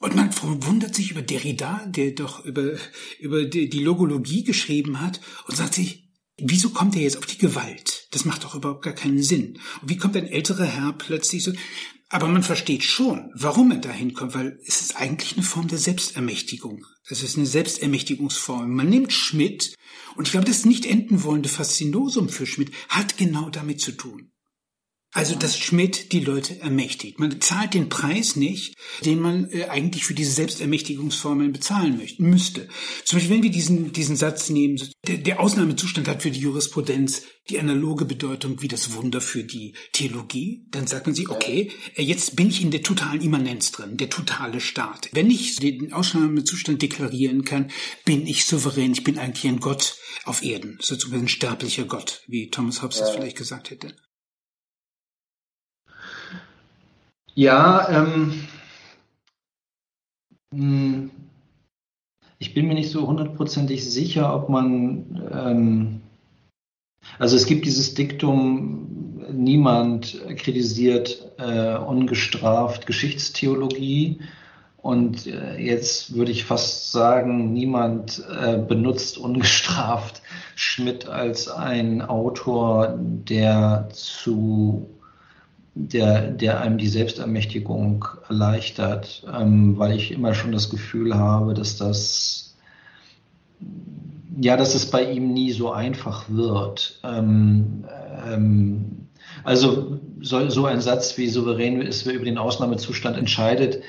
Und 0.00 0.16
man 0.16 0.30
wundert 0.66 0.94
sich 0.94 1.12
über 1.12 1.22
Derrida, 1.22 1.86
der 1.86 2.10
doch 2.12 2.44
über, 2.44 2.72
über 3.18 3.44
die 3.44 3.68
Logologie 3.82 4.44
geschrieben 4.44 5.00
hat, 5.00 5.20
und 5.46 5.56
sagt 5.56 5.74
sich, 5.74 5.99
wieso 6.42 6.70
kommt 6.70 6.96
er 6.96 7.02
jetzt 7.02 7.16
auf 7.16 7.26
die 7.26 7.38
Gewalt? 7.38 8.08
Das 8.10 8.24
macht 8.24 8.44
doch 8.44 8.54
überhaupt 8.54 8.82
gar 8.82 8.94
keinen 8.94 9.22
Sinn. 9.22 9.58
Und 9.82 9.90
wie 9.90 9.96
kommt 9.96 10.16
ein 10.16 10.26
älterer 10.26 10.64
Herr 10.64 10.92
plötzlich 10.92 11.44
so? 11.44 11.52
Aber 12.08 12.26
man 12.26 12.42
versteht 12.42 12.82
schon, 12.82 13.30
warum 13.34 13.70
er 13.70 13.78
dahin 13.78 14.14
kommt, 14.14 14.34
weil 14.34 14.58
es 14.66 14.80
ist 14.80 14.96
eigentlich 14.96 15.34
eine 15.34 15.44
Form 15.44 15.68
der 15.68 15.78
Selbstermächtigung. 15.78 16.84
Es 17.08 17.22
ist 17.22 17.36
eine 17.36 17.46
Selbstermächtigungsform. 17.46 18.74
Man 18.74 18.88
nimmt 18.88 19.12
Schmidt, 19.12 19.76
und 20.16 20.26
ich 20.26 20.32
glaube, 20.32 20.46
das 20.46 20.64
nicht 20.64 20.86
enden 20.86 21.22
wollende 21.22 21.48
Faszinosum 21.48 22.28
für 22.28 22.46
Schmidt 22.46 22.72
hat 22.88 23.16
genau 23.16 23.48
damit 23.48 23.80
zu 23.80 23.92
tun. 23.92 24.32
Also, 25.12 25.34
dass 25.34 25.58
Schmidt 25.58 26.12
die 26.12 26.20
Leute 26.20 26.60
ermächtigt. 26.60 27.18
Man 27.18 27.40
zahlt 27.40 27.74
den 27.74 27.88
Preis 27.88 28.36
nicht, 28.36 28.76
den 29.04 29.18
man 29.18 29.50
äh, 29.50 29.64
eigentlich 29.64 30.04
für 30.04 30.14
diese 30.14 30.30
Selbstermächtigungsformeln 30.30 31.52
bezahlen 31.52 31.96
möchte, 31.96 32.22
müsste. 32.22 32.68
Zum 33.04 33.18
Beispiel, 33.18 33.34
wenn 33.34 33.42
wir 33.42 33.50
diesen, 33.50 33.92
diesen 33.92 34.14
Satz 34.14 34.50
nehmen, 34.50 34.80
der, 35.08 35.16
der 35.16 35.40
Ausnahmezustand 35.40 36.06
hat 36.06 36.22
für 36.22 36.30
die 36.30 36.38
Jurisprudenz 36.38 37.22
die 37.48 37.58
analoge 37.58 38.04
Bedeutung 38.04 38.62
wie 38.62 38.68
das 38.68 38.94
Wunder 38.94 39.20
für 39.20 39.42
die 39.42 39.74
Theologie, 39.92 40.68
dann 40.70 40.86
sagt 40.86 41.06
man 41.06 41.16
sich, 41.16 41.28
okay, 41.28 41.72
äh, 41.96 42.02
jetzt 42.02 42.36
bin 42.36 42.48
ich 42.48 42.62
in 42.62 42.70
der 42.70 42.82
totalen 42.82 43.20
Immanenz 43.20 43.72
drin, 43.72 43.96
der 43.96 44.10
totale 44.10 44.60
Staat. 44.60 45.08
Wenn 45.12 45.28
ich 45.28 45.56
den 45.56 45.92
Ausnahmezustand 45.92 46.82
deklarieren 46.82 47.44
kann, 47.44 47.72
bin 48.04 48.28
ich 48.28 48.44
souverän, 48.44 48.92
ich 48.92 49.02
bin 49.02 49.18
eigentlich 49.18 49.50
ein 49.50 49.58
Gott 49.58 49.96
auf 50.24 50.44
Erden, 50.44 50.78
sozusagen 50.80 51.22
ein 51.22 51.28
sterblicher 51.28 51.84
Gott, 51.84 52.22
wie 52.28 52.48
Thomas 52.48 52.80
Hobbes 52.80 53.00
es 53.00 53.10
vielleicht 53.10 53.36
gesagt 53.36 53.70
hätte. 53.70 53.96
Ja, 57.34 57.88
ähm, 57.90 58.32
hm, 60.52 61.10
ich 62.38 62.54
bin 62.54 62.66
mir 62.66 62.74
nicht 62.74 62.90
so 62.90 63.06
hundertprozentig 63.06 63.88
sicher, 63.88 64.34
ob 64.34 64.48
man, 64.48 65.28
ähm, 65.32 66.00
also 67.18 67.36
es 67.36 67.46
gibt 67.46 67.66
dieses 67.66 67.94
Diktum, 67.94 69.26
niemand 69.32 70.20
kritisiert 70.36 71.32
äh, 71.38 71.76
ungestraft 71.76 72.86
Geschichtstheologie. 72.86 74.20
Und 74.78 75.26
äh, 75.26 75.58
jetzt 75.58 76.14
würde 76.14 76.32
ich 76.32 76.44
fast 76.44 76.90
sagen, 76.90 77.52
niemand 77.52 78.24
äh, 78.30 78.56
benutzt 78.56 79.18
ungestraft 79.18 80.22
Schmidt 80.56 81.06
als 81.06 81.48
ein 81.48 82.00
Autor, 82.02 82.98
der 82.98 83.90
zu 83.92 84.88
der, 85.88 86.30
der 86.30 86.60
einem 86.60 86.78
die 86.78 86.88
Selbstermächtigung 86.88 88.04
erleichtert, 88.28 89.24
ähm, 89.32 89.78
weil 89.78 89.96
ich 89.96 90.12
immer 90.12 90.34
schon 90.34 90.52
das 90.52 90.70
Gefühl 90.70 91.14
habe, 91.14 91.54
dass 91.54 91.76
das, 91.76 92.56
ja, 94.40 94.56
dass 94.56 94.74
es 94.74 94.90
bei 94.90 95.10
ihm 95.10 95.32
nie 95.32 95.52
so 95.52 95.72
einfach 95.72 96.24
wird. 96.28 97.00
Ähm, 97.04 97.84
ähm, 98.26 99.08
also 99.44 100.00
so, 100.20 100.48
so 100.50 100.66
ein 100.66 100.80
Satz 100.80 101.16
wie 101.16 101.28
souverän 101.28 101.80
ist, 101.80 102.06
wer 102.06 102.14
über 102.14 102.24
den 102.24 102.38
Ausnahmezustand 102.38 103.16
entscheidet, 103.16 103.82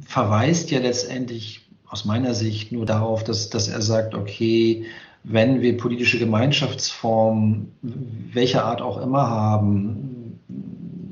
verweist 0.00 0.70
ja 0.70 0.80
letztendlich 0.80 1.62
aus 1.86 2.04
meiner 2.04 2.34
Sicht 2.34 2.72
nur 2.72 2.86
darauf, 2.86 3.22
dass, 3.22 3.50
dass 3.50 3.68
er 3.68 3.82
sagt, 3.82 4.14
okay, 4.14 4.86
wenn 5.22 5.62
wir 5.62 5.76
politische 5.76 6.18
Gemeinschaftsformen 6.18 7.72
welcher 8.32 8.64
Art 8.64 8.82
auch 8.82 9.00
immer 9.00 9.28
haben, 9.28 10.23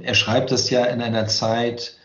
er 0.04 0.14
schreibt 0.14 0.50
das 0.50 0.70
ja 0.70 0.84
in 0.84 1.00
einer 1.00 1.26
Zeit, 1.26 1.96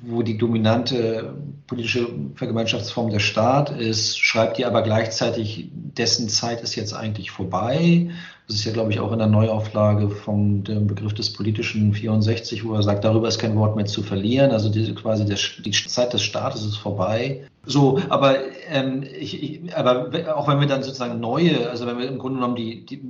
wo 0.00 0.22
die 0.22 0.38
dominante 0.38 1.34
politische 1.66 2.08
Vergemeinschaftsform 2.36 3.10
der 3.10 3.18
Staat 3.18 3.70
ist, 3.70 4.18
schreibt 4.18 4.58
die 4.58 4.64
aber 4.64 4.82
gleichzeitig, 4.82 5.70
dessen 5.72 6.28
Zeit 6.28 6.62
ist 6.62 6.76
jetzt 6.76 6.94
eigentlich 6.94 7.32
vorbei. 7.32 8.10
Das 8.46 8.56
ist 8.56 8.64
ja, 8.64 8.72
glaube 8.72 8.92
ich, 8.92 9.00
auch 9.00 9.12
in 9.12 9.18
der 9.18 9.26
Neuauflage 9.26 10.08
vom 10.08 10.62
dem 10.62 10.86
Begriff 10.86 11.14
des 11.14 11.32
politischen 11.32 11.92
64, 11.92 12.64
wo 12.64 12.74
er 12.74 12.82
sagt, 12.82 13.04
darüber 13.04 13.26
ist 13.26 13.40
kein 13.40 13.56
Wort 13.56 13.74
mehr 13.74 13.86
zu 13.86 14.02
verlieren. 14.02 14.52
Also 14.52 14.68
die, 14.68 14.94
quasi 14.94 15.26
der, 15.26 15.36
die 15.64 15.72
Zeit 15.72 16.12
des 16.12 16.22
Staates 16.22 16.64
ist 16.64 16.76
vorbei. 16.76 17.42
So, 17.66 18.00
aber, 18.08 18.36
ähm, 18.70 19.02
ich, 19.02 19.42
ich, 19.42 19.76
aber 19.76 20.36
auch 20.36 20.48
wenn 20.48 20.60
wir 20.60 20.68
dann 20.68 20.82
sozusagen 20.82 21.20
neue, 21.20 21.68
also 21.68 21.86
wenn 21.86 21.98
wir 21.98 22.08
im 22.08 22.18
Grunde 22.18 22.36
genommen 22.36 22.56
die, 22.56 22.86
die 22.86 23.02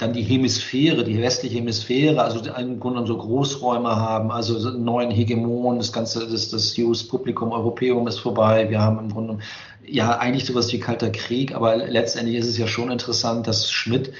dann 0.00 0.12
die 0.12 0.22
Hemisphäre, 0.22 1.04
die 1.04 1.20
westliche 1.20 1.56
Hemisphäre, 1.56 2.22
also 2.22 2.40
im 2.52 2.80
Grunde 2.80 3.06
so 3.06 3.16
Großräume 3.16 3.96
haben, 3.96 4.30
also 4.30 4.58
so 4.58 4.68
einen 4.68 4.84
neuen 4.84 5.10
Hegemon, 5.10 5.78
das 5.78 5.92
ganze, 5.92 6.26
das, 6.26 6.48
das 6.48 6.76
Jus 6.76 7.06
Publikum 7.06 7.52
Europäum 7.52 8.06
ist 8.06 8.18
vorbei. 8.18 8.70
Wir 8.70 8.80
haben 8.80 8.98
im 8.98 9.10
Grunde 9.10 9.38
ja 9.86 10.18
eigentlich 10.18 10.46
sowas 10.46 10.72
wie 10.72 10.80
Kalter 10.80 11.10
Krieg, 11.10 11.54
aber 11.54 11.76
letztendlich 11.76 12.36
ist 12.36 12.46
es 12.46 12.58
ja 12.58 12.66
schon 12.66 12.90
interessant, 12.90 13.46
dass 13.46 13.70
Schmidt 13.70 14.12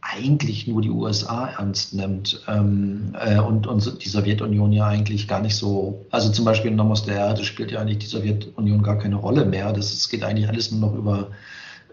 eigentlich 0.00 0.66
nur 0.66 0.80
die 0.80 0.90
USA 0.90 1.48
ernst 1.58 1.92
nimmt 1.92 2.42
ähm, 2.48 3.14
äh, 3.20 3.38
und, 3.38 3.66
und 3.66 4.02
die 4.02 4.08
Sowjetunion 4.08 4.72
ja 4.72 4.86
eigentlich 4.86 5.28
gar 5.28 5.40
nicht 5.40 5.56
so, 5.56 6.06
also 6.10 6.30
zum 6.30 6.44
Beispiel 6.44 6.70
in 6.70 6.76
Nomos 6.76 7.04
der 7.04 7.16
Erde 7.16 7.44
spielt 7.44 7.70
ja 7.70 7.80
eigentlich 7.80 7.98
die 7.98 8.06
Sowjetunion 8.06 8.82
gar 8.82 8.98
keine 8.98 9.16
Rolle 9.16 9.44
mehr. 9.44 9.72
Das, 9.72 9.92
es 9.92 10.08
geht 10.08 10.24
eigentlich 10.24 10.48
alles 10.48 10.70
nur 10.70 10.88
noch 10.88 10.96
über 10.96 11.30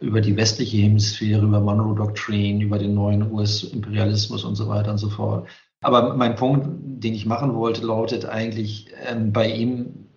über 0.02 0.22
die 0.22 0.36
westliche 0.36 0.78
Hemisphäre, 0.78 1.44
über 1.44 1.60
Monroe 1.60 1.96
Doctrine, 1.96 2.64
über 2.64 2.78
den 2.78 2.94
neuen 2.94 3.32
US-Imperialismus 3.32 4.44
und 4.44 4.56
so 4.56 4.68
weiter 4.68 4.92
und 4.92 4.98
so 4.98 5.10
fort. 5.10 5.48
Aber 5.82 6.16
mein 6.16 6.36
Punkt, 6.36 6.68
den 6.82 7.14
ich 7.14 7.26
machen 7.26 7.54
wollte, 7.54 7.86
lautet 7.86 8.26
eigentlich, 8.26 8.88
ähm, 9.08 9.32
bei 9.32 9.52
ihm 9.52 10.08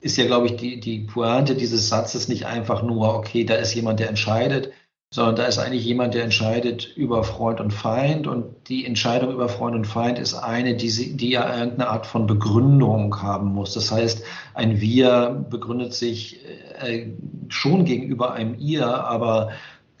ist 0.00 0.16
ja, 0.16 0.26
glaube 0.26 0.46
ich, 0.46 0.56
die, 0.56 0.80
die 0.80 1.00
Pointe 1.00 1.54
dieses 1.54 1.88
Satzes 1.88 2.28
nicht 2.28 2.46
einfach 2.46 2.82
nur, 2.82 3.14
okay, 3.14 3.44
da 3.44 3.54
ist 3.54 3.74
jemand, 3.74 4.00
der 4.00 4.08
entscheidet, 4.08 4.72
sondern 5.12 5.36
da 5.36 5.44
ist 5.44 5.58
eigentlich 5.58 5.84
jemand, 5.84 6.14
der 6.14 6.24
entscheidet 6.24 6.96
über 6.96 7.22
Freund 7.22 7.60
und 7.60 7.70
Feind 7.70 8.26
und 8.26 8.68
die 8.68 8.86
Entscheidung 8.86 9.30
über 9.32 9.48
Freund 9.48 9.76
und 9.76 9.86
Feind 9.86 10.18
ist 10.18 10.34
eine, 10.34 10.74
die, 10.74 10.88
sie, 10.88 11.16
die 11.16 11.30
ja 11.30 11.54
irgendeine 11.54 11.90
Art 11.90 12.06
von 12.06 12.26
Begründung 12.26 13.22
haben 13.22 13.52
muss. 13.52 13.74
Das 13.74 13.92
heißt, 13.92 14.24
ein 14.54 14.80
Wir 14.80 15.46
begründet 15.50 15.92
sich 15.92 16.40
äh, 16.82 17.08
schon 17.48 17.84
gegenüber 17.84 18.32
einem 18.32 18.56
Ihr, 18.58 18.86
aber, 18.86 19.50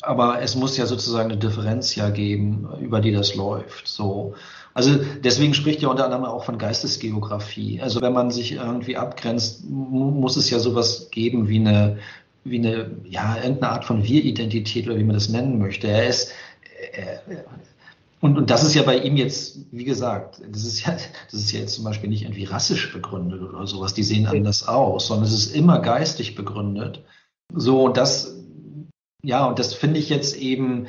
aber 0.00 0.42
es 0.42 0.56
muss 0.56 0.76
ja 0.76 0.86
sozusagen 0.86 1.30
eine 1.30 1.38
Differenz 1.38 1.94
ja 1.94 2.10
geben, 2.10 2.68
über 2.80 3.00
die 3.00 3.12
das 3.12 3.34
läuft. 3.34 3.88
So. 3.88 4.34
Also 4.74 4.98
deswegen 5.22 5.54
spricht 5.54 5.82
ja 5.82 5.88
unter 5.88 6.04
anderem 6.04 6.24
auch 6.24 6.44
von 6.44 6.58
Geistesgeografie. 6.58 7.80
Also 7.80 8.00
wenn 8.00 8.12
man 8.12 8.30
sich 8.30 8.52
irgendwie 8.52 8.96
abgrenzt, 8.96 9.68
muss 9.68 10.36
es 10.36 10.48
ja 10.50 10.58
sowas 10.58 11.08
geben 11.10 11.48
wie 11.48 11.60
eine 11.60 11.98
wie 12.44 12.58
eine, 12.58 12.90
ja, 13.04 13.36
irgendeine 13.36 13.72
Art 13.72 13.84
von 13.84 14.02
Wir-Identität 14.02 14.86
oder 14.86 14.98
wie 14.98 15.04
man 15.04 15.14
das 15.14 15.28
nennen 15.28 15.58
möchte. 15.58 15.86
Er 15.86 16.08
ist, 16.08 16.32
äh, 16.92 17.36
und, 18.22 18.38
und 18.38 18.50
das 18.50 18.62
ist 18.62 18.74
ja 18.74 18.84
bei 18.84 18.98
ihm 18.98 19.16
jetzt, 19.16 19.66
wie 19.72 19.82
gesagt, 19.82 20.40
das 20.48 20.64
ist 20.64 20.86
ja, 20.86 20.92
das 20.92 21.40
ist 21.40 21.50
ja 21.50 21.58
jetzt 21.58 21.74
zum 21.74 21.82
Beispiel 21.82 22.08
nicht 22.08 22.22
irgendwie 22.22 22.44
rassisch 22.44 22.92
begründet 22.92 23.42
oder 23.42 23.66
sowas, 23.66 23.94
die 23.94 24.04
sehen 24.04 24.28
anders 24.28 24.68
aus, 24.68 25.08
sondern 25.08 25.26
es 25.26 25.32
ist 25.32 25.56
immer 25.56 25.80
geistig 25.80 26.36
begründet. 26.36 27.02
So, 27.52 27.82
und 27.82 27.96
das, 27.96 28.40
ja, 29.24 29.44
und 29.46 29.58
das 29.58 29.74
finde 29.74 29.98
ich 29.98 30.08
jetzt 30.08 30.36
eben, 30.36 30.86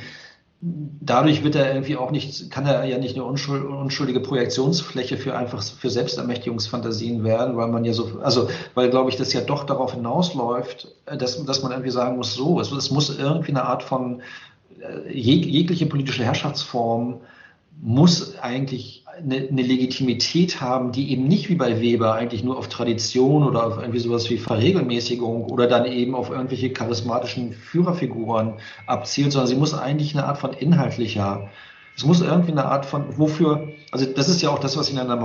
dadurch 0.62 1.44
wird 1.44 1.56
er 1.56 1.74
irgendwie 1.74 1.98
auch 1.98 2.12
nicht, 2.12 2.52
kann 2.52 2.68
er 2.68 2.86
ja 2.86 3.00
nicht 3.00 3.16
eine 3.16 3.24
unschuldige 3.26 4.20
Projektionsfläche 4.20 5.18
für 5.18 5.36
einfach 5.36 5.64
für 5.64 5.90
Selbstermächtigungsfantasien 5.90 7.24
werden, 7.24 7.58
weil 7.58 7.68
man 7.68 7.84
ja 7.84 7.94
so, 7.94 8.20
also 8.22 8.48
weil 8.76 8.92
glaube 8.92 9.10
ich, 9.10 9.16
das 9.16 9.34
ja 9.34 9.42
doch 9.42 9.64
darauf 9.64 9.96
hinausläuft, 9.96 10.88
dass, 11.08 11.44
dass 11.44 11.64
man 11.64 11.72
irgendwie 11.72 11.90
sagen 11.90 12.16
muss, 12.16 12.36
so, 12.36 12.60
es, 12.60 12.72
es 12.72 12.92
muss 12.92 13.18
irgendwie 13.18 13.50
eine 13.50 13.66
Art 13.66 13.82
von 13.82 14.22
jeg, 15.12 15.46
jegliche 15.46 15.86
politische 15.86 16.24
Herrschaftsform 16.24 17.22
muss 17.82 18.38
eigentlich 18.40 19.04
eine, 19.06 19.36
eine, 19.36 19.62
Legitimität 19.62 20.62
haben, 20.62 20.92
die 20.92 21.12
eben 21.12 21.28
nicht 21.28 21.50
wie 21.50 21.56
bei 21.56 21.82
Weber 21.82 22.14
eigentlich 22.14 22.44
nur 22.44 22.58
auf 22.58 22.68
Tradition 22.68 23.44
oder 23.44 23.66
auf 23.66 23.78
irgendwie 23.78 24.00
sowas 24.00 24.30
wie 24.30 24.38
Verregelmäßigung 24.38 25.46
oder 25.46 25.68
dann 25.68 25.86
eben 25.86 26.16
auf 26.16 26.30
irgendwelche 26.30 26.72
charismatischen 26.72 27.54
Führerfiguren 27.54 28.56
abzielt, 28.88 29.32
sondern 29.32 29.48
sie 29.48 29.56
muss 29.56 29.74
eigentlich 29.74 30.16
eine 30.16 30.26
Art 30.26 30.38
von 30.38 30.54
inhaltlicher, 30.54 31.50
es 31.96 32.06
muss 32.06 32.22
irgendwie 32.22 32.52
eine 32.52 32.66
Art 32.66 32.86
von, 32.86 33.18
wofür, 33.18 33.73
also 33.94 34.06
das 34.08 34.28
ist 34.28 34.41
ja 34.41 34.50
auch 34.50 34.58
das, 34.58 34.76
was 34.76 34.91
ihn 34.91 34.98
an 34.98 35.08
der 35.08 35.18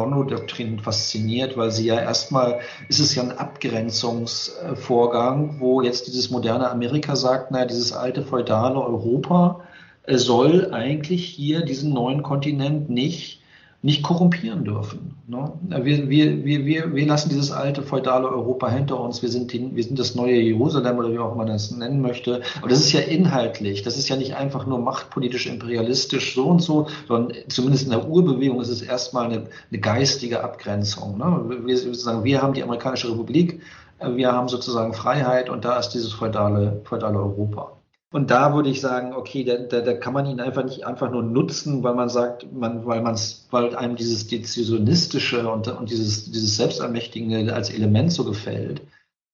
fasziniert, 0.79 1.57
weil 1.57 1.71
sie 1.71 1.87
ja 1.87 1.99
erstmal, 1.99 2.61
ist 2.89 3.01
es 3.01 3.14
ja 3.14 3.23
ein 3.23 3.33
Abgrenzungsvorgang, 3.33 5.59
wo 5.59 5.81
jetzt 5.81 6.07
dieses 6.07 6.29
moderne 6.29 6.71
Amerika 6.71 7.16
sagt, 7.16 7.51
naja, 7.51 7.64
dieses 7.64 7.95
alte 7.95 8.21
feudale 8.23 8.79
Europa, 8.79 9.62
soll 10.07 10.69
eigentlich 10.73 11.25
hier 11.25 11.62
diesen 11.62 11.95
neuen 11.95 12.23
Kontinent 12.23 12.91
nicht, 12.91 13.38
nicht 13.81 14.03
korrumpieren 14.03 14.64
dürfen. 14.64 15.14
Ne? 15.29 15.53
Wir, 15.85 16.09
wir, 16.09 16.45
wir, 16.45 16.95
wir, 16.95 17.07
lassen 17.07 17.29
dieses 17.29 17.53
alte 17.53 17.83
feudale 17.83 18.29
Europa 18.29 18.68
hinter 18.68 18.99
uns. 18.99 19.22
Wir 19.22 19.29
sind, 19.29 19.53
die, 19.53 19.70
wir 19.74 19.85
sind 19.85 19.99
das 19.99 20.16
neue 20.16 20.35
Jerusalem 20.35 20.99
oder 20.99 21.12
wie 21.12 21.18
auch 21.18 21.37
man 21.37 21.47
das 21.47 21.70
nennen 21.70 22.01
möchte. 22.01 22.43
Aber 22.59 22.68
das 22.68 22.81
ist 22.81 22.93
ja 22.93 23.01
inhaltlich. 23.01 23.83
Das 23.83 23.97
ist 23.97 24.09
ja 24.09 24.16
nicht 24.16 24.35
einfach 24.35 24.66
nur 24.66 24.81
machtpolitisch, 24.81 25.47
imperialistisch 25.47 26.35
so 26.35 26.47
und 26.47 26.61
so, 26.61 26.89
sondern 27.07 27.37
zumindest 27.49 27.85
in 27.85 27.91
der 27.91 28.09
Urbewegung 28.09 28.61
ist 28.61 28.68
es 28.68 28.83
erstmal 28.83 29.26
eine, 29.26 29.47
eine 29.70 29.81
geistige 29.81 30.43
Abgrenzung. 30.43 31.16
Ne? 31.16 31.62
Wir, 31.64 31.95
sagen, 31.95 32.24
wir 32.24 32.43
haben 32.43 32.55
die 32.55 32.64
amerikanische 32.64 33.11
Republik, 33.11 33.61
wir 34.01 34.33
haben 34.33 34.49
sozusagen 34.49 34.93
Freiheit 34.93 35.51
und 35.51 35.64
da 35.64 35.79
ist 35.79 35.91
dieses 35.91 36.12
feudale, 36.12 36.81
feudale 36.85 37.18
Europa. 37.18 37.78
Und 38.11 38.31
da 38.31 38.55
würde 38.55 38.71
ich 38.71 38.81
sagen, 38.81 39.13
okay, 39.13 39.45
da, 39.45 39.57
da, 39.57 39.83
da 39.83 39.93
kann 39.93 40.15
man 40.15 40.25
ihn 40.25 40.41
einfach 40.41 40.65
nicht 40.65 40.87
einfach 40.87 41.11
nur 41.11 41.23
nutzen, 41.23 41.83
weil 41.83 41.95
man 41.95 42.09
sagt, 42.09 42.51
man, 42.53 42.87
weil 42.87 43.03
man 43.03 43.19
weil 43.51 43.77
einem 43.77 43.97
dieses 43.97 44.27
Dezisionistische 44.27 45.51
und, 45.51 45.69
und 45.69 45.91
dieses, 45.91 46.31
dieses 46.31 46.57
Selbstermächtigende 46.57 47.53
als 47.53 47.69
Element 47.69 48.11
so 48.11 48.25
gefällt, 48.25 48.81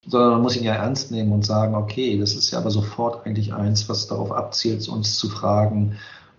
sondern 0.05 0.31
man 0.31 0.41
muss 0.41 0.57
ihn 0.57 0.65
ja 0.65 0.73
ernst 0.73 1.09
nehmen 1.11 1.31
und 1.31 1.45
sagen, 1.45 1.73
okay, 1.73 2.19
das 2.19 2.35
ist 2.35 2.51
ja 2.51 2.59
aber 2.59 2.69
sofort 2.69 3.25
eigentlich 3.25 3.53
eins, 3.53 3.87
was 3.87 4.07
darauf 4.07 4.31
abzielt, 4.33 4.87
uns 4.89 5.17
zu 5.17 5.29
fragen, 5.29 5.97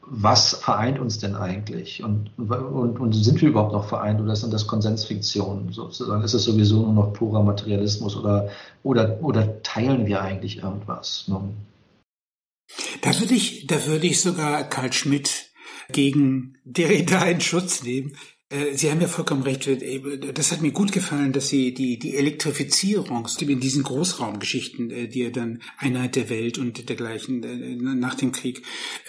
was 0.09 0.55
vereint 0.55 1.01
uns 1.01 1.18
denn 1.18 1.34
eigentlich? 1.34 2.05
Und, 2.05 2.30
und, 2.39 3.01
und 3.01 3.12
sind 3.12 3.41
wir 3.41 3.49
überhaupt 3.49 3.72
noch 3.72 3.89
vereint 3.89 4.20
oder 4.20 4.37
sind 4.37 4.53
das 4.53 4.66
Konsensfiktionen 4.66 5.72
sozusagen? 5.72 6.22
Ist 6.22 6.34
es 6.34 6.45
sowieso 6.45 6.82
nur 6.82 6.93
noch 6.93 7.12
purer 7.14 7.43
Materialismus 7.43 8.14
oder, 8.14 8.49
oder, 8.84 9.18
oder 9.22 9.62
teilen 9.62 10.07
wir 10.07 10.20
eigentlich 10.22 10.62
irgendwas? 10.62 11.24
Ne? 11.26 11.41
Da 13.00 13.18
würde 13.20 13.34
ich, 13.34 13.66
da 13.66 13.86
würde 13.86 14.06
ich 14.06 14.20
sogar 14.20 14.68
Karl 14.68 14.92
Schmidt 14.92 15.50
gegen 15.92 16.58
Derrida 16.64 17.24
in 17.26 17.40
Schutz 17.40 17.82
nehmen. 17.82 18.16
Äh, 18.48 18.76
Sie 18.76 18.90
haben 18.90 19.00
ja 19.00 19.08
vollkommen 19.08 19.42
recht. 19.42 19.66
Äh, 19.66 20.32
das 20.32 20.52
hat 20.52 20.62
mir 20.62 20.72
gut 20.72 20.92
gefallen, 20.92 21.32
dass 21.32 21.48
Sie 21.48 21.74
die, 21.74 21.98
die 21.98 22.16
Elektrifizierung 22.16 23.26
in 23.40 23.60
diesen 23.60 23.82
Großraumgeschichten, 23.82 24.90
äh, 24.90 25.08
die 25.08 25.22
er 25.22 25.32
dann 25.32 25.62
Einheit 25.78 26.16
der 26.16 26.28
Welt 26.28 26.58
und 26.58 26.88
dergleichen 26.88 27.40
nach 27.98 28.14
dem 28.14 28.32
Krieg 28.32 28.62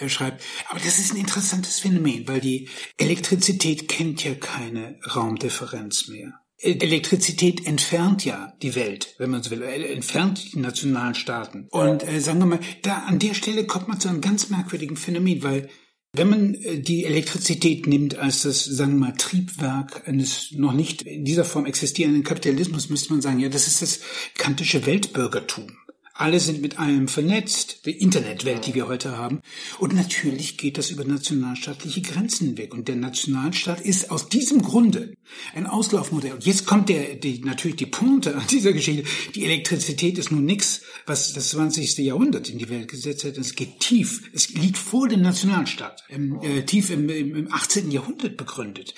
schreibt. 0.06 0.42
Aber 0.68 0.80
das 0.80 0.98
ist 0.98 1.12
ein 1.12 1.20
interessantes 1.20 1.78
Phänomen, 1.78 2.26
weil 2.26 2.40
die 2.40 2.68
Elektrizität 2.96 3.88
kennt 3.88 4.24
ja 4.24 4.34
keine 4.34 4.98
Raumdifferenz 5.14 6.08
mehr. 6.08 6.40
Elektrizität 6.60 7.66
entfernt 7.66 8.24
ja 8.24 8.52
die 8.62 8.74
Welt, 8.74 9.14
wenn 9.18 9.30
man 9.30 9.42
so 9.42 9.50
will, 9.50 9.62
entfernt 9.62 10.52
die 10.52 10.58
nationalen 10.58 11.14
Staaten. 11.14 11.68
Und 11.70 12.06
äh, 12.06 12.20
sagen 12.20 12.40
wir 12.40 12.46
mal, 12.46 12.60
da 12.82 12.98
an 13.06 13.20
der 13.20 13.34
Stelle 13.34 13.64
kommt 13.64 13.86
man 13.88 14.00
zu 14.00 14.08
einem 14.08 14.20
ganz 14.20 14.50
merkwürdigen 14.50 14.96
Phänomen, 14.96 15.42
weil 15.42 15.68
wenn 16.12 16.30
man 16.30 16.54
äh, 16.54 16.80
die 16.80 17.04
Elektrizität 17.04 17.86
nimmt 17.86 18.18
als 18.18 18.42
das, 18.42 18.64
sagen 18.64 18.94
wir 18.94 19.06
mal, 19.06 19.16
Triebwerk 19.16 20.08
eines 20.08 20.52
noch 20.52 20.72
nicht 20.72 21.02
in 21.02 21.24
dieser 21.24 21.44
Form 21.44 21.66
existierenden 21.66 22.24
Kapitalismus, 22.24 22.88
müsste 22.88 23.12
man 23.12 23.22
sagen, 23.22 23.38
ja, 23.38 23.48
das 23.48 23.68
ist 23.68 23.82
das 23.82 24.00
kantische 24.34 24.84
Weltbürgertum. 24.84 25.70
Alle 26.18 26.40
sind 26.40 26.60
mit 26.60 26.80
allem 26.80 27.06
vernetzt, 27.06 27.86
die 27.86 27.92
Internetwelt, 27.92 28.66
die 28.66 28.74
wir 28.74 28.88
heute 28.88 29.16
haben. 29.16 29.40
Und 29.78 29.94
natürlich 29.94 30.58
geht 30.58 30.76
das 30.76 30.90
über 30.90 31.04
nationalstaatliche 31.04 32.02
Grenzen 32.02 32.48
hinweg. 32.48 32.74
Und 32.74 32.88
der 32.88 32.96
Nationalstaat 32.96 33.80
ist 33.80 34.10
aus 34.10 34.28
diesem 34.28 34.62
Grunde 34.62 35.14
ein 35.54 35.68
Auslaufmodell. 35.68 36.32
Und 36.32 36.44
jetzt 36.44 36.66
kommt 36.66 36.88
der, 36.88 37.14
die, 37.14 37.38
natürlich 37.44 37.76
die 37.76 37.86
Punkte 37.86 38.34
an 38.34 38.44
dieser 38.50 38.72
Geschichte. 38.72 39.04
Die 39.36 39.44
Elektrizität 39.44 40.18
ist 40.18 40.32
nun 40.32 40.44
nichts, 40.44 40.82
was 41.06 41.32
das 41.34 41.50
20. 41.50 41.98
Jahrhundert 41.98 42.48
in 42.48 42.58
die 42.58 42.68
Welt 42.68 42.88
gesetzt 42.88 43.22
hat. 43.22 43.38
Es 43.38 43.54
geht 43.54 43.78
tief. 43.78 44.28
Es 44.34 44.50
liegt 44.50 44.76
vor 44.76 45.06
dem 45.06 45.22
Nationalstaat, 45.22 46.02
im, 46.08 46.42
äh, 46.42 46.64
tief 46.64 46.90
im, 46.90 47.08
im, 47.08 47.36
im 47.36 47.52
18. 47.52 47.92
Jahrhundert 47.92 48.36
begründet. 48.36 48.92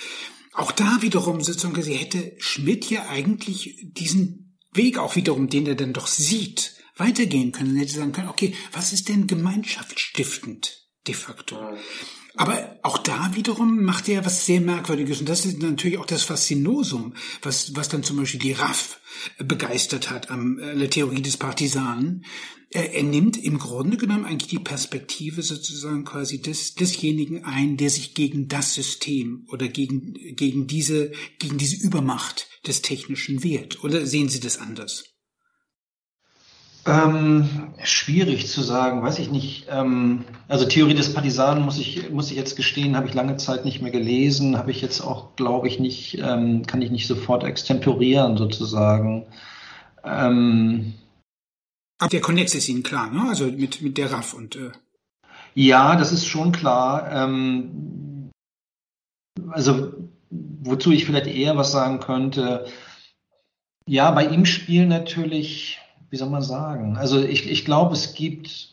Auch 0.54 0.72
da 0.72 1.02
wiederum 1.02 1.42
sozusagen, 1.42 1.82
hätte 1.82 2.32
Schmidt 2.38 2.88
ja 2.88 3.10
eigentlich 3.10 3.76
diesen 3.82 4.56
Weg 4.72 4.96
auch 4.96 5.16
wiederum, 5.16 5.50
den 5.50 5.66
er 5.66 5.74
dann 5.74 5.92
doch 5.92 6.06
sieht, 6.06 6.79
weitergehen 7.00 7.52
können. 7.52 7.76
Er 7.76 7.82
hätte 7.82 7.94
sagen 7.94 8.12
können, 8.12 8.28
okay, 8.28 8.54
was 8.72 8.92
ist 8.92 9.08
denn 9.08 9.26
gemeinschaftsstiftend 9.26 10.86
de 11.06 11.14
facto? 11.14 11.58
Aber 12.36 12.78
auch 12.82 12.98
da 12.98 13.34
wiederum 13.34 13.82
macht 13.82 14.08
er 14.08 14.24
was 14.24 14.46
sehr 14.46 14.60
Merkwürdiges. 14.60 15.20
Und 15.20 15.28
das 15.28 15.44
ist 15.44 15.60
natürlich 15.60 15.98
auch 15.98 16.06
das 16.06 16.22
Faszinosum, 16.22 17.14
was, 17.42 17.74
was 17.74 17.88
dann 17.88 18.04
zum 18.04 18.18
Beispiel 18.18 18.40
die 18.40 18.52
RAF 18.52 19.00
begeistert 19.38 20.10
hat 20.10 20.30
am 20.30 20.58
äh, 20.58 20.76
der 20.76 20.90
Theorie 20.90 21.22
des 21.22 21.36
Partisanen. 21.36 22.24
Er, 22.70 22.94
er 22.94 23.02
nimmt 23.02 23.36
im 23.36 23.58
Grunde 23.58 23.96
genommen 23.96 24.24
eigentlich 24.24 24.50
die 24.50 24.60
Perspektive 24.60 25.42
sozusagen 25.42 26.04
quasi 26.04 26.40
des, 26.40 26.76
desjenigen 26.76 27.44
ein, 27.44 27.76
der 27.76 27.90
sich 27.90 28.14
gegen 28.14 28.46
das 28.46 28.74
System 28.74 29.44
oder 29.48 29.66
gegen, 29.66 30.14
gegen 30.36 30.68
diese, 30.68 31.10
gegen 31.40 31.58
diese 31.58 31.84
Übermacht 31.84 32.48
des 32.66 32.80
Technischen 32.80 33.42
wehrt. 33.42 33.82
Oder 33.82 34.06
sehen 34.06 34.28
Sie 34.28 34.40
das 34.40 34.58
anders? 34.58 35.09
Ähm, 36.86 37.72
schwierig 37.82 38.48
zu 38.48 38.62
sagen, 38.62 39.02
weiß 39.02 39.18
ich 39.18 39.30
nicht. 39.30 39.66
Ähm, 39.68 40.24
also 40.48 40.64
Theorie 40.64 40.94
des 40.94 41.12
Partisanen 41.12 41.62
muss 41.62 41.78
ich, 41.78 42.10
muss 42.10 42.30
ich 42.30 42.36
jetzt 42.38 42.56
gestehen, 42.56 42.96
habe 42.96 43.06
ich 43.06 43.14
lange 43.14 43.36
Zeit 43.36 43.66
nicht 43.66 43.82
mehr 43.82 43.90
gelesen, 43.90 44.56
habe 44.56 44.70
ich 44.70 44.80
jetzt 44.80 45.00
auch, 45.02 45.36
glaube 45.36 45.68
ich, 45.68 45.78
nicht, 45.78 46.18
ähm, 46.18 46.66
kann 46.66 46.80
ich 46.80 46.90
nicht 46.90 47.06
sofort 47.06 47.44
extemporieren 47.44 48.38
sozusagen. 48.38 49.26
Ähm, 50.04 50.94
Aber 51.98 52.08
der 52.08 52.22
Konnex 52.22 52.54
ist 52.54 52.68
Ihnen 52.68 52.82
klar, 52.82 53.10
ne? 53.10 53.28
Also 53.28 53.44
mit, 53.44 53.82
mit 53.82 53.98
der 53.98 54.10
RAF 54.10 54.32
und 54.32 54.56
äh 54.56 54.70
Ja, 55.54 55.96
das 55.96 56.12
ist 56.12 56.26
schon 56.26 56.50
klar. 56.50 57.10
Ähm, 57.12 58.30
also 59.50 59.92
wozu 60.30 60.92
ich 60.92 61.04
vielleicht 61.04 61.26
eher 61.26 61.58
was 61.58 61.72
sagen 61.72 62.00
könnte, 62.00 62.66
ja, 63.86 64.10
bei 64.12 64.26
ihm 64.26 64.46
spielen 64.46 64.88
natürlich 64.88 65.78
wie 66.10 66.16
soll 66.16 66.28
man 66.28 66.42
sagen? 66.42 66.96
Also 66.96 67.22
ich, 67.22 67.48
ich 67.48 67.64
glaube, 67.64 67.94
es 67.94 68.14
gibt, 68.14 68.70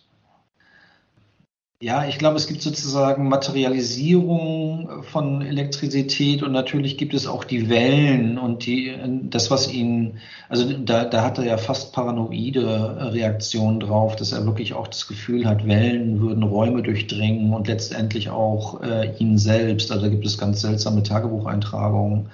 ja, 1.80 2.08
ich 2.08 2.18
glaube, 2.18 2.38
es 2.38 2.48
gibt 2.48 2.64
sozusagen 2.64 3.30
Materialisierung 3.30 5.04
von 5.04 5.44
Elektrizität 5.44 6.42
und 6.42 6.52
natürlich 6.52 6.98
gibt 6.98 7.14
es 7.14 7.28
auch 7.28 7.44
die 7.44 7.70
Wellen 7.70 8.40
und 8.40 8.66
die, 8.66 8.92
das, 9.30 9.52
was 9.52 9.72
ihn, 9.72 10.18
also 10.50 10.74
da, 10.74 11.06
da 11.06 11.24
hat 11.24 11.38
er 11.38 11.46
ja 11.46 11.58
fast 11.58 11.94
paranoide 11.94 13.12
Reaktionen 13.14 13.80
drauf, 13.80 14.16
dass 14.16 14.32
er 14.32 14.46
wirklich 14.48 14.74
auch 14.74 14.88
das 14.88 15.08
Gefühl 15.08 15.46
hat, 15.46 15.68
Wellen 15.68 16.20
würden 16.20 16.42
Räume 16.42 16.82
durchdringen 16.82 17.54
und 17.54 17.68
letztendlich 17.68 18.32
auch 18.32 18.82
äh, 18.82 19.16
ihn 19.20 19.38
selbst. 19.38 19.92
Also 19.92 20.06
da 20.06 20.10
gibt 20.10 20.26
es 20.26 20.40
ganz 20.40 20.62
seltsame 20.62 21.04
Tagebucheintragungen. 21.04 22.32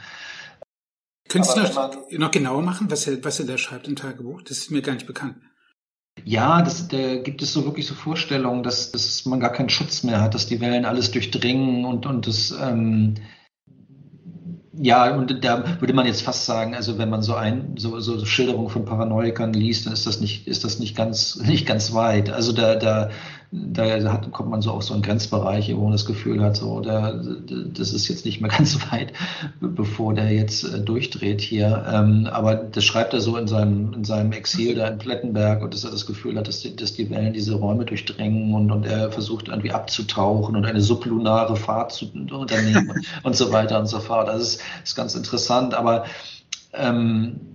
Können 1.34 1.46
Sie 1.46 1.56
das 1.56 1.76
noch 2.12 2.30
genauer 2.30 2.62
machen, 2.62 2.92
was 2.92 3.08
er, 3.08 3.24
was 3.24 3.40
er 3.40 3.48
da 3.48 3.58
schreibt 3.58 3.88
im 3.88 3.96
Tagebuch? 3.96 4.44
Das 4.44 4.60
ist 4.60 4.70
mir 4.70 4.84
gar 4.84 4.94
nicht 4.94 5.08
bekannt. 5.08 5.38
Ja, 6.24 6.62
das, 6.62 6.88
da 6.90 7.16
gibt 7.16 7.42
es 7.42 7.52
so 7.52 7.66
wirklich 7.66 7.88
so 7.88 7.96
Vorstellungen, 7.96 8.62
dass, 8.62 8.92
dass 8.92 9.26
man 9.26 9.40
gar 9.40 9.52
keinen 9.52 9.70
Schutz 9.70 10.04
mehr 10.04 10.22
hat, 10.22 10.36
dass 10.36 10.46
die 10.46 10.62
Wellen 10.62 10.86
alles 10.86 11.10
durchdringen 11.10 11.86
und, 11.86 12.06
und 12.06 12.28
das, 12.28 12.52
ähm, 12.62 13.16
ja, 14.74 15.16
und 15.16 15.44
da 15.44 15.82
würde 15.82 15.94
man 15.94 16.06
jetzt 16.06 16.22
fast 16.22 16.46
sagen, 16.46 16.76
also 16.76 17.00
wenn 17.00 17.10
man 17.10 17.24
so 17.24 17.34
ein, 17.34 17.78
so, 17.78 18.00
so 18.00 18.24
Schilderungen 18.26 18.70
von 18.70 18.86
Paranoikern 18.86 19.54
liest, 19.54 19.88
dann 19.88 19.94
ist 19.94 20.06
das 20.06 20.20
nicht, 20.20 20.48
ist 20.48 20.64
das 20.64 20.78
nicht 20.78 20.96
ganz, 20.96 21.38
nicht 21.38 21.66
ganz 21.66 21.94
weit. 21.94 22.30
Also 22.30 22.52
da, 22.52 22.76
da, 22.76 23.10
da 23.54 24.12
hat, 24.12 24.32
kommt 24.32 24.50
man 24.50 24.64
so 24.64 24.72
auf 24.72 24.84
so 24.84 24.94
einen 24.94 25.04
Grenzbereich, 25.04 25.72
wo 25.76 25.84
man 25.84 25.92
das 25.92 26.06
Gefühl 26.06 26.44
hat, 26.44 26.56
so, 26.58 26.80
da, 26.80 27.14
das 27.14 27.94
ist 27.94 28.08
jetzt 28.08 28.26
nicht 28.26 28.42
mehr 28.42 28.50
ganz 28.58 28.92
weit, 28.92 29.14
bevor 29.62 30.16
der 30.16 30.32
jetzt 30.32 30.64
äh, 30.64 30.80
durchdreht 30.80 31.42
hier. 31.42 31.86
Ähm, 31.88 32.28
aber 32.32 32.56
das 32.56 32.84
schreibt 32.84 33.14
er 33.14 33.22
so 33.22 33.38
in 33.38 33.48
seinem, 33.48 33.94
in 33.94 34.06
seinem 34.06 34.32
Exil 34.32 34.76
da 34.76 34.88
in 34.88 34.98
Plettenberg 34.98 35.62
und 35.62 35.74
dass 35.74 35.84
er 35.84 35.92
das 35.92 36.08
Gefühl 36.08 36.38
hat, 36.38 36.48
dass 36.48 36.62
die, 36.62 36.76
dass 36.76 36.94
die 36.94 37.10
Wellen 37.12 37.34
diese 37.34 37.54
Räume 37.54 37.86
durchdrängen 37.86 38.56
und, 38.56 38.72
und 38.72 38.86
er 38.88 39.12
versucht 39.12 39.50
irgendwie 39.50 39.72
abzutauchen 39.72 40.56
und 40.56 40.66
eine 40.66 40.82
sublunare 40.82 41.56
Fahrt 41.56 41.92
zu 41.92 42.08
unternehmen 42.12 43.06
und 43.24 43.36
so 43.36 43.52
weiter 43.52 43.80
und 43.80 43.86
so 43.86 44.00
fort. 44.00 44.30
Das 44.30 44.42
ist, 44.42 44.62
ist 44.84 44.96
ganz 44.96 45.14
interessant, 45.14 45.76
aber 45.76 46.06
ähm, 46.74 47.53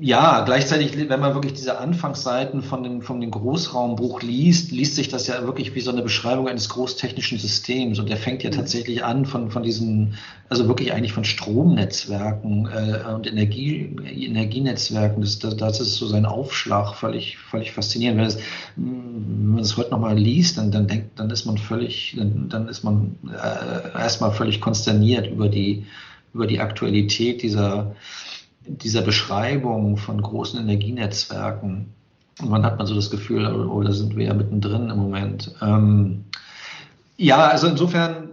ja, 0.00 0.42
gleichzeitig, 0.44 0.96
wenn 0.96 1.20
man 1.20 1.34
wirklich 1.34 1.54
diese 1.54 1.78
Anfangsseiten 1.78 2.62
von 2.62 2.82
dem, 2.82 3.02
von 3.02 3.20
dem 3.20 3.30
Großraumbuch 3.30 4.22
liest, 4.22 4.72
liest 4.72 4.96
sich 4.96 5.08
das 5.08 5.26
ja 5.26 5.44
wirklich 5.44 5.74
wie 5.74 5.80
so 5.80 5.90
eine 5.90 6.02
Beschreibung 6.02 6.48
eines 6.48 6.68
großtechnischen 6.68 7.38
Systems. 7.38 7.98
Und 7.98 8.08
der 8.08 8.16
fängt 8.16 8.42
ja 8.42 8.50
mhm. 8.50 8.54
tatsächlich 8.54 9.04
an 9.04 9.24
von, 9.26 9.50
von 9.50 9.62
diesen, 9.62 10.14
also 10.48 10.66
wirklich 10.68 10.92
eigentlich 10.92 11.12
von 11.12 11.24
Stromnetzwerken 11.24 12.68
äh, 12.68 13.12
und 13.12 13.26
Energie, 13.26 13.96
Energienetzwerken. 14.04 15.20
Das, 15.20 15.38
das, 15.38 15.80
ist 15.80 15.96
so 15.96 16.06
sein 16.06 16.26
Aufschlag, 16.26 16.94
völlig, 16.94 17.38
völlig 17.38 17.72
faszinierend. 17.72 18.18
Wenn, 18.18 18.26
es, 18.26 18.38
wenn 18.76 19.48
man 19.48 19.58
das 19.58 19.76
heute 19.76 19.90
nochmal 19.90 20.18
liest, 20.18 20.58
dann, 20.58 20.70
dann 20.70 20.86
denkt, 20.86 21.18
dann 21.18 21.30
ist 21.30 21.44
man 21.44 21.58
völlig, 21.58 22.14
dann, 22.16 22.48
dann 22.48 22.68
ist 22.68 22.82
man 22.82 23.16
äh, 23.28 23.98
erstmal 23.98 24.32
völlig 24.32 24.60
konsterniert 24.60 25.28
über 25.28 25.48
die, 25.48 25.86
über 26.34 26.46
die 26.46 26.60
Aktualität 26.60 27.42
dieser, 27.42 27.96
dieser 28.68 29.02
Beschreibung 29.02 29.96
von 29.96 30.20
großen 30.20 30.60
Energienetzwerken. 30.60 31.94
Und 32.40 32.50
man 32.50 32.64
hat 32.64 32.78
man 32.78 32.86
so 32.86 32.94
das 32.94 33.10
Gefühl, 33.10 33.46
oh, 33.46 33.82
da 33.82 33.92
sind 33.92 34.16
wir 34.16 34.26
ja 34.26 34.34
mittendrin 34.34 34.90
im 34.90 34.98
Moment. 34.98 35.54
Ähm, 35.60 36.24
ja, 37.16 37.48
also 37.48 37.66
insofern, 37.66 38.30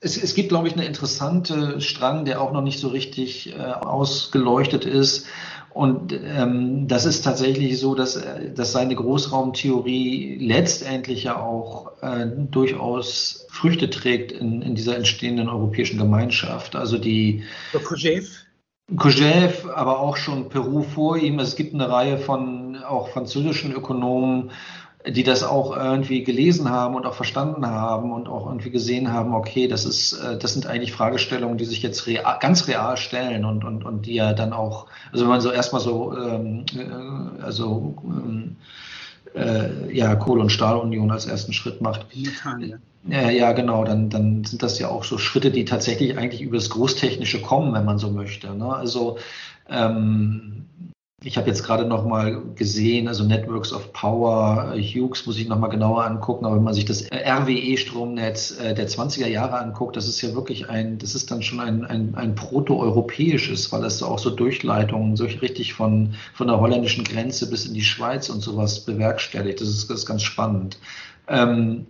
es, 0.00 0.20
es 0.20 0.34
gibt, 0.34 0.48
glaube 0.48 0.66
ich, 0.68 0.74
eine 0.74 0.84
interessante 0.84 1.80
Strang, 1.80 2.24
der 2.24 2.40
auch 2.40 2.52
noch 2.52 2.62
nicht 2.62 2.80
so 2.80 2.88
richtig 2.88 3.54
äh, 3.56 3.60
ausgeleuchtet 3.62 4.84
ist. 4.84 5.26
Und 5.70 6.12
ähm, 6.14 6.88
das 6.88 7.04
ist 7.04 7.22
tatsächlich 7.22 7.78
so, 7.78 7.94
dass, 7.94 8.18
dass 8.54 8.72
seine 8.72 8.94
Großraumtheorie 8.94 10.38
letztendlich 10.40 11.24
ja 11.24 11.38
auch 11.38 11.92
äh, 12.00 12.26
durchaus 12.50 13.46
Früchte 13.50 13.90
trägt 13.90 14.32
in, 14.32 14.62
in 14.62 14.74
dieser 14.74 14.96
entstehenden 14.96 15.50
europäischen 15.50 15.98
Gemeinschaft. 15.98 16.76
Also 16.76 16.96
die. 16.96 17.44
Kojève? 17.74 18.45
Kojève, 18.94 19.74
aber 19.74 19.98
auch 19.98 20.16
schon 20.16 20.48
Peru 20.48 20.82
vor 20.82 21.16
ihm. 21.16 21.40
Es 21.40 21.56
gibt 21.56 21.74
eine 21.74 21.90
Reihe 21.90 22.18
von 22.18 22.76
auch 22.84 23.08
französischen 23.08 23.72
Ökonomen, 23.72 24.52
die 25.08 25.24
das 25.24 25.42
auch 25.42 25.76
irgendwie 25.76 26.22
gelesen 26.22 26.70
haben 26.70 26.94
und 26.94 27.04
auch 27.04 27.14
verstanden 27.14 27.66
haben 27.66 28.12
und 28.12 28.28
auch 28.28 28.46
irgendwie 28.46 28.70
gesehen 28.70 29.12
haben, 29.12 29.34
okay, 29.34 29.66
das 29.66 29.84
ist, 29.84 30.12
äh, 30.14 30.38
das 30.38 30.52
sind 30.52 30.66
eigentlich 30.66 30.92
Fragestellungen, 30.92 31.58
die 31.58 31.64
sich 31.64 31.82
jetzt 31.82 32.06
real, 32.06 32.38
ganz 32.40 32.68
real 32.68 32.96
stellen 32.96 33.44
und, 33.44 33.64
und, 33.64 33.84
und 33.84 34.06
die 34.06 34.14
ja 34.14 34.32
dann 34.32 34.52
auch, 34.52 34.86
also 35.12 35.24
wenn 35.24 35.30
man 35.30 35.40
so 35.40 35.50
erstmal 35.50 35.80
so, 35.80 36.16
ähm, 36.16 36.64
äh, 36.76 37.42
also 37.42 37.96
ähm, 38.04 38.56
äh, 39.34 39.92
ja, 39.92 40.14
Kohle- 40.16 40.42
und 40.42 40.50
Stahlunion 40.50 41.10
als 41.10 41.26
ersten 41.26 41.52
Schritt 41.52 41.80
macht. 41.80 42.06
Ja, 43.08 43.30
ja, 43.30 43.52
genau. 43.52 43.84
Dann, 43.84 44.10
dann 44.10 44.44
sind 44.44 44.62
das 44.62 44.78
ja 44.78 44.88
auch 44.88 45.04
so 45.04 45.18
Schritte, 45.18 45.50
die 45.50 45.64
tatsächlich 45.64 46.18
eigentlich 46.18 46.42
über 46.42 46.56
das 46.56 46.70
Großtechnische 46.70 47.40
kommen, 47.40 47.72
wenn 47.72 47.84
man 47.84 47.98
so 47.98 48.10
möchte. 48.10 48.54
Ne? 48.54 48.74
Also 48.74 49.18
ähm, 49.68 50.66
ich 51.26 51.36
habe 51.36 51.48
jetzt 51.48 51.64
gerade 51.64 51.84
noch 51.86 52.06
mal 52.06 52.40
gesehen, 52.54 53.08
also 53.08 53.24
Networks 53.24 53.72
of 53.72 53.92
Power, 53.92 54.74
Hughes 54.76 55.26
muss 55.26 55.36
ich 55.38 55.48
noch 55.48 55.58
mal 55.58 55.66
genauer 55.66 56.04
angucken, 56.04 56.46
aber 56.46 56.54
wenn 56.54 56.62
man 56.62 56.72
sich 56.72 56.84
das 56.84 57.04
RWE-Stromnetz 57.10 58.60
äh, 58.60 58.74
der 58.74 58.88
20er 58.88 59.26
Jahre 59.26 59.58
anguckt, 59.58 59.96
das 59.96 60.06
ist 60.06 60.22
ja 60.22 60.34
wirklich 60.36 60.70
ein, 60.70 60.98
das 60.98 61.16
ist 61.16 61.32
dann 61.32 61.42
schon 61.42 61.58
ein, 61.58 61.84
ein, 61.84 62.14
ein 62.14 62.36
proto-europäisches, 62.36 63.72
weil 63.72 63.84
es 63.84 64.04
auch 64.04 64.20
so 64.20 64.30
Durchleitungen, 64.30 65.16
so 65.16 65.24
richtig 65.24 65.74
von, 65.74 66.14
von 66.32 66.46
der 66.46 66.60
holländischen 66.60 67.02
Grenze 67.02 67.50
bis 67.50 67.66
in 67.66 67.74
die 67.74 67.82
Schweiz 67.82 68.28
und 68.28 68.40
sowas 68.40 68.84
bewerkstelligt. 68.84 69.60
Das 69.60 69.68
ist, 69.68 69.90
das 69.90 69.98
ist 69.98 70.06
ganz 70.06 70.22
spannend. 70.22 70.78
Ähm, 71.26 71.86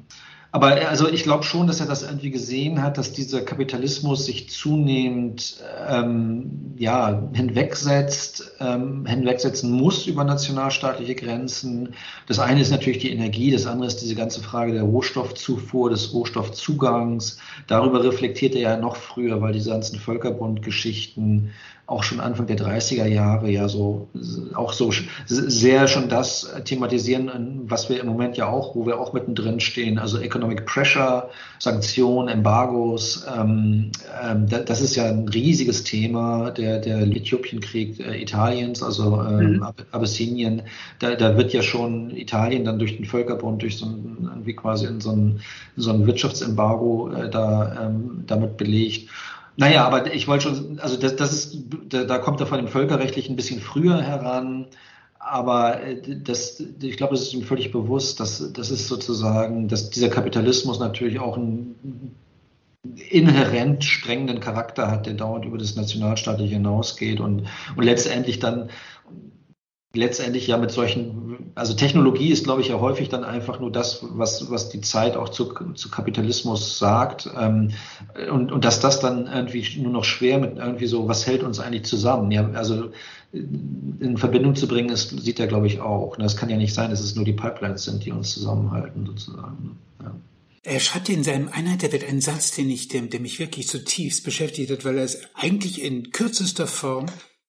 aber 0.57 0.89
also 0.89 1.07
ich 1.07 1.23
glaube 1.23 1.45
schon, 1.45 1.67
dass 1.67 1.81
er 1.81 1.87
das 1.87 2.03
irgendwie 2.03 2.31
gesehen 2.31 2.83
hat, 2.83 2.97
dass 2.97 3.13
dieser 3.13 3.43
Kapitalismus 3.43 4.25
sich 4.25 4.49
zunehmend 4.49 5.63
ähm, 5.87 6.73
ja, 6.79 7.29
hinwegsetzt, 7.35 8.53
ähm, 8.59 9.05
hinwegsetzen 9.05 9.71
muss 9.71 10.07
über 10.07 10.25
nationalstaatliche 10.25 11.15
Grenzen. 11.15 11.93
Das 12.27 12.39
eine 12.39 12.63
ist 12.63 12.71
natürlich 12.71 13.01
die 13.01 13.13
Energie, 13.13 13.51
das 13.51 13.67
andere 13.67 13.89
ist 13.89 14.01
diese 14.01 14.15
ganze 14.15 14.41
Frage 14.41 14.73
der 14.73 14.85
Rohstoffzufuhr, 14.85 15.91
des 15.91 16.15
Rohstoffzugangs. 16.15 17.37
Darüber 17.67 18.03
reflektiert 18.03 18.55
er 18.55 18.61
ja 18.63 18.77
noch 18.79 18.97
früher, 18.97 19.43
weil 19.43 19.53
diese 19.53 19.69
ganzen 19.69 19.99
Völkerbundgeschichten 19.99 21.51
auch 21.87 22.03
schon 22.03 22.19
Anfang 22.19 22.49
der 22.49 22.59
30er 22.59 23.07
Jahre 23.07 23.49
ja 23.49 23.69
so 23.69 24.09
auch 24.55 24.73
so 24.73 24.91
sehr 25.27 25.87
schon 25.87 26.09
das 26.09 26.53
thematisieren, 26.65 27.61
was 27.67 27.89
wir 27.89 28.01
im 28.01 28.09
Moment 28.09 28.37
ja 28.37 28.49
auch, 28.49 28.75
wo 28.75 28.87
wir 28.87 28.99
auch 28.99 29.13
mittendrin 29.13 29.61
stehen, 29.61 29.99
also 29.99 30.19
Economic 30.19 30.67
Pressure, 30.67 31.31
Sanktionen, 31.61 32.29
Embargos, 32.29 33.25
ähm, 33.33 33.93
ähm, 34.21 34.47
das 34.49 34.81
ist 34.81 34.97
ja 34.97 35.07
ein 35.07 35.29
riesiges 35.29 35.85
Thema, 35.85 36.51
der, 36.51 36.81
der 36.81 37.03
Äthiopienkrieg 37.03 38.01
äh, 38.01 38.21
Italiens, 38.21 38.83
also 38.83 39.23
ähm, 39.23 39.59
mhm. 39.59 39.67
Abyssinien, 39.93 40.63
da, 40.99 41.15
da 41.15 41.37
wird 41.37 41.53
ja 41.53 41.63
schon 41.63 42.11
Italien 42.17 42.65
dann 42.65 42.81
durch 42.81 42.97
den 42.97 43.05
Völkerbund, 43.05 43.63
durch 43.63 43.79
so 43.79 43.87
ein, 43.87 44.43
wie 44.45 44.55
quasi 44.55 44.87
in 44.87 45.01
so 45.01 45.13
ein, 45.13 45.41
so 45.77 45.93
ein 45.93 46.05
Wirtschaftsembargo 46.05 47.13
äh, 47.13 47.31
da 47.31 47.87
ähm, 47.87 48.25
damit 48.27 48.57
belegt. 48.57 49.09
Naja, 49.57 49.87
aber 49.87 50.13
ich 50.13 50.29
wollte 50.29 50.45
schon, 50.45 50.79
also 50.81 50.97
das, 50.97 51.17
das 51.17 51.33
ist, 51.33 51.59
da, 51.89 52.05
da 52.05 52.19
kommt 52.19 52.41
er 52.41 52.47
von 52.47 52.59
dem 52.59 52.69
Völkerrechtlichen 52.69 53.33
ein 53.33 53.37
bisschen 53.37 53.61
früher 53.61 54.03
heran. 54.03 54.67
Aber 55.19 55.83
äh, 55.83 56.01
das, 56.23 56.61
ich 56.61 56.97
glaube, 56.97 57.15
es 57.15 57.23
ist 57.23 57.35
ihm 57.35 57.43
völlig 57.43 57.73
bewusst, 57.73 58.21
dass 58.21 58.53
das 58.53 58.71
ist 58.71 58.87
sozusagen, 58.87 59.69
dass 59.69 59.91
dieser 59.91 60.09
Kapitalismus 60.09 60.79
natürlich 60.79 61.19
auch 61.19 61.37
einen 61.37 62.15
inhärent 63.11 63.83
sprengenden 63.83 64.41
Charakter 64.41 64.91
hat, 64.91 65.07
der 65.07 65.15
dauernd 65.15 65.45
über 65.45 65.59
das 65.59 65.75
Nationalstaatliche 65.75 66.55
hinausgeht 66.55 67.19
und, 67.19 67.47
und 67.75 67.85
letztendlich 67.85 68.39
dann 68.39 68.71
letztendlich 69.97 70.47
ja 70.47 70.57
mit 70.57 70.71
solchen, 70.71 71.53
also 71.55 71.75
Technologie 71.75 72.31
ist, 72.31 72.45
glaube 72.45 72.61
ich, 72.61 72.69
ja 72.69 72.81
häufig 72.81 73.09
dann 73.09 73.25
einfach 73.25 73.61
nur 73.61 73.73
das, 73.73 74.01
was, 74.03 74.51
was 74.51 74.69
die 74.69 74.81
Zeit 74.81 75.17
auch 75.17 75.31
zu, 75.31 75.53
zu 75.75 75.91
Kapitalismus 75.91 76.79
sagt. 76.79 77.29
Ähm, 77.39 77.73
und, 78.31 78.53
und 78.53 78.65
dass 78.65 78.81
das 78.81 79.01
dann 79.01 79.27
irgendwie 79.27 79.81
nur 79.81 79.93
noch 79.93 80.05
schwer 80.05 80.39
mit 80.39 80.57
irgendwie 80.57 80.87
so, 80.87 81.09
was 81.09 81.27
hält 81.27 81.43
uns 81.43 81.59
eigentlich 81.61 81.85
zusammen? 81.85 82.31
Ja, 82.31 82.51
also 82.53 82.91
in 83.33 84.17
Verbindung 84.17 84.55
zu 84.55 84.69
bringen, 84.69 84.91
ist, 84.91 85.11
sieht 85.21 85.41
er, 85.41 85.47
glaube 85.47 85.67
ich, 85.67 85.81
auch. 85.81 86.17
Das 86.17 86.37
kann 86.37 86.49
ja 86.49 86.57
nicht 86.57 86.75
sein, 86.75 86.91
dass 86.91 87.01
es 87.01 87.17
nur 87.17 87.25
die 87.25 87.33
Pipelines 87.33 87.85
sind, 87.85 88.05
die 88.05 88.13
uns 88.13 88.33
zusammenhalten, 88.33 89.07
sozusagen. 89.07 89.79
Ja. 90.03 90.15
Er 90.63 90.81
schreibt 90.81 91.09
in 91.09 91.23
seinem 91.23 91.49
Einheit 91.49 91.83
der 91.83 91.93
Welt 91.93 92.09
einen 92.09 92.21
Satz, 92.21 92.53
den 92.53 92.71
ich, 92.71 92.89
der, 92.89 93.03
der 93.03 93.21
mich 93.21 93.39
wirklich 93.39 93.69
zutiefst 93.69 94.25
beschäftigt 94.25 94.71
hat, 94.71 94.85
weil 94.85 94.99
er 94.99 95.05
es 95.05 95.21
eigentlich 95.35 95.83
in 95.83 96.11
kürzester 96.11 96.67
Form 96.67 97.07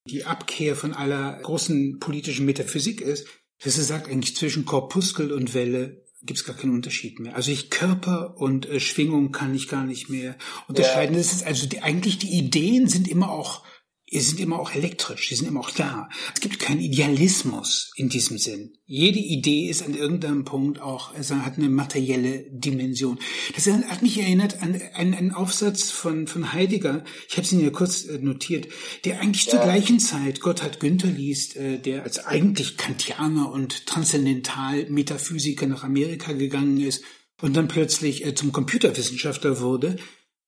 die 0.07 0.25
Abkehr 0.25 0.75
von 0.75 0.93
aller 0.93 1.39
großen 1.41 1.99
politischen 1.99 2.45
Metaphysik 2.45 3.01
ist, 3.01 3.27
dass 3.63 3.77
er 3.77 3.83
sagt, 3.83 4.09
eigentlich 4.09 4.35
zwischen 4.35 4.65
Korpuskel 4.65 5.31
und 5.31 5.53
Welle 5.53 6.03
gibt 6.23 6.39
es 6.39 6.45
gar 6.45 6.55
keinen 6.55 6.73
Unterschied 6.73 7.19
mehr. 7.19 7.35
Also 7.35 7.51
ich 7.51 7.69
Körper 7.69 8.37
und 8.37 8.67
äh, 8.67 8.79
Schwingung 8.79 9.31
kann 9.31 9.55
ich 9.55 9.67
gar 9.67 9.83
nicht 9.83 10.09
mehr 10.09 10.35
unterscheiden. 10.67 11.15
Ja. 11.15 11.21
Das 11.21 11.31
ist 11.31 11.45
also 11.45 11.67
die, 11.67 11.81
eigentlich 11.81 12.17
die 12.17 12.37
Ideen 12.37 12.87
sind 12.87 13.07
immer 13.07 13.31
auch 13.31 13.63
Sie 14.09 14.21
sind 14.21 14.39
immer 14.39 14.57
auch 14.57 14.73
elektrisch, 14.73 15.27
sie 15.27 15.35
sind 15.35 15.47
immer 15.47 15.59
auch 15.59 15.71
da. 15.71 16.07
Es 16.33 16.39
gibt 16.39 16.59
keinen 16.59 16.79
Idealismus 16.79 17.91
in 17.97 18.07
diesem 18.07 18.37
Sinn. 18.37 18.71
Jede 18.85 19.19
Idee 19.19 19.67
ist 19.67 19.83
an 19.83 19.93
irgendeinem 19.95 20.45
Punkt 20.45 20.81
auch, 20.81 21.13
also 21.13 21.35
hat 21.35 21.57
eine 21.57 21.67
materielle 21.67 22.45
Dimension. 22.49 23.19
Das 23.53 23.67
hat 23.67 24.01
mich 24.01 24.17
erinnert 24.17 24.61
an 24.61 24.81
einen, 24.93 25.33
Aufsatz 25.33 25.91
von, 25.91 26.25
von 26.27 26.53
Heidegger, 26.53 27.03
ich 27.27 27.35
habe 27.35 27.43
es 27.45 27.51
Ihnen 27.51 27.65
ja 27.65 27.69
kurz 27.69 28.05
äh, 28.05 28.17
notiert, 28.19 28.69
der 29.03 29.19
eigentlich 29.19 29.45
ja. 29.47 29.51
zur 29.51 29.59
gleichen 29.59 29.99
Zeit 29.99 30.39
Gotthard 30.39 30.79
Günther 30.79 31.09
liest, 31.09 31.57
äh, 31.57 31.77
der 31.77 32.03
als 32.03 32.25
eigentlich 32.25 32.77
Kantianer 32.77 33.51
und 33.51 33.87
Transzendental-Metaphysiker 33.87 35.67
nach 35.67 35.83
Amerika 35.83 36.31
gegangen 36.31 36.79
ist 36.79 37.03
und 37.41 37.57
dann 37.57 37.67
plötzlich 37.67 38.25
äh, 38.25 38.33
zum 38.35 38.53
Computerwissenschaftler 38.53 39.59
wurde 39.59 39.97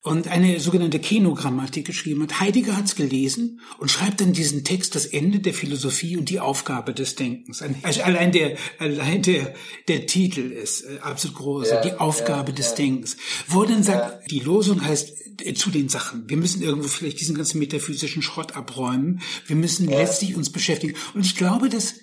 und 0.02 0.28
eine 0.28 0.60
sogenannte 0.60 0.98
Kenogrammatik 0.98 1.86
geschrieben 1.86 2.22
hat. 2.22 2.40
Heidegger 2.40 2.76
hat's 2.76 2.96
gelesen 2.96 3.60
und 3.78 3.90
schreibt 3.90 4.20
dann 4.22 4.32
diesen 4.32 4.64
Text 4.64 4.94
das 4.94 5.04
Ende 5.04 5.40
der 5.40 5.52
Philosophie 5.52 6.16
und 6.16 6.30
die 6.30 6.40
Aufgabe 6.40 6.94
des 6.94 7.16
Denkens. 7.16 7.62
Also 7.82 8.02
allein 8.02 8.32
der, 8.32 8.56
allein 8.78 9.22
der, 9.22 9.54
der 9.88 10.06
Titel 10.06 10.52
ist 10.52 10.82
äh, 10.82 10.98
absolut 11.02 11.36
groß, 11.36 11.68
ja, 11.68 11.80
die 11.82 11.92
Aufgabe 11.94 12.50
ja, 12.50 12.56
des 12.56 12.70
ja. 12.70 12.76
Denkens. 12.76 13.18
Wo 13.46 13.64
dann 13.64 13.82
sagt, 13.82 14.30
die 14.30 14.40
Losung 14.40 14.82
heißt 14.82 15.42
äh, 15.44 15.52
zu 15.52 15.70
den 15.70 15.90
Sachen. 15.90 16.28
Wir 16.28 16.38
müssen 16.38 16.62
irgendwo 16.62 16.88
vielleicht 16.88 17.20
diesen 17.20 17.36
ganzen 17.36 17.58
metaphysischen 17.58 18.22
Schrott 18.22 18.56
abräumen. 18.56 19.20
Wir 19.46 19.56
müssen 19.56 19.86
letztlich 19.86 20.34
uns 20.34 20.50
beschäftigen. 20.50 20.94
Und 21.12 21.26
ich 21.26 21.36
glaube, 21.36 21.68
dass 21.68 21.96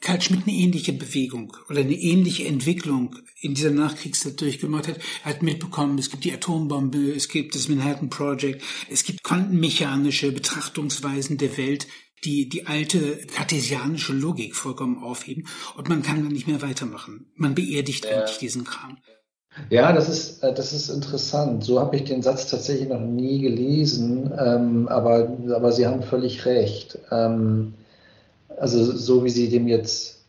Karl 0.00 0.20
Schmidt 0.20 0.46
eine 0.46 0.56
ähnliche 0.56 0.92
Bewegung 0.92 1.56
oder 1.68 1.80
eine 1.80 1.94
ähnliche 1.94 2.46
Entwicklung 2.46 3.16
in 3.40 3.54
dieser 3.54 3.70
Nachkriegszeit 3.70 4.40
durchgemacht 4.40 4.88
hat. 4.88 4.98
Hat 5.24 5.42
mitbekommen, 5.42 5.98
es 5.98 6.10
gibt 6.10 6.24
die 6.24 6.32
Atombombe, 6.32 7.12
es 7.12 7.28
gibt 7.28 7.54
das 7.54 7.68
Manhattan 7.68 8.08
Project, 8.08 8.62
es 8.90 9.04
gibt 9.04 9.22
quantenmechanische 9.22 10.32
Betrachtungsweisen 10.32 11.36
der 11.36 11.56
Welt, 11.58 11.86
die 12.24 12.48
die 12.48 12.66
alte 12.66 13.18
kartesianische 13.34 14.12
Logik 14.12 14.56
vollkommen 14.56 15.02
aufheben 15.02 15.46
und 15.76 15.88
man 15.88 16.02
kann 16.02 16.22
dann 16.22 16.32
nicht 16.32 16.48
mehr 16.48 16.62
weitermachen. 16.62 17.32
Man 17.36 17.54
beerdigt 17.54 18.04
ja. 18.04 18.18
eigentlich 18.18 18.38
diesen 18.38 18.64
Kram. 18.64 18.98
Ja, 19.68 19.92
das 19.92 20.08
ist, 20.08 20.42
äh, 20.42 20.54
das 20.54 20.72
ist 20.72 20.88
interessant. 20.90 21.64
So 21.64 21.80
habe 21.80 21.96
ich 21.96 22.04
den 22.04 22.22
Satz 22.22 22.48
tatsächlich 22.48 22.88
noch 22.88 23.00
nie 23.00 23.40
gelesen, 23.40 24.32
ähm, 24.38 24.88
aber, 24.88 25.36
aber 25.54 25.72
Sie 25.72 25.86
haben 25.86 26.02
völlig 26.02 26.46
recht. 26.46 26.98
Ähm, 27.10 27.74
also 28.56 28.84
so 28.84 29.24
wie 29.24 29.30
Sie 29.30 29.48
dem 29.48 29.68
jetzt, 29.68 30.24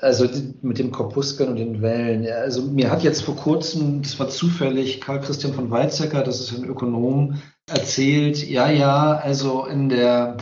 also 0.00 0.26
mit 0.62 0.78
dem 0.78 0.90
Korpuskeln 0.90 1.50
und 1.50 1.56
den 1.56 1.82
Wellen. 1.82 2.26
Also 2.30 2.62
mir 2.62 2.90
hat 2.90 3.02
jetzt 3.02 3.22
vor 3.22 3.36
kurzem, 3.36 4.02
das 4.02 4.18
war 4.18 4.28
zufällig, 4.28 5.00
Karl 5.00 5.20
Christian 5.20 5.54
von 5.54 5.70
Weizsäcker, 5.70 6.22
das 6.22 6.40
ist 6.40 6.56
ein 6.56 6.64
Ökonom, 6.64 7.40
erzählt, 7.68 8.48
ja, 8.48 8.70
ja, 8.70 9.16
also 9.16 9.66
in 9.66 9.88
der 9.88 10.36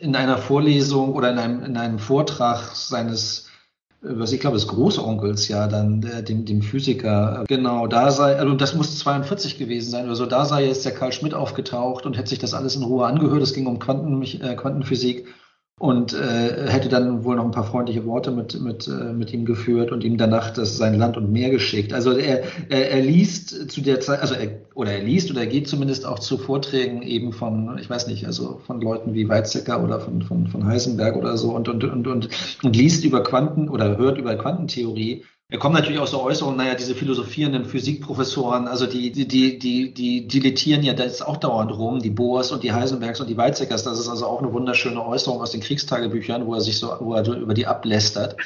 in 0.00 0.16
einer 0.16 0.38
Vorlesung 0.38 1.14
oder 1.14 1.30
in 1.30 1.38
einem, 1.38 1.62
in 1.62 1.76
einem 1.76 1.98
Vortrag 1.98 2.74
seines 2.74 3.48
was 4.04 4.32
ich 4.32 4.40
glaube, 4.40 4.56
des 4.56 4.68
Großonkels 4.68 5.48
ja 5.48 5.66
dann, 5.66 6.02
äh, 6.02 6.22
dem, 6.22 6.44
dem 6.44 6.62
Physiker. 6.62 7.44
Genau, 7.48 7.86
da 7.86 8.10
sei, 8.10 8.36
also 8.36 8.54
das 8.54 8.74
muss 8.74 8.98
42 8.98 9.58
gewesen 9.58 9.90
sein 9.90 10.04
oder 10.04 10.14
so, 10.14 10.26
da 10.26 10.44
sei 10.44 10.66
jetzt 10.66 10.84
der 10.84 10.92
Karl 10.92 11.12
Schmidt 11.12 11.34
aufgetaucht 11.34 12.04
und 12.04 12.16
hätte 12.16 12.28
sich 12.28 12.38
das 12.38 12.54
alles 12.54 12.76
in 12.76 12.82
Ruhe 12.82 13.06
angehört. 13.06 13.42
Es 13.42 13.54
ging 13.54 13.66
um 13.66 13.78
Quanten, 13.78 14.22
äh, 14.22 14.54
Quantenphysik 14.54 15.26
und 15.80 16.14
äh, 16.14 16.68
hätte 16.68 16.88
dann 16.88 17.24
wohl 17.24 17.34
noch 17.34 17.44
ein 17.44 17.50
paar 17.50 17.64
freundliche 17.64 18.06
Worte 18.06 18.30
mit, 18.30 18.60
mit, 18.60 18.86
äh, 18.86 19.12
mit 19.12 19.32
ihm 19.32 19.44
geführt 19.44 19.90
und 19.90 20.04
ihm 20.04 20.16
danach 20.16 20.50
das 20.50 20.76
sein 20.76 20.94
Land 20.94 21.16
und 21.16 21.32
Meer 21.32 21.50
geschickt. 21.50 21.92
Also 21.92 22.12
er, 22.12 22.44
er, 22.68 22.92
er 22.92 23.02
liest 23.02 23.72
zu 23.72 23.80
der 23.80 23.98
Zeit, 24.00 24.20
also 24.20 24.34
er, 24.34 24.60
oder 24.74 24.92
er 24.92 25.02
liest 25.02 25.32
oder 25.32 25.40
er 25.40 25.46
geht 25.48 25.66
zumindest 25.66 26.06
auch 26.06 26.20
zu 26.20 26.38
Vorträgen 26.38 27.02
eben 27.02 27.32
von, 27.32 27.76
ich 27.78 27.90
weiß 27.90 28.06
nicht, 28.06 28.24
also 28.24 28.60
von 28.64 28.80
Leuten 28.80 29.14
wie 29.14 29.28
Weizsäcker 29.28 29.82
oder 29.82 29.98
von, 29.98 30.22
von, 30.22 30.46
von 30.46 30.64
Heisenberg 30.64 31.16
oder 31.16 31.36
so 31.36 31.52
und, 31.54 31.68
und, 31.68 31.82
und, 31.82 32.06
und, 32.06 32.28
und 32.62 32.76
liest 32.76 33.04
über 33.04 33.24
Quanten 33.24 33.68
oder 33.68 33.98
hört 33.98 34.18
über 34.18 34.36
Quantentheorie 34.36 35.24
da 35.50 35.58
kommen 35.58 35.74
natürlich 35.74 35.98
auch 36.00 36.06
so 36.06 36.22
Äußerungen, 36.22 36.56
naja, 36.56 36.74
diese 36.74 36.94
philosophierenden 36.94 37.66
Physikprofessoren, 37.66 38.66
also 38.66 38.86
die, 38.86 39.12
die, 39.12 39.28
die, 39.28 39.58
die, 39.58 39.92
die 39.92 40.26
dilettieren 40.26 40.82
ja 40.82 40.94
das 40.94 41.20
auch 41.20 41.36
dauernd 41.36 41.70
rum, 41.70 42.00
die 42.00 42.08
Boas 42.08 42.50
und 42.50 42.62
die 42.62 42.72
Heisenbergs 42.72 43.20
und 43.20 43.28
die 43.28 43.36
Weizsäckers. 43.36 43.84
Das 43.84 44.00
ist 44.00 44.08
also 44.08 44.26
auch 44.26 44.40
eine 44.40 44.54
wunderschöne 44.54 45.04
Äußerung 45.04 45.42
aus 45.42 45.50
den 45.50 45.60
Kriegstagebüchern, 45.60 46.46
wo 46.46 46.54
er 46.54 46.62
sich 46.62 46.78
so, 46.78 46.96
wo 46.98 47.12
er 47.12 47.28
über 47.28 47.52
die 47.52 47.66
ablästert. 47.66 48.36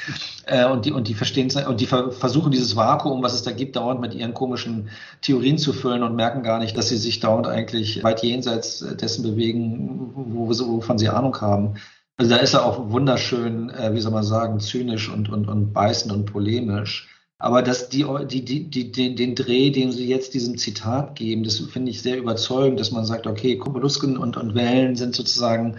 Äh, 0.45 0.67
und 0.67 0.87
die, 0.87 0.93
und 0.93 1.07
die 1.07 1.15
verstehen, 1.15 1.51
und 1.69 1.81
die 1.81 1.87
versuchen 1.87 2.51
dieses 2.51 2.75
Vakuum, 2.75 3.23
was 3.23 3.35
es 3.35 3.43
da 3.43 3.53
gibt, 3.53 3.77
dauernd 3.77 4.01
mit 4.01 4.13
ihren 4.13 4.35
komischen 4.35 4.91
Theorien 5.23 5.59
zu 5.59 5.73
füllen 5.73 6.03
und 6.03 6.17
merken 6.17 6.43
gar 6.43 6.59
nicht, 6.59 6.77
dass 6.77 6.89
sie 6.89 6.99
sich 6.99 7.21
dauernd 7.21 7.47
eigentlich 7.47 8.03
weit 8.03 8.25
jenseits 8.25 8.85
dessen 9.01 9.23
bewegen, 9.23 10.11
wo, 10.15 10.49
wovon 10.49 10.99
sie 10.99 11.09
Ahnung 11.09 11.41
haben. 11.41 11.77
Also 12.19 12.33
da 12.33 12.39
ist 12.39 12.55
er 12.55 12.67
auch 12.67 12.91
wunderschön, 12.91 13.71
äh, 13.71 13.95
wie 13.95 14.01
soll 14.01 14.11
man 14.11 14.25
sagen, 14.25 14.59
zynisch 14.59 15.09
und, 15.09 15.29
und, 15.29 15.49
und 15.49 15.73
beißend 15.73 16.13
und 16.13 16.27
polemisch. 16.27 17.09
Aber 17.39 17.63
dass 17.63 17.89
die, 17.89 18.05
die, 18.27 18.45
die, 18.45 18.69
die, 18.69 19.15
den, 19.15 19.37
Dreh, 19.37 19.71
den 19.71 19.93
sie 19.93 20.09
jetzt 20.09 20.35
diesem 20.35 20.59
Zitat 20.59 21.15
geben, 21.15 21.45
das 21.45 21.61
finde 21.61 21.93
ich 21.93 22.03
sehr 22.03 22.19
überzeugend, 22.19 22.81
dass 22.81 22.91
man 22.91 23.05
sagt, 23.05 23.29
okay, 23.29 23.61
Mollusken 23.65 24.19
und, 24.19 24.37
und 24.37 24.57
Wellen 24.57 24.97
sind 24.97 25.15
sozusagen, 25.15 25.77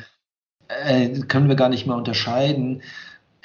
äh, 0.69 1.09
können 1.27 1.49
wir 1.49 1.55
gar 1.55 1.67
nicht 1.67 1.85
mehr 1.85 1.97
unterscheiden. 1.97 2.83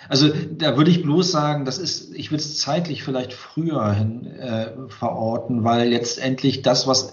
Also 0.09 0.29
da 0.29 0.77
würde 0.77 0.93
ich 0.93 1.03
bloß 1.03 1.33
sagen, 1.33 1.65
das 1.65 1.79
ist, 1.79 2.15
ich 2.15 2.31
würde 2.31 2.45
es 2.45 2.59
zeitlich 2.61 3.03
vielleicht 3.03 3.33
früher 3.33 3.93
hin 3.93 4.27
äh, 4.27 4.69
verorten, 4.89 5.65
weil 5.65 5.89
letztendlich 5.89 6.63
das, 6.63 6.87
was 6.87 7.13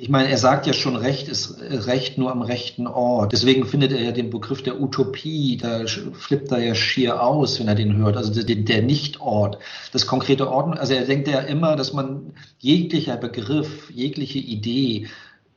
ich 0.00 0.08
meine, 0.08 0.28
er 0.28 0.38
sagt 0.38 0.66
ja 0.66 0.72
schon, 0.72 0.96
Recht 0.96 1.28
ist 1.28 1.60
Recht 1.60 2.18
nur 2.18 2.30
am 2.30 2.42
rechten 2.42 2.86
Ort. 2.86 3.32
Deswegen 3.32 3.66
findet 3.66 3.92
er 3.92 4.02
ja 4.02 4.12
den 4.12 4.30
Begriff 4.30 4.62
der 4.62 4.80
Utopie, 4.80 5.56
da 5.56 5.84
flippt 6.12 6.52
er 6.52 6.62
ja 6.62 6.74
schier 6.74 7.22
aus, 7.22 7.58
wenn 7.58 7.68
er 7.68 7.74
den 7.74 7.96
hört. 7.96 8.16
Also 8.16 8.42
der, 8.42 8.56
der 8.56 8.82
Nichtort, 8.82 9.58
das 9.92 10.06
konkrete 10.06 10.50
Ort. 10.50 10.78
Also 10.78 10.94
er 10.94 11.04
denkt 11.04 11.28
ja 11.28 11.40
immer, 11.40 11.76
dass 11.76 11.92
man 11.92 12.34
jeglicher 12.58 13.16
Begriff, 13.16 13.90
jegliche 13.90 14.38
Idee 14.38 15.08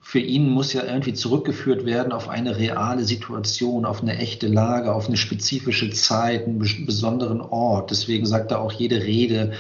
für 0.04 0.20
ihn 0.20 0.50
muss 0.50 0.74
ja 0.74 0.84
irgendwie 0.84 1.14
zurückgeführt 1.14 1.86
werden 1.86 2.12
auf 2.12 2.28
eine 2.28 2.58
reale 2.58 3.04
Situation, 3.04 3.86
auf 3.86 4.02
eine 4.02 4.18
echte 4.18 4.48
Lage, 4.48 4.94
auf 4.94 5.08
eine 5.08 5.16
spezifische 5.16 5.92
Zeit, 5.92 6.48
einen 6.48 6.58
besonderen 6.58 7.40
Ort. 7.40 7.92
Deswegen 7.92 8.26
sagt 8.26 8.52
er 8.52 8.62
auch 8.62 8.72
jede 8.72 9.04
Rede, 9.04 9.54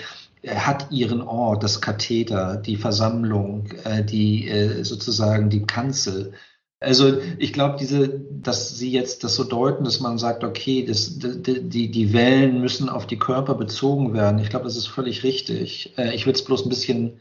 hat 0.47 0.91
ihren 0.91 1.21
Ort, 1.21 1.63
das 1.63 1.81
Katheter, 1.81 2.57
die 2.57 2.75
Versammlung, 2.75 3.67
äh, 3.83 4.03
die 4.03 4.47
äh, 4.47 4.83
sozusagen 4.83 5.49
die 5.49 5.65
Kanzel. 5.65 6.33
Also 6.79 7.19
ich 7.37 7.53
glaube, 7.53 7.77
diese, 7.79 8.09
dass 8.09 8.75
Sie 8.75 8.91
jetzt 8.91 9.23
das 9.23 9.35
so 9.35 9.43
deuten, 9.43 9.83
dass 9.83 9.99
man 9.99 10.17
sagt, 10.17 10.43
okay, 10.43 10.83
das, 10.83 11.19
die, 11.19 11.91
die 11.91 12.13
Wellen 12.13 12.59
müssen 12.59 12.89
auf 12.89 13.05
die 13.05 13.19
Körper 13.19 13.53
bezogen 13.53 14.15
werden. 14.15 14.39
Ich 14.39 14.49
glaube, 14.49 14.65
das 14.65 14.77
ist 14.77 14.87
völlig 14.87 15.23
richtig. 15.23 15.93
Äh, 15.97 16.15
ich 16.15 16.25
würde 16.25 16.39
es 16.39 16.45
bloß 16.45 16.65
ein 16.65 16.69
bisschen 16.69 17.19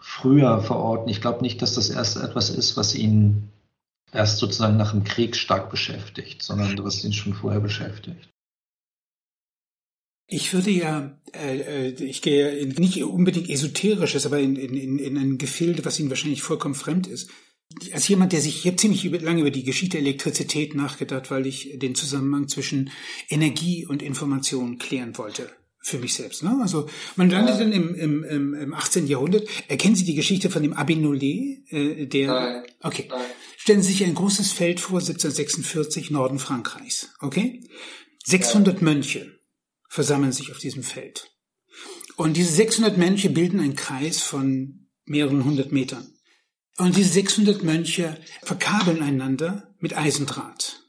früher 0.00 0.60
verorten. 0.60 1.08
Ich 1.08 1.20
glaube 1.20 1.42
nicht, 1.42 1.60
dass 1.60 1.74
das 1.74 1.90
erst 1.90 2.16
etwas 2.16 2.50
ist, 2.50 2.76
was 2.76 2.94
ihn 2.94 3.48
erst 4.12 4.38
sozusagen 4.38 4.76
nach 4.76 4.92
dem 4.92 5.04
Krieg 5.04 5.36
stark 5.36 5.70
beschäftigt, 5.70 6.42
sondern 6.42 6.82
was 6.84 7.04
ihn 7.04 7.12
schon 7.12 7.34
vorher 7.34 7.60
beschäftigt. 7.60 8.28
Ich 10.32 10.54
würde 10.54 10.70
ja, 10.70 11.18
äh, 11.32 11.88
äh, 11.88 12.04
ich 12.04 12.22
gehe 12.22 12.50
in 12.50 12.70
nicht 12.70 13.02
unbedingt 13.02 13.50
esoterisches, 13.50 14.26
aber 14.26 14.38
in, 14.38 14.54
in, 14.54 14.98
in 15.00 15.18
ein 15.18 15.38
Gefilde, 15.38 15.84
was 15.84 15.98
Ihnen 15.98 16.08
wahrscheinlich 16.08 16.42
vollkommen 16.42 16.76
fremd 16.76 17.08
ist. 17.08 17.30
Als 17.92 18.06
jemand, 18.06 18.32
der 18.32 18.40
sich, 18.40 18.58
ich 18.58 18.66
habe 18.66 18.76
ziemlich 18.76 19.02
lange 19.22 19.40
über 19.40 19.50
die 19.50 19.64
Geschichte 19.64 19.98
der 19.98 20.06
Elektrizität 20.06 20.76
nachgedacht, 20.76 21.32
weil 21.32 21.46
ich 21.46 21.72
den 21.74 21.96
Zusammenhang 21.96 22.46
zwischen 22.46 22.90
Energie 23.28 23.86
und 23.86 24.02
Information 24.02 24.78
klären 24.78 25.18
wollte 25.18 25.50
für 25.82 25.98
mich 25.98 26.14
selbst. 26.14 26.44
Ne? 26.44 26.58
Also 26.60 26.88
man 27.16 27.30
landet 27.30 27.58
dann 27.58 27.72
im, 27.72 27.94
im, 27.94 28.24
im, 28.24 28.54
im 28.54 28.74
18. 28.74 29.08
Jahrhundert. 29.08 29.48
Erkennen 29.66 29.96
Sie 29.96 30.04
die 30.04 30.14
Geschichte 30.14 30.48
von 30.48 30.62
dem 30.62 30.74
Abbé 30.74 30.96
Nollet? 30.96 31.72
Äh, 31.72 32.06
der, 32.06 32.28
Nein. 32.28 32.62
Okay. 32.82 33.06
Nein. 33.08 33.20
Stellen 33.56 33.82
Sie 33.82 33.92
sich 33.92 34.04
ein 34.04 34.14
großes 34.14 34.52
Feld 34.52 34.78
vor, 34.78 35.00
1746, 35.00 36.10
Norden 36.10 36.38
Frankreichs. 36.38 37.10
Okay? 37.20 37.62
600 38.24 38.76
ja. 38.76 38.84
Mönche 38.84 39.39
versammeln 39.90 40.32
sich 40.32 40.52
auf 40.52 40.58
diesem 40.58 40.82
Feld. 40.82 41.30
Und 42.16 42.36
diese 42.36 42.52
600 42.52 42.96
Mönche 42.96 43.28
bilden 43.28 43.60
einen 43.60 43.76
Kreis 43.76 44.22
von 44.22 44.88
mehreren 45.04 45.44
hundert 45.44 45.72
Metern. 45.72 46.14
Und 46.78 46.96
diese 46.96 47.10
600 47.10 47.62
Mönche 47.62 48.18
verkabeln 48.42 49.02
einander 49.02 49.74
mit 49.78 49.96
Eisendraht. 49.96 50.82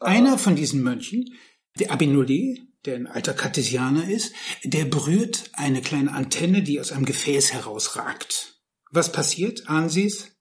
Einer 0.00 0.38
von 0.38 0.54
diesen 0.54 0.82
Mönchen, 0.82 1.34
der 1.78 1.90
Abinolé, 1.90 2.58
der 2.84 2.96
ein 2.96 3.06
alter 3.06 3.32
Kartesianer 3.32 4.08
ist, 4.08 4.34
der 4.62 4.84
berührt 4.84 5.50
eine 5.54 5.80
kleine 5.80 6.12
Antenne, 6.12 6.62
die 6.62 6.78
aus 6.78 6.92
einem 6.92 7.06
Gefäß 7.06 7.52
herausragt. 7.52 8.60
Was 8.90 9.10
passiert? 9.10 9.68
Ahnen 9.68 9.88
Sie 9.88 10.06
es? 10.06 10.32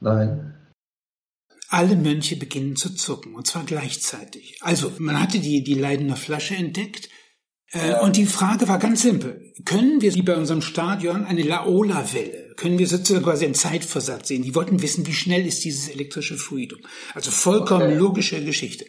Nein. 0.00 0.54
Alle 1.68 1.96
Mönche 1.96 2.36
beginnen 2.36 2.76
zu 2.76 2.94
zucken, 2.94 3.34
und 3.34 3.46
zwar 3.46 3.64
gleichzeitig. 3.64 4.58
Also, 4.60 4.92
man 4.98 5.20
hatte 5.20 5.38
die, 5.38 5.62
die 5.62 5.74
Leidener 5.74 6.16
Flasche 6.16 6.54
entdeckt 6.54 7.08
äh, 7.72 7.98
und 8.00 8.16
die 8.16 8.26
Frage 8.26 8.68
war 8.68 8.78
ganz 8.78 9.02
simpel. 9.02 9.52
Können 9.64 10.00
wir 10.00 10.14
wie 10.14 10.22
bei 10.22 10.36
unserem 10.36 10.62
Stadion 10.62 11.24
eine 11.24 11.42
Laola-Welle, 11.42 12.54
können 12.56 12.78
wir 12.78 12.86
sozusagen 12.86 13.24
quasi 13.24 13.44
einen 13.44 13.54
Zeitversatz 13.54 14.28
sehen? 14.28 14.42
Die 14.42 14.54
wollten 14.54 14.82
wissen, 14.82 15.06
wie 15.06 15.14
schnell 15.14 15.46
ist 15.46 15.64
dieses 15.64 15.88
elektrische 15.88 16.36
Fluidum. 16.36 16.80
Also 17.14 17.30
vollkommen 17.30 17.86
okay. 17.86 17.94
logische 17.94 18.44
Geschichte. 18.44 18.86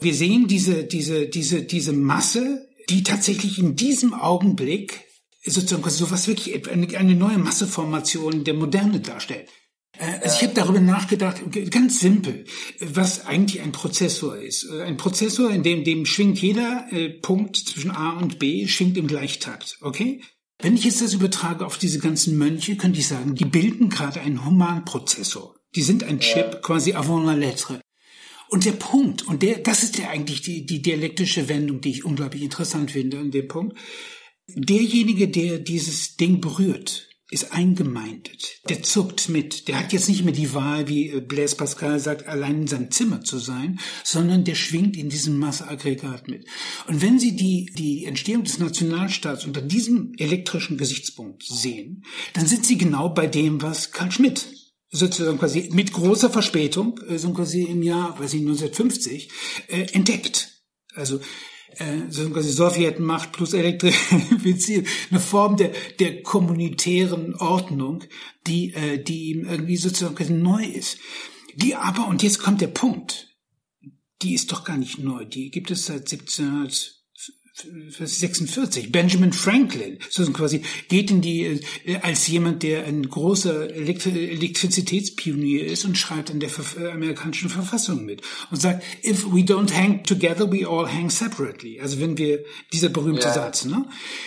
Wir 0.00 0.14
sehen 0.14 0.46
diese, 0.48 0.84
diese, 0.84 1.28
diese, 1.28 1.62
diese 1.62 1.92
Masse, 1.92 2.68
die 2.88 3.02
tatsächlich 3.02 3.58
in 3.58 3.76
diesem 3.76 4.14
Augenblick 4.14 5.00
sozusagen 5.44 5.82
quasi 5.82 5.98
sowas 5.98 6.28
wirklich 6.28 6.68
eine, 6.70 6.86
eine 6.96 7.14
neue 7.14 7.38
Masseformation 7.38 8.44
der 8.44 8.54
Moderne 8.54 9.00
darstellt. 9.00 9.48
Äh, 9.98 10.20
also 10.22 10.36
ich 10.36 10.42
habe 10.42 10.54
darüber 10.54 10.80
nachgedacht, 10.80 11.40
ganz 11.70 12.00
simpel, 12.00 12.44
was 12.80 13.26
eigentlich 13.26 13.62
ein 13.62 13.72
Prozessor 13.72 14.36
ist. 14.36 14.64
Äh, 14.64 14.82
ein 14.82 14.96
Prozessor, 14.96 15.50
in 15.50 15.62
dem, 15.62 15.84
dem 15.84 16.06
schwingt 16.06 16.40
jeder 16.40 16.86
äh, 16.90 17.10
Punkt 17.10 17.56
zwischen 17.56 17.90
A 17.90 18.18
und 18.18 18.38
B, 18.38 18.66
schwingt 18.66 18.96
im 18.96 19.06
Gleichtakt, 19.06 19.78
okay? 19.80 20.22
Wenn 20.62 20.74
ich 20.74 20.84
jetzt 20.84 21.00
das 21.00 21.14
übertrage 21.14 21.64
auf 21.64 21.78
diese 21.78 22.00
ganzen 22.00 22.36
Mönche, 22.36 22.76
könnte 22.76 22.98
ich 22.98 23.08
sagen, 23.08 23.34
die 23.34 23.46
bilden 23.46 23.88
gerade 23.88 24.20
einen 24.20 24.44
Humanprozessor. 24.44 25.56
Die 25.74 25.82
sind 25.82 26.04
ein 26.04 26.20
Chip, 26.20 26.60
quasi 26.62 26.92
avant 26.92 27.24
la 27.24 27.32
lettre. 27.32 27.80
Und 28.48 28.64
der 28.64 28.72
Punkt, 28.72 29.26
und 29.26 29.42
der, 29.42 29.58
das 29.58 29.84
ist 29.84 29.96
ja 29.96 30.10
eigentlich 30.10 30.42
die, 30.42 30.66
die 30.66 30.82
dialektische 30.82 31.48
Wendung, 31.48 31.80
die 31.80 31.90
ich 31.90 32.04
unglaublich 32.04 32.42
interessant 32.42 32.90
finde 32.90 33.18
an 33.18 33.30
dem 33.30 33.48
Punkt. 33.48 33.78
Derjenige, 34.48 35.28
der 35.28 35.60
dieses 35.60 36.16
Ding 36.16 36.40
berührt, 36.40 37.08
ist 37.30 37.52
eingemeindet. 37.52 38.60
Der 38.68 38.82
zuckt 38.82 39.28
mit. 39.28 39.68
Der 39.68 39.78
hat 39.78 39.92
jetzt 39.92 40.08
nicht 40.08 40.24
mehr 40.24 40.34
die 40.34 40.52
Wahl, 40.52 40.88
wie 40.88 41.10
äh, 41.10 41.20
Blaise 41.20 41.56
Pascal 41.56 42.00
sagt, 42.00 42.26
allein 42.26 42.62
in 42.62 42.66
seinem 42.66 42.90
Zimmer 42.90 43.22
zu 43.22 43.38
sein, 43.38 43.78
sondern 44.04 44.44
der 44.44 44.56
schwingt 44.56 44.96
in 44.96 45.08
diesem 45.08 45.38
Masseaggregat 45.38 46.28
mit. 46.28 46.46
Und 46.88 47.02
wenn 47.02 47.18
Sie 47.18 47.36
die, 47.36 47.72
die 47.76 48.04
Entstehung 48.04 48.44
des 48.44 48.58
Nationalstaats 48.58 49.44
unter 49.44 49.62
diesem 49.62 50.12
elektrischen 50.18 50.76
Gesichtspunkt 50.76 51.44
sehen, 51.44 52.04
dann 52.32 52.46
sind 52.46 52.66
Sie 52.66 52.78
genau 52.78 53.10
bei 53.10 53.26
dem, 53.26 53.62
was 53.62 53.92
Karl 53.92 54.10
Schmidt 54.10 54.46
sozusagen 54.90 55.38
quasi 55.38 55.70
mit 55.72 55.92
großer 55.92 56.30
Verspätung, 56.30 56.98
äh, 57.08 57.18
so 57.18 57.32
quasi 57.32 57.62
im 57.62 57.82
Jahr, 57.82 58.18
weiß 58.18 58.34
ich, 58.34 58.40
1950, 58.40 59.30
äh, 59.68 59.82
entdeckt. 59.92 60.62
Also 60.94 61.20
äh, 61.78 62.30
quasi 62.32 62.50
Sowjetmacht 62.50 63.32
plus 63.32 63.52
Elektrifizierung, 63.52 64.86
eine 65.10 65.20
Form 65.20 65.56
der, 65.56 65.72
der 65.98 66.22
kommunitären 66.22 67.34
Ordnung, 67.36 68.04
die, 68.46 68.72
äh, 68.74 69.02
die 69.02 69.30
ihm 69.30 69.46
irgendwie 69.46 69.76
sozusagen 69.76 70.42
neu 70.42 70.64
ist. 70.64 70.98
Die 71.54 71.74
aber, 71.74 72.06
und 72.06 72.22
jetzt 72.22 72.38
kommt 72.38 72.60
der 72.60 72.68
Punkt, 72.68 73.28
die 74.22 74.34
ist 74.34 74.52
doch 74.52 74.64
gar 74.64 74.76
nicht 74.76 74.98
neu, 74.98 75.24
die 75.24 75.50
gibt 75.50 75.70
es 75.70 75.86
seit 75.86 76.10
1700 76.10 76.99
46. 77.90 78.92
Benjamin 78.92 79.32
Franklin, 79.32 79.98
so 80.08 80.24
quasi 80.32 80.62
geht 80.88 81.10
in 81.10 81.20
die 81.20 81.60
äh, 81.84 81.96
als 82.02 82.26
jemand, 82.26 82.62
der 82.62 82.84
ein 82.84 83.08
großer 83.08 83.74
Elektri 83.74 84.30
Elektrizitätspionier 84.30 85.66
ist 85.66 85.84
und 85.84 85.98
schreibt 85.98 86.30
in 86.30 86.40
der 86.40 86.48
Ver 86.48 86.92
amerikanischen 86.92 87.50
Verfassung 87.50 88.04
mit 88.04 88.22
und 88.50 88.60
sagt, 88.60 88.84
if 89.04 89.26
we 89.26 89.40
don't 89.40 89.72
hang 89.72 90.04
together, 90.04 90.50
we 90.50 90.66
all 90.66 90.90
hang 90.90 91.10
separately. 91.10 91.80
Also 91.80 92.00
wenn 92.00 92.16
wir 92.18 92.44
dieser 92.72 92.88
berühmte 92.88 93.26
ja. 93.26 93.34
Satz, 93.34 93.64
ne? 93.64 93.84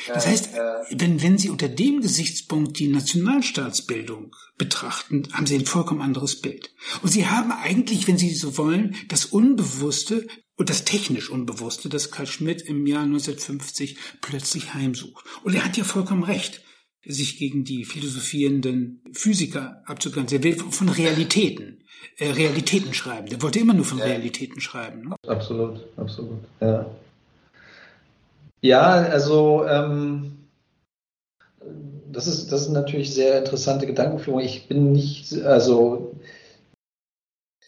Das 0.08 0.28
heißt, 0.28 0.50
wenn 0.92 1.22
wenn 1.22 1.38
Sie 1.38 1.50
unter 1.50 1.70
dem 1.70 2.02
Gesichtspunkt 2.02 2.80
die 2.80 2.88
Nationalstaatsbildung 2.88 4.36
betrachten, 4.58 5.28
haben 5.34 5.46
Sie 5.46 5.56
ein 5.56 5.66
vollkommen 5.66 6.02
anderes 6.02 6.42
Bild. 6.42 6.74
Und 7.02 7.10
Sie 7.10 7.28
haben 7.28 7.52
eigentlich, 7.52 8.08
wenn 8.08 8.18
Sie 8.18 8.34
so 8.34 8.58
wollen, 8.58 8.96
das 9.08 9.26
Unbewusste 9.26 10.28
und 10.58 10.70
das 10.70 10.86
technisch 10.86 11.30
Unbewusste, 11.30 11.90
das 11.90 12.12
Karl 12.12 12.28
Schmidt 12.28 12.62
im 12.62 12.86
Jahr 12.86 13.04
1950 13.04 13.98
plötzlich 14.22 14.74
heimsucht. 14.74 15.26
Und 15.44 15.56
er 15.56 15.66
hat 15.66 15.78
ja 15.78 15.84
vollkommen 15.84 16.24
recht, 16.24 16.62
sich 17.06 17.38
gegen 17.38 17.64
die 17.64 17.84
philosophierenden 17.86 19.02
Physiker 19.14 19.82
abzugrenzen. 19.86 20.38
Er 20.38 20.44
will 20.44 20.56
von 20.58 20.90
Realitäten, 20.90 21.84
äh, 22.18 22.32
Realitäten 22.32 22.94
schreiben. 22.94 23.28
Der 23.28 23.42
wollte 23.42 23.60
immer 23.60 23.74
nur 23.74 23.86
von 23.86 23.98
ja. 23.98 24.06
Realitäten 24.06 24.62
schreiben. 24.62 25.10
Ne? 25.10 25.16
Absolut, 25.28 25.82
absolut. 25.98 26.40
Ja, 26.62 26.86
ja 28.62 28.82
also 28.82 29.66
ähm, 29.68 30.38
das 32.12 32.28
ist 32.28 32.52
das 32.52 32.62
ist 32.64 32.70
natürlich 32.70 33.14
sehr 33.14 33.40
interessante 33.40 33.86
Gedankenführung. 33.86 34.40
Ich 34.40 34.68
bin 34.68 34.94
nicht, 34.94 35.34
also 35.42 36.16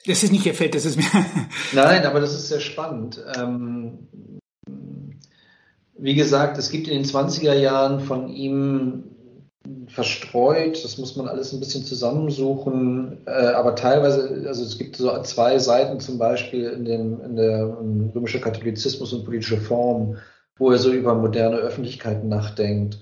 das 0.07 0.23
ist 0.23 0.31
nicht 0.31 0.45
Ihr 0.45 0.53
Feld, 0.53 0.75
das 0.75 0.85
ist 0.85 0.97
mir. 0.97 1.05
Nein, 1.73 2.05
aber 2.05 2.19
das 2.19 2.33
ist 2.33 2.49
sehr 2.49 2.59
spannend. 2.59 3.23
Ähm, 3.37 4.07
wie 5.97 6.15
gesagt, 6.15 6.57
es 6.57 6.69
gibt 6.69 6.87
in 6.87 7.01
den 7.01 7.05
20er 7.05 7.53
Jahren 7.53 7.99
von 8.01 8.29
ihm 8.29 9.05
verstreut, 9.87 10.83
das 10.83 10.97
muss 10.97 11.15
man 11.15 11.27
alles 11.27 11.53
ein 11.53 11.59
bisschen 11.59 11.83
zusammensuchen, 11.83 13.25
äh, 13.25 13.31
aber 13.31 13.75
teilweise, 13.75 14.45
also 14.47 14.63
es 14.63 14.77
gibt 14.77 14.95
so 14.95 15.21
zwei 15.23 15.57
Seiten 15.57 15.99
zum 15.99 16.17
Beispiel 16.17 16.65
in, 16.65 16.85
dem, 16.85 17.21
in 17.21 17.35
der 17.35 17.77
römische 18.13 18.39
Katholizismus 18.39 19.13
und 19.13 19.25
politische 19.25 19.57
Form, 19.57 20.17
wo 20.57 20.71
er 20.71 20.77
so 20.77 20.91
über 20.91 21.15
moderne 21.15 21.57
Öffentlichkeit 21.57 22.23
nachdenkt. 22.23 22.99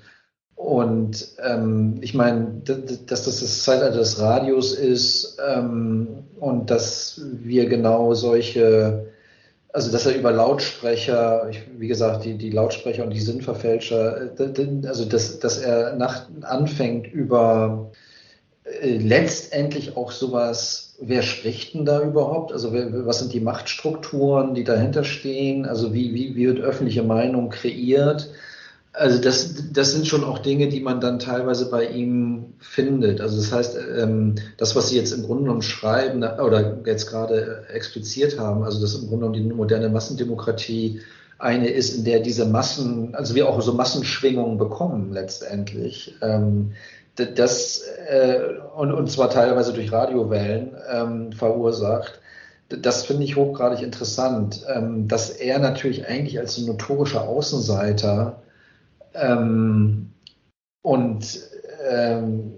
Und 0.56 1.28
ähm, 1.44 1.98
ich 2.02 2.14
meine, 2.14 2.62
dass 2.64 3.24
das 3.24 3.40
das 3.40 3.64
Zeitalter 3.64 3.98
des 3.98 4.20
Radios 4.20 4.74
ist 4.74 5.38
ähm, 5.46 6.08
und 6.40 6.70
dass 6.70 7.22
wir 7.26 7.68
genau 7.68 8.14
solche, 8.14 9.08
also 9.74 9.92
dass 9.92 10.06
er 10.06 10.16
über 10.16 10.32
Lautsprecher, 10.32 11.50
ich, 11.50 11.62
wie 11.78 11.88
gesagt, 11.88 12.24
die, 12.24 12.38
die 12.38 12.52
Lautsprecher 12.52 13.04
und 13.04 13.10
die 13.10 13.20
Sinnverfälscher, 13.20 14.40
äh, 14.40 14.88
also 14.88 15.06
dass, 15.06 15.40
dass 15.40 15.58
er 15.58 15.96
nach, 15.96 16.30
anfängt 16.42 17.12
über 17.12 17.92
äh, 18.64 18.98
letztendlich 18.98 19.98
auch 19.98 20.12
sowas, 20.12 20.96
wer 21.02 21.24
spricht 21.24 21.74
denn 21.74 21.86
da 21.86 22.02
überhaupt? 22.02 22.54
Also 22.54 22.72
wer, 22.72 23.06
was 23.06 23.20
sind 23.20 23.34
die 23.34 23.42
Machtstrukturen, 23.42 24.54
die 24.54 24.64
dahinter 24.64 25.04
stehen? 25.04 25.66
Also 25.66 25.94
wie, 25.94 26.14
wie, 26.14 26.36
wie 26.36 26.48
wird 26.48 26.60
öffentliche 26.60 27.04
Meinung 27.04 27.50
kreiert? 27.50 28.30
Also 28.96 29.20
das, 29.20 29.72
das 29.74 29.92
sind 29.92 30.08
schon 30.08 30.24
auch 30.24 30.38
Dinge, 30.38 30.70
die 30.70 30.80
man 30.80 31.02
dann 31.02 31.18
teilweise 31.18 31.72
bei 31.72 31.88
ihm 31.88 32.54
findet. 32.60 33.22
Also 33.22 33.38
das 33.38 33.52
heißt, 33.52 33.78
ähm, 33.98 34.36
das, 34.58 34.76
was 34.76 34.90
Sie 34.90 34.98
jetzt 34.98 35.12
im 35.14 35.24
Grunde 35.24 35.44
genommen 35.44 35.64
schreiben 35.64 36.24
oder 36.24 36.78
jetzt 36.86 37.08
gerade 37.08 37.66
expliziert 37.74 38.38
haben, 38.38 38.64
also 38.64 38.80
dass 38.80 38.94
im 38.94 39.08
Grunde 39.08 39.26
genommen 39.26 39.50
die 39.50 39.56
moderne 39.56 39.90
Massendemokratie 39.90 41.02
eine 41.40 41.70
ist, 41.70 41.98
in 41.98 42.04
der 42.04 42.20
diese 42.20 42.46
Massen, 42.46 43.16
also 43.16 43.34
wir 43.34 43.50
auch 43.50 43.60
so 43.64 43.74
Massenschwingungen 43.74 44.60
bekommen 44.60 45.12
letztendlich. 45.12 46.16
Ähm, 46.22 46.74
das 47.16 47.82
äh, 48.08 48.42
und, 48.76 48.92
und 48.92 49.10
zwar 49.10 49.32
teilweise 49.32 49.74
durch 49.74 49.92
Radiowellen 49.92 50.76
ähm, 50.92 51.32
verursacht. 51.32 52.20
Das 52.70 53.06
finde 53.06 53.24
ich 53.24 53.36
hochgradig 53.36 53.84
interessant, 53.84 54.66
dass 55.08 55.30
er 55.30 55.60
natürlich 55.60 56.08
eigentlich 56.08 56.40
als 56.40 56.58
notorischer 56.58 57.28
Außenseiter 57.28 58.43
ähm, 59.14 60.14
und 60.82 61.40
ähm, 61.90 62.54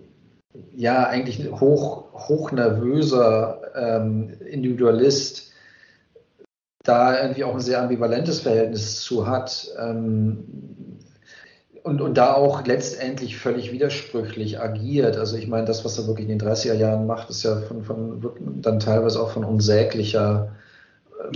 ja, 0.75 1.07
eigentlich 1.07 1.39
ein 1.39 1.59
hoch, 1.59 2.13
hochnervöser 2.13 3.61
ähm, 3.75 4.29
Individualist 4.45 5.51
da 6.85 7.19
irgendwie 7.19 7.43
auch 7.43 7.53
ein 7.53 7.61
sehr 7.61 7.81
ambivalentes 7.81 8.41
Verhältnis 8.41 9.01
zu 9.01 9.27
hat. 9.27 9.67
Ähm, 9.79 10.45
und, 11.83 12.01
und 12.01 12.17
da 12.17 12.33
auch 12.33 12.65
letztendlich 12.65 13.37
völlig 13.37 13.71
widersprüchlich 13.71 14.59
agiert. 14.59 15.17
Also 15.17 15.37
ich 15.37 15.47
meine, 15.47 15.65
das, 15.65 15.85
was 15.85 15.99
er 15.99 16.07
wirklich 16.07 16.27
in 16.27 16.39
den 16.39 16.47
30er 16.47 16.73
Jahren 16.73 17.05
macht, 17.05 17.29
ist 17.29 17.43
ja 17.43 17.57
von, 17.61 17.83
von 17.83 18.31
dann 18.61 18.79
teilweise 18.79 19.21
auch 19.21 19.29
von 19.29 19.43
unsäglicher, 19.43 20.55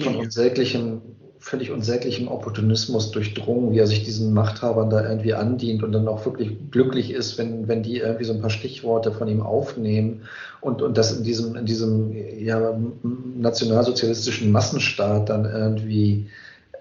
von 0.01 0.15
unsäglichem 0.15 1.01
völlig 1.39 1.71
unsäglichem 1.71 2.27
Opportunismus 2.27 3.11
durchdrungen, 3.11 3.71
wie 3.71 3.79
er 3.79 3.87
sich 3.87 4.03
diesen 4.03 4.33
Machthabern 4.33 4.89
da 4.89 5.09
irgendwie 5.09 5.33
andient 5.33 5.83
und 5.83 5.93
dann 5.93 6.07
auch 6.07 6.25
wirklich 6.25 6.51
glücklich 6.69 7.11
ist, 7.11 7.37
wenn, 7.37 7.67
wenn 7.67 7.81
die 7.81 7.97
irgendwie 7.97 8.25
so 8.25 8.33
ein 8.33 8.41
paar 8.41 8.49
Stichworte 8.49 9.13
von 9.13 9.27
ihm 9.29 9.41
aufnehmen 9.41 10.23
und, 10.59 10.81
und 10.81 10.97
das 10.97 11.13
in 11.17 11.23
diesem, 11.23 11.55
in 11.55 11.65
diesem 11.65 12.11
ja, 12.37 12.77
nationalsozialistischen 13.37 14.51
Massenstaat 14.51 15.29
dann 15.29 15.45
irgendwie 15.45 16.27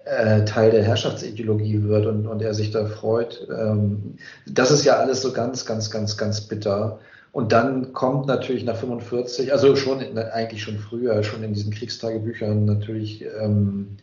äh, 0.05 0.45
Teil 0.45 0.73
der 0.73 0.83
Herrschaftsideologie 0.83 1.85
wird 1.85 2.07
und, 2.07 2.27
und 2.27 2.43
er 2.43 2.55
sich 2.55 2.73
da 2.73 2.87
freut. 2.87 3.47
Ähm, 3.57 4.17
das 4.47 4.73
ist 4.73 4.85
ja 4.85 4.97
alles 4.97 5.23
so 5.23 5.33
ganz, 5.33 5.67
ganz, 5.67 5.91
ganz, 5.91 6.17
ganz 6.17 6.41
bitter. 6.41 6.99
Und 7.31 7.53
dann 7.53 7.93
kommt 7.93 8.27
natürlich 8.27 8.65
nach 8.65 8.77
45, 8.77 9.53
also 9.53 9.77
schon 9.77 10.01
eigentlich 10.19 10.63
schon 10.63 10.79
früher, 10.79 11.23
schon 11.23 11.45
in 11.45 11.53
diesen 11.53 11.73
Kriegstagebüchern 11.73 12.65
natürlich 12.65 13.25
ähm, 13.41 13.99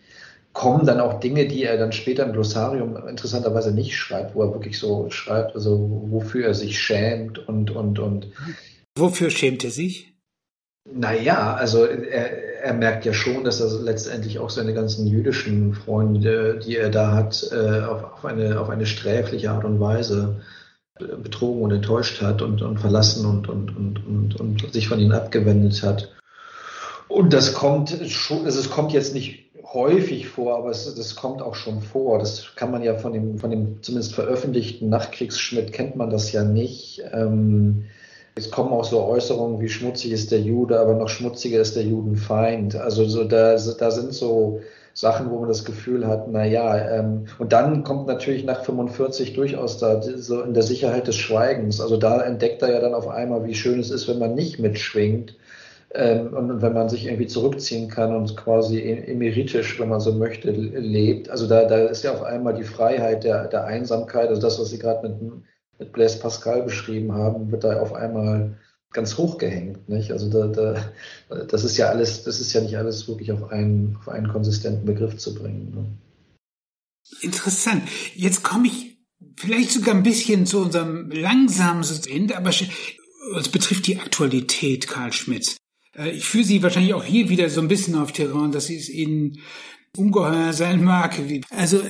kommen 0.55 0.85
dann 0.85 1.01
auch 1.01 1.19
Dinge, 1.19 1.47
die 1.47 1.63
er 1.63 1.77
dann 1.77 1.91
später 1.91 2.25
im 2.25 2.31
Glossarium 2.31 2.95
interessanterweise 3.07 3.73
nicht 3.73 3.95
schreibt, 3.95 4.35
wo 4.35 4.41
er 4.41 4.53
wirklich 4.53 4.79
so 4.79 5.09
schreibt, 5.09 5.53
also 5.53 6.01
wofür 6.07 6.47
er 6.47 6.53
sich 6.53 6.81
schämt 6.81 7.37
und, 7.47 7.71
und, 7.71 7.99
und. 7.99 8.27
Wofür 8.97 9.29
schämt 9.29 9.65
er 9.65 9.69
sich? 9.69 10.13
Naja, 10.89 11.55
also 11.55 11.85
er, 11.85 12.63
er 12.63 12.73
merkt 12.73 13.05
ja 13.05 13.13
schon, 13.13 13.43
dass 13.43 13.59
er 13.59 13.67
letztendlich 13.81 14.39
auch 14.39 14.49
seine 14.49 14.73
ganzen 14.73 15.05
jüdischen 15.07 15.73
Freunde, 15.73 16.59
die 16.65 16.77
er 16.77 16.89
da 16.89 17.11
hat, 17.11 17.45
äh, 17.51 17.81
auf, 17.81 18.03
auf, 18.13 18.25
eine, 18.25 18.59
auf 18.59 18.69
eine 18.69 18.85
sträfliche 18.85 19.51
Art 19.51 19.65
und 19.65 19.81
Weise 19.81 20.41
betrogen 20.97 21.63
und 21.63 21.71
enttäuscht 21.71 22.21
hat 22.21 22.41
und, 22.41 22.61
und 22.61 22.79
verlassen 22.79 23.25
und, 23.25 23.49
und, 23.49 23.75
und, 23.75 24.05
und, 24.05 24.39
und 24.39 24.71
sich 24.71 24.87
von 24.87 25.01
ihnen 25.01 25.11
abgewendet 25.11 25.83
hat. 25.83 26.15
Und 27.09 27.33
das 27.33 27.53
kommt 27.53 27.89
schon, 28.07 28.45
also 28.45 28.59
es 28.59 28.69
kommt 28.69 28.93
jetzt 28.93 29.13
nicht 29.13 29.44
häufig 29.73 30.27
vor, 30.27 30.57
aber 30.57 30.69
es, 30.69 30.93
das 30.93 31.15
kommt 31.15 31.41
auch 31.41 31.55
schon 31.55 31.81
vor. 31.81 32.19
Das 32.19 32.55
kann 32.55 32.71
man 32.71 32.83
ja 32.83 32.95
von 32.95 33.13
dem, 33.13 33.37
von 33.37 33.49
dem 33.49 33.81
zumindest 33.81 34.13
veröffentlichten 34.13 34.89
Nachkriegsschmidt 34.89 35.73
kennt 35.73 35.95
man 35.95 36.09
das 36.09 36.31
ja 36.31 36.43
nicht. 36.43 37.03
Ähm, 37.11 37.85
es 38.35 38.51
kommen 38.51 38.71
auch 38.71 38.83
so 38.83 39.03
Äußerungen 39.03 39.61
wie 39.61 39.69
schmutzig 39.69 40.11
ist 40.11 40.31
der 40.31 40.41
Jude, 40.41 40.79
aber 40.79 40.93
noch 40.95 41.09
schmutziger 41.09 41.59
ist 41.61 41.75
der 41.75 41.83
Judenfeind. 41.83 42.75
Also 42.75 43.05
so, 43.05 43.23
da, 43.23 43.55
da 43.55 43.91
sind 43.91 44.13
so 44.13 44.59
Sachen, 44.93 45.29
wo 45.29 45.39
man 45.39 45.47
das 45.47 45.65
Gefühl 45.65 46.07
hat, 46.07 46.27
na 46.29 46.45
ja, 46.45 46.77
ähm, 46.99 47.25
und 47.39 47.51
dann 47.53 47.83
kommt 47.83 48.07
natürlich 48.07 48.45
nach 48.45 48.63
45 48.63 49.33
durchaus 49.33 49.77
da 49.77 50.01
so 50.01 50.41
in 50.41 50.53
der 50.53 50.63
Sicherheit 50.63 51.07
des 51.07 51.15
Schweigens. 51.15 51.81
Also 51.81 51.97
da 51.97 52.21
entdeckt 52.21 52.61
er 52.61 52.71
ja 52.71 52.79
dann 52.79 52.93
auf 52.93 53.07
einmal, 53.07 53.45
wie 53.45 53.55
schön 53.55 53.79
es 53.79 53.89
ist, 53.89 54.07
wenn 54.07 54.19
man 54.19 54.35
nicht 54.35 54.59
mitschwingt 54.59 55.35
ähm, 55.95 56.33
und 56.33 56.61
wenn 56.61 56.73
man 56.73 56.89
sich 56.89 57.05
irgendwie 57.05 57.27
zurückziehen 57.27 57.89
kann 57.89 58.15
und 58.15 58.35
quasi 58.37 58.81
emeritisch, 58.81 59.79
wenn 59.79 59.89
man 59.89 59.99
so 59.99 60.13
möchte, 60.13 60.51
lebt. 60.51 61.29
Also 61.29 61.47
da, 61.47 61.65
da 61.65 61.85
ist 61.85 62.03
ja 62.03 62.13
auf 62.13 62.23
einmal 62.23 62.53
die 62.53 62.63
Freiheit 62.63 63.23
der, 63.23 63.47
der 63.47 63.65
Einsamkeit, 63.65 64.29
also 64.29 64.41
das, 64.41 64.59
was 64.59 64.69
Sie 64.69 64.79
gerade 64.79 65.07
mit 65.07 65.43
mit 65.79 65.91
Blaise 65.91 66.19
Pascal 66.19 66.63
beschrieben 66.63 67.13
haben, 67.13 67.51
wird 67.51 67.63
da 67.63 67.79
auf 67.79 67.93
einmal 67.93 68.57
ganz 68.91 69.17
hoch 69.17 69.37
gehängt. 69.37 69.89
Nicht? 69.89 70.11
Also 70.11 70.29
da, 70.29 70.47
da, 70.47 71.43
das 71.45 71.63
ist 71.63 71.77
ja 71.77 71.89
alles, 71.89 72.23
das 72.23 72.39
ist 72.39 72.53
ja 72.53 72.61
nicht 72.61 72.77
alles 72.77 73.07
wirklich 73.07 73.31
auf 73.31 73.51
einen, 73.51 73.97
auf 73.99 74.07
einen 74.07 74.29
konsistenten 74.29 74.85
Begriff 74.85 75.17
zu 75.17 75.35
bringen. 75.35 75.71
Ne? 75.75 75.85
Interessant. 77.21 77.83
Jetzt 78.15 78.43
komme 78.43 78.67
ich 78.67 78.97
vielleicht 79.35 79.71
sogar 79.71 79.95
ein 79.95 80.03
bisschen 80.03 80.45
zu 80.45 80.59
unserem 80.59 81.11
langsamen 81.11 81.85
Ende, 82.09 82.37
aber 82.37 82.49
es 82.49 83.49
betrifft 83.49 83.87
die 83.87 83.99
Aktualität 83.99 84.87
Karl 84.87 85.11
Schmitz. 85.11 85.57
Äh, 85.97 86.11
ich 86.11 86.25
fühle 86.25 86.43
Sie 86.43 86.63
wahrscheinlich 86.63 86.93
auch 86.93 87.03
hier 87.03 87.29
wieder 87.29 87.49
so 87.49 87.61
ein 87.61 87.67
bisschen 87.67 87.95
auf 87.95 88.11
Terrain, 88.11 88.51
dass 88.51 88.67
Sie 88.67 88.77
es 88.77 88.89
Ihnen 88.89 89.39
ungeheuer 89.97 90.53
sein 90.53 90.83
mag. 90.83 91.19
Also 91.49 91.81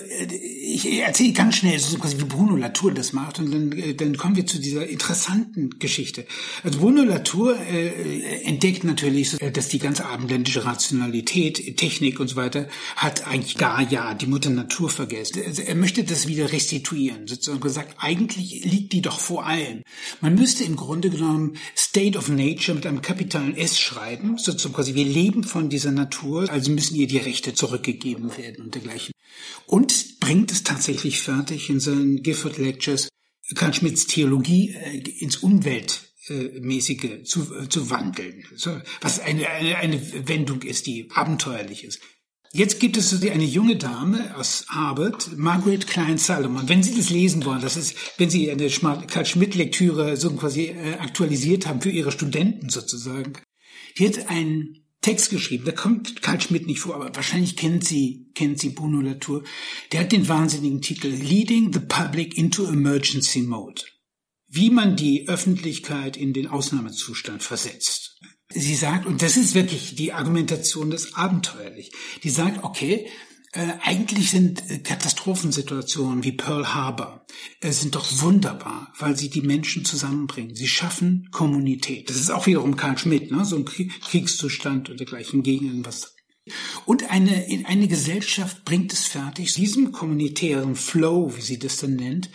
ich 0.76 1.00
erzähle 1.00 1.34
ganz 1.34 1.58
schnell, 1.58 1.80
so 1.80 1.98
quasi 1.98 2.20
wie 2.20 2.26
Bruno 2.26 2.56
Latour 2.56 2.94
das 2.94 3.14
macht 3.14 3.40
und 3.40 3.54
dann, 3.54 3.72
äh, 3.72 3.94
dann 3.96 4.18
kommen 4.18 4.36
wir 4.36 4.46
zu 4.46 4.60
dieser 4.60 4.88
interessanten 4.88 5.80
Geschichte. 5.80 6.26
Also 6.64 6.80
Bruno 6.80 7.04
Latour 7.04 7.58
äh, 7.60 8.44
entdeckt 8.44 8.84
natürlich, 8.84 9.42
äh, 9.42 9.52
dass 9.52 9.70
die 9.70 9.80
ganze 9.80 10.06
abendländische 10.06 10.66
Rationalität, 10.66 11.78
Technik 11.78 12.20
und 12.20 12.28
so 12.28 12.36
weiter 12.36 12.68
hat 12.96 13.28
eigentlich 13.28 13.58
gar 13.58 13.82
ja 13.90 14.14
die 14.14 14.28
Mutter 14.28 14.50
Natur 14.50 14.90
vergessen. 14.90 15.42
Also 15.46 15.62
er 15.62 15.76
möchte 15.76 16.04
das 16.04 16.28
wieder 16.28 16.52
restituieren, 16.52 17.28
sozusagen 17.28 17.62
gesagt, 17.62 17.96
eigentlich 18.00 18.64
liegt 18.66 18.94
die 18.94 19.02
doch 19.02 19.20
vor 19.20 19.46
allem. 19.46 19.84
Man 20.22 20.36
müsste 20.36 20.64
im 20.64 20.76
Grunde 20.76 21.10
genommen 21.10 21.58
State 21.78 22.18
of 22.18 22.30
Nature 22.30 22.76
mit 22.76 22.86
einem 22.86 23.02
kapitalen 23.02 23.56
S 23.56 23.80
schreiben, 23.80 24.38
sozusagen 24.38 24.76
quasi 24.76 24.96
wir 24.96 25.06
leben 25.06 25.44
von 25.44 25.70
dieser 25.70 25.92
Natur, 25.92 26.50
also 26.50 26.72
müssen 26.72 26.96
ihr 26.96 27.08
die 27.08 27.18
Rechte 27.18 27.54
zurückgeben 27.54 27.95
gegeben 27.96 28.38
werden 28.38 28.66
und 28.66 28.76
dergleichen. 28.76 29.14
Und 29.66 30.20
bringt 30.20 30.52
es 30.52 30.64
tatsächlich 30.64 31.22
fertig 31.22 31.70
in 31.70 31.80
seinen 31.80 32.24
Gifford 32.24 32.58
Lectures, 32.58 33.10
Karl 33.54 33.74
Schmidts 33.74 34.08
Theologie 34.08 34.72
äh, 34.72 34.98
ins 35.20 35.38
Umweltmäßige 35.38 37.24
zu, 37.24 37.56
äh, 37.56 37.70
zu 37.70 37.90
wandeln. 37.90 38.44
Was 39.02 39.20
eine, 39.20 39.50
eine, 39.50 39.78
eine 39.78 40.28
Wendung 40.28 40.62
ist, 40.64 40.88
die 40.88 41.10
abenteuerlich 41.12 41.84
ist. 41.84 42.00
Jetzt 42.54 42.80
gibt 42.80 42.96
es 42.96 43.22
eine 43.22 43.44
junge 43.44 43.76
Dame 43.76 44.34
aus 44.38 44.66
Harvard, 44.70 45.38
Margaret 45.38 45.88
Klein 45.88 46.18
Salomon. 46.18 46.70
Wenn 46.70 46.84
Sie 46.84 46.96
das 46.96 47.10
lesen 47.10 47.44
wollen, 47.44 47.62
das 47.62 47.76
ist, 47.76 47.98
wenn 48.18 48.30
Sie 48.30 48.50
eine 48.50 48.70
Karl 48.70 49.26
Schmidt 49.26 49.56
Lektüre 49.56 50.16
so 50.16 50.32
quasi 50.32 50.68
äh, 50.68 50.94
aktualisiert 51.00 51.68
haben 51.68 51.82
für 51.82 51.92
Ihre 51.92 52.14
Studenten 52.14 52.70
sozusagen, 52.70 53.34
hat 54.00 54.30
ein 54.30 54.85
Text 55.06 55.30
geschrieben. 55.30 55.66
Da 55.66 55.72
kommt 55.72 56.24
Karl 56.24 56.42
Schmidt 56.42 56.66
nicht 56.66 56.80
vor, 56.80 56.96
aber 56.96 57.16
wahrscheinlich 57.16 57.56
kennt 57.56 57.86
sie, 57.86 58.32
kennt 58.34 58.60
sie 58.60 58.70
Bruno 58.70 59.02
Latour. 59.02 59.44
Der 59.92 60.00
hat 60.00 60.12
den 60.12 60.28
wahnsinnigen 60.28 60.82
Titel 60.82 61.10
Leading 61.10 61.72
the 61.72 61.80
Public 61.80 62.36
into 62.36 62.66
Emergency 62.66 63.44
Mode. 63.44 63.84
Wie 64.48 64.72
man 64.72 64.96
die 64.96 65.28
Öffentlichkeit 65.28 66.18
in 66.18 66.34
den 66.34 66.48
Ausnahmezustand 66.48 67.44
versetzt. 67.44 68.20
Sie 68.50 68.74
sagt, 68.74 69.06
und 69.06 69.22
das 69.22 69.38
ist 69.38 69.54
wirklich 69.54 69.94
die 69.94 70.12
Argumentation 70.12 70.90
des 70.90 71.14
Abenteuerlich, 71.14 71.92
die 72.24 72.32
sagt, 72.32 72.64
okay, 72.64 73.08
äh, 73.56 73.78
eigentlich 73.82 74.32
sind 74.32 74.70
äh, 74.70 74.80
Katastrophensituationen 74.80 76.24
wie 76.24 76.34
Pearl 76.34 76.74
Harbor 76.74 77.26
äh, 77.62 77.72
sind 77.72 77.96
doch 77.96 78.22
wunderbar, 78.22 78.94
weil 79.00 79.16
sie 79.16 79.30
die 79.30 79.42
Menschen 79.42 79.86
zusammenbringen. 79.86 80.56
Sie 80.56 80.68
schaffen 80.68 81.30
Kommunität. 81.32 82.10
Das 82.10 82.18
ist 82.18 82.32
auch 82.32 82.48
wiederum 82.48 82.76
Karl 82.76 82.98
Schmidt, 82.98 83.32
ne? 83.32 83.46
so 83.46 83.56
ein 83.56 83.66
Kriegszustand 83.66 84.90
und 84.90 85.00
dergleichen 85.00 85.42
Gegenden, 85.42 85.86
was 85.86 86.16
und 86.86 87.10
eine, 87.10 87.50
in 87.50 87.66
eine 87.66 87.88
Gesellschaft 87.88 88.66
bringt 88.66 88.94
es 88.94 89.06
fertig, 89.06 89.56
diesem 89.56 89.92
kommunitären 89.92 90.76
Flow, 90.76 91.36
wie 91.36 91.42
sie 91.42 91.58
das 91.58 91.78
dann 91.78 91.96
nennt, 91.96 92.30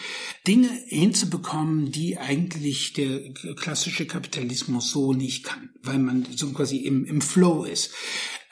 Dinge 0.49 0.69
hinzubekommen, 0.89 1.93
die 1.93 2.19
eigentlich 2.19 2.93
der 2.95 3.33
klassische 3.55 4.07
Kapitalismus 4.07 4.91
so 4.91 5.13
nicht 5.13 5.45
kann, 5.45 5.71
weil 5.83 6.01
man 6.01 6.27
so 6.35 6.51
quasi 6.53 6.79
im, 6.79 7.05
im 7.05 7.21
Flow 7.21 7.63
ist. 7.63 7.93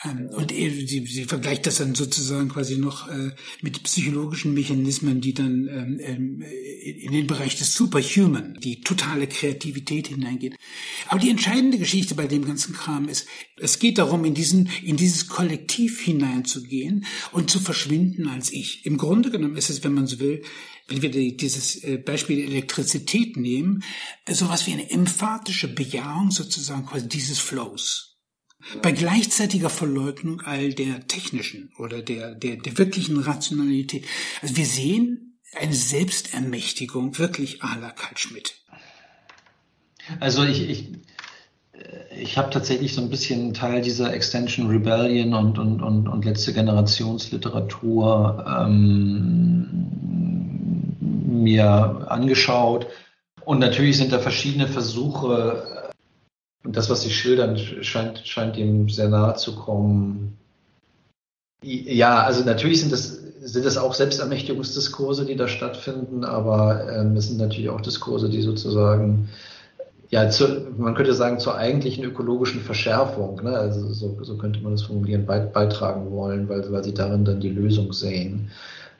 Ähm, 0.04 0.28
und 0.30 0.50
sie, 0.50 1.06
sie 1.06 1.24
vergleicht 1.24 1.66
das 1.66 1.76
dann 1.76 1.94
sozusagen 1.94 2.48
quasi 2.48 2.76
noch 2.76 3.08
äh, 3.08 3.32
mit 3.62 3.82
psychologischen 3.82 4.54
Mechanismen, 4.54 5.20
die 5.20 5.34
dann 5.34 5.68
ähm, 5.68 6.00
ähm, 6.00 6.42
in 6.84 7.12
den 7.12 7.26
Bereich 7.26 7.56
des 7.56 7.74
Superhuman, 7.74 8.58
die 8.62 8.80
totale 8.80 9.26
Kreativität 9.26 10.08
hineingeht. 10.08 10.56
Aber 11.08 11.18
die 11.18 11.30
entscheidende 11.30 11.78
Geschichte 11.78 12.14
bei 12.14 12.28
dem 12.28 12.44
ganzen 12.44 12.74
Kram 12.74 13.08
ist, 13.08 13.26
es 13.56 13.80
geht 13.80 13.98
darum, 13.98 14.24
in 14.24 14.34
diesen, 14.34 14.70
in 14.84 14.96
dieses 14.96 15.26
Kollektiv 15.26 16.00
hineinzugehen 16.00 17.04
und 17.32 17.50
zu 17.50 17.58
verschwinden 17.58 18.28
als 18.28 18.52
ich. 18.52 18.86
Im 18.86 18.98
Grunde 18.98 19.30
genommen 19.30 19.56
ist 19.56 19.70
es, 19.70 19.82
wenn 19.82 19.94
man 19.94 20.06
so 20.06 20.20
will, 20.20 20.42
wenn 20.86 21.02
wir 21.02 21.10
dieses 21.10 21.82
äh, 21.82 21.98
Beispiel 21.98 22.38
Elektrizität 22.38 23.36
nehmen, 23.36 23.82
sowas 24.30 24.66
wie 24.66 24.72
eine 24.72 24.90
emphatische 24.90 25.68
Bejahung 25.68 26.30
sozusagen 26.30 26.86
quasi 26.86 27.08
dieses 27.08 27.40
Flows 27.40 28.07
bei 28.82 28.92
gleichzeitiger 28.92 29.70
Verleugnung 29.70 30.42
all 30.42 30.72
der 30.72 31.06
technischen 31.06 31.72
oder 31.78 32.02
der, 32.02 32.34
der, 32.34 32.56
der 32.56 32.78
wirklichen 32.78 33.18
Rationalität. 33.18 34.04
Also 34.42 34.56
wir 34.56 34.66
sehen 34.66 35.38
eine 35.58 35.74
Selbstermächtigung 35.74 37.18
wirklich 37.18 37.62
à 37.62 37.78
la 37.80 37.90
Karl 37.90 38.16
Schmidt. 38.16 38.54
Also 40.20 40.44
ich, 40.44 40.68
ich, 40.68 40.92
ich 42.18 42.38
habe 42.38 42.50
tatsächlich 42.50 42.94
so 42.94 43.00
ein 43.00 43.10
bisschen 43.10 43.54
Teil 43.54 43.80
dieser 43.82 44.12
Extension 44.12 44.68
Rebellion 44.68 45.34
und, 45.34 45.58
und, 45.58 45.82
und, 45.82 46.08
und 46.08 46.24
letzte 46.24 46.52
Generationsliteratur 46.52 48.44
ähm, 48.46 49.68
mir 51.00 52.06
angeschaut. 52.08 52.86
Und 53.44 53.60
natürlich 53.60 53.96
sind 53.96 54.12
da 54.12 54.18
verschiedene 54.18 54.66
Versuche, 54.66 55.77
und 56.68 56.76
das, 56.76 56.90
was 56.90 57.00
Sie 57.00 57.08
schildern, 57.08 57.56
scheint, 57.56 58.20
scheint 58.26 58.58
ihm 58.58 58.90
sehr 58.90 59.08
nahe 59.08 59.36
zu 59.36 59.54
kommen. 59.54 60.36
Ja, 61.62 62.24
also 62.24 62.44
natürlich 62.44 62.80
sind 62.80 62.92
das, 62.92 63.08
sind 63.40 63.64
das 63.64 63.78
auch 63.78 63.94
Selbstermächtigungsdiskurse, 63.94 65.24
die 65.24 65.34
da 65.36 65.48
stattfinden, 65.48 66.24
aber 66.24 66.86
ähm, 66.92 67.16
es 67.16 67.28
sind 67.28 67.38
natürlich 67.38 67.70
auch 67.70 67.80
Diskurse, 67.80 68.28
die 68.28 68.42
sozusagen, 68.42 69.30
ja, 70.10 70.28
zu, 70.28 70.66
man 70.76 70.94
könnte 70.94 71.14
sagen, 71.14 71.38
zur 71.38 71.56
eigentlichen 71.56 72.04
ökologischen 72.04 72.60
Verschärfung, 72.60 73.42
ne? 73.42 73.56
also 73.56 73.90
so, 73.94 74.22
so 74.22 74.36
könnte 74.36 74.60
man 74.60 74.72
das 74.72 74.82
formulieren, 74.82 75.24
beitragen 75.24 76.10
wollen, 76.10 76.50
weil, 76.50 76.70
weil 76.70 76.84
sie 76.84 76.92
darin 76.92 77.24
dann 77.24 77.40
die 77.40 77.48
Lösung 77.48 77.94
sehen. 77.94 78.50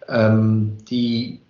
Ähm, 0.09 0.79
die 0.89 1.43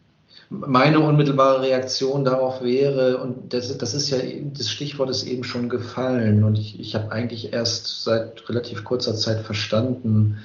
meine 0.51 1.01
unmittelbare 1.01 1.63
Reaktion 1.63 2.25
darauf 2.25 2.63
wäre, 2.63 3.19
und 3.19 3.53
das, 3.53 3.77
das 3.77 3.95
ist 3.95 4.11
ja, 4.11 4.19
das 4.55 4.71
Stichwort 4.71 5.11
ist 5.11 5.25
eben 5.25 5.45
schon 5.45 5.69
gefallen, 5.69 6.45
und 6.45 6.59
ich, 6.59 6.81
ich 6.81 6.95
habe 6.95 7.13
eigentlich 7.13 7.53
erst 7.53 8.05
seit 8.05 8.49
relativ 8.49 8.85
kurzer 8.85 9.15
Zeit 9.15 9.41
verstanden, 9.41 10.39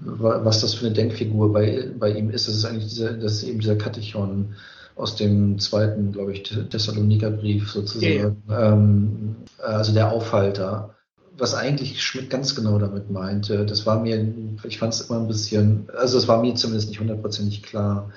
was 0.00 0.60
das 0.60 0.74
für 0.74 0.86
eine 0.86 0.94
Denkfigur 0.94 1.52
bei, 1.52 1.90
bei 1.98 2.10
ihm 2.12 2.30
ist. 2.30 2.46
Das 2.46 2.54
ist 2.54 2.64
eigentlich 2.64 2.88
dieser, 2.88 3.14
das 3.14 3.34
ist 3.34 3.42
eben 3.44 3.58
dieser 3.58 3.76
Katechon 3.76 4.54
aus 4.94 5.16
dem 5.16 5.58
zweiten, 5.58 6.12
glaube 6.12 6.32
ich, 6.32 6.42
Thessaloniker 6.42 7.30
Brief 7.30 7.70
sozusagen, 7.70 8.42
ja. 8.48 8.72
ähm, 8.72 9.36
also 9.58 9.92
der 9.92 10.12
Aufhalter. 10.12 10.94
Was 11.36 11.54
eigentlich 11.54 12.02
Schmidt 12.02 12.30
ganz 12.30 12.56
genau 12.56 12.78
damit 12.78 13.10
meinte, 13.10 13.64
das 13.64 13.86
war 13.86 14.00
mir, 14.00 14.26
ich 14.64 14.78
fand 14.78 14.92
es 14.92 15.02
immer 15.02 15.20
ein 15.20 15.28
bisschen, 15.28 15.88
also 15.96 16.18
es 16.18 16.26
war 16.26 16.42
mir 16.42 16.54
zumindest 16.56 16.88
nicht 16.88 16.98
hundertprozentig 16.98 17.62
klar. 17.62 18.10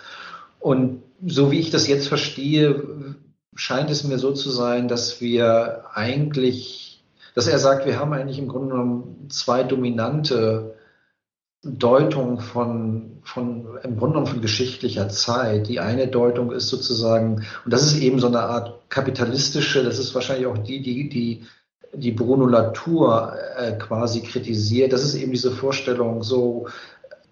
Und 0.60 1.04
so 1.26 1.52
wie 1.52 1.60
ich 1.60 1.70
das 1.70 1.88
jetzt 1.88 2.08
verstehe, 2.08 3.16
scheint 3.56 3.90
es 3.90 4.04
mir 4.04 4.18
so 4.18 4.32
zu 4.34 4.50
sein, 4.50 4.88
dass 4.88 5.22
wir 5.22 5.86
eigentlich, 5.94 7.04
dass 7.36 7.48
er 7.48 7.60
sagt, 7.60 7.86
wir 7.86 8.00
haben 8.00 8.14
eigentlich 8.14 8.40
im 8.40 8.48
Grunde 8.48 8.70
genommen 8.70 9.28
zwei 9.30 9.64
dominante 9.64 10.76
Deutungen 11.64 12.40
von, 12.40 13.20
von, 13.24 13.78
im 13.84 13.98
Grunde 13.98 14.14
genommen 14.14 14.28
von 14.28 14.42
geschichtlicher 14.42 15.10
Zeit. 15.10 15.68
Die 15.68 15.80
eine 15.80 16.08
Deutung 16.08 16.52
ist 16.52 16.70
sozusagen, 16.70 17.46
und 17.66 17.72
das 17.74 17.84
ist 17.84 18.02
eben 18.02 18.20
so 18.20 18.28
eine 18.28 18.42
Art 18.42 18.90
kapitalistische, 18.90 19.84
das 19.84 20.00
ist 20.00 20.16
wahrscheinlich 20.16 20.48
auch 20.48 20.58
die, 20.58 20.82
die, 20.82 21.08
die, 21.08 21.46
die 21.94 22.12
Bruno 22.12 22.48
Latour 22.48 23.36
äh, 23.58 23.74
quasi 23.74 24.22
kritisiert. 24.22 24.92
Das 24.92 25.04
ist 25.04 25.14
eben 25.14 25.32
diese 25.32 25.52
Vorstellung, 25.52 26.24
so 26.24 26.68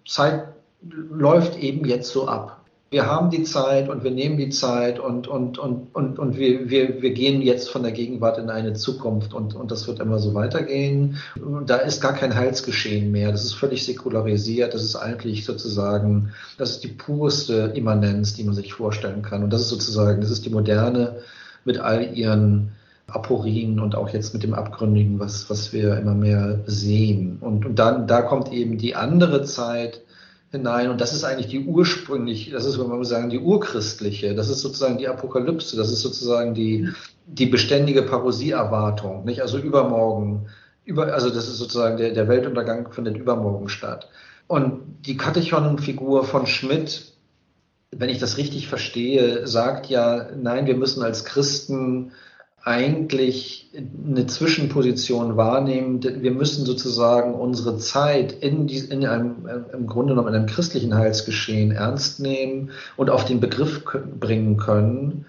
Zeit 0.06 0.44
läuft 0.82 1.58
eben 1.58 1.84
jetzt 1.84 2.10
so 2.10 2.28
ab 2.28 2.59
wir 2.92 3.06
haben 3.06 3.30
die 3.30 3.44
Zeit 3.44 3.88
und 3.88 4.02
wir 4.02 4.10
nehmen 4.10 4.36
die 4.36 4.48
Zeit 4.48 4.98
und, 4.98 5.28
und, 5.28 5.58
und, 5.58 5.94
und, 5.94 6.18
und 6.18 6.36
wir, 6.36 6.70
wir, 6.70 7.00
wir 7.00 7.12
gehen 7.12 7.40
jetzt 7.40 7.70
von 7.70 7.84
der 7.84 7.92
Gegenwart 7.92 8.36
in 8.38 8.50
eine 8.50 8.72
Zukunft 8.72 9.32
und, 9.32 9.54
und 9.54 9.70
das 9.70 9.86
wird 9.86 10.00
immer 10.00 10.18
so 10.18 10.34
weitergehen. 10.34 11.18
Da 11.66 11.76
ist 11.76 12.00
gar 12.00 12.14
kein 12.14 12.34
Heilsgeschehen 12.34 13.12
mehr. 13.12 13.30
Das 13.30 13.44
ist 13.44 13.54
völlig 13.54 13.86
säkularisiert. 13.86 14.74
Das 14.74 14.82
ist 14.82 14.96
eigentlich 14.96 15.44
sozusagen, 15.44 16.32
das 16.58 16.72
ist 16.72 16.82
die 16.82 16.88
purste 16.88 17.72
Immanenz, 17.76 18.34
die 18.34 18.42
man 18.42 18.56
sich 18.56 18.74
vorstellen 18.74 19.22
kann. 19.22 19.44
Und 19.44 19.52
das 19.52 19.62
ist 19.62 19.68
sozusagen, 19.68 20.20
das 20.20 20.32
ist 20.32 20.44
die 20.44 20.50
moderne 20.50 21.18
mit 21.64 21.78
all 21.78 22.16
ihren 22.16 22.72
Aporien 23.06 23.78
und 23.78 23.94
auch 23.94 24.08
jetzt 24.08 24.34
mit 24.34 24.42
dem 24.42 24.54
Abgründigen, 24.54 25.20
was, 25.20 25.48
was 25.48 25.72
wir 25.72 25.96
immer 25.96 26.14
mehr 26.14 26.58
sehen. 26.66 27.38
Und, 27.40 27.64
und 27.64 27.78
dann, 27.78 28.08
da 28.08 28.22
kommt 28.22 28.52
eben 28.52 28.78
die 28.78 28.96
andere 28.96 29.44
Zeit, 29.44 30.00
hinein. 30.50 30.90
Und 30.90 31.00
das 31.00 31.12
ist 31.12 31.24
eigentlich 31.24 31.48
die 31.48 31.64
ursprünglich, 31.64 32.50
das 32.50 32.64
ist, 32.64 32.78
wenn 32.78 32.88
man 32.88 33.04
sagen, 33.04 33.30
die 33.30 33.38
urchristliche, 33.38 34.34
das 34.34 34.48
ist 34.48 34.60
sozusagen 34.60 34.98
die 34.98 35.08
Apokalypse, 35.08 35.76
das 35.76 35.90
ist 35.90 36.00
sozusagen 36.00 36.54
die, 36.54 36.88
die 37.26 37.46
beständige 37.46 38.02
Parosieerwartung, 38.02 39.24
nicht? 39.24 39.42
Also 39.42 39.58
übermorgen, 39.58 40.48
über, 40.84 41.12
also 41.12 41.30
das 41.30 41.48
ist 41.48 41.58
sozusagen 41.58 41.96
der, 41.96 42.12
der 42.12 42.28
Weltuntergang 42.28 42.92
findet 42.92 43.16
übermorgen 43.16 43.68
statt. 43.68 44.08
Und 44.48 45.06
die 45.06 45.16
Katechon-Figur 45.16 46.24
von 46.24 46.46
Schmidt, 46.46 47.12
wenn 47.92 48.08
ich 48.08 48.18
das 48.18 48.36
richtig 48.36 48.66
verstehe, 48.66 49.46
sagt 49.46 49.86
ja, 49.86 50.28
nein, 50.36 50.66
wir 50.66 50.76
müssen 50.76 51.02
als 51.02 51.24
Christen 51.24 52.12
eigentlich 52.62 53.70
eine 53.74 54.26
Zwischenposition 54.26 55.36
wahrnehmen. 55.36 56.02
Wir 56.02 56.30
müssen 56.30 56.66
sozusagen 56.66 57.34
unsere 57.34 57.78
Zeit 57.78 58.32
in, 58.32 58.66
die, 58.66 58.78
in 58.78 59.06
einem, 59.06 59.48
im 59.72 59.86
Grunde 59.86 60.12
genommen 60.12 60.28
in 60.28 60.34
einem 60.34 60.46
christlichen 60.46 60.94
Heilsgeschehen 60.94 61.70
ernst 61.70 62.20
nehmen 62.20 62.70
und 62.96 63.08
auf 63.08 63.24
den 63.24 63.40
Begriff 63.40 63.82
bringen 63.84 64.58
können. 64.58 65.24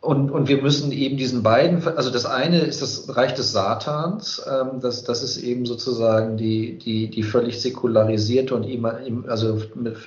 Und, 0.00 0.30
und 0.30 0.48
wir 0.48 0.62
müssen 0.62 0.92
eben 0.92 1.16
diesen 1.16 1.42
beiden, 1.42 1.86
also 1.88 2.10
das 2.10 2.24
eine 2.24 2.60
ist 2.60 2.82
das 2.82 3.16
Reich 3.16 3.34
des 3.34 3.50
Satans, 3.50 4.40
ähm, 4.48 4.78
das, 4.80 5.02
das 5.02 5.24
ist 5.24 5.38
eben 5.38 5.66
sozusagen 5.66 6.36
die, 6.36 6.78
die, 6.78 7.10
die 7.10 7.24
völlig 7.24 7.60
säkularisierte 7.60 8.54
und 8.54 8.62
ima, 8.62 9.00
also 9.26 9.60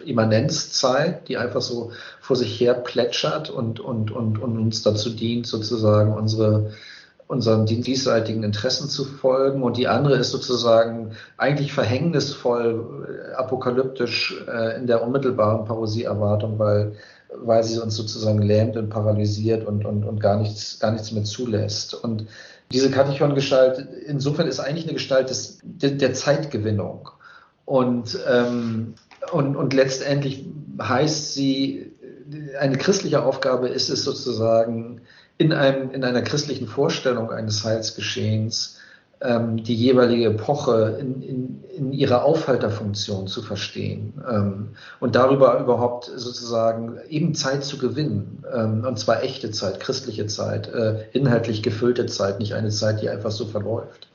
Immanenzzeit, 0.05 1.27
die 1.27 1.35
einfach 1.35 1.59
so 1.59 1.91
vor 2.21 2.37
sich 2.37 2.57
her 2.61 2.73
plätschert 2.73 3.49
und, 3.49 3.81
und, 3.81 4.11
und, 4.11 4.41
und 4.41 4.57
uns 4.57 4.81
dazu 4.81 5.09
dient, 5.09 5.45
sozusagen 5.45 6.13
unsere, 6.13 6.71
unseren 7.27 7.65
diesseitigen 7.65 8.43
Interessen 8.43 8.87
zu 8.87 9.03
folgen. 9.03 9.61
Und 9.61 9.75
die 9.75 9.89
andere 9.89 10.15
ist 10.15 10.31
sozusagen 10.31 11.11
eigentlich 11.35 11.73
verhängnisvoll, 11.73 13.07
äh, 13.09 13.33
apokalyptisch 13.33 14.41
äh, 14.47 14.77
in 14.77 14.87
der 14.87 15.03
unmittelbaren 15.03 15.65
Parosieerwartung, 15.65 16.59
weil 16.59 16.93
weil 17.41 17.63
sie 17.63 17.79
uns 17.79 17.95
sozusagen 17.95 18.41
lähmt 18.41 18.77
und 18.77 18.89
paralysiert 18.89 19.65
und, 19.65 19.85
und, 19.85 20.03
und 20.03 20.19
gar, 20.19 20.39
nichts, 20.39 20.79
gar 20.79 20.91
nichts 20.91 21.11
mehr 21.11 21.23
zulässt. 21.23 21.93
Und 21.93 22.27
diese 22.71 22.91
Katechon-Gestalt, 22.91 23.87
insofern 24.05 24.47
ist 24.47 24.59
eigentlich 24.59 24.85
eine 24.85 24.93
Gestalt 24.93 25.29
des, 25.29 25.59
der, 25.63 25.91
der 25.91 26.13
Zeitgewinnung. 26.13 27.09
Und, 27.65 28.17
ähm, 28.29 28.95
und, 29.31 29.55
und 29.55 29.73
letztendlich 29.73 30.45
heißt 30.81 31.33
sie, 31.33 31.91
eine 32.59 32.77
christliche 32.77 33.23
Aufgabe 33.23 33.69
ist 33.69 33.89
es 33.89 34.03
sozusagen, 34.03 35.01
in, 35.37 35.53
einem, 35.53 35.91
in 35.91 36.03
einer 36.03 36.21
christlichen 36.21 36.67
Vorstellung 36.67 37.31
eines 37.31 37.63
Heilsgeschehens 37.63 38.77
ähm, 39.21 39.63
die 39.63 39.75
jeweilige 39.75 40.29
Epoche 40.29 40.97
in, 40.99 41.21
in, 41.21 41.63
in 41.63 41.91
ihrer 41.93 42.23
Aufhalterfunktion 42.23 43.27
zu 43.27 43.41
verstehen 43.41 44.21
ähm, 44.27 44.69
und 44.99 45.15
darüber 45.15 45.59
überhaupt 45.59 46.05
sozusagen 46.15 46.97
eben 47.07 47.35
Zeit 47.35 47.63
zu 47.63 47.77
gewinnen, 47.77 48.43
ähm, 48.53 48.85
und 48.85 48.97
zwar 48.97 49.23
echte 49.23 49.51
Zeit, 49.51 49.79
christliche 49.79 50.27
Zeit, 50.27 50.67
äh, 50.73 51.05
inhaltlich 51.13 51.61
gefüllte 51.61 52.07
Zeit, 52.07 52.39
nicht 52.39 52.53
eine 52.55 52.69
Zeit, 52.69 53.01
die 53.01 53.09
einfach 53.09 53.31
so 53.31 53.45
verläuft. 53.45 54.07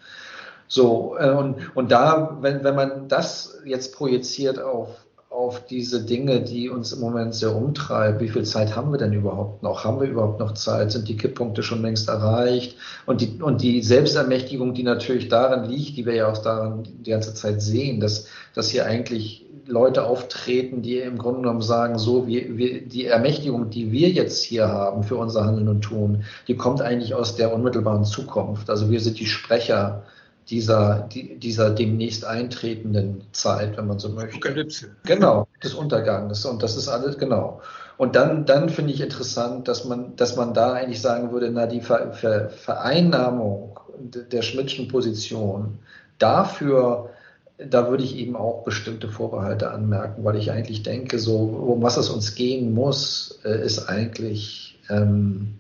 So, 0.69 1.17
äh, 1.19 1.31
und, 1.31 1.77
und 1.77 1.93
da, 1.93 2.39
wenn, 2.41 2.65
wenn 2.65 2.75
man 2.75 3.09
das 3.09 3.61
jetzt 3.65 3.95
projiziert 3.95 4.61
auf 4.61 5.06
auf 5.47 5.65
diese 5.65 6.05
Dinge, 6.05 6.41
die 6.41 6.69
uns 6.69 6.93
im 6.93 6.99
Moment 6.99 7.33
sehr 7.33 7.55
umtreiben. 7.55 8.19
Wie 8.19 8.29
viel 8.29 8.43
Zeit 8.43 8.75
haben 8.75 8.91
wir 8.91 8.99
denn 8.99 9.13
überhaupt 9.13 9.63
noch? 9.63 9.85
Haben 9.85 10.01
wir 10.01 10.09
überhaupt 10.09 10.41
noch 10.41 10.55
Zeit? 10.55 10.91
Sind 10.91 11.07
die 11.07 11.17
Kipppunkte 11.17 11.63
schon 11.63 11.83
längst 11.83 12.09
erreicht? 12.09 12.77
Und 13.07 13.21
die, 13.21 13.41
und 13.41 13.63
die 13.63 13.81
Selbstermächtigung, 13.81 14.75
die 14.75 14.83
natürlich 14.83 15.29
darin 15.29 15.71
liegt, 15.71 15.97
die 15.97 16.05
wir 16.05 16.15
ja 16.15 16.33
auch 16.33 16.39
daran 16.39 16.83
die 16.83 17.11
ganze 17.11 17.33
Zeit 17.33 17.63
sehen, 17.63 18.01
dass, 18.01 18.27
dass 18.55 18.71
hier 18.71 18.87
eigentlich 18.87 19.47
Leute 19.69 20.05
auftreten, 20.05 20.83
die 20.83 20.99
im 20.99 21.17
Grunde 21.17 21.43
genommen 21.43 21.63
sagen, 21.63 21.97
so 21.97 22.27
wie, 22.27 22.59
wie 22.59 22.81
die 22.81 23.07
Ermächtigung, 23.07 23.71
die 23.71 23.93
wir 23.93 24.09
jetzt 24.09 24.43
hier 24.43 24.67
haben 24.67 25.05
für 25.05 25.17
unser 25.17 25.45
Handeln 25.45 25.69
und 25.69 25.83
Tun, 25.83 26.25
die 26.49 26.57
kommt 26.57 26.83
eigentlich 26.83 27.15
aus 27.15 27.37
der 27.37 27.55
unmittelbaren 27.55 28.05
Zukunft. 28.05 28.69
Also 28.69 28.91
wir 28.91 28.99
sind 28.99 29.21
die 29.21 29.27
Sprecher 29.27 30.03
dieser, 30.49 31.09
die, 31.13 31.39
dieser 31.39 31.71
demnächst 31.71 32.25
eintretenden 32.25 33.23
Zeit, 33.33 33.77
wenn 33.77 33.87
man 33.87 33.99
so 33.99 34.11
möchte. 34.11 34.37
Apokalypse. 34.37 34.97
Genau, 35.05 35.47
des 35.63 35.75
Untergangs. 35.75 36.45
Und 36.45 36.63
das 36.63 36.77
ist 36.77 36.89
alles, 36.89 37.19
genau. 37.19 37.61
Und 37.97 38.15
dann, 38.15 38.45
dann 38.45 38.69
finde 38.69 38.93
ich 38.93 39.01
interessant, 39.01 39.69
dass 39.69 39.85
man, 39.85 40.17
dass 40.17 40.37
man 40.37 40.55
da 40.55 40.75
eigentlich 40.75 41.01
sagen 41.01 41.33
würde, 41.33 41.51
na, 41.51 41.67
die 41.67 41.81
Ver, 41.81 42.13
Ver, 42.13 42.51
Vereinnahmung 42.51 43.81
der 43.99 44.43
Schmidtschen 44.43 44.89
Position, 44.89 45.79
dafür, 46.19 47.11
da 47.59 47.89
würde 47.89 48.05
ich 48.05 48.17
eben 48.17 48.37
auch 48.37 48.65
bestimmte 48.65 49.09
Vorbehalte 49.09 49.71
anmerken, 49.71 50.25
weil 50.25 50.37
ich 50.37 50.51
eigentlich 50.51 50.83
denke, 50.83 51.19
so, 51.19 51.39
um 51.39 51.83
was 51.83 51.97
es 51.97 52.11
uns 52.11 52.35
gehen 52.35 52.75
muss, 52.75 53.41
äh, 53.45 53.65
ist 53.65 53.89
eigentlich, 53.89 54.79
ähm, 54.91 55.59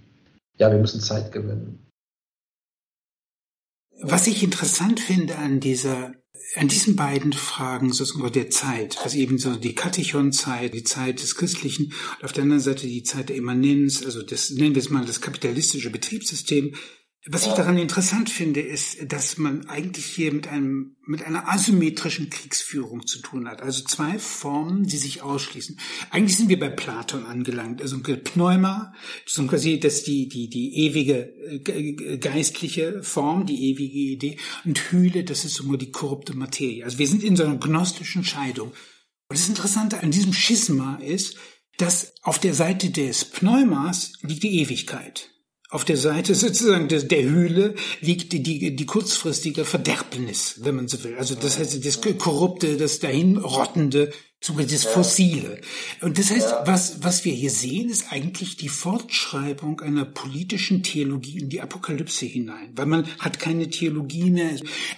ja, 0.58 0.70
wir 0.70 0.78
müssen 0.78 1.00
Zeit 1.00 1.32
gewinnen. 1.32 1.85
Was 4.00 4.26
ich 4.26 4.42
interessant 4.42 5.00
finde 5.00 5.36
an 5.36 5.60
dieser 5.60 6.12
an 6.54 6.68
diesen 6.68 6.96
beiden 6.96 7.32
Fragen 7.32 7.92
sozusagen 7.92 8.32
der 8.32 8.50
Zeit, 8.50 8.96
was 9.02 9.14
eben 9.14 9.36
so 9.36 9.56
die 9.56 9.74
Katechon-Zeit, 9.74 10.74
die 10.74 10.84
Zeit 10.84 11.20
des 11.20 11.34
Christlichen 11.34 11.92
und 12.18 12.24
auf 12.24 12.32
der 12.32 12.44
anderen 12.44 12.62
Seite 12.62 12.86
die 12.86 13.02
Zeit 13.02 13.28
der 13.30 13.36
Immanenz, 13.36 14.04
also 14.04 14.22
das 14.22 14.50
nennen 14.50 14.74
wir 14.74 14.80
es 14.80 14.90
mal 14.90 15.04
das 15.04 15.20
kapitalistische 15.20 15.90
Betriebssystem, 15.90 16.74
was 17.28 17.46
ich 17.46 17.54
daran 17.54 17.76
interessant 17.76 18.30
finde, 18.30 18.60
ist, 18.60 18.98
dass 19.12 19.36
man 19.36 19.68
eigentlich 19.68 20.06
hier 20.06 20.32
mit 20.32 20.46
einem, 20.46 20.94
mit 21.04 21.24
einer 21.24 21.48
asymmetrischen 21.48 22.30
Kriegsführung 22.30 23.04
zu 23.04 23.18
tun 23.18 23.48
hat. 23.48 23.62
Also 23.62 23.82
zwei 23.82 24.20
Formen, 24.20 24.84
die 24.84 24.96
sich 24.96 25.22
ausschließen. 25.22 25.78
Eigentlich 26.10 26.36
sind 26.36 26.48
wir 26.48 26.58
bei 26.58 26.68
Platon 26.68 27.26
angelangt. 27.26 27.82
Also 27.82 27.98
Pneuma, 28.00 28.94
so 29.26 29.44
quasi 29.46 29.80
das 29.80 30.04
die, 30.04 30.28
die, 30.28 30.48
die 30.48 30.86
ewige 30.86 31.32
äh, 31.48 32.18
geistliche 32.18 33.02
Form, 33.02 33.44
die 33.44 33.70
ewige 33.70 33.98
Idee. 33.98 34.36
Und 34.64 34.78
Hühle, 34.92 35.24
das 35.24 35.44
ist 35.44 35.58
immer 35.58 35.78
die 35.78 35.90
korrupte 35.90 36.36
Materie. 36.36 36.84
Also 36.84 36.98
wir 36.98 37.08
sind 37.08 37.24
in 37.24 37.34
so 37.34 37.42
einer 37.42 37.58
gnostischen 37.58 38.22
Scheidung. 38.22 38.68
Und 38.68 39.36
das 39.36 39.48
Interessante 39.48 40.00
an 40.00 40.12
diesem 40.12 40.32
Schisma 40.32 40.96
ist, 40.96 41.36
dass 41.78 42.14
auf 42.22 42.38
der 42.38 42.54
Seite 42.54 42.90
des 42.90 43.24
Pneumas 43.24 44.12
liegt 44.22 44.44
die 44.44 44.60
Ewigkeit. 44.60 45.30
Auf 45.68 45.84
der 45.84 45.96
Seite 45.96 46.34
sozusagen 46.34 46.88
der, 46.88 47.02
der 47.02 47.22
Höhle 47.24 47.74
liegt 48.00 48.32
die, 48.32 48.42
die, 48.42 48.76
die 48.76 48.86
kurzfristige 48.86 49.64
Verderbnis, 49.64 50.60
wenn 50.62 50.76
man 50.76 50.88
so 50.88 51.02
will. 51.02 51.16
Also 51.18 51.34
das 51.34 51.58
heißt, 51.58 51.84
das 51.84 52.00
Korrupte, 52.18 52.76
das 52.76 53.00
dahinrottende, 53.00 54.12
sogar 54.40 54.66
das 54.66 54.84
Fossile. 54.84 55.60
Und 56.02 56.18
das 56.18 56.30
heißt, 56.30 56.54
was, 56.66 57.02
was 57.02 57.24
wir 57.24 57.32
hier 57.32 57.50
sehen, 57.50 57.88
ist 57.88 58.12
eigentlich 58.12 58.56
die 58.56 58.68
Fortschreibung 58.68 59.80
einer 59.80 60.04
politischen 60.04 60.82
Theologie 60.82 61.40
in 61.40 61.48
die 61.48 61.60
Apokalypse 61.60 62.26
hinein. 62.26 62.70
Weil 62.76 62.86
man 62.86 63.08
hat 63.18 63.40
keine 63.40 63.68
Theologie 63.68 64.30
mehr. 64.30 64.50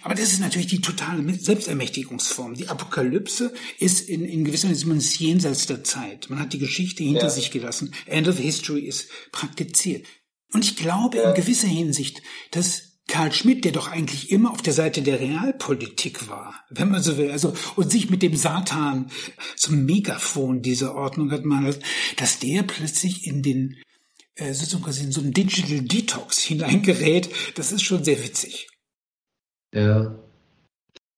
Aber 0.03 0.15
das 0.15 0.33
ist 0.33 0.41
natürlich 0.41 0.67
die 0.67 0.83
totale 0.83 1.33
Selbstermächtigungsform. 1.33 2.55
Die 2.55 2.69
Apokalypse 2.69 3.53
ist 3.79 4.09
in, 4.09 4.25
in 4.25 4.45
gewisser 4.45 4.69
Weise 4.69 4.87
man 4.87 4.99
ist 4.99 5.19
jenseits 5.19 5.67
der 5.67 5.83
Zeit. 5.85 6.29
Man 6.29 6.41
hat 6.41 6.53
die 6.53 6.59
Geschichte 6.59 7.03
hinter 7.03 7.25
ja. 7.25 7.31
sich 7.31 7.51
gelassen. 7.51 7.95
End 8.07 8.29
of 8.29 8.39
History 8.39 8.81
ist 8.81 9.09
praktiziert. 9.33 10.05
Und 10.53 10.65
ich 10.65 10.77
glaube 10.77 11.19
in 11.19 11.35
gewisser 11.35 11.69
Hinsicht, 11.69 12.23
dass 12.51 12.89
Karl 13.09 13.33
Schmidt, 13.33 13.65
der 13.65 13.73
doch 13.73 13.89
eigentlich 13.89 14.31
immer 14.31 14.53
auf 14.53 14.63
der 14.63 14.75
Seite 14.75 15.03
der 15.03 15.19
Realpolitik 15.19 16.29
war, 16.29 16.55
wenn 16.69 16.91
man 16.91 17.03
so 17.03 17.17
will, 17.17 17.31
also 17.31 17.55
und 17.75 17.91
sich 17.91 18.11
mit 18.11 18.23
dem 18.23 18.37
Satan 18.37 19.11
zum 19.57 19.87
Megafon 19.87 20.61
dieser 20.61 20.95
Ordnung 20.95 21.31
hat 21.31 21.45
man, 21.45 21.75
dass 22.17 22.39
der 22.39 22.63
plötzlich 22.63 23.27
in 23.27 23.43
den 23.43 23.77
äh, 24.35 24.53
sozusagen 24.53 25.07
in 25.07 25.13
so 25.13 25.21
einen 25.21 25.33
Digital 25.33 25.81
Detox 25.81 26.39
hineingerät, 26.45 27.31
das 27.57 27.73
ist 27.73 27.83
schon 27.83 28.05
sehr 28.05 28.23
witzig. 28.23 28.69
Ja. 29.73 30.19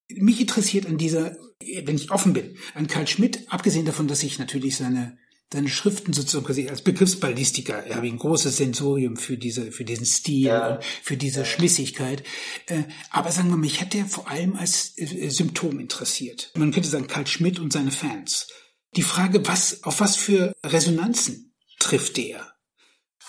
Mich 0.09 0.41
interessiert 0.41 0.85
an 0.87 0.97
dieser, 0.97 1.35
wenn 1.83 1.95
ich 1.95 2.11
offen 2.11 2.33
bin, 2.33 2.57
an 2.73 2.87
Karl 2.87 3.07
Schmidt, 3.07 3.45
abgesehen 3.49 3.85
davon, 3.85 4.07
dass 4.07 4.23
ich 4.23 4.39
natürlich 4.39 4.77
seine 4.77 5.17
seine 5.51 5.69
Schriften 5.69 6.13
sozusagen 6.13 6.45
quasi 6.45 6.69
als 6.69 6.81
Begriffsballistiker. 6.81 7.83
Er 7.85 7.97
habe 7.97 8.07
ein 8.07 8.17
großes 8.17 8.57
Sensorium 8.57 9.17
für 9.17 9.37
diese, 9.37 9.71
für 9.71 9.83
diesen 9.83 10.05
Stil, 10.05 10.47
ja. 10.47 10.79
für 11.03 11.17
diese 11.17 11.45
Schmissigkeit. 11.45 12.23
Äh, 12.67 12.83
aber 13.09 13.31
sagen 13.31 13.49
wir 13.49 13.57
mal, 13.57 13.61
mich 13.61 13.81
hat 13.81 13.93
er 13.93 14.05
vor 14.05 14.29
allem 14.29 14.55
als 14.55 14.97
äh, 14.97 15.29
Symptom 15.29 15.79
interessiert. 15.79 16.51
Man 16.55 16.71
könnte 16.71 16.89
sagen, 16.89 17.07
Karl 17.07 17.27
Schmidt 17.27 17.59
und 17.59 17.73
seine 17.73 17.91
Fans. 17.91 18.47
Die 18.95 19.03
Frage, 19.03 19.45
was, 19.47 19.83
auf 19.83 19.99
was 19.99 20.15
für 20.15 20.53
Resonanzen 20.65 21.53
trifft 21.79 22.17
er? 22.17 22.53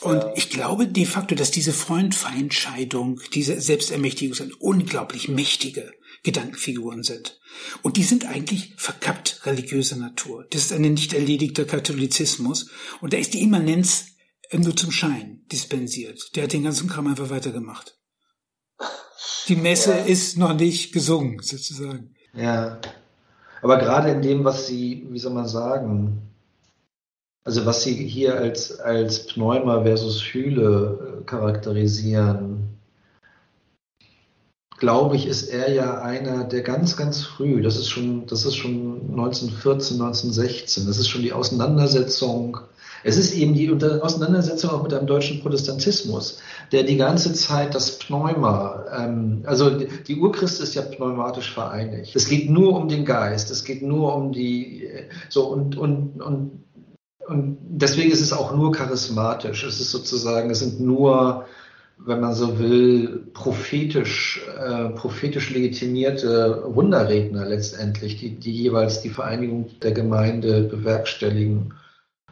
Und 0.00 0.24
ich 0.34 0.50
glaube 0.50 0.88
de 0.88 1.04
facto, 1.04 1.36
dass 1.36 1.52
diese 1.52 1.72
Freund-Feind-Scheidung, 1.72 3.20
diese 3.34 3.60
Selbstermächtigung 3.60 4.36
eine 4.40 4.56
unglaublich 4.56 5.28
mächtige 5.28 5.92
Gedankenfiguren 6.22 7.02
sind. 7.02 7.40
Und 7.82 7.96
die 7.96 8.04
sind 8.04 8.26
eigentlich 8.26 8.74
verkappt 8.76 9.44
religiöser 9.44 9.96
Natur. 9.96 10.46
Das 10.50 10.62
ist 10.62 10.72
ein 10.72 10.82
nicht 10.82 11.12
erledigter 11.12 11.64
Katholizismus. 11.64 12.70
Und 13.00 13.12
da 13.12 13.18
ist 13.18 13.34
die 13.34 13.42
Immanenz 13.42 14.06
nur 14.52 14.76
zum 14.76 14.90
Schein 14.90 15.42
dispensiert. 15.50 16.36
Der 16.36 16.44
hat 16.44 16.52
den 16.52 16.64
ganzen 16.64 16.88
Kram 16.88 17.06
einfach 17.06 17.30
weitergemacht. 17.30 17.98
Die 19.48 19.56
Messe 19.56 19.90
ja. 19.90 20.04
ist 20.04 20.38
noch 20.38 20.54
nicht 20.54 20.92
gesungen, 20.92 21.40
sozusagen. 21.40 22.14
Ja. 22.34 22.80
Aber 23.60 23.78
gerade 23.78 24.10
in 24.10 24.22
dem, 24.22 24.44
was 24.44 24.66
Sie, 24.66 25.06
wie 25.10 25.18
soll 25.18 25.32
man 25.32 25.48
sagen, 25.48 26.22
also 27.44 27.66
was 27.66 27.82
Sie 27.82 27.94
hier 27.94 28.36
als, 28.36 28.78
als 28.78 29.26
Pneuma 29.26 29.82
versus 29.82 30.22
Hühle 30.22 31.20
äh, 31.20 31.24
charakterisieren, 31.24 32.61
glaube 34.82 35.14
ich, 35.14 35.26
ist 35.28 35.44
er 35.44 35.72
ja 35.72 36.00
einer, 36.00 36.42
der 36.42 36.62
ganz, 36.62 36.96
ganz 36.96 37.22
früh, 37.22 37.62
das 37.62 37.76
ist 37.76 37.88
schon, 37.88 38.26
das 38.26 38.44
ist 38.44 38.56
schon 38.56 39.10
1914, 39.10 40.02
1916, 40.02 40.86
das 40.88 40.98
ist 40.98 41.08
schon 41.08 41.22
die 41.22 41.32
Auseinandersetzung 41.32 42.58
es 43.04 43.16
ist 43.16 43.34
eben 43.34 43.54
die 43.54 43.70
Auseinandersetzung 43.70 44.70
auch 44.70 44.82
mit 44.82 44.94
einem 44.94 45.06
deutschen 45.06 45.40
Protestantismus, 45.40 46.38
der 46.70 46.84
die 46.84 46.96
ganze 46.96 47.32
Zeit 47.32 47.74
das 47.74 47.98
Pneuma, 47.98 48.84
ähm, 48.96 49.42
also 49.44 49.70
die 49.70 50.16
Urchrist 50.16 50.60
ist 50.60 50.74
ja 50.74 50.82
pneumatisch 50.82 51.52
vereinigt. 51.52 52.14
Es 52.14 52.28
geht 52.28 52.48
nur 52.48 52.76
um 52.76 52.88
den 52.88 53.04
Geist, 53.04 53.50
es 53.50 53.64
geht 53.64 53.82
nur 53.82 54.14
um 54.14 54.32
die, 54.32 54.88
so 55.28 55.46
und, 55.48 55.76
und, 55.76 56.22
und, 56.22 56.64
und 57.26 57.58
deswegen 57.60 58.10
ist 58.10 58.20
es 58.20 58.32
auch 58.32 58.54
nur 58.54 58.72
charismatisch. 58.72 59.64
Es 59.64 59.80
ist 59.80 59.90
sozusagen, 59.90 60.50
es 60.50 60.60
sind 60.60 60.80
nur 60.80 61.46
wenn 62.04 62.20
man 62.20 62.34
so 62.34 62.58
will, 62.58 63.26
prophetisch, 63.32 64.40
äh, 64.58 64.88
prophetisch 64.90 65.50
legitimierte 65.50 66.62
Wunderredner 66.66 67.46
letztendlich, 67.46 68.16
die, 68.18 68.30
die 68.30 68.52
jeweils 68.52 69.02
die 69.02 69.10
Vereinigung 69.10 69.70
der 69.82 69.92
Gemeinde 69.92 70.62
bewerkstelligen. 70.62 71.74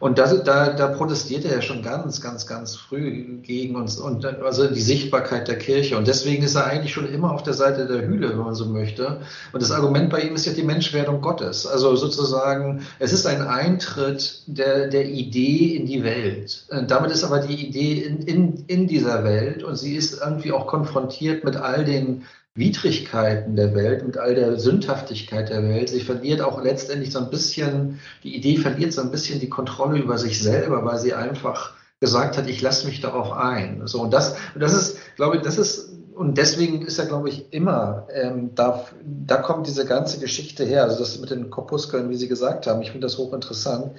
Und 0.01 0.19
das, 0.19 0.43
da, 0.45 0.71
da 0.71 0.89
protestierte 0.89 1.49
er 1.49 1.61
schon 1.61 1.83
ganz, 1.83 2.23
ganz, 2.23 2.47
ganz 2.47 2.75
früh 2.75 3.37
gegen 3.43 3.77
uns 3.77 3.99
und 3.99 4.25
also 4.25 4.67
die 4.67 4.81
Sichtbarkeit 4.81 5.47
der 5.47 5.59
Kirche. 5.59 5.99
Und 5.99 6.09
deswegen 6.09 6.43
ist 6.43 6.55
er 6.55 6.65
eigentlich 6.65 6.95
schon 6.95 7.07
immer 7.13 7.33
auf 7.33 7.43
der 7.43 7.53
Seite 7.53 7.87
der 7.87 8.09
Hülle, 8.09 8.31
wenn 8.31 8.39
man 8.39 8.55
so 8.55 8.65
möchte. 8.65 9.21
Und 9.53 9.63
das 9.63 9.71
Argument 9.71 10.09
bei 10.09 10.23
ihm 10.23 10.35
ist 10.35 10.47
ja 10.47 10.55
die 10.55 10.63
Menschwerdung 10.63 11.21
Gottes. 11.21 11.67
Also 11.67 11.95
sozusagen, 11.97 12.81
es 12.99 13.13
ist 13.13 13.27
ein 13.27 13.43
Eintritt 13.43 14.43
der, 14.47 14.89
der 14.89 15.07
Idee 15.07 15.77
in 15.77 15.85
die 15.85 16.03
Welt. 16.03 16.65
Und 16.71 16.91
damit 16.91 17.11
ist 17.11 17.23
aber 17.23 17.41
die 17.41 17.67
Idee 17.67 18.03
in, 18.03 18.23
in, 18.23 18.65
in 18.69 18.87
dieser 18.87 19.23
Welt 19.23 19.63
und 19.63 19.77
sie 19.77 19.97
ist 19.97 20.19
irgendwie 20.19 20.53
auch 20.53 20.67
konfrontiert 20.67 21.45
mit 21.45 21.57
all 21.57 21.85
den 21.85 22.23
Widrigkeiten 22.61 23.57
der 23.57 23.75
Welt, 23.75 24.07
mit 24.07 24.17
all 24.17 24.37
der 24.37 24.57
Sündhaftigkeit 24.57 25.49
der 25.49 25.65
Welt. 25.65 25.89
Sie 25.89 26.01
verliert 26.01 26.41
auch 26.41 26.63
letztendlich 26.63 27.11
so 27.11 27.19
ein 27.19 27.31
bisschen, 27.31 27.99
die 28.23 28.37
Idee 28.37 28.57
verliert 28.57 28.93
so 28.93 29.01
ein 29.01 29.11
bisschen 29.11 29.41
die 29.41 29.49
Kontrolle 29.49 29.99
über 29.99 30.19
sich 30.19 30.41
selber, 30.41 30.85
weil 30.85 30.99
sie 30.99 31.15
einfach 31.15 31.73
gesagt 31.99 32.39
hat, 32.39 32.49
ich 32.49 32.63
lasse 32.63 32.87
mich 32.87 33.01
darauf 33.01 33.33
ein. 33.33 33.83
So, 33.87 34.03
und 34.03 34.13
das, 34.13 34.37
das 34.55 34.75
ist, 34.75 34.99
glaube 35.17 35.37
ich, 35.37 35.43
das 35.43 35.59
ist, 35.59 35.91
und 36.15 36.39
deswegen 36.39 36.83
ist 36.83 36.99
er, 36.99 37.07
glaube 37.07 37.31
ich, 37.31 37.53
immer, 37.53 38.07
ähm, 38.13 38.51
da, 38.55 38.85
da 39.05 39.39
kommt 39.39 39.67
diese 39.67 39.87
ganze 39.87 40.21
Geschichte 40.21 40.65
her. 40.65 40.85
Also 40.85 40.99
das 40.99 41.19
mit 41.19 41.31
den 41.31 41.51
Korpuskeln, 41.51 42.11
wie 42.11 42.17
Sie 42.17 42.29
gesagt 42.29 42.67
haben, 42.67 42.83
ich 42.83 42.91
finde 42.91 43.07
das 43.07 43.19
hochinteressant 43.19 43.93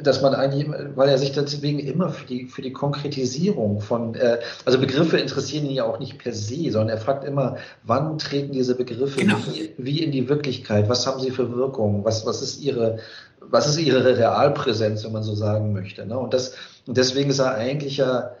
dass 0.00 0.22
man 0.22 0.34
eigentlich, 0.34 0.66
weil 0.94 1.08
er 1.08 1.18
sich 1.18 1.32
deswegen 1.32 1.78
immer 1.78 2.10
für 2.10 2.26
die, 2.26 2.46
für 2.46 2.62
die 2.62 2.72
Konkretisierung 2.72 3.80
von, 3.80 4.14
äh, 4.14 4.38
also 4.64 4.78
Begriffe 4.78 5.18
interessieren 5.18 5.66
ihn 5.66 5.72
ja 5.72 5.84
auch 5.84 5.98
nicht 5.98 6.18
per 6.18 6.32
se, 6.32 6.70
sondern 6.70 6.88
er 6.88 6.98
fragt 6.98 7.24
immer, 7.24 7.58
wann 7.82 8.16
treten 8.16 8.52
diese 8.52 8.74
Begriffe 8.74 9.20
genau. 9.20 9.36
wie, 9.52 9.74
wie, 9.76 10.02
in 10.02 10.10
die 10.10 10.28
Wirklichkeit, 10.28 10.88
was 10.88 11.06
haben 11.06 11.20
sie 11.20 11.30
für 11.30 11.54
Wirkung, 11.54 12.04
was, 12.04 12.24
was 12.24 12.40
ist 12.40 12.62
ihre, 12.62 13.00
was 13.40 13.68
ist 13.68 13.78
ihre 13.78 14.16
Realpräsenz, 14.16 15.04
wenn 15.04 15.12
man 15.12 15.22
so 15.22 15.34
sagen 15.34 15.74
möchte. 15.74 16.06
Ne? 16.06 16.18
Und, 16.18 16.32
das, 16.32 16.54
und 16.86 16.96
deswegen 16.96 17.28
ist 17.28 17.40
er 17.40 17.54
eigentlich 17.54 17.98
ja, 17.98 18.34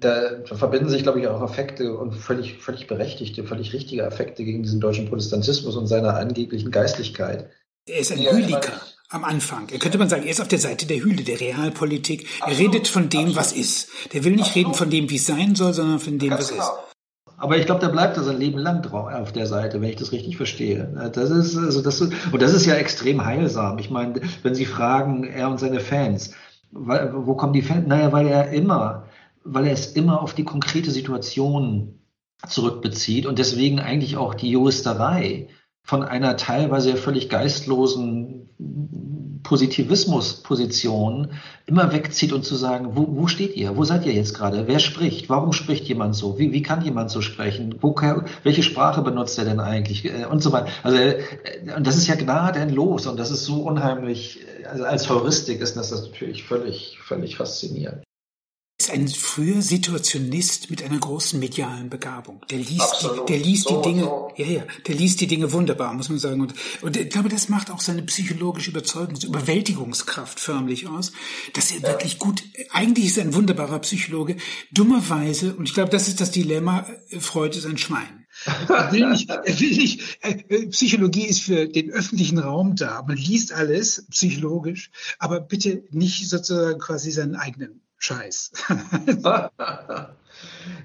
da, 0.00 0.42
verbinden 0.44 0.88
sich, 0.88 1.04
glaube 1.04 1.20
ich, 1.20 1.28
auch 1.28 1.40
Affekte 1.40 1.96
und 1.96 2.14
völlig, 2.14 2.58
völlig 2.58 2.88
berechtigte, 2.88 3.44
völlig 3.44 3.72
richtige 3.72 4.04
Affekte 4.04 4.42
gegen 4.42 4.64
diesen 4.64 4.80
deutschen 4.80 5.08
Protestantismus 5.08 5.76
und 5.76 5.86
seiner 5.86 6.16
angeblichen 6.16 6.72
Geistlichkeit. 6.72 7.48
Er 7.86 8.00
ist 8.00 8.10
ein 8.10 8.18
ja, 8.18 8.32
Lyriker 8.32 8.72
am 9.10 9.24
Anfang. 9.24 9.68
Er 9.70 9.78
könnte 9.78 9.98
man 9.98 10.08
sagen, 10.08 10.22
er 10.22 10.30
ist 10.30 10.40
auf 10.40 10.48
der 10.48 10.60
Seite 10.60 10.86
der 10.86 11.02
Hülle, 11.02 11.24
der 11.24 11.40
Realpolitik. 11.40 12.28
Er 12.46 12.56
redet 12.56 12.86
von 12.86 13.08
dem, 13.08 13.34
was 13.34 13.52
ist. 13.52 13.90
Der 14.12 14.24
will 14.24 14.36
nicht 14.36 14.54
reden 14.54 14.72
von 14.72 14.88
dem, 14.88 15.10
wie 15.10 15.16
es 15.16 15.26
sein 15.26 15.56
soll, 15.56 15.74
sondern 15.74 15.98
von 15.98 16.18
dem, 16.18 16.30
was 16.30 16.50
ist. 16.50 16.58
Genau. 16.58 16.84
Aber 17.36 17.56
ich 17.56 17.66
glaube, 17.66 17.80
der 17.80 17.88
bleibt 17.88 18.16
da 18.16 18.22
sein 18.22 18.38
Leben 18.38 18.58
lang 18.58 18.82
drauf 18.82 19.12
auf 19.12 19.32
der 19.32 19.46
Seite, 19.46 19.80
wenn 19.80 19.88
ich 19.88 19.96
das 19.96 20.12
richtig 20.12 20.36
verstehe. 20.36 21.10
Das 21.14 21.30
ist, 21.30 21.56
also 21.56 21.80
das 21.82 22.00
ist, 22.00 22.12
und 22.30 22.40
das 22.40 22.52
ist 22.52 22.66
ja 22.66 22.74
extrem 22.74 23.24
heilsam. 23.24 23.78
Ich 23.78 23.90
meine, 23.90 24.20
wenn 24.42 24.54
Sie 24.54 24.66
fragen, 24.66 25.24
er 25.24 25.48
und 25.48 25.58
seine 25.58 25.80
Fans, 25.80 26.32
wo 26.70 27.34
kommen 27.34 27.54
die 27.54 27.62
Fans? 27.62 27.88
Naja, 27.88 28.12
weil 28.12 28.28
er 28.28 28.50
immer, 28.50 29.04
weil 29.42 29.66
er 29.66 29.72
es 29.72 29.86
immer 29.86 30.20
auf 30.20 30.34
die 30.34 30.44
konkrete 30.44 30.90
Situation 30.90 31.98
zurückbezieht 32.46 33.26
und 33.26 33.38
deswegen 33.38 33.80
eigentlich 33.80 34.16
auch 34.16 34.34
die 34.34 34.50
Juristerei 34.50 35.48
von 35.82 36.02
einer 36.02 36.36
teilweise 36.36 36.96
völlig 36.96 37.28
geistlosen 37.28 38.39
Positivismus-Position 39.42 41.32
immer 41.66 41.92
wegzieht 41.92 42.32
und 42.32 42.44
zu 42.44 42.56
sagen, 42.56 42.90
wo, 42.94 43.06
wo 43.10 43.26
steht 43.26 43.56
ihr? 43.56 43.76
Wo 43.76 43.84
seid 43.84 44.04
ihr 44.06 44.12
jetzt 44.12 44.34
gerade? 44.34 44.66
Wer 44.66 44.78
spricht? 44.78 45.28
Warum 45.28 45.52
spricht 45.52 45.84
jemand 45.88 46.14
so? 46.14 46.38
Wie, 46.38 46.52
wie 46.52 46.62
kann 46.62 46.84
jemand 46.84 47.10
so 47.10 47.20
sprechen? 47.20 47.76
Wo, 47.80 47.94
welche 48.42 48.62
Sprache 48.62 49.02
benutzt 49.02 49.38
er 49.38 49.44
denn 49.44 49.60
eigentlich? 49.60 50.04
Äh, 50.04 50.26
und 50.26 50.42
so 50.42 50.52
weiter. 50.52 50.68
Also, 50.82 50.98
äh, 50.98 51.22
und 51.76 51.86
das 51.86 51.96
ist 51.96 52.06
ja 52.06 52.14
gnadenlos 52.16 53.06
und 53.06 53.18
das 53.18 53.30
ist 53.30 53.44
so 53.44 53.62
unheimlich, 53.62 54.40
also 54.68 54.84
als 54.84 55.08
Heuristik 55.08 55.60
ist 55.60 55.76
das 55.76 55.90
natürlich 55.90 56.44
völlig, 56.44 56.98
völlig 57.02 57.36
faszinierend 57.36 58.02
ist 58.90 58.98
ein 58.98 59.08
früher 59.08 59.62
Situationist 59.62 60.70
mit 60.70 60.82
einer 60.82 60.98
großen 60.98 61.38
medialen 61.38 61.90
Begabung. 61.90 62.40
Der 62.50 62.58
liest, 62.58 63.02
die, 63.02 63.26
der 63.26 63.38
liest 63.38 63.68
so, 63.68 63.80
die 63.80 63.88
Dinge, 63.88 64.02
so. 64.02 64.32
ja, 64.36 64.46
ja, 64.46 64.62
der 64.86 64.94
liest 64.94 65.20
die 65.20 65.26
Dinge 65.26 65.52
wunderbar, 65.52 65.94
muss 65.94 66.08
man 66.08 66.18
sagen. 66.18 66.40
Und, 66.40 66.54
und 66.82 66.96
ich 66.96 67.10
glaube, 67.10 67.28
das 67.28 67.48
macht 67.48 67.70
auch 67.70 67.80
seine 67.80 68.02
psychologische 68.02 68.70
Überzeugungs-, 68.70 69.26
Überwältigungskraft 69.26 70.40
förmlich 70.40 70.88
aus, 70.88 71.12
dass 71.54 71.70
er 71.70 71.78
ja. 71.80 71.88
wirklich 71.88 72.18
gut, 72.18 72.42
eigentlich 72.70 73.06
ist 73.06 73.18
er 73.18 73.24
ein 73.24 73.34
wunderbarer 73.34 73.78
Psychologe, 73.80 74.36
dummerweise, 74.72 75.54
und 75.54 75.68
ich 75.68 75.74
glaube, 75.74 75.90
das 75.90 76.08
ist 76.08 76.20
das 76.20 76.30
Dilemma, 76.30 76.86
Freud 77.18 77.56
ist 77.56 77.66
ein 77.66 77.78
Schwein. 77.78 78.26
Er 78.68 78.92
will 78.92 79.10
nicht, 79.10 79.28
er 79.28 79.60
will 79.60 79.70
nicht, 79.70 80.18
äh, 80.22 80.66
Psychologie 80.68 81.26
ist 81.26 81.42
für 81.42 81.66
den 81.66 81.90
öffentlichen 81.90 82.38
Raum 82.38 82.76
da. 82.76 83.02
Man 83.02 83.16
liest 83.16 83.52
alles 83.52 84.06
psychologisch, 84.10 84.90
aber 85.18 85.40
bitte 85.40 85.82
nicht 85.90 86.28
sozusagen 86.28 86.78
quasi 86.78 87.10
seinen 87.10 87.34
eigenen 87.34 87.82
Scheiß. 88.00 88.52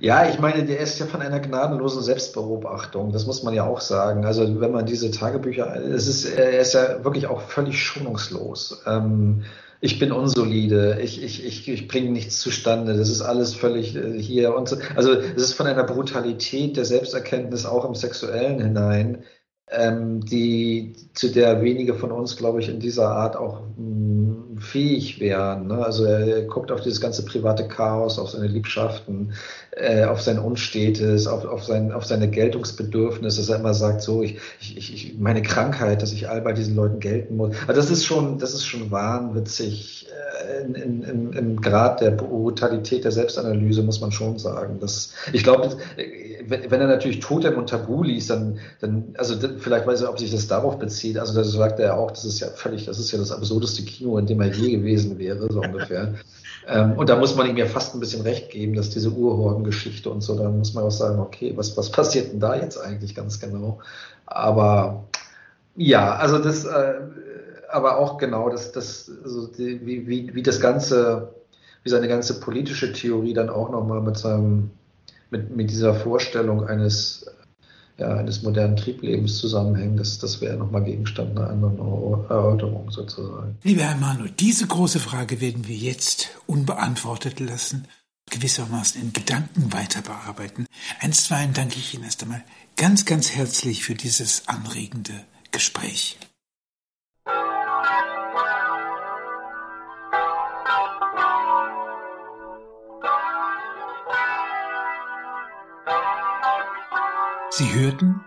ja, 0.01 0.29
ich 0.29 0.37
meine, 0.37 0.65
der 0.65 0.79
ist 0.79 0.99
ja 0.99 1.05
von 1.05 1.21
einer 1.21 1.39
gnadenlosen 1.39 2.03
Selbstbeobachtung. 2.03 3.13
Das 3.13 3.25
muss 3.25 3.41
man 3.41 3.53
ja 3.53 3.63
auch 3.65 3.79
sagen. 3.79 4.25
Also 4.25 4.59
wenn 4.59 4.73
man 4.73 4.85
diese 4.85 5.11
Tagebücher, 5.11 5.75
es 5.77 6.07
ist, 6.07 6.25
er 6.25 6.59
ist 6.59 6.73
ja 6.73 7.05
wirklich 7.05 7.27
auch 7.27 7.41
völlig 7.41 7.81
schonungslos. 7.81 8.83
Ähm, 8.85 9.45
ich 9.79 9.97
bin 9.97 10.11
unsolide, 10.11 10.99
ich, 11.01 11.23
ich, 11.23 11.45
ich, 11.45 11.69
ich 11.69 11.87
bringe 11.87 12.11
nichts 12.11 12.41
zustande, 12.41 12.97
das 12.97 13.09
ist 13.09 13.21
alles 13.21 13.53
völlig 13.55 13.95
äh, 13.95 14.19
hier 14.21 14.53
und 14.53 14.67
so. 14.67 14.77
Also 14.95 15.13
es 15.13 15.41
ist 15.41 15.53
von 15.53 15.67
einer 15.67 15.83
Brutalität 15.85 16.75
der 16.75 16.85
Selbsterkenntnis 16.85 17.65
auch 17.65 17.85
im 17.85 17.95
Sexuellen 17.95 18.59
hinein, 18.59 19.23
ähm, 19.69 20.19
die, 20.19 20.95
zu 21.13 21.29
der 21.29 21.61
wenige 21.61 21.93
von 21.93 22.11
uns, 22.11 22.35
glaube 22.35 22.59
ich, 22.59 22.67
in 22.67 22.79
dieser 22.79 23.09
Art 23.09 23.37
auch 23.37 23.61
mh, 23.61 23.75
hm, 23.77 24.24
fähig 24.59 25.19
wären. 25.19 25.67
Ne? 25.67 25.85
Also 25.85 26.05
er 26.05 26.43
guckt 26.43 26.71
auf 26.71 26.81
dieses 26.81 27.01
ganze 27.01 27.25
private 27.25 27.67
Chaos, 27.67 28.19
auf 28.19 28.29
seine 28.29 28.47
Liebschaften, 28.47 29.33
äh, 29.71 30.05
auf 30.05 30.21
sein 30.21 30.39
Unstetes, 30.39 31.27
auf, 31.27 31.45
auf, 31.45 31.63
sein, 31.63 31.91
auf 31.91 32.05
seine 32.05 32.29
Geltungsbedürfnisse, 32.29 33.41
dass 33.41 33.49
er 33.49 33.59
immer 33.59 33.73
sagt, 33.73 34.01
so, 34.01 34.23
ich, 34.23 34.37
ich, 34.59 34.93
ich, 34.93 35.19
meine 35.19 35.41
Krankheit, 35.41 36.01
dass 36.01 36.13
ich 36.13 36.29
all 36.29 36.41
bei 36.41 36.53
diesen 36.53 36.75
Leuten 36.75 36.99
gelten 36.99 37.35
muss. 37.35 37.55
Also 37.67 37.81
das 37.81 37.91
ist 37.91 38.05
schon, 38.05 38.39
das 38.39 38.53
ist 38.53 38.65
schon 38.65 38.91
wahnwitzig 38.91 40.07
äh, 40.09 40.63
in, 40.63 40.75
in, 40.75 41.03
in, 41.03 41.33
im 41.33 41.61
Grad 41.61 42.01
der 42.01 42.11
Brutalität 42.11 43.03
der 43.03 43.11
Selbstanalyse, 43.11 43.83
muss 43.83 44.01
man 44.01 44.11
schon 44.11 44.39
sagen. 44.39 44.77
Das, 44.79 45.13
ich 45.33 45.43
glaube, 45.43 45.77
wenn, 46.47 46.71
wenn 46.71 46.81
er 46.81 46.87
natürlich 46.87 47.19
Totem 47.19 47.57
und 47.57 47.69
Tabu 47.69 48.03
liest, 48.03 48.29
dann, 48.29 48.59
dann 48.79 49.15
also 49.17 49.35
vielleicht 49.59 49.87
weiß 49.87 50.01
er, 50.01 50.09
ob 50.09 50.19
sich 50.19 50.31
das 50.31 50.47
darauf 50.47 50.79
bezieht. 50.79 51.17
Also 51.17 51.33
da 51.33 51.43
sagt 51.43 51.79
er 51.79 51.97
auch, 51.97 52.11
das 52.11 52.25
ist 52.25 52.39
ja 52.39 52.47
völlig, 52.47 52.85
das 52.85 52.99
ist 52.99 53.11
ja 53.11 53.17
das 53.17 53.31
absurdeste 53.31 53.83
Kino, 53.83 54.17
in 54.17 54.25
dem 54.25 54.41
er 54.41 54.44
je 54.51 54.77
gewesen 54.77 55.17
wäre, 55.17 55.51
so 55.51 55.61
ungefähr. 55.61 56.15
ähm, 56.67 56.93
und 56.93 57.09
da 57.09 57.17
muss 57.17 57.35
man 57.35 57.49
ihm 57.49 57.57
ja 57.57 57.65
fast 57.65 57.93
ein 57.93 57.99
bisschen 57.99 58.21
recht 58.21 58.49
geben, 58.49 58.75
dass 58.75 58.89
diese 58.89 59.09
Urhordengeschichte 59.09 60.09
und 60.09 60.21
so, 60.21 60.37
da 60.37 60.49
muss 60.49 60.73
man 60.73 60.83
auch 60.83 60.91
sagen, 60.91 61.19
okay, 61.19 61.53
was, 61.55 61.75
was 61.77 61.91
passiert 61.91 62.31
denn 62.31 62.39
da 62.39 62.55
jetzt 62.55 62.77
eigentlich 62.77 63.15
ganz 63.15 63.39
genau? 63.39 63.79
Aber 64.25 65.05
ja, 65.75 66.15
also 66.15 66.39
das, 66.39 66.65
äh, 66.65 66.95
aber 67.69 67.97
auch 67.97 68.17
genau, 68.17 68.49
das, 68.49 68.71
das, 68.71 69.11
also 69.23 69.47
die, 69.47 69.85
wie, 69.85 70.07
wie, 70.07 70.35
wie 70.35 70.43
das 70.43 70.59
ganze, 70.59 71.33
wie 71.83 71.89
seine 71.89 72.07
ganze 72.07 72.39
politische 72.39 72.93
Theorie 72.93 73.33
dann 73.33 73.49
auch 73.49 73.69
nochmal 73.69 74.01
mit 74.01 74.17
seinem 74.17 74.71
mit, 75.29 75.55
mit 75.55 75.69
dieser 75.69 75.93
Vorstellung 75.93 76.65
eines, 76.65 77.25
ja, 77.97 78.15
eines 78.15 78.43
modernen 78.43 78.75
Trieblebens 78.75 79.37
zusammenhängen, 79.37 79.97
das, 79.97 80.19
das 80.19 80.41
wäre 80.41 80.57
nochmal 80.57 80.83
Gegenstand 80.83 81.37
einer 81.37 81.49
anderen 81.49 81.77
Erörterung 81.77 82.91
sozusagen. 82.91 83.57
Lieber 83.63 83.83
Herr 83.83 83.95
Manu, 83.95 84.27
diese 84.27 84.67
große 84.67 84.99
Frage 84.99 85.39
werden 85.41 85.67
wir 85.67 85.75
jetzt 85.75 86.29
unbeantwortet 86.45 87.39
lassen, 87.39 87.87
gewissermaßen 88.29 89.01
in 89.01 89.13
Gedanken 89.13 89.71
weiter 89.71 90.01
bearbeiten. 90.01 90.65
Einstweilen 90.99 91.53
danke 91.53 91.77
ich 91.77 91.93
Ihnen 91.93 92.03
erst 92.03 92.23
einmal 92.23 92.43
ganz, 92.75 93.05
ganz 93.05 93.31
herzlich 93.31 93.83
für 93.83 93.95
dieses 93.95 94.47
anregende 94.47 95.13
Gespräch. 95.51 96.17
Sie 107.57 107.73
hörten 107.73 108.19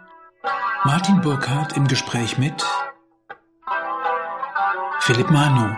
Martin 0.85 1.21
Burkhardt 1.21 1.77
im 1.77 1.87
Gespräch 1.87 2.39
mit 2.39 2.65
Philipp 5.01 5.31
Manu. 5.31 5.77